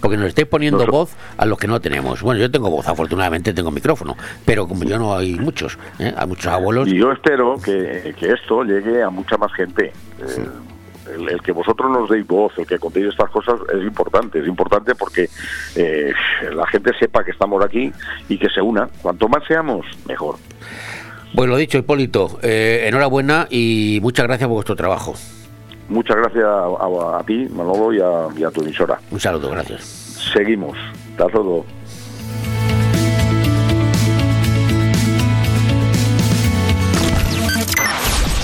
porque 0.00 0.16
nos 0.16 0.26
estáis 0.28 0.48
poniendo 0.48 0.84
voz 0.86 1.10
a 1.36 1.46
los 1.46 1.58
que 1.58 1.68
no 1.68 1.80
tenemos. 1.80 2.22
Bueno, 2.22 2.40
yo 2.40 2.50
tengo 2.50 2.70
voz, 2.70 2.86
afortunadamente 2.88 3.52
tengo 3.54 3.70
micrófono, 3.70 4.16
pero 4.44 4.57
como 4.66 4.84
yo 4.84 4.98
no 4.98 5.16
hay 5.16 5.34
muchos, 5.34 5.78
¿eh? 5.98 6.12
hay 6.16 6.26
muchos 6.26 6.46
abuelos. 6.46 6.88
Y 6.88 6.96
yo 6.96 7.12
espero 7.12 7.56
que, 7.62 8.14
que 8.18 8.32
esto 8.32 8.64
llegue 8.64 9.02
a 9.02 9.10
mucha 9.10 9.36
más 9.36 9.52
gente. 9.52 9.92
Eh, 10.20 10.46
el, 11.14 11.28
el 11.28 11.40
que 11.42 11.52
vosotros 11.52 11.90
nos 11.90 12.10
deis 12.10 12.26
voz, 12.26 12.52
el 12.58 12.66
que 12.66 12.78
contéis 12.78 13.06
estas 13.06 13.30
cosas 13.30 13.58
es 13.74 13.82
importante, 13.82 14.40
es 14.40 14.46
importante 14.46 14.94
porque 14.94 15.28
eh, 15.76 16.12
la 16.54 16.66
gente 16.66 16.90
sepa 16.98 17.24
que 17.24 17.30
estamos 17.30 17.64
aquí 17.64 17.90
y 18.28 18.36
que 18.38 18.48
se 18.50 18.60
una. 18.60 18.88
Cuanto 19.00 19.28
más 19.28 19.42
seamos, 19.46 19.86
mejor. 20.06 20.36
Pues 21.34 21.48
lo 21.48 21.56
dicho, 21.56 21.78
Hipólito, 21.78 22.38
eh, 22.42 22.84
enhorabuena 22.86 23.46
y 23.50 23.98
muchas 24.02 24.26
gracias 24.26 24.48
por 24.48 24.54
vuestro 24.56 24.76
trabajo. 24.76 25.14
Muchas 25.88 26.16
gracias 26.16 26.44
a, 26.44 26.64
a- 26.66 27.18
a 27.20 27.22
ti, 27.24 27.46
Manolo, 27.54 27.92
y 27.94 28.00
a, 28.00 28.28
y 28.38 28.44
a 28.44 28.50
tu 28.50 28.60
emisora. 28.60 28.98
Un 29.10 29.20
saludo, 29.20 29.50
gracias. 29.50 29.82
Seguimos. 30.34 30.76
Hasta 31.12 31.26
luego. 31.28 31.64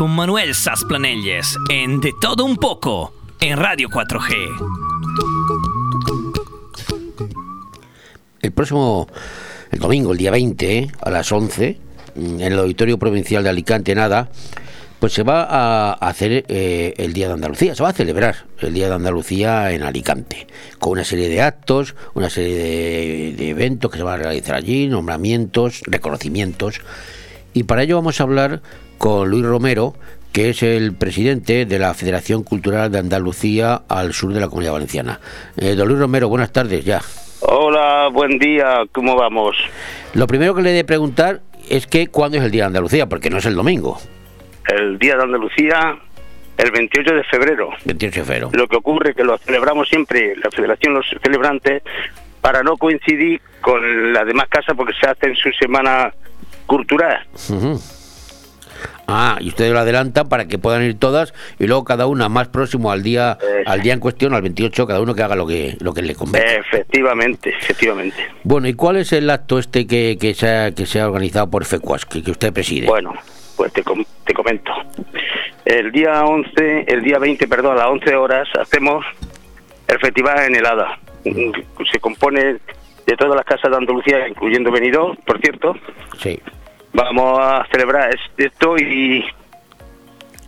con 0.00 0.12
Manuel 0.12 0.54
Sasplanelles 0.54 1.58
en 1.68 2.00
De 2.00 2.14
Todo 2.18 2.46
Un 2.46 2.56
Poco 2.56 3.12
en 3.38 3.58
Radio 3.58 3.90
4G. 3.90 4.34
El 8.40 8.52
próximo, 8.52 9.06
el 9.70 9.78
domingo, 9.78 10.12
el 10.12 10.16
día 10.16 10.30
20, 10.30 10.90
a 11.02 11.10
las 11.10 11.30
11, 11.30 11.78
mm, 12.14 12.40
en 12.40 12.40
el 12.40 12.58
Auditorio 12.60 12.98
Provincial 12.98 13.44
de 13.44 13.50
Alicante, 13.50 13.94
nada, 13.94 14.30
pues 15.00 15.12
se 15.12 15.22
va 15.22 15.42
a 15.42 15.92
hacer 15.92 16.46
eh, 16.48 16.94
el 16.96 17.12
Día 17.12 17.28
de 17.28 17.34
Andalucía, 17.34 17.74
se 17.74 17.82
va 17.82 17.90
a 17.90 17.92
celebrar 17.92 18.46
el 18.60 18.72
Día 18.72 18.88
de 18.88 18.94
Andalucía 18.94 19.70
en 19.70 19.82
Alicante, 19.82 20.46
con 20.78 20.92
una 20.92 21.04
serie 21.04 21.28
de 21.28 21.42
actos, 21.42 21.94
una 22.14 22.30
serie 22.30 22.56
de, 22.56 23.34
de 23.36 23.50
eventos 23.50 23.90
que 23.90 23.98
se 23.98 24.02
van 24.02 24.20
a 24.20 24.22
realizar 24.22 24.56
allí, 24.56 24.86
nombramientos, 24.86 25.82
reconocimientos, 25.84 26.80
y 27.52 27.64
para 27.64 27.82
ello 27.82 27.96
vamos 27.96 28.18
a 28.18 28.22
hablar 28.22 28.62
con 29.00 29.30
Luis 29.30 29.46
Romero, 29.46 29.94
que 30.30 30.50
es 30.50 30.62
el 30.62 30.92
presidente 30.92 31.64
de 31.64 31.78
la 31.78 31.94
Federación 31.94 32.42
Cultural 32.42 32.92
de 32.92 32.98
Andalucía 32.98 33.80
al 33.88 34.12
sur 34.12 34.34
de 34.34 34.40
la 34.40 34.48
Comunidad 34.48 34.74
Valenciana. 34.74 35.20
Eh, 35.56 35.74
don 35.74 35.88
Luis 35.88 35.98
Romero, 35.98 36.28
buenas 36.28 36.52
tardes 36.52 36.84
ya. 36.84 37.00
Hola, 37.40 38.10
buen 38.12 38.38
día, 38.38 38.82
¿cómo 38.92 39.16
vamos? 39.16 39.56
Lo 40.12 40.26
primero 40.26 40.54
que 40.54 40.60
le 40.60 40.72
he 40.72 40.74
de 40.74 40.84
preguntar 40.84 41.40
es 41.70 41.86
que 41.86 42.08
cuándo 42.08 42.36
es 42.36 42.44
el 42.44 42.50
Día 42.50 42.64
de 42.64 42.66
Andalucía, 42.66 43.06
porque 43.06 43.30
no 43.30 43.38
es 43.38 43.46
el 43.46 43.54
domingo. 43.54 43.98
El 44.66 44.98
Día 44.98 45.16
de 45.16 45.22
Andalucía, 45.22 45.98
el 46.58 46.70
28 46.70 47.14
de 47.14 47.24
febrero. 47.24 47.70
28 47.86 48.20
de 48.20 48.26
febrero. 48.26 48.50
Lo 48.52 48.68
que 48.68 48.76
ocurre 48.76 49.10
es 49.10 49.16
que 49.16 49.24
lo 49.24 49.38
celebramos 49.38 49.88
siempre, 49.88 50.36
la 50.36 50.50
Federación, 50.50 50.92
los 50.92 51.06
celebrantes, 51.22 51.82
para 52.42 52.62
no 52.62 52.76
coincidir 52.76 53.40
con 53.62 54.12
las 54.12 54.26
demás 54.26 54.48
casas 54.50 54.76
porque 54.76 54.92
se 55.00 55.06
hace 55.06 55.28
en 55.28 55.36
su 55.36 55.50
semana 55.52 56.12
cultural. 56.66 57.26
Ujú. 57.48 57.80
Ah, 59.12 59.38
y 59.40 59.48
ustedes 59.48 59.72
lo 59.72 59.78
adelantan 59.80 60.28
para 60.28 60.46
que 60.46 60.58
puedan 60.58 60.82
ir 60.82 60.98
todas 60.98 61.34
y 61.58 61.66
luego 61.66 61.84
cada 61.84 62.06
una 62.06 62.28
más 62.28 62.48
próximo 62.48 62.92
al 62.92 63.02
día 63.02 63.36
al 63.66 63.82
día 63.82 63.92
en 63.92 64.00
cuestión, 64.00 64.34
al 64.34 64.42
28, 64.42 64.86
cada 64.86 65.00
uno 65.00 65.14
que 65.14 65.22
haga 65.22 65.34
lo 65.36 65.46
que 65.46 65.76
lo 65.80 65.92
que 65.92 66.02
le 66.02 66.14
convenga. 66.14 66.46
Efectivamente, 66.54 67.50
efectivamente. 67.60 68.16
Bueno, 68.44 68.68
¿y 68.68 68.74
cuál 68.74 68.96
es 68.96 69.12
el 69.12 69.28
acto 69.30 69.58
este 69.58 69.86
que, 69.86 70.16
que, 70.20 70.34
se, 70.34 70.48
ha, 70.48 70.70
que 70.72 70.86
se 70.86 71.00
ha 71.00 71.06
organizado 71.06 71.50
por 71.50 71.64
FECUAS, 71.64 72.06
que, 72.06 72.22
que 72.22 72.30
usted 72.30 72.52
preside? 72.52 72.86
Bueno, 72.86 73.12
pues 73.56 73.72
te, 73.72 73.82
com- 73.82 74.04
te 74.24 74.32
comento. 74.32 74.72
El 75.64 75.92
día 75.92 76.24
11, 76.24 76.84
el 76.88 77.02
día 77.02 77.18
20, 77.18 77.46
perdón, 77.48 77.72
a 77.72 77.80
las 77.80 77.86
11 77.88 78.14
horas 78.16 78.48
hacemos 78.60 79.04
el 79.88 79.98
festival 79.98 80.38
en 80.46 80.56
helada. 80.56 80.98
Se 81.92 81.98
compone 82.00 82.56
de 83.06 83.16
todas 83.18 83.34
las 83.36 83.44
casas 83.44 83.70
de 83.70 83.76
Andalucía, 83.76 84.26
incluyendo 84.28 84.70
Benidorm, 84.70 85.16
por 85.26 85.40
cierto. 85.40 85.74
Sí. 86.18 86.38
Vamos 86.92 87.38
a 87.40 87.66
celebrar 87.70 88.14
es- 88.14 88.20
esto 88.46 88.76
y 88.76 89.24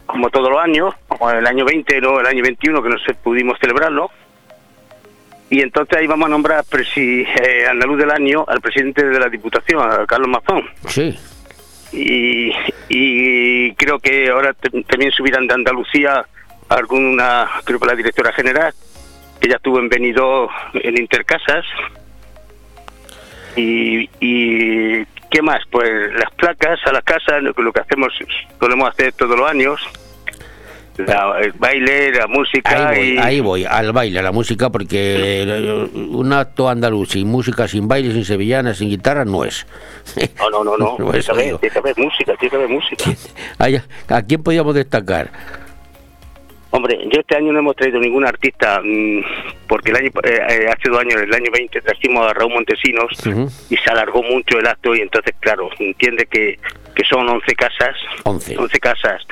como 0.06 0.28
todos 0.30 0.50
los 0.50 0.60
años, 0.60 0.94
como 1.08 1.30
el 1.30 1.46
año 1.46 1.64
20, 1.64 2.00
no 2.00 2.20
el 2.20 2.26
año 2.26 2.42
21 2.42 2.82
que 2.82 2.88
no 2.88 2.98
se 2.98 3.14
pudimos 3.14 3.58
celebrarlo. 3.58 4.10
Y 5.48 5.60
entonces 5.60 5.98
ahí 5.98 6.06
vamos 6.06 6.26
a 6.26 6.30
nombrar 6.30 6.64
presi- 6.64 7.26
eh, 7.26 7.66
andaluz 7.68 7.98
del 7.98 8.10
año 8.10 8.44
al 8.48 8.60
presidente 8.60 9.04
de 9.04 9.18
la 9.20 9.28
Diputación, 9.28 9.80
a 9.90 10.06
Carlos 10.06 10.28
Mazón. 10.28 10.64
Sí. 10.88 11.16
Y, 11.92 12.52
y 12.88 13.74
creo 13.74 13.98
que 13.98 14.30
ahora 14.30 14.54
también 14.88 15.12
subirán 15.12 15.46
de 15.46 15.54
Andalucía 15.54 16.24
alguna, 16.70 17.48
creo 17.64 17.78
que 17.78 17.86
la 17.86 17.94
directora 17.94 18.32
general, 18.32 18.72
que 19.40 19.48
ya 19.48 19.56
estuvo 19.56 19.78
en 19.78 19.88
Benidorm 19.90 20.50
en 20.74 20.96
Intercasas. 20.98 21.66
Y, 23.56 24.08
y 24.20 25.04
¿qué 25.32 25.42
más? 25.42 25.58
Pues 25.70 25.90
las 26.14 26.30
placas 26.36 26.78
a 26.86 26.92
las 26.92 27.02
casas, 27.02 27.42
lo, 27.42 27.52
que- 27.54 27.62
lo 27.62 27.72
que 27.72 27.80
hacemos, 27.80 28.12
solemos 28.60 28.88
hacer 28.90 29.12
todos 29.14 29.36
los 29.36 29.50
años. 29.50 29.80
La- 30.98 31.38
el 31.40 31.52
baile, 31.52 32.12
la 32.12 32.26
música 32.26 32.90
Ahí 32.90 32.98
voy, 32.98 33.08
y... 33.14 33.18
ahí 33.18 33.40
voy, 33.40 33.64
al 33.64 33.92
baile, 33.92 34.18
a 34.18 34.22
la 34.22 34.30
música, 34.30 34.68
porque 34.68 35.88
un 35.94 36.30
acto 36.34 36.68
andaluz 36.68 37.12
sin 37.12 37.28
música, 37.28 37.66
sin 37.66 37.88
baile, 37.88 38.12
sin 38.12 38.26
sevillana, 38.26 38.74
sin 38.74 38.90
guitarra, 38.90 39.24
no 39.24 39.42
es. 39.42 39.66
No, 40.38 40.50
no, 40.50 40.62
no, 40.64 40.76
no. 40.76 40.96
Por 40.98 41.12
Tiene 41.18 41.58
que 41.60 41.78
haber, 41.78 41.96
música, 41.96 42.34
tiene 42.38 42.50
que 42.50 42.56
haber 42.56 42.68
música. 42.68 43.04
¿A 44.14 44.22
quién 44.22 44.42
podríamos 44.42 44.74
destacar? 44.74 45.30
Hombre, 46.72 46.98
yo 47.12 47.20
este 47.20 47.36
año 47.36 47.52
no 47.52 47.58
hemos 47.58 47.76
traído 47.76 48.00
ningún 48.00 48.26
artista, 48.26 48.80
mm, 48.82 49.20
porque 49.68 49.90
el 49.90 49.96
año 49.96 50.10
eh, 50.24 50.40
eh, 50.48 50.66
hace 50.68 50.88
dos 50.88 51.00
años, 51.00 51.20
el 51.20 51.34
año 51.34 51.50
20, 51.52 51.82
trajimos 51.82 52.26
a 52.26 52.32
Raúl 52.32 52.54
Montesinos 52.54 53.10
y 53.68 53.76
se 53.76 53.90
alargó 53.90 54.22
mucho 54.22 54.58
el 54.58 54.66
acto 54.66 54.94
y 54.94 55.00
entonces, 55.00 55.34
claro, 55.38 55.68
entiende 55.78 56.24
que, 56.24 56.58
que 56.94 57.04
son 57.04 57.28
11 57.28 57.54
casas, 57.54 57.96
11. 58.24 58.80
casas 58.80 59.22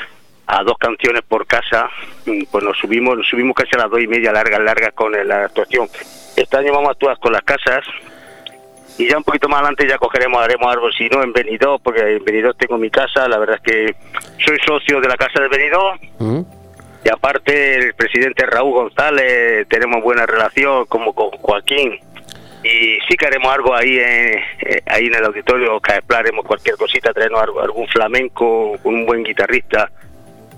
a 0.47 0.63
dos 0.65 0.77
canciones 0.77 1.23
por 1.23 1.47
casa, 1.47 1.89
mm, 2.27 2.43
pues 2.51 2.63
nos 2.63 2.77
subimos, 2.77 3.17
nos 3.17 3.27
subimos 3.27 3.57
casi 3.57 3.71
a 3.75 3.79
las 3.79 3.91
dos 3.91 4.03
y 4.03 4.07
media 4.07 4.33
largas, 4.33 4.61
largas 4.61 4.93
con 4.93 5.11
la 5.13 5.47
actuación. 5.47 5.89
Este 6.37 6.57
año 6.59 6.75
vamos 6.75 6.89
a 6.89 6.93
actuar 6.93 7.19
con 7.21 7.33
las 7.33 7.43
casas 7.43 7.85
y 8.99 9.09
ya 9.09 9.17
un 9.17 9.25
poquito 9.25 9.49
más 9.49 9.61
adelante 9.61 9.89
ya 9.89 9.97
cogeremos, 9.97 10.43
haremos 10.43 10.71
algo, 10.71 10.93
si 10.93 11.09
no 11.09 11.23
en 11.23 11.33
Benidorm, 11.33 11.81
porque 11.83 12.17
en 12.17 12.23
Benidorm 12.23 12.55
tengo 12.59 12.77
mi 12.77 12.91
casa, 12.91 13.27
la 13.29 13.39
verdad 13.39 13.57
es 13.57 13.63
que 13.63 13.95
soy 14.45 14.59
socio 14.67 15.01
de 15.01 15.09
la 15.09 15.17
casa 15.17 15.41
de 15.41 15.49
Benidorm. 15.49 16.60
Y 17.05 17.09
aparte 17.09 17.77
el 17.77 17.95
presidente 17.95 18.45
Raúl 18.47 18.75
González 18.75 19.67
tenemos 19.69 20.03
buena 20.03 20.27
relación 20.27 20.87
como 20.87 21.13
con 21.13 21.31
Joaquín. 21.31 21.99
Y 22.63 22.99
sí 23.09 23.17
que 23.19 23.27
haremos 23.27 23.55
algo 23.55 23.75
ahí 23.75 23.99
en, 23.99 24.39
eh, 24.61 24.83
ahí 24.87 25.07
en 25.07 25.15
el 25.15 25.25
auditorio 25.25 25.81
que 25.81 25.99
haremos 26.15 26.45
cualquier 26.45 26.77
cosita 26.77 27.13
traernos 27.13 27.43
algún 27.63 27.89
flamenco 27.89 28.79
un 28.85 29.07
buen 29.07 29.23
guitarrista 29.23 29.91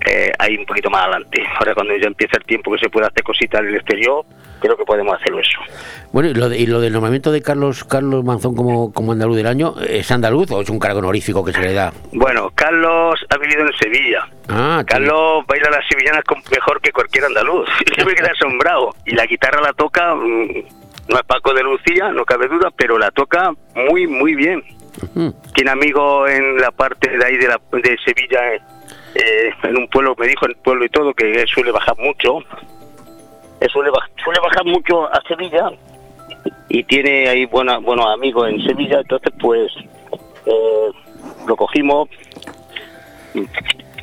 eh, 0.05 0.31
ahí 0.39 0.57
un 0.57 0.65
poquito 0.65 0.89
más 0.89 1.03
adelante 1.03 1.43
ahora 1.59 1.73
cuando 1.73 1.95
ya 1.97 2.07
empieza 2.07 2.37
el 2.37 2.43
tiempo 2.45 2.71
que 2.71 2.79
se 2.79 2.89
pueda 2.89 3.07
hacer 3.07 3.23
cositas 3.23 3.61
en 3.61 3.67
el 3.67 3.75
exterior 3.75 4.25
creo 4.59 4.77
que 4.77 4.83
podemos 4.85 5.13
hacerlo 5.19 5.39
eso 5.39 5.59
Bueno, 6.11 6.29
y 6.29 6.33
lo, 6.33 6.49
de- 6.49 6.57
y 6.57 6.65
lo 6.67 6.79
del 6.81 6.93
nombramiento 6.93 7.31
de 7.31 7.41
Carlos 7.41 7.83
Carlos 7.83 8.23
Manzón 8.23 8.55
como, 8.55 8.91
como 8.93 9.11
andaluz 9.11 9.35
del 9.37 9.47
año, 9.47 9.75
¿es 9.87 10.09
andaluz 10.11 10.49
o 10.51 10.61
es 10.61 10.69
un 10.69 10.79
cargo 10.79 10.99
honorífico 10.99 11.43
que 11.43 11.51
se 11.53 11.61
le 11.61 11.73
da? 11.73 11.91
bueno 12.11 12.49
Carlos 12.55 13.19
ha 13.29 13.37
vivido 13.37 13.61
en 13.65 13.73
Sevilla 13.73 14.27
Ah, 14.49 14.83
Carlos 14.85 15.45
baila 15.47 15.69
las 15.69 15.85
sevillanas 15.89 16.23
con- 16.25 16.41
mejor 16.51 16.81
que 16.81 16.91
cualquier 16.91 17.23
andaluz. 17.25 17.67
Yo 17.97 18.05
me 18.05 18.13
quedé 18.13 18.29
asombrado. 18.29 18.93
Y 19.05 19.15
la 19.15 19.25
guitarra 19.25 19.61
la 19.61 19.71
toca, 19.71 20.13
mm, 20.15 20.47
no 21.07 21.15
es 21.15 21.23
Paco 21.25 21.53
de 21.53 21.63
Lucía, 21.63 22.09
no 22.11 22.25
cabe 22.25 22.49
duda, 22.49 22.69
pero 22.75 22.97
la 22.97 23.09
toca 23.11 23.51
muy, 23.73 24.05
muy 24.05 24.35
bien. 24.35 24.61
Tiene 25.55 25.71
amigos 25.71 26.29
en 26.29 26.57
la 26.57 26.71
parte 26.71 27.09
de 27.17 27.25
ahí 27.25 27.37
de, 27.37 27.47
la, 27.47 27.59
de 27.71 27.97
Sevilla, 28.05 28.39
eh, 29.15 29.49
en 29.63 29.77
un 29.77 29.87
pueblo, 29.87 30.15
me 30.17 30.27
dijo 30.27 30.45
en 30.45 30.51
el 30.51 30.57
pueblo 30.57 30.85
y 30.85 30.89
todo, 30.89 31.13
que 31.13 31.45
suele 31.47 31.71
bajar 31.71 31.95
mucho. 31.99 32.39
Suele, 33.71 33.91
baj- 33.91 34.09
suele 34.23 34.39
bajar 34.41 34.65
mucho 34.65 35.05
a 35.07 35.21
Sevilla 35.27 35.71
y 36.67 36.83
tiene 36.83 37.29
ahí 37.29 37.45
buena, 37.45 37.77
buenos 37.77 38.07
amigos 38.07 38.49
en 38.49 38.61
Sevilla, 38.65 38.99
entonces 38.99 39.31
pues 39.39 39.71
eh, 40.45 40.91
lo 41.47 41.55
cogimos 41.55 42.09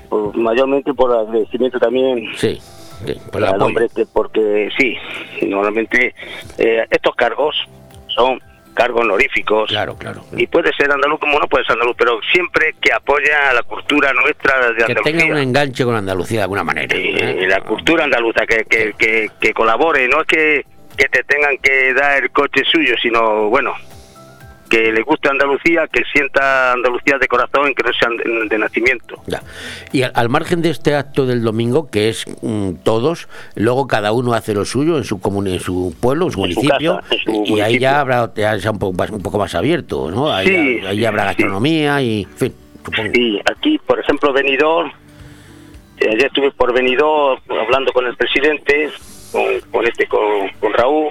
pues, 0.08 0.34
mayormente 0.34 0.94
por 0.94 1.12
agradecimiento 1.12 1.78
también 1.78 2.26
Sí, 2.36 2.58
sí, 2.58 3.14
por 3.30 3.42
el 3.42 3.48
al 3.48 3.50
apoyo. 3.56 3.66
hombre 3.66 3.88
porque 4.12 4.70
sí 4.78 4.96
normalmente 5.46 6.14
eh, 6.58 6.86
estos 6.90 7.14
cargos 7.14 7.54
son 8.08 8.40
cargos 8.74 9.02
honoríficos 9.02 9.68
claro 9.68 9.96
claro 9.96 10.24
y 10.36 10.46
puede 10.46 10.72
ser 10.74 10.90
andaluz 10.90 11.18
como 11.20 11.38
no 11.38 11.46
puede 11.46 11.64
ser 11.64 11.74
andaluz 11.74 11.96
pero 11.98 12.20
siempre 12.32 12.74
que 12.80 12.92
apoya 12.92 13.50
a 13.50 13.54
la 13.54 13.62
cultura 13.62 14.12
nuestra 14.12 14.70
de 14.70 14.76
Que 14.76 14.82
Andalucía 14.84 15.18
tenga 15.18 15.34
un 15.34 15.38
enganche 15.38 15.84
con 15.84 15.94
Andalucía 15.94 16.38
de 16.38 16.42
alguna 16.44 16.64
manera. 16.64 16.96
¿eh? 16.96 17.40
y 17.42 17.46
la 17.46 17.60
cultura 17.60 18.04
andaluza 18.04 18.46
que, 18.46 18.64
que, 18.64 18.94
que, 18.98 19.30
que 19.40 19.52
colabore 19.52 20.08
no 20.08 20.20
es 20.20 20.26
que, 20.26 20.64
que 20.96 21.08
te 21.08 21.22
tengan 21.24 21.56
que 21.58 21.94
dar 21.94 22.22
el 22.22 22.30
coche 22.30 22.62
suyo 22.64 22.94
sino 23.00 23.48
bueno 23.48 23.74
que 24.70 24.92
le 24.92 25.02
guste 25.02 25.28
Andalucía 25.28 25.86
que 25.92 26.02
sienta 26.12 26.72
Andalucía 26.72 27.18
de 27.18 27.26
corazón 27.28 27.74
que 27.74 27.82
no 27.82 27.92
sea 27.92 28.08
de, 28.48 28.56
nacimiento 28.58 29.20
Ya. 29.26 29.42
Y 29.92 30.02
al, 30.02 30.12
al 30.14 30.28
margen 30.30 30.62
de 30.62 30.70
este 30.70 30.94
acto 30.94 31.26
del 31.26 31.42
domingo, 31.42 31.90
que 31.90 32.08
es 32.08 32.24
mm, 32.40 32.74
todos, 32.84 33.28
luego 33.56 33.86
cada 33.88 34.12
uno 34.12 34.32
hace 34.32 34.54
lo 34.54 34.64
suyo 34.64 34.96
en 34.96 35.04
su 35.04 35.18
comuni- 35.20 35.54
en 35.54 35.60
su 35.60 35.94
pueblo, 36.00 36.26
en 36.26 36.32
su 36.32 36.44
En 36.44 36.52
su 36.54 36.60
municipio, 36.60 36.96
casa, 37.00 37.14
en 37.14 37.46
su 37.46 37.56
y 37.56 37.60
ahí 37.60 37.78
ya 37.78 38.00
habrá 38.00 38.32
ya 38.34 38.70
un 38.70 38.78
poco 38.78 38.92
más, 38.96 39.10
un 39.10 39.20
poco 39.22 39.38
más 39.38 39.54
abierto, 39.54 40.10
¿no? 40.10 40.32
Ahí, 40.32 40.46
Sí, 40.46 40.86
ahí 40.86 41.04
habrá 41.04 41.24
gastronomía 41.24 42.00
y, 42.00 42.22
en 42.22 42.36
fin, 42.36 42.54
supongo. 42.84 43.10
Sí, 43.12 43.40
aquí, 43.50 43.78
por 43.84 43.98
ejemplo, 43.98 44.32
Benidorm, 44.32 44.88
eh, 45.98 46.08
ayer 46.12 46.26
estuve 46.26 46.50
por 46.52 46.72
Benidorm 46.72 47.40
hablando 47.60 47.92
con 47.92 48.06
el 48.06 48.16
presidente, 48.16 48.88
con, 49.32 49.42
con 49.72 49.86
este, 49.86 50.06
con, 50.06 50.48
con 50.60 50.72
Raúl, 50.72 51.08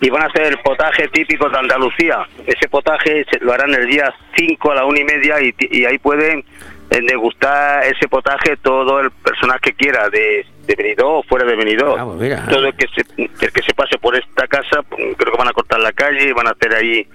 y 0.00 0.08
van 0.08 0.22
a 0.22 0.26
hacer 0.26 0.46
el 0.46 0.58
potaje 0.58 1.08
típico 1.08 1.48
de 1.48 1.58
Andalucía. 1.58 2.26
Ese 2.46 2.68
potaje 2.68 3.24
lo 3.40 3.52
harán 3.52 3.74
el 3.74 3.86
día 3.86 4.12
5 4.36 4.72
a 4.72 4.74
la 4.76 4.84
una 4.84 5.00
y 5.00 5.04
media 5.04 5.36
y, 5.40 5.84
ahí 5.84 5.98
pueden 5.98 6.44
eh, 6.90 7.00
degustar 7.02 7.84
ese 7.84 8.08
potaje 8.08 8.56
todo 8.56 9.00
el 9.00 9.10
personal 9.10 9.60
que 9.60 9.74
quiera, 9.74 10.08
de, 10.08 10.46
de 10.66 10.74
Benidorm 10.74 11.18
o 11.18 11.22
fuera 11.22 11.44
de 11.44 11.54
Benidorm. 11.54 12.18
mira. 12.18 12.46
Todo 12.48 12.66
el 12.66 12.74
que, 12.74 12.86
se, 12.88 13.04
el 13.22 13.52
que 13.52 13.62
se 13.62 13.74
pase 13.74 13.98
por 13.98 14.16
esta 14.16 14.46
casa, 14.46 14.82
pues, 14.88 15.16
creo 15.18 15.32
que 15.32 15.38
van 15.38 15.48
a 15.48 15.52
cortar 15.52 15.80
la 15.80 15.92
calle 15.92 16.28
y 16.28 16.32
van 16.32 16.46
a 16.46 16.52
hacer 16.52 16.74
ahí 16.74 17.06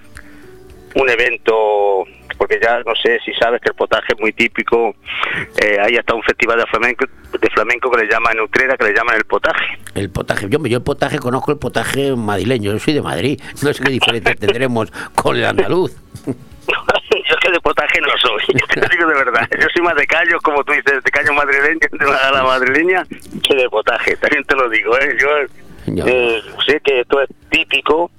un 0.94 1.10
evento 1.10 2.04
porque 2.36 2.58
ya 2.62 2.80
no 2.80 2.94
sé 2.96 3.18
si 3.24 3.32
sabes 3.34 3.60
que 3.60 3.70
el 3.70 3.74
potaje 3.74 4.12
es 4.14 4.20
muy 4.20 4.32
típico. 4.32 4.94
Eh, 5.62 5.78
hay 5.80 5.96
hasta 5.96 6.14
un 6.14 6.22
festival 6.22 6.58
de 6.58 6.66
flamenco, 6.66 7.04
de 7.38 7.50
flamenco 7.50 7.90
que 7.90 8.04
le 8.04 8.10
llaman 8.10 8.40
Utrera, 8.40 8.76
que 8.76 8.84
le 8.84 8.94
llaman 8.94 9.16
el 9.16 9.24
potaje. 9.24 9.78
El 9.94 10.10
potaje, 10.10 10.48
yo, 10.48 10.64
yo 10.66 10.78
el 10.78 10.84
potaje 10.84 11.18
conozco 11.18 11.52
el 11.52 11.58
potaje 11.58 12.14
madrileño, 12.14 12.72
yo 12.72 12.78
soy 12.78 12.94
de 12.94 13.02
Madrid, 13.02 13.40
no 13.62 13.72
sé 13.72 13.84
qué 13.84 13.90
diferencia 13.90 14.34
tendremos 14.38 14.90
con 15.14 15.36
el 15.36 15.44
andaluz. 15.44 15.92
Yo 16.26 17.34
es 17.34 17.36
que 17.40 17.50
de 17.50 17.60
potaje 17.60 18.00
no 18.00 18.08
soy, 18.18 18.42
te 18.74 18.80
lo 18.80 18.88
digo 18.88 19.06
de 19.08 19.14
verdad. 19.14 19.48
Yo 19.60 19.66
soy 19.72 19.82
más 19.82 19.94
de 19.96 20.06
callos, 20.06 20.40
como 20.42 20.64
tú 20.64 20.72
dices, 20.72 21.02
de 21.02 21.10
callos 21.10 21.34
madrileños, 21.34 21.90
de 21.90 22.06
la 22.06 22.42
madrileña, 22.42 23.04
que 23.42 23.54
de 23.54 23.68
potaje. 23.68 24.16
También 24.16 24.44
te 24.44 24.54
lo 24.54 24.68
digo, 24.68 24.98
¿eh? 24.98 25.16
Yo 25.20 26.06
eh, 26.06 26.42
sé 26.66 26.80
que 26.80 27.00
esto 27.00 27.20
es 27.22 27.28
típico. 27.50 28.10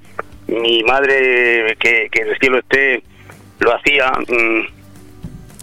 Mi 0.47 0.81
madre, 0.83 1.75
que, 1.79 2.07
que 2.09 2.21
en 2.21 2.29
el 2.29 2.39
cielo 2.39 2.59
esté, 2.59 3.03
lo 3.59 3.75
hacía. 3.75 4.11
mm, 4.11 4.61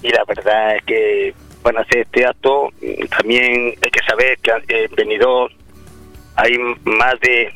y 0.02 0.08
la 0.10 0.24
verdad 0.26 0.76
es 0.76 0.82
que 0.84 1.34
van 1.62 1.78
a 1.78 1.80
hacer 1.80 1.98
este 2.00 2.26
acto. 2.26 2.70
mm, 2.82 3.06
También 3.16 3.74
hay 3.82 3.90
que 3.90 4.00
saber 4.08 4.38
que 4.38 4.50
eh, 4.50 4.84
en 4.90 4.94
Benidorm 4.96 5.52
hay 6.36 6.56
más 6.84 7.14
de, 7.20 7.54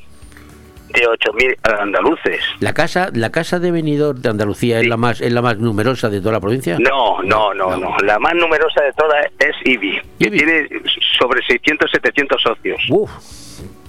de 0.94 1.06
8.000 1.06 1.80
andaluces. 1.80 2.40
La 2.60 2.72
casa, 2.72 3.10
la 3.12 3.30
casa 3.30 3.58
de 3.58 3.70
Benidorm 3.70 4.22
de 4.22 4.28
Andalucía 4.30 4.80
es 4.80 4.86
la 4.86 4.96
más, 4.96 5.20
es 5.20 5.32
la 5.32 5.42
más 5.42 5.58
numerosa 5.58 6.08
de 6.08 6.20
toda 6.20 6.32
la 6.34 6.40
provincia. 6.40 6.78
No, 6.78 7.20
no, 7.22 7.52
no, 7.52 7.76
no. 7.76 7.96
La 8.04 8.18
más 8.18 8.34
numerosa 8.34 8.82
de 8.82 8.92
todas 8.92 9.26
es 9.40 9.54
IBI, 9.64 10.00
que 10.18 10.30
tiene 10.30 10.68
sobre 11.18 11.44
600, 11.46 11.90
700 11.90 12.40
socios. 12.40 12.80
Uf, 12.88 13.10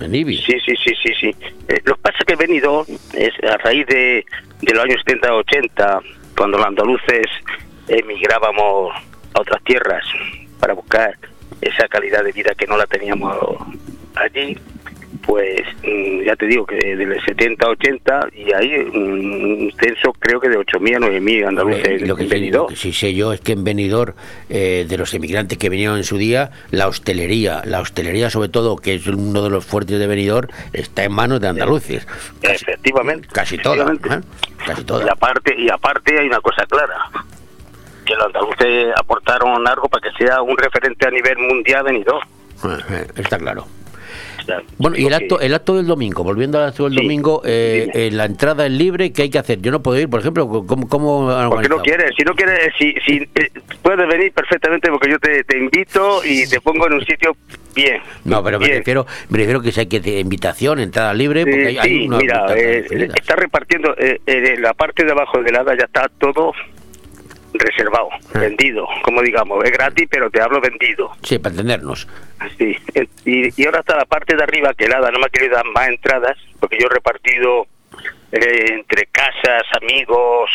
en 0.02 0.16
IBI. 0.16 0.38
Sí, 0.38 0.58
sí, 0.66 0.74
sí, 0.84 0.94
sí, 1.04 1.14
sí. 1.22 1.36
Eh, 1.70 1.80
lo 1.86 1.96
que 1.96 2.02
pasa 2.02 2.18
es 2.20 2.26
que 2.26 2.36
Benidorm 2.36 2.86
es 3.14 3.34
a 3.44 3.58
raíz 3.58 3.86
de, 3.88 4.26
de 4.62 4.74
los 4.74 4.84
años 4.84 5.02
70, 5.06 5.34
80, 5.36 6.00
cuando 6.40 6.58
los 6.58 6.68
andaluces 6.68 7.26
emigrábamos 7.90 8.96
a 9.34 9.42
otras 9.42 9.62
tierras 9.66 10.02
para 10.58 10.74
buscar 10.74 11.14
esa 11.60 11.86
calidad 11.90 12.24
de 12.24 12.32
vida 12.32 12.56
que 12.56 12.66
no 12.66 12.78
la 12.78 12.86
teníamos 12.86 13.36
allí, 14.16 14.58
pues 15.30 15.62
mm, 15.84 16.24
ya 16.26 16.36
te 16.36 16.48
digo 16.48 16.66
que 16.66 16.96
del 16.96 17.24
70 17.24 17.64
a 17.64 17.70
80 17.70 18.30
y 18.34 18.52
hay 18.52 18.74
un 18.74 19.72
censo 19.80 20.12
creo 20.14 20.40
que 20.40 20.50
de 20.50 20.58
8.000 20.58 20.96
a 20.96 21.00
9.000 21.02 21.48
andaluces 21.50 22.02
lo 22.02 22.16
que, 22.16 22.24
en 22.24 22.30
sí, 22.30 22.34
Benidorm. 22.34 22.64
lo 22.64 22.68
que 22.70 22.76
sí 22.76 22.92
sé 22.92 23.14
yo 23.14 23.32
es 23.32 23.40
que 23.40 23.52
en 23.52 23.64
Benidorm, 23.64 24.16
eh, 24.50 24.88
de 24.90 24.98
los 24.98 25.14
emigrantes 25.14 25.60
que 25.60 25.70
vinieron 25.70 25.98
en 25.98 26.04
su 26.04 26.18
día, 26.18 26.50
la 26.72 26.88
hostelería, 26.88 27.62
la 27.64 27.80
hostelería 27.80 28.32
sobre 28.32 28.50
todo, 28.50 28.76
que 28.78 28.96
es 28.96 29.06
uno 29.06 29.44
de 29.44 29.52
los 29.52 29.64
fuertes 29.64 30.00
de 30.00 30.08
Benidorm, 30.08 30.48
está 30.74 31.04
en 31.04 31.12
manos 31.12 31.40
de 31.40 31.50
andaluces. 31.50 32.08
Efectivamente. 32.42 33.28
Casi 33.32 33.60
toda. 33.60 33.94
¿eh? 33.94 34.22
Casi 34.66 34.84
toda. 34.84 35.06
Y 35.06 35.10
aparte, 35.10 35.56
y 35.56 35.70
aparte 35.70 36.20
hay 36.20 36.26
una 36.26 36.42
cosa 36.42 36.66
clara, 36.66 36.98
que 38.04 38.16
los 38.16 38.26
andaluces 38.26 38.96
aportaron 38.98 39.68
algo 39.68 39.88
para 39.90 40.10
que 40.10 40.26
sea 40.26 40.42
un 40.42 40.58
referente 40.58 41.06
a 41.06 41.12
nivel 41.12 41.38
mundial 41.38 41.84
Benidorm. 41.84 42.28
Eh, 42.64 42.78
eh, 42.90 43.08
Está 43.18 43.38
claro. 43.38 43.68
Bueno, 44.78 44.98
y 44.98 45.06
el 45.06 45.14
acto, 45.14 45.40
el 45.40 45.54
acto 45.54 45.76
del 45.76 45.86
domingo, 45.86 46.24
volviendo 46.24 46.58
al 46.58 46.70
acto 46.70 46.86
del 46.86 46.96
domingo, 46.96 47.42
eh, 47.46 47.88
eh, 47.94 48.10
la 48.12 48.26
entrada 48.26 48.66
es 48.66 48.72
libre, 48.72 49.12
¿qué 49.14 49.24
hay 49.24 49.30
que 49.30 49.38
hacer? 49.38 49.62
Yo 49.62 49.72
no 49.72 49.82
puedo 49.84 50.00
ir, 50.00 50.10
por 50.10 50.20
ejemplo, 50.22 50.48
¿cómo, 50.48 50.88
cómo 50.88 51.50
Porque 51.50 51.70
no 51.70 51.82
quieres, 51.82 52.12
si 52.18 52.24
no 52.24 52.34
quieres, 52.34 52.74
si, 52.78 52.94
si 53.06 53.18
eh, 53.36 53.52
puedes 53.82 54.08
venir 54.08 54.32
perfectamente 54.32 54.90
porque 54.90 55.12
yo 55.12 55.20
te, 55.20 55.44
te 55.44 55.58
invito 55.58 56.22
y 56.26 56.48
te 56.48 56.60
pongo 56.62 56.88
en 56.88 56.94
un 56.94 57.06
sitio 57.06 57.36
bien. 57.76 58.02
No, 58.26 58.44
pero 58.44 58.60
me 58.60 58.66
Bien. 58.66 58.78
refiero, 58.80 59.06
me 59.30 59.38
refiero 59.38 59.62
que 59.62 59.72
si 59.72 59.82
hay 59.82 59.86
que 59.88 60.00
de 60.00 60.20
invitación, 60.20 60.80
entrada 60.80 61.14
libre, 61.14 61.46
porque 61.46 61.68
hay, 61.68 61.76
Eh, 61.76 61.80
hay 61.80 61.90
sí, 61.90 62.08
una 62.08 62.18
mira, 62.18 62.46
eh, 62.56 63.10
está 63.16 63.36
repartiendo, 63.36 63.96
eh, 63.98 64.20
eh, 64.26 64.54
en 64.56 64.62
la 64.62 64.74
parte 64.74 65.06
de 65.06 65.12
abajo 65.12 65.42
del 65.44 65.56
hada 65.56 65.76
ya 65.78 65.86
está 65.86 66.10
todo 66.20 66.54
reservado, 67.54 68.10
Ah. 68.34 68.40
vendido, 68.40 68.88
como 69.04 69.22
digamos, 69.22 69.64
es 69.66 69.72
gratis, 69.72 70.08
pero 70.10 70.30
te 70.30 70.42
hablo 70.42 70.62
vendido. 70.62 71.12
Sí, 71.24 71.40
para 71.40 71.54
entendernos. 71.54 72.08
Sí, 72.58 72.78
y, 73.26 73.62
y 73.62 73.66
ahora 73.66 73.80
está 73.80 73.98
la 73.98 74.06
parte 74.06 74.36
de 74.36 74.44
arriba 74.44 74.74
que 74.74 74.86
el 74.86 74.94
hada 74.94 75.12
no 75.12 75.20
me 75.20 75.26
ha 75.26 75.30
querido 75.30 75.56
dar 75.56 75.66
más 75.66 75.88
entradas, 75.90 76.38
porque 76.60 76.78
yo 76.80 76.88
he 76.88 76.94
repartido 76.94 77.68
eh, 78.32 78.66
entre 78.70 79.08
casas, 79.08 79.64
amigos 79.82 80.50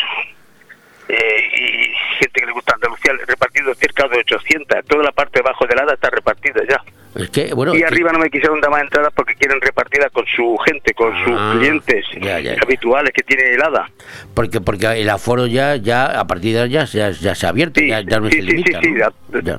eh, 1.07 1.49
y 1.53 1.93
gente 2.19 2.39
que 2.39 2.45
le 2.45 2.51
gusta 2.53 2.73
Andalucía, 2.73 3.11
he 3.11 3.25
repartido 3.25 3.73
cerca 3.75 4.07
de 4.07 4.19
800. 4.19 4.85
Toda 4.87 5.03
la 5.03 5.11
parte 5.11 5.39
de 5.39 5.47
abajo 5.47 5.67
del 5.67 5.79
hada 5.79 5.93
está 5.93 6.09
repartida 6.09 6.63
ya. 6.67 6.81
Es 7.15 7.29
que, 7.29 7.53
bueno, 7.53 7.73
y 7.73 7.77
es 7.77 7.83
que- 7.83 7.87
arriba 7.87 8.11
no 8.11 8.19
me 8.19 8.29
quisieron 8.29 8.59
dar 8.59 8.69
más 8.71 8.81
entradas 8.81 9.13
porque 9.15 9.35
quieren 9.35 9.61
repartirla 9.61 10.09
con 10.09 10.25
su 10.27 10.57
gente, 10.65 10.93
con 10.93 11.13
sus 11.23 11.33
Ah, 11.37 11.55
clientes 11.57 12.05
ya, 12.21 12.39
ya. 12.41 12.55
habituales 12.61 13.11
que 13.13 13.23
tiene 13.23 13.51
el 13.53 13.61
hada. 13.63 13.89
porque 14.33 14.59
porque 14.59 14.87
el 15.01 15.09
aforo 15.09 15.47
ya, 15.47 15.77
ya 15.77 16.19
a 16.19 16.27
partir 16.27 16.53
de 16.53 16.59
ahora 16.59 16.69
ya, 16.85 16.85
ya, 17.11 17.35
se 17.35 17.45
ha 17.45 17.49
abierto, 17.49 17.79
ya, 17.81 18.01
ya 18.01 18.19
no 18.19 18.29
sí, 18.29 18.35
se 18.37 18.41
sí, 18.41 18.47
limita, 18.47 18.81
sí, 18.81 18.91
¿no? 18.91 19.09
sí, 19.39 19.39
Ya. 19.45 19.57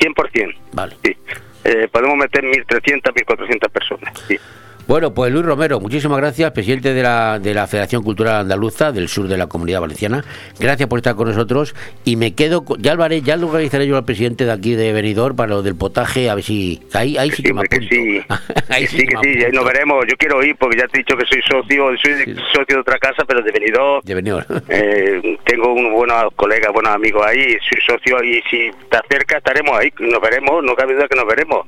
100%. 0.00 0.54
Vale. 0.72 0.96
Sí. 1.02 1.16
Eh, 1.64 1.88
podemos 1.90 2.16
meter 2.16 2.44
1.300, 2.44 3.12
1.400 3.14 3.68
personas. 3.70 4.12
Sí. 4.28 4.38
Bueno, 4.88 5.12
pues 5.12 5.30
Luis 5.30 5.44
Romero, 5.44 5.80
muchísimas 5.80 6.16
gracias, 6.16 6.50
presidente 6.52 6.94
de 6.94 7.02
la, 7.02 7.38
de 7.38 7.52
la 7.52 7.66
Federación 7.66 8.02
Cultural 8.02 8.36
Andaluza 8.36 8.90
del 8.90 9.06
sur 9.08 9.28
de 9.28 9.36
la 9.36 9.46
Comunidad 9.46 9.82
Valenciana. 9.82 10.24
Gracias 10.58 10.88
por 10.88 10.98
estar 10.98 11.14
con 11.14 11.28
nosotros 11.28 11.74
y 12.06 12.16
me 12.16 12.34
quedo, 12.34 12.64
con- 12.64 12.80
ya 12.80 12.94
lo 12.94 13.04
haré, 13.04 13.20
ya 13.20 13.36
lo 13.36 13.48
organizaré 13.48 13.86
yo 13.86 13.98
al 13.98 14.06
presidente 14.06 14.46
de 14.46 14.52
aquí 14.52 14.74
de 14.74 14.94
Benidorm 14.94 15.36
para 15.36 15.50
lo 15.50 15.62
del 15.62 15.76
potaje, 15.76 16.30
a 16.30 16.34
ver 16.36 16.42
si 16.44 16.80
ahí, 16.94 17.18
ahí 17.18 17.30
sí 17.30 17.42
que 17.42 17.52
me 17.52 17.60
apunto. 17.60 17.86
Sí, 17.90 18.20
Ahí 18.70 18.86
sí 18.86 18.96
sí, 19.00 19.06
que 19.06 19.16
sí, 19.22 19.44
ahí 19.44 19.52
nos 19.52 19.64
veremos. 19.66 20.06
Yo 20.08 20.16
quiero 20.16 20.42
ir 20.42 20.56
porque 20.56 20.78
ya 20.78 20.86
te 20.88 20.98
he 20.98 21.04
dicho 21.04 21.16
que 21.18 21.26
soy 21.26 21.42
socio, 21.42 21.88
soy 22.02 22.34
socio 22.54 22.76
de 22.76 22.80
otra 22.80 22.98
casa, 22.98 23.24
pero 23.26 23.42
de 23.42 23.52
Benidorm. 23.52 24.00
De 24.04 24.14
Benidorm. 24.14 24.46
Eh, 24.70 25.36
tengo 25.44 25.72
unos 25.74 25.92
buenos 25.92 26.32
colegas, 26.34 26.72
buenos 26.72 26.94
amigos 26.94 27.22
ahí, 27.26 27.42
soy 27.42 27.80
socio 27.86 28.22
y 28.24 28.40
si 28.50 28.66
está 28.68 29.02
cerca 29.10 29.36
estaremos 29.38 29.76
ahí, 29.78 29.92
nos 29.98 30.20
veremos, 30.22 30.62
no 30.64 30.74
cabe 30.74 30.94
duda 30.94 31.06
que 31.08 31.16
nos 31.16 31.26
veremos. 31.26 31.66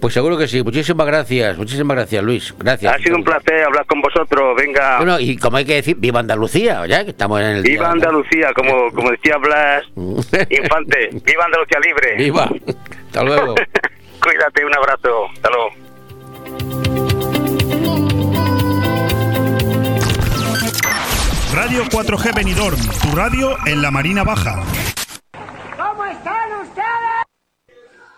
Pues 0.00 0.14
seguro 0.14 0.38
que 0.38 0.46
sí, 0.46 0.62
muchísimas 0.62 1.06
gracias, 1.06 1.58
muchísimas 1.58 1.96
gracias 1.96 2.22
Luis, 2.22 2.54
gracias. 2.58 2.94
Ha 2.94 2.98
sido 2.98 3.16
un 3.16 3.24
placer 3.24 3.64
hablar 3.64 3.84
con 3.86 4.00
vosotros, 4.00 4.56
venga. 4.56 4.96
Bueno, 4.98 5.18
y 5.18 5.36
como 5.36 5.56
hay 5.56 5.64
que 5.64 5.74
decir, 5.74 5.96
viva 5.98 6.20
Andalucía, 6.20 6.86
ya 6.86 7.04
que 7.04 7.10
estamos 7.10 7.40
en 7.40 7.46
el 7.46 7.62
día, 7.62 7.72
Viva. 7.72 7.90
Andalucía, 7.90 8.52
como, 8.54 8.90
como 8.92 9.10
decía 9.10 9.36
Blas 9.38 9.82
Infante, 9.96 11.10
viva 11.24 11.44
Andalucía 11.44 11.80
libre. 11.80 12.16
Viva. 12.16 12.48
Hasta 13.06 13.24
luego. 13.24 13.54
Cuídate, 14.22 14.64
un 14.64 14.76
abrazo. 14.76 15.26
Hasta 15.34 15.50
luego. 15.50 17.18
Radio 21.54 21.84
4G 21.84 22.34
Benidorm, 22.34 22.78
tu 23.02 23.16
radio 23.16 23.56
en 23.66 23.82
la 23.82 23.90
Marina 23.90 24.22
Baja. 24.22 24.62
¿Cómo 25.76 26.04
están 26.04 26.52
ustedes? 26.62 27.24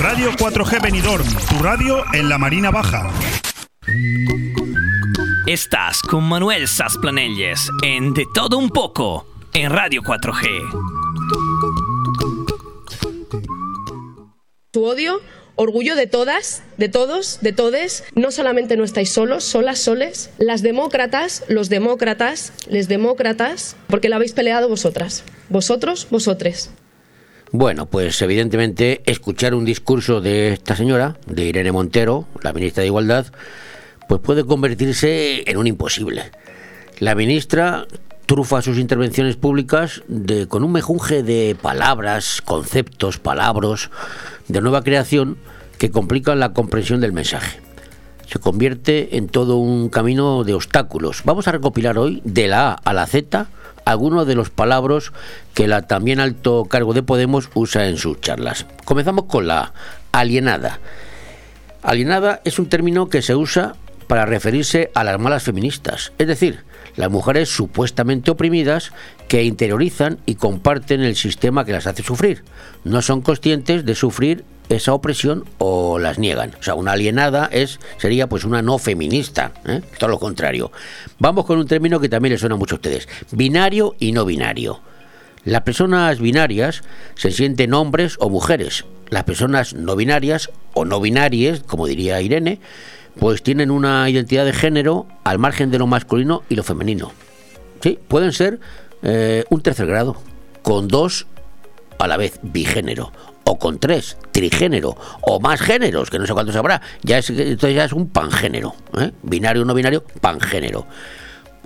Radio 0.00 0.30
4G 0.32 0.80
Benidorm, 0.80 1.26
tu 1.50 1.62
radio 1.62 2.02
en 2.14 2.30
la 2.30 2.38
Marina 2.38 2.70
Baja. 2.70 3.10
Estás 5.46 6.00
con 6.00 6.24
Manuel 6.24 6.68
Sasplanelles 6.68 7.68
en 7.82 8.14
De 8.14 8.24
Todo 8.32 8.56
Un 8.56 8.70
Poco 8.70 9.26
en 9.52 9.70
Radio 9.70 10.00
4G. 10.00 10.48
Tu 14.70 14.82
odio, 14.82 15.20
orgullo 15.56 15.94
de 15.96 16.06
todas, 16.06 16.62
de 16.78 16.88
todos, 16.88 17.40
de 17.42 17.52
todes. 17.52 18.04
No 18.14 18.30
solamente 18.30 18.78
no 18.78 18.84
estáis 18.84 19.12
solos, 19.12 19.44
solas, 19.44 19.80
soles. 19.80 20.30
Las 20.38 20.62
demócratas, 20.62 21.44
los 21.48 21.68
demócratas, 21.68 22.54
les 22.70 22.88
demócratas, 22.88 23.76
porque 23.86 24.08
la 24.08 24.16
habéis 24.16 24.32
peleado 24.32 24.66
vosotras. 24.66 25.24
Vosotros, 25.50 26.08
vosotres. 26.10 26.70
Bueno, 27.52 27.86
pues 27.86 28.22
evidentemente 28.22 29.02
escuchar 29.06 29.54
un 29.54 29.64
discurso 29.64 30.20
de 30.20 30.52
esta 30.52 30.76
señora, 30.76 31.16
de 31.26 31.46
Irene 31.46 31.72
Montero, 31.72 32.26
la 32.42 32.52
ministra 32.52 32.82
de 32.82 32.86
Igualdad, 32.86 33.26
pues 34.08 34.20
puede 34.20 34.44
convertirse 34.44 35.50
en 35.50 35.56
un 35.56 35.66
imposible. 35.66 36.30
La 37.00 37.16
ministra 37.16 37.88
trufa 38.26 38.62
sus 38.62 38.78
intervenciones 38.78 39.34
públicas 39.34 40.04
de, 40.06 40.46
con 40.46 40.62
un 40.62 40.70
mejunje 40.70 41.24
de 41.24 41.56
palabras, 41.60 42.40
conceptos, 42.40 43.18
palabras 43.18 43.90
de 44.46 44.60
nueva 44.60 44.84
creación 44.84 45.36
que 45.76 45.90
complican 45.90 46.38
la 46.38 46.52
comprensión 46.52 47.00
del 47.00 47.12
mensaje. 47.12 47.58
Se 48.28 48.38
convierte 48.38 49.16
en 49.16 49.26
todo 49.26 49.56
un 49.56 49.88
camino 49.88 50.44
de 50.44 50.54
obstáculos. 50.54 51.22
Vamos 51.24 51.48
a 51.48 51.52
recopilar 51.52 51.98
hoy 51.98 52.22
de 52.24 52.46
la 52.46 52.70
A 52.70 52.72
a 52.74 52.92
la 52.92 53.08
Z 53.08 53.48
algunos 53.90 54.26
de 54.26 54.34
los 54.34 54.50
palabras 54.50 55.12
que 55.54 55.68
la 55.68 55.82
también 55.82 56.20
alto 56.20 56.64
cargo 56.64 56.94
de 56.94 57.02
Podemos 57.02 57.50
usa 57.54 57.88
en 57.88 57.96
sus 57.96 58.20
charlas. 58.20 58.66
Comenzamos 58.84 59.24
con 59.24 59.46
la 59.46 59.72
alienada. 60.12 60.80
Alienada 61.82 62.40
es 62.44 62.58
un 62.58 62.68
término 62.68 63.08
que 63.08 63.22
se 63.22 63.34
usa 63.34 63.74
para 64.06 64.26
referirse 64.26 64.90
a 64.94 65.04
las 65.04 65.20
malas 65.20 65.44
feministas, 65.44 66.12
es 66.18 66.26
decir, 66.26 66.64
las 66.96 67.10
mujeres 67.10 67.48
supuestamente 67.48 68.30
oprimidas 68.30 68.92
que 69.28 69.44
interiorizan 69.44 70.18
y 70.26 70.34
comparten 70.34 71.00
el 71.00 71.14
sistema 71.14 71.64
que 71.64 71.72
las 71.72 71.86
hace 71.86 72.02
sufrir. 72.02 72.42
No 72.84 73.02
son 73.02 73.20
conscientes 73.20 73.84
de 73.84 73.94
sufrir 73.94 74.44
esa 74.70 74.94
opresión 74.94 75.44
o 75.58 75.98
las 75.98 76.18
niegan. 76.18 76.52
O 76.58 76.62
sea, 76.62 76.74
una 76.74 76.92
alienada 76.92 77.48
es 77.52 77.80
sería 77.98 78.28
pues 78.28 78.44
una 78.44 78.62
no 78.62 78.78
feminista, 78.78 79.52
¿eh? 79.66 79.82
todo 79.98 80.08
lo 80.10 80.18
contrario. 80.18 80.72
Vamos 81.18 81.44
con 81.44 81.58
un 81.58 81.66
término 81.66 82.00
que 82.00 82.08
también 82.08 82.32
les 82.32 82.40
suena 82.40 82.56
mucho 82.56 82.76
a 82.76 82.78
ustedes, 82.78 83.08
binario 83.32 83.94
y 83.98 84.12
no 84.12 84.24
binario. 84.24 84.80
Las 85.44 85.62
personas 85.62 86.20
binarias 86.20 86.82
se 87.14 87.32
sienten 87.32 87.74
hombres 87.74 88.16
o 88.20 88.30
mujeres. 88.30 88.84
Las 89.08 89.24
personas 89.24 89.74
no 89.74 89.96
binarias 89.96 90.50
o 90.74 90.84
no 90.84 91.00
binarias, 91.00 91.60
como 91.60 91.86
diría 91.86 92.20
Irene, 92.20 92.60
pues 93.18 93.42
tienen 93.42 93.70
una 93.70 94.08
identidad 94.08 94.44
de 94.44 94.52
género 94.52 95.06
al 95.24 95.38
margen 95.38 95.70
de 95.70 95.78
lo 95.78 95.86
masculino 95.86 96.42
y 96.48 96.54
lo 96.54 96.62
femenino. 96.62 97.12
Sí, 97.82 97.98
pueden 98.06 98.32
ser 98.32 98.60
eh, 99.02 99.44
un 99.50 99.62
tercer 99.62 99.86
grado, 99.86 100.16
con 100.62 100.86
dos 100.86 101.26
a 101.98 102.06
la 102.06 102.16
vez 102.16 102.38
bigénero, 102.42 103.12
o 103.50 103.58
con 103.58 103.80
tres, 103.80 104.16
trigénero, 104.30 104.96
o 105.22 105.40
más 105.40 105.60
géneros, 105.60 106.08
que 106.08 106.20
no 106.20 106.26
sé 106.26 106.32
cuántos 106.32 106.54
habrá. 106.54 106.80
Ya 107.02 107.18
es, 107.18 107.30
entonces 107.30 107.74
ya 107.74 107.84
es 107.84 107.92
un 107.92 108.08
pangénero, 108.08 108.76
¿eh? 108.96 109.10
binario 109.24 109.64
no 109.64 109.74
binario, 109.74 110.04
pangénero. 110.20 110.86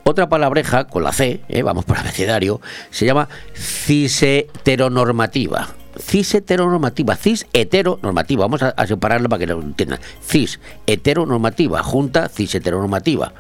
Otra 0.03 0.31
palabreja 0.31 0.85
con 0.85 1.05
la 1.05 1.13
C, 1.13 1.43
¿eh? 1.47 1.63
vamos 1.63 1.85
por 1.85 1.99
abecedario, 1.99 2.63
se 2.89 3.05
llama 3.05 3.29
cis-heteronormativa. 3.55 5.69
Cis-heteronormativa, 5.99 7.17
cis-heteronormativa, 7.17 8.41
vamos 8.41 8.63
a, 8.63 8.71
a 8.71 8.87
separarlo 8.87 9.29
para 9.29 9.41
que 9.41 9.47
lo 9.47 9.61
entiendan. 9.61 10.01
Cis-heteronormativa, 10.27 11.83
junta 11.83 12.31
cis-heteronormativa. 12.31 13.35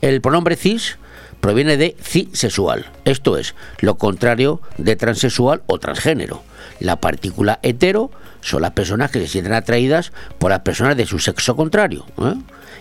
El 0.00 0.20
pronombre 0.20 0.56
cis 0.56 0.98
proviene 1.40 1.76
de 1.76 1.96
cisexual, 2.02 2.90
esto 3.04 3.38
es, 3.38 3.54
lo 3.78 3.98
contrario 3.98 4.60
de 4.78 4.96
transexual 4.96 5.62
o 5.66 5.78
transgénero. 5.78 6.42
La 6.80 7.00
partícula 7.00 7.60
hetero 7.62 8.10
son 8.40 8.62
las 8.62 8.72
personas 8.72 9.10
que 9.10 9.20
se 9.20 9.28
sienten 9.28 9.54
atraídas 9.54 10.12
por 10.38 10.50
las 10.50 10.60
personas 10.60 10.96
de 10.96 11.06
su 11.06 11.18
sexo 11.18 11.56
contrario. 11.56 12.04
¿eh? 12.18 12.34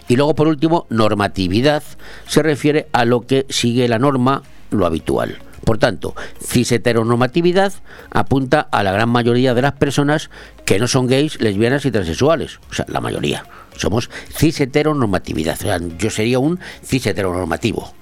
Y 0.07 0.15
luego, 0.15 0.35
por 0.35 0.47
último, 0.47 0.85
normatividad 0.89 1.83
se 2.27 2.43
refiere 2.43 2.87
a 2.91 3.05
lo 3.05 3.21
que 3.21 3.45
sigue 3.49 3.87
la 3.87 3.99
norma, 3.99 4.43
lo 4.71 4.85
habitual. 4.85 5.37
Por 5.63 5.77
tanto, 5.77 6.13
cis-heteronormatividad 6.41 7.71
apunta 8.11 8.67
a 8.71 8.83
la 8.83 8.91
gran 8.91 9.09
mayoría 9.09 9.53
de 9.53 9.61
las 9.61 9.73
personas 9.73 10.29
que 10.65 10.77
no 10.77 10.87
son 10.87 11.07
gays, 11.07 11.39
lesbianas 11.39 11.85
y 11.85 11.91
transexuales. 11.91 12.59
O 12.69 12.73
sea, 12.73 12.85
la 12.89 12.99
mayoría. 12.99 13.45
Somos 13.77 14.09
cis-heteronormatividad. 14.37 15.53
O 15.53 15.61
sea, 15.61 15.79
yo 15.97 16.09
sería 16.09 16.39
un 16.39 16.59
cis-heteronormativo. 16.83 17.93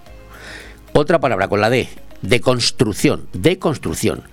Otra 0.94 1.20
palabra 1.20 1.48
con 1.48 1.62
la 1.62 1.70
D, 1.70 1.88
deconstrucción. 2.24 3.28
Deconstrucción. 3.34 4.24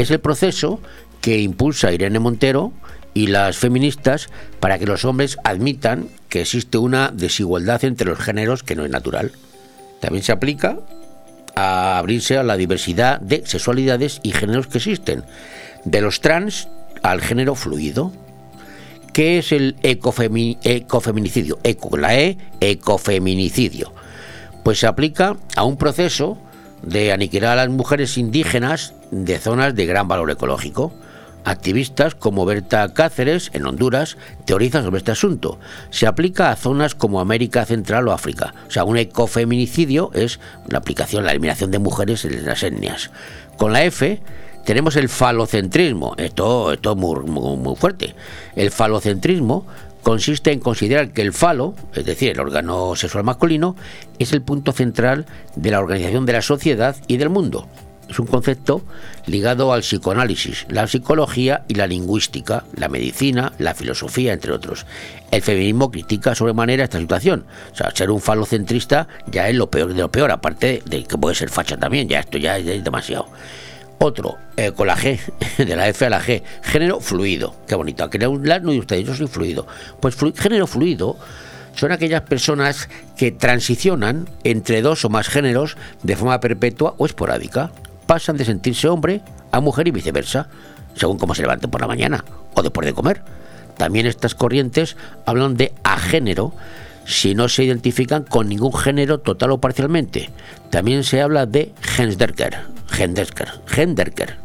Es 0.00 0.10
el 0.10 0.18
proceso 0.18 0.80
que 1.20 1.40
impulsa 1.40 1.92
Irene 1.92 2.18
Montero 2.20 2.72
y 3.12 3.26
las 3.26 3.58
feministas 3.58 4.30
para 4.58 4.78
que 4.78 4.86
los 4.86 5.04
hombres 5.04 5.36
admitan 5.44 6.08
que 6.30 6.40
existe 6.40 6.78
una 6.78 7.10
desigualdad 7.12 7.84
entre 7.84 8.08
los 8.08 8.18
géneros 8.18 8.62
que 8.62 8.76
no 8.76 8.86
es 8.86 8.90
natural. 8.90 9.32
También 10.00 10.24
se 10.24 10.32
aplica 10.32 10.78
a 11.54 11.98
abrirse 11.98 12.38
a 12.38 12.42
la 12.42 12.56
diversidad 12.56 13.20
de 13.20 13.42
sexualidades 13.44 14.20
y 14.22 14.32
géneros 14.32 14.68
que 14.68 14.78
existen, 14.78 15.24
de 15.84 16.00
los 16.00 16.22
trans 16.22 16.68
al 17.02 17.20
género 17.20 17.54
fluido. 17.54 18.10
¿Qué 19.12 19.36
es 19.36 19.52
el 19.52 19.76
ecofemi- 19.82 20.56
ecofeminicidio? 20.62 21.58
Eco, 21.62 21.98
la 21.98 22.18
E, 22.18 22.38
ecofeminicidio. 22.60 23.92
Pues 24.64 24.78
se 24.78 24.86
aplica 24.86 25.36
a 25.56 25.64
un 25.64 25.76
proceso 25.76 26.38
de 26.82 27.12
aniquilar 27.12 27.58
a 27.58 27.66
las 27.66 27.68
mujeres 27.68 28.16
indígenas 28.16 28.94
de 29.10 29.38
zonas 29.38 29.74
de 29.74 29.86
gran 29.86 30.08
valor 30.08 30.30
ecológico. 30.30 30.92
Activistas 31.44 32.14
como 32.14 32.44
Berta 32.44 32.92
Cáceres, 32.92 33.50
en 33.54 33.64
Honduras, 33.66 34.18
teorizan 34.44 34.84
sobre 34.84 34.98
este 34.98 35.12
asunto. 35.12 35.58
Se 35.88 36.06
aplica 36.06 36.50
a 36.50 36.56
zonas 36.56 36.94
como 36.94 37.20
América 37.20 37.64
Central 37.64 38.08
o 38.08 38.12
África. 38.12 38.54
O 38.68 38.70
sea, 38.70 38.84
un 38.84 38.98
ecofeminicidio 38.98 40.10
es 40.12 40.38
la 40.68 40.78
aplicación, 40.78 41.24
la 41.24 41.30
eliminación 41.30 41.70
de 41.70 41.78
mujeres 41.78 42.24
en 42.26 42.44
las 42.44 42.62
etnias. 42.62 43.10
Con 43.56 43.72
la 43.72 43.84
F 43.84 44.20
tenemos 44.64 44.96
el 44.96 45.08
falocentrismo. 45.08 46.14
Esto, 46.18 46.72
esto 46.72 46.92
es 46.92 46.96
muy, 46.98 47.20
muy, 47.20 47.56
muy 47.56 47.76
fuerte. 47.76 48.14
El 48.54 48.70
falocentrismo 48.70 49.66
consiste 50.02 50.52
en 50.52 50.60
considerar 50.60 51.12
que 51.12 51.22
el 51.22 51.32
falo, 51.32 51.74
es 51.94 52.04
decir, 52.04 52.30
el 52.30 52.40
órgano 52.40 52.94
sexual 52.96 53.24
masculino, 53.24 53.76
es 54.18 54.32
el 54.32 54.42
punto 54.42 54.72
central 54.72 55.26
de 55.56 55.70
la 55.70 55.80
organización 55.80 56.26
de 56.26 56.32
la 56.34 56.42
sociedad 56.42 56.96
y 57.06 57.16
del 57.16 57.30
mundo. 57.30 57.66
Es 58.10 58.18
un 58.18 58.26
concepto 58.26 58.82
ligado 59.26 59.72
al 59.72 59.82
psicoanálisis, 59.82 60.66
la 60.68 60.88
psicología 60.88 61.62
y 61.68 61.74
la 61.74 61.86
lingüística, 61.86 62.64
la 62.74 62.88
medicina, 62.88 63.52
la 63.58 63.72
filosofía, 63.72 64.32
entre 64.32 64.52
otros. 64.52 64.84
El 65.30 65.42
feminismo 65.42 65.92
critica 65.92 66.34
sobremanera 66.34 66.82
esta 66.82 66.98
situación. 66.98 67.44
O 67.72 67.76
sea, 67.76 67.92
ser 67.92 68.10
un 68.10 68.20
falocentrista 68.20 69.06
ya 69.30 69.48
es 69.48 69.54
lo 69.54 69.70
peor 69.70 69.94
de 69.94 70.00
lo 70.00 70.10
peor, 70.10 70.32
aparte 70.32 70.82
de 70.84 71.04
que 71.04 71.16
puede 71.16 71.36
ser 71.36 71.50
facha 71.50 71.76
también, 71.76 72.08
ya 72.08 72.18
esto 72.18 72.36
ya 72.36 72.58
es 72.58 72.82
demasiado. 72.82 73.28
Otro, 73.98 74.38
eh, 74.56 74.72
con 74.72 74.88
la 74.88 74.96
G, 74.96 75.20
de 75.58 75.76
la 75.76 75.88
F 75.88 76.06
a 76.06 76.10
la 76.10 76.20
G, 76.20 76.42
género 76.62 77.00
fluido. 77.00 77.54
Qué 77.68 77.74
bonito. 77.74 78.08
Un 78.28 78.42
no 78.42 78.72
y 78.72 78.78
ustedes, 78.78 79.06
yo 79.06 79.14
soy 79.14 79.28
fluido. 79.28 79.66
Pues 80.00 80.16
género 80.36 80.66
fluido 80.66 81.16
son 81.76 81.92
aquellas 81.92 82.22
personas 82.22 82.88
que 83.16 83.30
transicionan 83.30 84.28
entre 84.42 84.82
dos 84.82 85.04
o 85.04 85.10
más 85.10 85.28
géneros 85.28 85.76
de 86.02 86.16
forma 86.16 86.40
perpetua 86.40 86.94
o 86.98 87.06
esporádica. 87.06 87.70
Pasan 88.10 88.36
de 88.36 88.44
sentirse 88.44 88.88
hombre 88.88 89.20
a 89.52 89.60
mujer 89.60 89.86
y 89.86 89.92
viceversa, 89.92 90.48
según 90.96 91.16
cómo 91.16 91.32
se 91.32 91.42
levanten 91.42 91.70
por 91.70 91.80
la 91.80 91.86
mañana 91.86 92.24
o 92.54 92.60
después 92.60 92.84
de 92.84 92.92
comer. 92.92 93.22
También 93.76 94.04
estas 94.04 94.34
corrientes 94.34 94.96
hablan 95.26 95.56
de 95.56 95.72
agénero 95.84 96.52
si 97.06 97.36
no 97.36 97.48
se 97.48 97.62
identifican 97.62 98.24
con 98.24 98.48
ningún 98.48 98.74
género 98.74 99.20
total 99.20 99.52
o 99.52 99.60
parcialmente. 99.60 100.28
También 100.70 101.04
se 101.04 101.22
habla 101.22 101.46
de 101.46 101.72
genderker, 101.82 102.58
genderker, 102.88 103.48
genderker. 103.66 104.38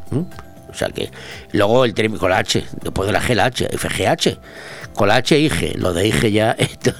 O 0.69 0.75
sea 0.75 0.89
que 0.89 1.09
luego 1.51 1.85
el 1.85 1.95
término 1.95 2.19
con 2.19 2.29
la 2.29 2.37
H, 2.37 2.63
después 2.83 3.07
de 3.07 3.13
la 3.13 3.21
G, 3.23 3.33
la 3.33 3.45
H, 3.45 3.67
FGH. 3.75 4.93
Con 4.93 5.07
la 5.07 5.15
H, 5.15 5.39
IG. 5.39 5.79
Lo 5.79 5.91
de 5.91 6.07
IG 6.07 6.27
ya. 6.31 6.51
esto- 6.59 6.93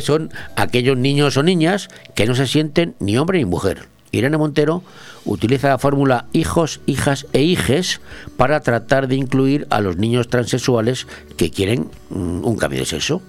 son 0.00 0.32
aquellos 0.56 0.96
niños 0.96 1.36
o 1.36 1.44
niñas 1.44 1.86
que 2.16 2.26
no 2.26 2.34
se 2.34 2.48
sienten 2.48 2.96
ni 2.98 3.16
hombre 3.16 3.38
ni 3.38 3.44
mujer. 3.44 3.86
Irene 4.10 4.36
Montero 4.36 4.82
utiliza 5.24 5.68
la 5.68 5.78
fórmula 5.78 6.26
hijos, 6.32 6.80
hijas 6.86 7.26
e 7.32 7.42
hijes 7.42 8.00
para 8.36 8.60
tratar 8.60 9.08
de 9.08 9.16
incluir 9.16 9.66
a 9.70 9.80
los 9.80 9.96
niños 9.96 10.28
transexuales 10.28 11.06
que 11.36 11.50
quieren 11.50 11.90
mm, 12.10 12.44
un 12.44 12.56
cambio 12.56 12.80
de 12.80 12.86
sexo 12.86 13.22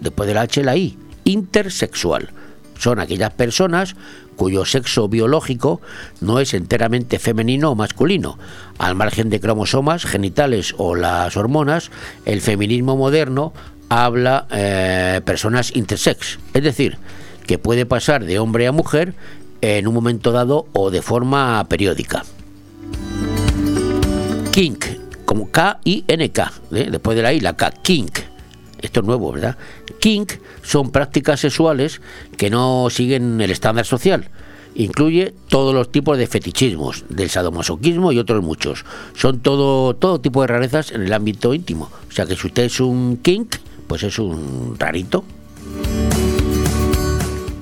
después 0.00 0.26
de 0.26 0.34
la 0.34 0.42
H 0.42 0.62
la 0.64 0.76
I, 0.76 0.98
intersexual. 1.24 2.30
Son 2.78 2.98
aquellas 2.98 3.30
personas 3.30 3.94
cuyo 4.34 4.64
sexo 4.64 5.08
biológico 5.08 5.80
no 6.20 6.40
es 6.40 6.54
enteramente 6.54 7.20
femenino 7.20 7.70
o 7.70 7.74
masculino. 7.76 8.38
Al 8.78 8.96
margen 8.96 9.30
de 9.30 9.38
cromosomas, 9.38 10.04
genitales 10.04 10.74
o 10.78 10.96
las 10.96 11.36
hormonas, 11.36 11.90
el 12.24 12.40
feminismo 12.40 12.96
moderno 12.96 13.52
habla 13.88 14.48
eh, 14.50 15.20
personas 15.24 15.76
intersex, 15.76 16.38
es 16.54 16.62
decir, 16.62 16.98
que 17.46 17.58
puede 17.58 17.86
pasar 17.86 18.24
de 18.24 18.38
hombre 18.38 18.66
a 18.66 18.72
mujer 18.72 19.14
en 19.62 19.88
un 19.88 19.94
momento 19.94 20.32
dado 20.32 20.66
o 20.74 20.90
de 20.90 21.00
forma 21.00 21.64
periódica. 21.68 22.24
Kink, 24.52 24.84
como 25.24 25.50
K-I-N-K, 25.50 26.52
¿eh? 26.72 26.88
después 26.90 27.16
de 27.16 27.22
la 27.22 27.32
I, 27.32 27.40
la 27.40 27.56
K, 27.56 27.70
kink. 27.70 28.18
Esto 28.80 29.00
es 29.00 29.06
nuevo, 29.06 29.32
¿verdad? 29.32 29.56
Kink 30.00 30.32
son 30.62 30.90
prácticas 30.90 31.40
sexuales 31.40 32.02
que 32.36 32.50
no 32.50 32.88
siguen 32.90 33.40
el 33.40 33.50
estándar 33.50 33.86
social, 33.86 34.28
Incluye 34.74 35.34
todos 35.48 35.74
los 35.74 35.92
tipos 35.92 36.16
de 36.16 36.26
fetichismos, 36.26 37.04
del 37.08 37.28
sadomasoquismo 37.28 38.12
y 38.12 38.18
otros 38.18 38.42
muchos. 38.42 38.84
Son 39.14 39.40
todo, 39.40 39.94
todo 39.94 40.20
tipo 40.20 40.40
de 40.40 40.46
rarezas 40.46 40.92
en 40.92 41.02
el 41.02 41.12
ámbito 41.12 41.52
íntimo. 41.52 41.90
O 42.08 42.12
sea 42.12 42.24
que 42.24 42.36
si 42.36 42.46
usted 42.46 42.64
es 42.64 42.80
un 42.80 43.18
kink, 43.18 43.56
pues 43.86 44.02
es 44.02 44.18
un 44.18 44.76
rarito. 44.78 45.24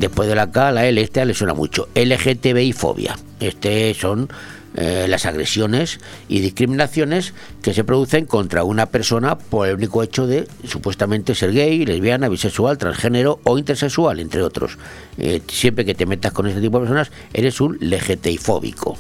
Después 0.01 0.31
de 0.31 0.35
la 0.35 0.51
K, 0.51 0.73
la 0.73 0.87
L, 0.87 0.99
este 0.99 1.23
le 1.27 1.35
suena 1.35 1.53
mucho. 1.53 1.91
LGTBI 1.95 2.73
fobia. 2.73 3.19
Este 3.39 3.93
son 3.93 4.31
eh, 4.75 5.05
las 5.07 5.27
agresiones 5.27 6.01
y 6.27 6.41
discriminaciones 6.41 7.35
que 7.61 7.75
se 7.75 7.85
producen 7.85 8.25
contra 8.25 8.65
una 8.65 8.87
persona 8.87 9.37
por 9.37 9.69
el 9.69 9.75
único 9.75 10.03
hecho 10.03 10.27
de 10.27 10.49
supuestamente 10.65 11.35
ser 11.35 11.53
gay, 11.53 11.85
lesbiana, 11.85 12.31
bisexual, 12.31 12.79
transgénero 12.79 13.41
o 13.45 13.59
intersexual, 13.59 14.21
entre 14.21 14.43
otros. 14.43 14.79
Eh, 15.19 15.43
siempre 15.49 15.85
que 15.85 15.95
te 15.95 16.07
metas 16.07 16.33
con 16.33 16.47
este 16.47 16.63
tipo 16.63 16.79
de 16.79 16.87
personas, 16.87 17.13
eres 17.35 17.61
un 17.61 17.77
LGTBI 17.79 18.39
fóbico. 18.39 18.97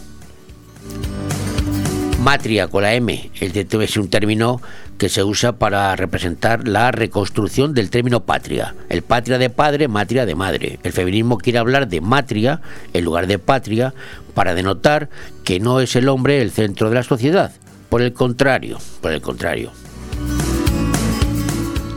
Matria 2.20 2.68
con 2.68 2.82
la 2.82 2.92
M, 2.92 3.30
el 3.40 3.56
es 3.56 3.96
un 3.96 4.10
término 4.10 4.60
que 5.00 5.08
se 5.08 5.24
usa 5.24 5.52
para 5.52 5.96
representar 5.96 6.68
la 6.68 6.92
reconstrucción 6.92 7.72
del 7.72 7.88
término 7.88 8.24
patria. 8.24 8.74
El 8.90 9.00
patria 9.00 9.38
de 9.38 9.48
padre, 9.48 9.88
matria 9.88 10.26
de 10.26 10.34
madre. 10.34 10.78
El 10.82 10.92
feminismo 10.92 11.38
quiere 11.38 11.58
hablar 11.58 11.88
de 11.88 12.02
matria 12.02 12.60
en 12.92 13.06
lugar 13.06 13.26
de 13.26 13.38
patria 13.38 13.94
para 14.34 14.54
denotar 14.54 15.08
que 15.42 15.58
no 15.58 15.80
es 15.80 15.96
el 15.96 16.06
hombre 16.10 16.42
el 16.42 16.50
centro 16.50 16.90
de 16.90 16.96
la 16.96 17.02
sociedad. 17.02 17.50
Por 17.88 18.02
el 18.02 18.12
contrario, 18.12 18.76
por 19.00 19.12
el 19.12 19.22
contrario. 19.22 19.72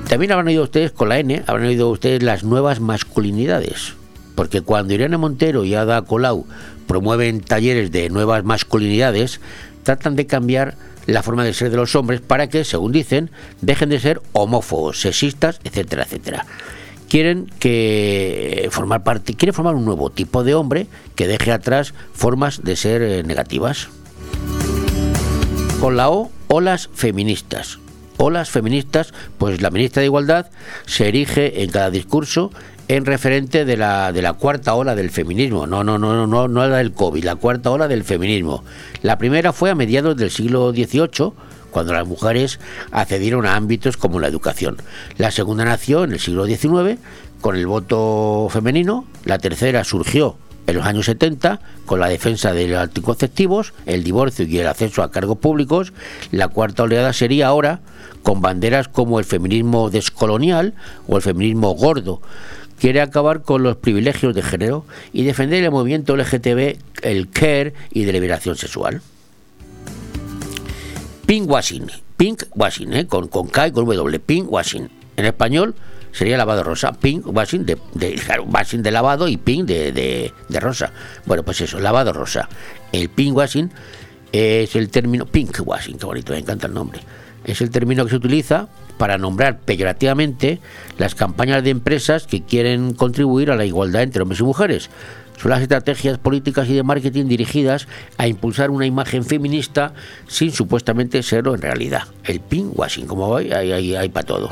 También 0.07 0.31
habrán 0.31 0.47
oído 0.47 0.63
ustedes 0.63 0.93
con 0.93 1.09
la 1.09 1.19
N, 1.19 1.43
habrán 1.45 1.67
oído 1.67 1.89
ustedes 1.89 2.23
las 2.23 2.45
nuevas 2.45 2.80
masculinidades. 2.80 3.95
Porque 4.34 4.61
cuando 4.61 4.93
Irene 4.93 5.17
Montero 5.17 5.65
y 5.65 5.75
Ada 5.75 6.03
Colau 6.03 6.45
promueven 6.88 7.41
talleres 7.41 7.91
de 7.91 8.09
nuevas 8.09 8.45
masculinidades, 8.45 9.41
tratan 9.84 10.15
de 10.15 10.25
cambiar 10.25 10.77
la 11.05 11.23
forma 11.23 11.43
de 11.43 11.53
ser 11.53 11.69
de 11.69 11.77
los 11.77 11.95
hombres 11.95 12.21
para 12.21 12.47
que, 12.47 12.63
según 12.63 12.91
dicen, 12.91 13.31
dejen 13.61 13.89
de 13.89 13.99
ser 13.99 14.21
homófobos, 14.31 15.01
sexistas, 15.01 15.59
etcétera, 15.63 16.03
etcétera. 16.03 16.45
Quieren 17.09 17.51
que 17.59 18.67
formar 18.71 19.03
parte, 19.03 19.35
quieren 19.35 19.53
formar 19.53 19.75
un 19.75 19.85
nuevo 19.85 20.09
tipo 20.09 20.43
de 20.43 20.55
hombre 20.55 20.88
que 21.15 21.27
deje 21.27 21.51
atrás 21.51 21.93
formas 22.13 22.63
de 22.63 22.75
ser 22.75 23.01
eh, 23.01 23.23
negativas. 23.23 23.89
Con 25.80 25.97
la 25.97 26.09
O, 26.09 26.31
olas 26.47 26.89
feministas. 26.93 27.80
Olas 28.17 28.49
feministas, 28.49 29.13
pues 29.38 29.61
la 29.61 29.69
ministra 29.69 29.99
de 29.99 30.05
Igualdad 30.05 30.49
se 30.85 31.07
erige 31.07 31.63
en 31.63 31.69
cada 31.69 31.91
discurso 31.91 32.51
en 32.95 33.06
referente 33.06 33.65
de 33.65 33.76
la, 33.76 34.11
de 34.11 34.22
la 34.22 34.34
cuarta 34.34 34.76
ola 34.76 34.94
del 34.94 35.10
feminismo. 35.10 35.65
No, 35.65 35.84
no, 35.84 35.98
no, 35.98 36.14
no, 36.14 36.28
no, 36.28 36.48
no 36.48 36.68
la 36.68 36.78
del 36.78 36.94
COVID, 36.94 37.24
la 37.24 37.36
cuarta 37.36 37.72
ola 37.72 37.88
del 37.88 38.03
feminismo. 38.03 38.64
La 39.02 39.18
primera 39.18 39.52
fue 39.52 39.72
a 39.72 39.76
mediados 39.76 40.15
del 40.15 40.30
siglo 40.30 40.72
XVIII, 40.72 41.34
cuando 41.72 41.94
las 41.94 42.07
mujeres 42.07 42.60
accedieron 42.91 43.48
a 43.48 43.56
ámbitos 43.56 43.98
como 43.98 44.20
la 44.20 44.28
educación. 44.28 44.78
La 45.18 45.32
segunda 45.32 45.65
nació 45.65 46.03
en 46.03 46.11
el 46.11 46.20
siglo 46.20 46.45
XIX 46.45 46.99
con 47.41 47.56
el 47.56 47.65
voto 47.65 48.48
femenino, 48.52 49.06
la 49.26 49.40
tercera 49.40 49.84
surgió 49.84 50.38
en 50.68 50.76
los 50.76 50.86
años 50.86 51.06
70 51.07 51.60
con 51.86 51.99
la 51.99 52.07
defensa 52.07 52.53
de 52.53 52.68
los 52.68 52.80
anticonceptivos, 52.80 53.74
el 53.86 54.03
divorcio 54.03 54.45
y 54.45 54.60
el 54.60 54.68
acceso 54.68 55.03
a 55.03 55.11
cargos 55.11 55.40
públicos. 55.40 55.94
La 56.32 56.48
cuarta 56.48 56.84
oleada 56.84 57.11
sería 57.11 57.48
ahora 57.48 57.82
con 58.22 58.41
banderas 58.41 58.88
como 58.88 59.20
el 59.20 59.26
feminismo 59.26 59.90
descolonial 59.90 60.74
o 61.07 61.18
el 61.18 61.22
feminismo 61.22 61.72
gordo. 61.72 62.22
Quiere 62.84 62.99
acabar 62.99 63.43
con 63.43 63.64
los 63.64 63.77
privilegios 63.77 64.35
de 64.35 64.41
género 64.41 64.84
y 65.14 65.23
defender 65.23 65.64
el 65.64 65.72
movimiento 65.72 66.18
LGTB, 66.18 66.76
el 67.01 67.30
care 67.30 67.73
y 67.91 68.03
de 68.03 68.11
liberación 68.11 68.57
sexual. 68.57 69.01
Pinkwashing, 71.26 71.89
pinkwashing, 72.18 72.91
¿eh? 72.91 73.07
con, 73.07 73.30
con 73.30 73.47
K 73.47 73.69
y 73.69 73.72
con 73.72 73.85
W, 73.85 74.19
pinkwashing. 74.19 74.89
En 75.15 75.26
español 75.26 75.76
sería 76.11 76.35
lavado 76.35 76.61
rosa, 76.65 76.91
claro, 76.99 78.43
washing 78.43 78.84
de 78.84 78.91
lavado 78.91 79.30
y 79.30 79.38
pink 79.38 79.65
de, 79.65 79.93
de, 80.49 80.60
rosa. 80.60 80.91
Bueno, 81.26 81.43
pues 81.43 81.61
eso, 81.61 81.80
lavado 81.80 82.11
rosa. 82.11 82.49
El 82.91 83.07
pinkwashing 83.07 83.72
es 84.34 84.76
el 84.76 84.89
término, 84.89 85.26
pinkwashing, 85.26 85.97
qué 85.97 86.05
bonito, 86.05 86.34
me 86.34 86.39
encanta 86.39 86.68
el 86.68 86.73
nombre. 86.73 86.99
Es 87.45 87.61
el 87.61 87.69
término 87.69 88.03
que 88.03 88.10
se 88.10 88.18
utiliza 88.18 88.68
para 88.98 89.18
nombrar 89.18 89.60
peyorativamente 89.60 90.60
las 90.98 91.15
campañas 91.15 91.64
de 91.64 91.70
empresas 91.70 92.28
que 92.28 92.44
quieren 92.44 92.94
contribuir 92.94 93.52
a 93.52 93.56
la 93.56 93.65
igualdad 93.65 94.03
entre 94.03 94.22
hombres 94.22 94.40
y 94.40 94.44
mujeres. 94.44 94.90
Son 95.41 95.52
las 95.52 95.61
estrategias 95.61 96.18
políticas 96.20 96.70
y 96.70 96.74
de 96.74 96.84
marketing 96.84 97.26
dirigidas 97.26 97.88
a 98.18 98.28
impulsar 98.28 98.70
una 98.70 98.86
imagen 98.86 99.26
feminista 99.26 99.94
sin 100.28 100.52
supuestamente 100.52 101.24
serlo 101.24 101.56
en 101.56 101.61
realidad. 101.61 102.03
El 102.24 102.40
pinkwashing, 102.40 103.07
como 103.07 103.34
veis, 103.34 103.52
hay, 103.53 104.10
para 104.10 104.26
todo. 104.26 104.49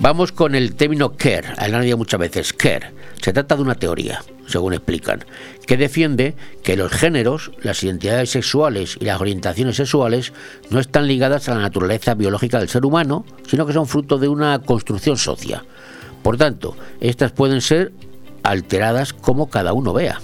Vamos 0.00 0.32
con 0.32 0.54
el 0.54 0.74
término 0.74 1.16
care, 1.16 1.48
han 1.56 1.74
oído 1.74 1.96
muchas 1.96 2.20
veces, 2.20 2.52
care. 2.52 2.92
Se 3.24 3.32
trata 3.32 3.56
de 3.56 3.62
una 3.62 3.74
teoría, 3.74 4.22
según 4.46 4.74
explican, 4.74 5.24
que 5.66 5.78
defiende 5.78 6.34
que 6.62 6.76
los 6.76 6.92
géneros, 6.92 7.52
las 7.62 7.82
identidades 7.82 8.28
sexuales 8.28 8.98
y 9.00 9.06
las 9.06 9.18
orientaciones 9.18 9.76
sexuales 9.76 10.34
no 10.68 10.78
están 10.78 11.08
ligadas 11.08 11.48
a 11.48 11.54
la 11.54 11.62
naturaleza 11.62 12.12
biológica 12.12 12.58
del 12.58 12.68
ser 12.68 12.84
humano, 12.84 13.24
sino 13.48 13.64
que 13.64 13.72
son 13.72 13.86
fruto 13.86 14.18
de 14.18 14.28
una 14.28 14.58
construcción 14.58 15.16
socia. 15.16 15.64
Por 16.22 16.36
tanto, 16.36 16.76
estas 17.00 17.32
pueden 17.32 17.62
ser 17.62 17.92
alteradas 18.42 19.14
como 19.14 19.48
cada 19.48 19.72
uno 19.72 19.94
vea. 19.94 20.20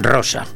Rosa. 0.00 0.46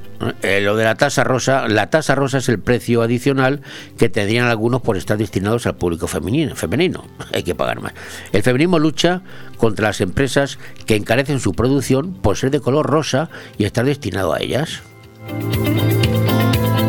Eh, 0.43 0.60
lo 0.60 0.76
de 0.76 0.84
la 0.84 0.94
tasa 0.94 1.24
rosa, 1.24 1.68
la 1.68 1.90
tasa 1.90 2.14
rosa 2.14 2.38
es 2.38 2.48
el 2.48 2.59
precio 2.59 3.02
adicional 3.02 3.60
que 3.98 4.09
tendrían 4.09 4.47
algunos 4.47 4.80
por 4.80 4.97
estar 4.97 5.18
destinados 5.18 5.66
al 5.66 5.76
público 5.76 6.06
femenino, 6.06 6.56
femenino. 6.56 7.05
Hay 7.32 7.43
que 7.43 7.55
pagar 7.55 7.80
más. 7.80 7.93
El 8.32 8.43
feminismo 8.43 8.78
lucha 8.78 9.22
contra 9.59 9.88
las 9.88 10.01
empresas 10.01 10.59
que 10.86 10.97
encarecen 10.97 11.40
su 11.40 11.52
producción 11.52 12.14
por 12.14 12.36
ser 12.36 12.51
de 12.51 12.60
color 12.60 12.86
rosa 12.86 13.28
y 13.59 13.64
estar 13.64 13.84
destinado 13.84 14.32
a 14.32 14.40
ellas. 14.40 14.82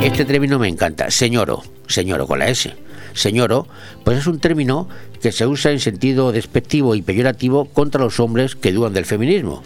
Este 0.02 0.26
término 0.26 0.60
me 0.60 0.68
encanta, 0.68 1.12
señoro, 1.12 1.64
señoro 1.88 2.28
con 2.28 2.40
la 2.40 2.48
S. 2.48 2.74
Señoro, 3.14 3.68
pues 4.04 4.20
es 4.20 4.28
un 4.28 4.40
término 4.40 4.88
que 5.22 5.32
se 5.32 5.48
usa 5.48 5.72
en 5.72 5.80
sentido 5.80 6.32
despectivo 6.32 6.94
y 6.94 7.02
peyorativo 7.02 7.66
contra 7.66 8.02
los 8.02 8.20
hombres 8.20 8.56
que 8.56 8.72
dudan 8.72 8.94
del 8.94 9.06
feminismo. 9.06 9.64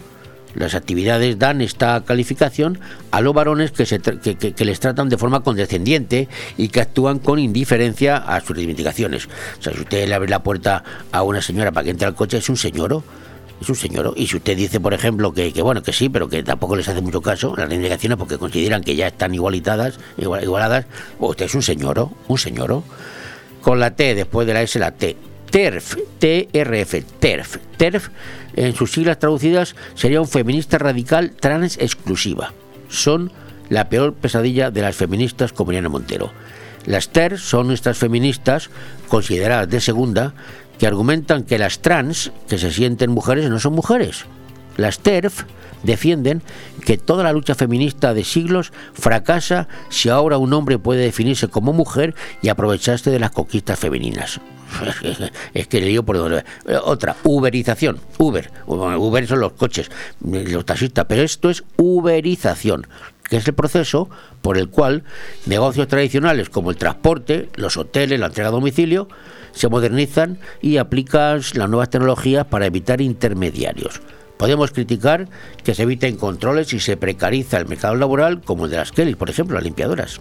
Las 0.54 0.74
actividades 0.74 1.38
dan 1.38 1.60
esta 1.60 2.02
calificación 2.04 2.78
a 3.10 3.20
los 3.20 3.32
varones 3.34 3.72
que, 3.72 4.64
les 4.64 4.80
tratan 4.80 5.08
de 5.08 5.16
forma 5.16 5.40
condescendiente 5.42 6.28
y 6.58 6.68
que 6.68 6.80
actúan 6.80 7.18
con 7.18 7.38
indiferencia 7.38 8.16
a 8.16 8.40
sus 8.40 8.56
reivindicaciones. 8.56 9.26
O 9.58 9.62
sea, 9.62 9.72
si 9.72 9.80
usted 9.80 10.06
le 10.08 10.14
abre 10.14 10.28
la 10.28 10.42
puerta 10.42 10.84
a 11.10 11.22
una 11.22 11.40
señora 11.40 11.72
para 11.72 11.84
que 11.84 11.90
entre 11.90 12.06
al 12.06 12.14
coche, 12.14 12.38
es 12.38 12.48
un 12.48 12.56
señoro. 12.56 13.02
Es 13.60 13.68
un 13.68 13.76
señoro. 13.76 14.12
Y 14.16 14.26
si 14.26 14.36
usted 14.36 14.56
dice, 14.56 14.80
por 14.80 14.92
ejemplo, 14.92 15.32
que, 15.32 15.52
bueno, 15.62 15.82
que 15.82 15.92
sí, 15.92 16.08
pero 16.08 16.28
que 16.28 16.42
tampoco 16.42 16.74
les 16.74 16.88
hace 16.88 17.00
mucho 17.00 17.22
caso 17.22 17.54
las 17.56 17.68
reivindicaciones 17.68 18.18
porque 18.18 18.36
consideran 18.36 18.82
que 18.82 18.96
ya 18.96 19.06
están 19.06 19.34
igualitadas, 19.34 20.00
igual- 20.18 20.42
igualadas, 20.42 20.86
pues 21.18 21.30
usted 21.30 21.44
es 21.46 21.54
un 21.54 21.62
señoro, 21.62 22.12
un 22.28 22.38
señoro. 22.38 22.82
Con 23.60 23.78
la 23.78 23.92
T 23.94 24.16
después 24.16 24.46
de 24.48 24.54
la 24.54 24.62
S, 24.62 24.78
la 24.80 24.90
T. 24.90 25.16
TERF, 25.52 25.96
TRF, 26.18 26.94
TERF. 27.20 27.58
TERF, 27.76 28.08
en 28.56 28.74
sus 28.74 28.92
siglas 28.92 29.18
traducidas, 29.18 29.76
sería 29.94 30.22
un 30.22 30.26
feminista 30.26 30.78
radical 30.78 31.32
trans 31.32 31.76
exclusiva. 31.76 32.54
Son 32.88 33.30
la 33.68 33.90
peor 33.90 34.14
pesadilla 34.14 34.70
de 34.70 34.80
las 34.80 34.96
feministas 34.96 35.52
como 35.52 35.72
Irene 35.72 35.90
Montero. 35.90 36.32
Las 36.86 37.10
TERF 37.10 37.38
son 37.38 37.70
estas 37.70 37.98
feministas 37.98 38.70
consideradas 39.08 39.68
de 39.68 39.82
segunda 39.82 40.32
que 40.78 40.86
argumentan 40.86 41.44
que 41.44 41.58
las 41.58 41.80
trans, 41.80 42.32
que 42.48 42.56
se 42.56 42.72
sienten 42.72 43.10
mujeres, 43.10 43.50
no 43.50 43.60
son 43.60 43.74
mujeres. 43.74 44.24
Las 44.78 45.00
TERF 45.00 45.44
defienden 45.82 46.40
que 46.86 46.96
toda 46.96 47.24
la 47.24 47.32
lucha 47.34 47.54
feminista 47.54 48.14
de 48.14 48.24
siglos 48.24 48.72
fracasa 48.94 49.68
si 49.90 50.08
ahora 50.08 50.38
un 50.38 50.54
hombre 50.54 50.78
puede 50.78 51.02
definirse 51.02 51.48
como 51.48 51.74
mujer 51.74 52.14
y 52.40 52.48
aprovecharse 52.48 53.10
de 53.10 53.18
las 53.18 53.32
conquistas 53.32 53.78
femeninas. 53.78 54.40
es 55.54 55.66
que 55.66 55.80
le 55.80 55.86
digo 55.86 56.02
por 56.02 56.18
donde. 56.18 56.44
Otra, 56.84 57.16
uberización. 57.24 57.98
Uber. 58.18 58.50
Uber 58.66 59.26
son 59.26 59.40
los 59.40 59.52
coches, 59.52 59.90
los 60.20 60.64
taxistas, 60.64 61.06
pero 61.08 61.22
esto 61.22 61.50
es 61.50 61.64
uberización 61.76 62.86
que 63.32 63.38
es 63.38 63.48
el 63.48 63.54
proceso 63.54 64.10
por 64.42 64.58
el 64.58 64.68
cual 64.68 65.04
negocios 65.46 65.88
tradicionales 65.88 66.50
como 66.50 66.70
el 66.70 66.76
transporte, 66.76 67.48
los 67.54 67.78
hoteles, 67.78 68.20
la 68.20 68.26
entrega 68.26 68.50
a 68.50 68.52
domicilio, 68.52 69.08
se 69.52 69.70
modernizan 69.70 70.38
y 70.60 70.76
aplican 70.76 71.40
las 71.54 71.68
nuevas 71.70 71.88
tecnologías 71.88 72.44
para 72.44 72.66
evitar 72.66 73.00
intermediarios. 73.00 74.02
Podemos 74.36 74.72
criticar 74.72 75.28
que 75.64 75.74
se 75.74 75.84
eviten 75.84 76.16
controles 76.16 76.74
y 76.74 76.80
se 76.80 76.98
precariza 76.98 77.56
el 77.56 77.66
mercado 77.66 77.94
laboral, 77.94 78.42
como 78.42 78.66
el 78.66 78.70
de 78.70 78.78
las 78.78 78.92
Kellys, 78.92 79.16
por 79.16 79.30
ejemplo, 79.30 79.54
las 79.54 79.64
limpiadoras. 79.64 80.20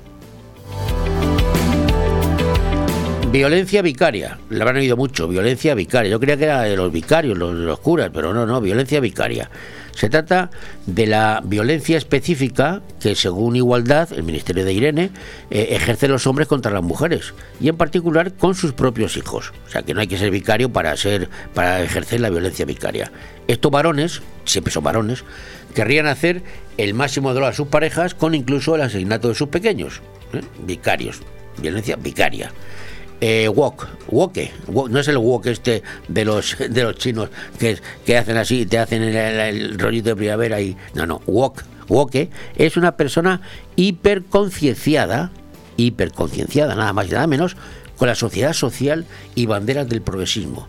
Violencia 3.31 3.81
vicaria, 3.81 4.37
le 4.49 4.61
habrán 4.61 4.75
oído 4.75 4.97
mucho, 4.97 5.25
violencia 5.25 5.73
vicaria. 5.73 6.11
Yo 6.11 6.19
creía 6.19 6.35
que 6.35 6.43
era 6.43 6.63
de 6.63 6.75
los 6.75 6.91
vicarios, 6.91 7.37
los, 7.37 7.53
los 7.53 7.79
curas, 7.79 8.11
pero 8.13 8.33
no, 8.33 8.45
no, 8.45 8.59
violencia 8.59 8.99
vicaria. 8.99 9.49
Se 9.95 10.09
trata 10.09 10.49
de 10.85 11.07
la 11.07 11.41
violencia 11.41 11.97
específica 11.97 12.81
que, 12.99 13.15
según 13.15 13.55
Igualdad, 13.55 14.11
el 14.11 14.23
Ministerio 14.23 14.65
de 14.65 14.73
Irene, 14.73 15.11
eh, 15.49 15.69
ejerce 15.71 16.09
los 16.09 16.27
hombres 16.27 16.49
contra 16.49 16.73
las 16.73 16.83
mujeres 16.83 17.33
y, 17.61 17.69
en 17.69 17.77
particular, 17.77 18.33
con 18.33 18.53
sus 18.53 18.73
propios 18.73 19.15
hijos. 19.15 19.53
O 19.65 19.69
sea, 19.69 19.83
que 19.83 19.93
no 19.93 20.01
hay 20.01 20.07
que 20.07 20.17
ser 20.17 20.29
vicario 20.29 20.73
para 20.73 20.97
ser 20.97 21.29
para 21.53 21.81
ejercer 21.81 22.19
la 22.19 22.29
violencia 22.29 22.65
vicaria. 22.65 23.13
Estos 23.47 23.71
varones, 23.71 24.21
siempre 24.43 24.73
son 24.73 24.83
varones, 24.83 25.23
querrían 25.73 26.07
hacer 26.07 26.43
el 26.77 26.93
máximo 26.93 27.33
dolor 27.33 27.51
a 27.51 27.53
sus 27.53 27.67
parejas 27.67 28.13
con 28.13 28.35
incluso 28.35 28.75
el 28.75 28.81
asesinato 28.81 29.29
de 29.29 29.35
sus 29.35 29.47
pequeños, 29.47 30.01
¿eh? 30.33 30.41
vicarios, 30.65 31.21
violencia 31.61 31.95
vicaria. 31.95 32.51
Eh, 33.23 33.47
wok, 33.47 33.87
woke, 34.07 34.51
wok, 34.65 34.89
no 34.89 34.99
es 34.99 35.07
el 35.07 35.19
wok 35.19 35.45
este 35.45 35.83
de 36.07 36.25
los 36.25 36.57
de 36.69 36.83
los 36.83 36.95
chinos 36.95 37.29
que, 37.59 37.77
que 38.03 38.17
hacen 38.17 38.35
así, 38.35 38.65
te 38.65 38.79
hacen 38.79 39.03
el, 39.03 39.77
rollito 39.77 40.09
de 40.09 40.15
primavera 40.15 40.59
y 40.59 40.75
no, 40.95 41.05
no, 41.05 41.21
wok, 41.27 41.63
woke 41.87 42.31
es 42.55 42.77
una 42.77 42.97
persona 42.97 43.41
hiperconcienciada, 43.75 45.29
hiperconcienciada, 45.77 46.73
nada 46.73 46.93
más 46.93 47.09
y 47.09 47.11
nada 47.11 47.27
menos, 47.27 47.55
con 47.95 48.07
la 48.07 48.15
sociedad 48.15 48.53
social 48.53 49.05
y 49.35 49.45
banderas 49.45 49.87
del 49.87 50.01
progresismo. 50.01 50.67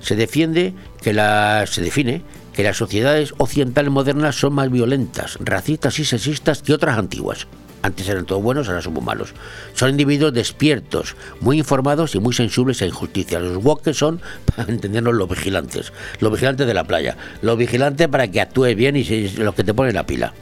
Se 0.00 0.16
defiende 0.16 0.74
que 1.00 1.12
la 1.12 1.66
se 1.68 1.82
define 1.82 2.22
que 2.52 2.64
las 2.64 2.76
sociedades 2.76 3.32
occidentales 3.38 3.92
modernas 3.92 4.34
son 4.34 4.54
más 4.54 4.70
violentas, 4.72 5.38
racistas 5.40 6.00
y 6.00 6.04
sexistas 6.04 6.62
que 6.62 6.74
otras 6.74 6.98
antiguas. 6.98 7.46
Antes 7.82 8.08
eran 8.08 8.26
todos 8.26 8.42
buenos, 8.42 8.68
ahora 8.68 8.80
somos 8.80 9.02
malos. 9.02 9.34
Son 9.74 9.90
individuos 9.90 10.32
despiertos, 10.32 11.16
muy 11.40 11.58
informados 11.58 12.14
y 12.14 12.20
muy 12.20 12.32
sensibles 12.32 12.80
a 12.80 12.86
injusticias. 12.86 13.42
Los 13.42 13.62
woke 13.62 13.92
son, 13.92 14.20
para 14.56 14.72
entendernos, 14.72 15.14
los 15.14 15.28
vigilantes. 15.28 15.92
Los 16.20 16.32
vigilantes 16.32 16.66
de 16.66 16.74
la 16.74 16.84
playa. 16.84 17.16
Los 17.42 17.58
vigilantes 17.58 18.06
para 18.08 18.28
que 18.28 18.40
actúes 18.40 18.76
bien 18.76 18.96
y 18.96 19.28
los 19.30 19.54
que 19.54 19.64
te 19.64 19.74
ponen 19.74 19.94
la 19.94 20.06
pila. 20.06 20.32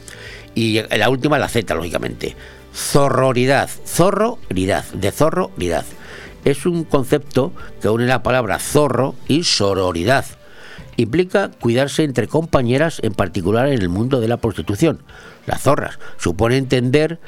Y 0.55 0.83
la 0.83 1.09
última, 1.09 1.39
la 1.39 1.49
Z, 1.49 1.75
lógicamente. 1.75 2.37
Zorroridad. 2.75 3.71
Zorroridad. 3.87 4.85
De 4.93 5.11
zorroridad. 5.11 5.87
Es 6.45 6.67
un 6.67 6.85
concepto 6.85 7.53
que 7.81 7.89
une 7.89 8.07
la 8.07 8.23
palabra 8.23 8.59
zorro 8.59 9.15
y 9.29 9.45
sororidad 9.45 10.25
implica 10.97 11.51
cuidarse 11.51 12.05
entre 12.05 12.29
compañeras, 12.29 13.01
en 13.03 13.15
particular 13.15 13.69
en 13.69 13.81
el 13.81 13.89
mundo 13.89 14.21
de 14.21 14.29
la 14.29 14.39
prostitución. 14.39 15.03
Las 15.47 15.63
zorras 15.63 15.99
supone 16.19 16.57
entender 16.57 17.19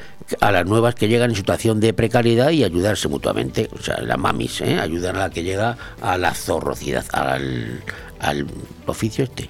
a 0.40 0.52
las 0.52 0.66
nuevas 0.66 0.94
que 0.94 1.08
llegan 1.08 1.30
en 1.30 1.36
situación 1.36 1.80
de 1.80 1.92
precariedad 1.92 2.50
y 2.50 2.64
ayudarse 2.64 3.08
mutuamente. 3.08 3.68
O 3.72 3.82
sea, 3.82 4.00
las 4.00 4.18
mamis 4.18 4.60
¿eh? 4.60 4.78
ayudan 4.78 5.16
a 5.16 5.20
la 5.20 5.30
que 5.30 5.42
llega 5.42 5.76
a 6.00 6.18
la 6.18 6.34
zorrocidad, 6.34 7.04
al, 7.12 7.80
al 8.20 8.46
oficio 8.86 9.24
este. 9.24 9.48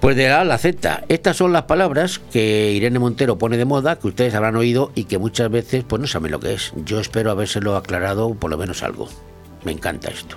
Pues 0.00 0.14
de 0.16 0.28
la 0.28 0.44
la 0.44 0.58
Z, 0.58 1.04
estas 1.08 1.36
son 1.36 1.52
las 1.52 1.64
palabras 1.64 2.20
que 2.20 2.70
Irene 2.70 3.00
Montero 3.00 3.36
pone 3.36 3.56
de 3.56 3.64
moda, 3.64 3.98
que 3.98 4.06
ustedes 4.06 4.32
habrán 4.34 4.54
oído 4.54 4.92
y 4.94 5.04
que 5.04 5.18
muchas 5.18 5.50
veces 5.50 5.84
pues 5.86 6.00
no 6.00 6.06
saben 6.06 6.30
lo 6.30 6.38
que 6.38 6.54
es. 6.54 6.72
Yo 6.84 7.00
espero 7.00 7.32
habérselo 7.32 7.76
aclarado 7.76 8.32
por 8.34 8.50
lo 8.50 8.56
menos 8.56 8.84
algo. 8.84 9.08
Me 9.64 9.72
encanta 9.72 10.08
esto. 10.08 10.36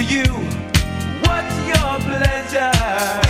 To 0.00 0.14
you. 0.14 0.24
What's 1.24 1.56
your 1.68 1.98
pleasure? 2.00 3.29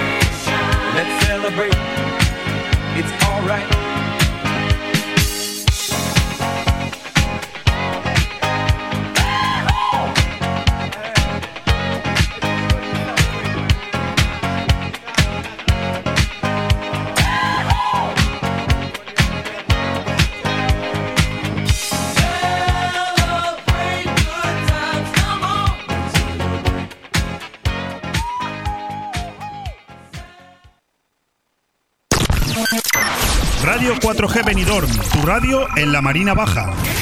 Celebrate. 1.41 1.73
It's 2.93 3.25
alright. 3.25 3.90
4G 34.21 34.45
Benidorm, 34.45 34.91
tu 35.11 35.25
radio 35.25 35.67
en 35.75 35.91
la 35.91 35.99
Marina 35.99 36.35
Baja. 36.35 37.00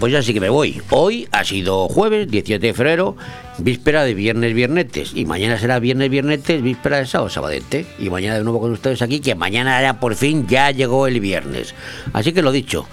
Pues 0.00 0.14
ya 0.14 0.22
sí 0.22 0.32
que 0.32 0.40
me 0.40 0.48
voy. 0.48 0.80
Hoy 0.88 1.28
ha 1.30 1.44
sido 1.44 1.86
jueves 1.86 2.28
17 2.30 2.66
de 2.66 2.74
febrero, 2.74 3.16
víspera 3.58 4.02
de 4.02 4.14
viernes 4.14 4.54
viernetes. 4.54 5.12
Y 5.14 5.26
mañana 5.26 5.58
será 5.58 5.78
viernes 5.78 6.08
viernetes, 6.08 6.62
víspera 6.62 6.96
de 6.96 7.06
sábado 7.06 7.28
sabadete. 7.28 7.86
Y 7.98 8.08
mañana 8.08 8.38
de 8.38 8.42
nuevo 8.42 8.60
con 8.60 8.72
ustedes 8.72 9.02
aquí, 9.02 9.20
que 9.20 9.34
mañana 9.34 9.80
ya 9.82 10.00
por 10.00 10.14
fin 10.16 10.46
ya 10.48 10.70
llegó 10.70 11.06
el 11.06 11.20
viernes. 11.20 11.74
Así 12.14 12.32
que 12.32 12.40
lo 12.40 12.50
dicho, 12.50 12.86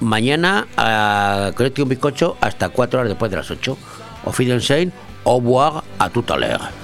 mañana 0.00 0.66
a 0.78 1.52
un 1.58 1.88
bizcocho 1.88 2.38
hasta 2.40 2.70
4 2.70 3.00
horas 3.00 3.10
después 3.10 3.30
de 3.30 3.36
las 3.36 3.50
8. 3.50 3.78
Au 4.24 4.32
Fidel 4.32 4.62
Sein, 4.62 4.90
au 5.24 5.36
revoir, 5.36 5.84
a 5.98 6.08
tout 6.08 6.24
à 6.32 6.38
l'heure. 6.38 6.83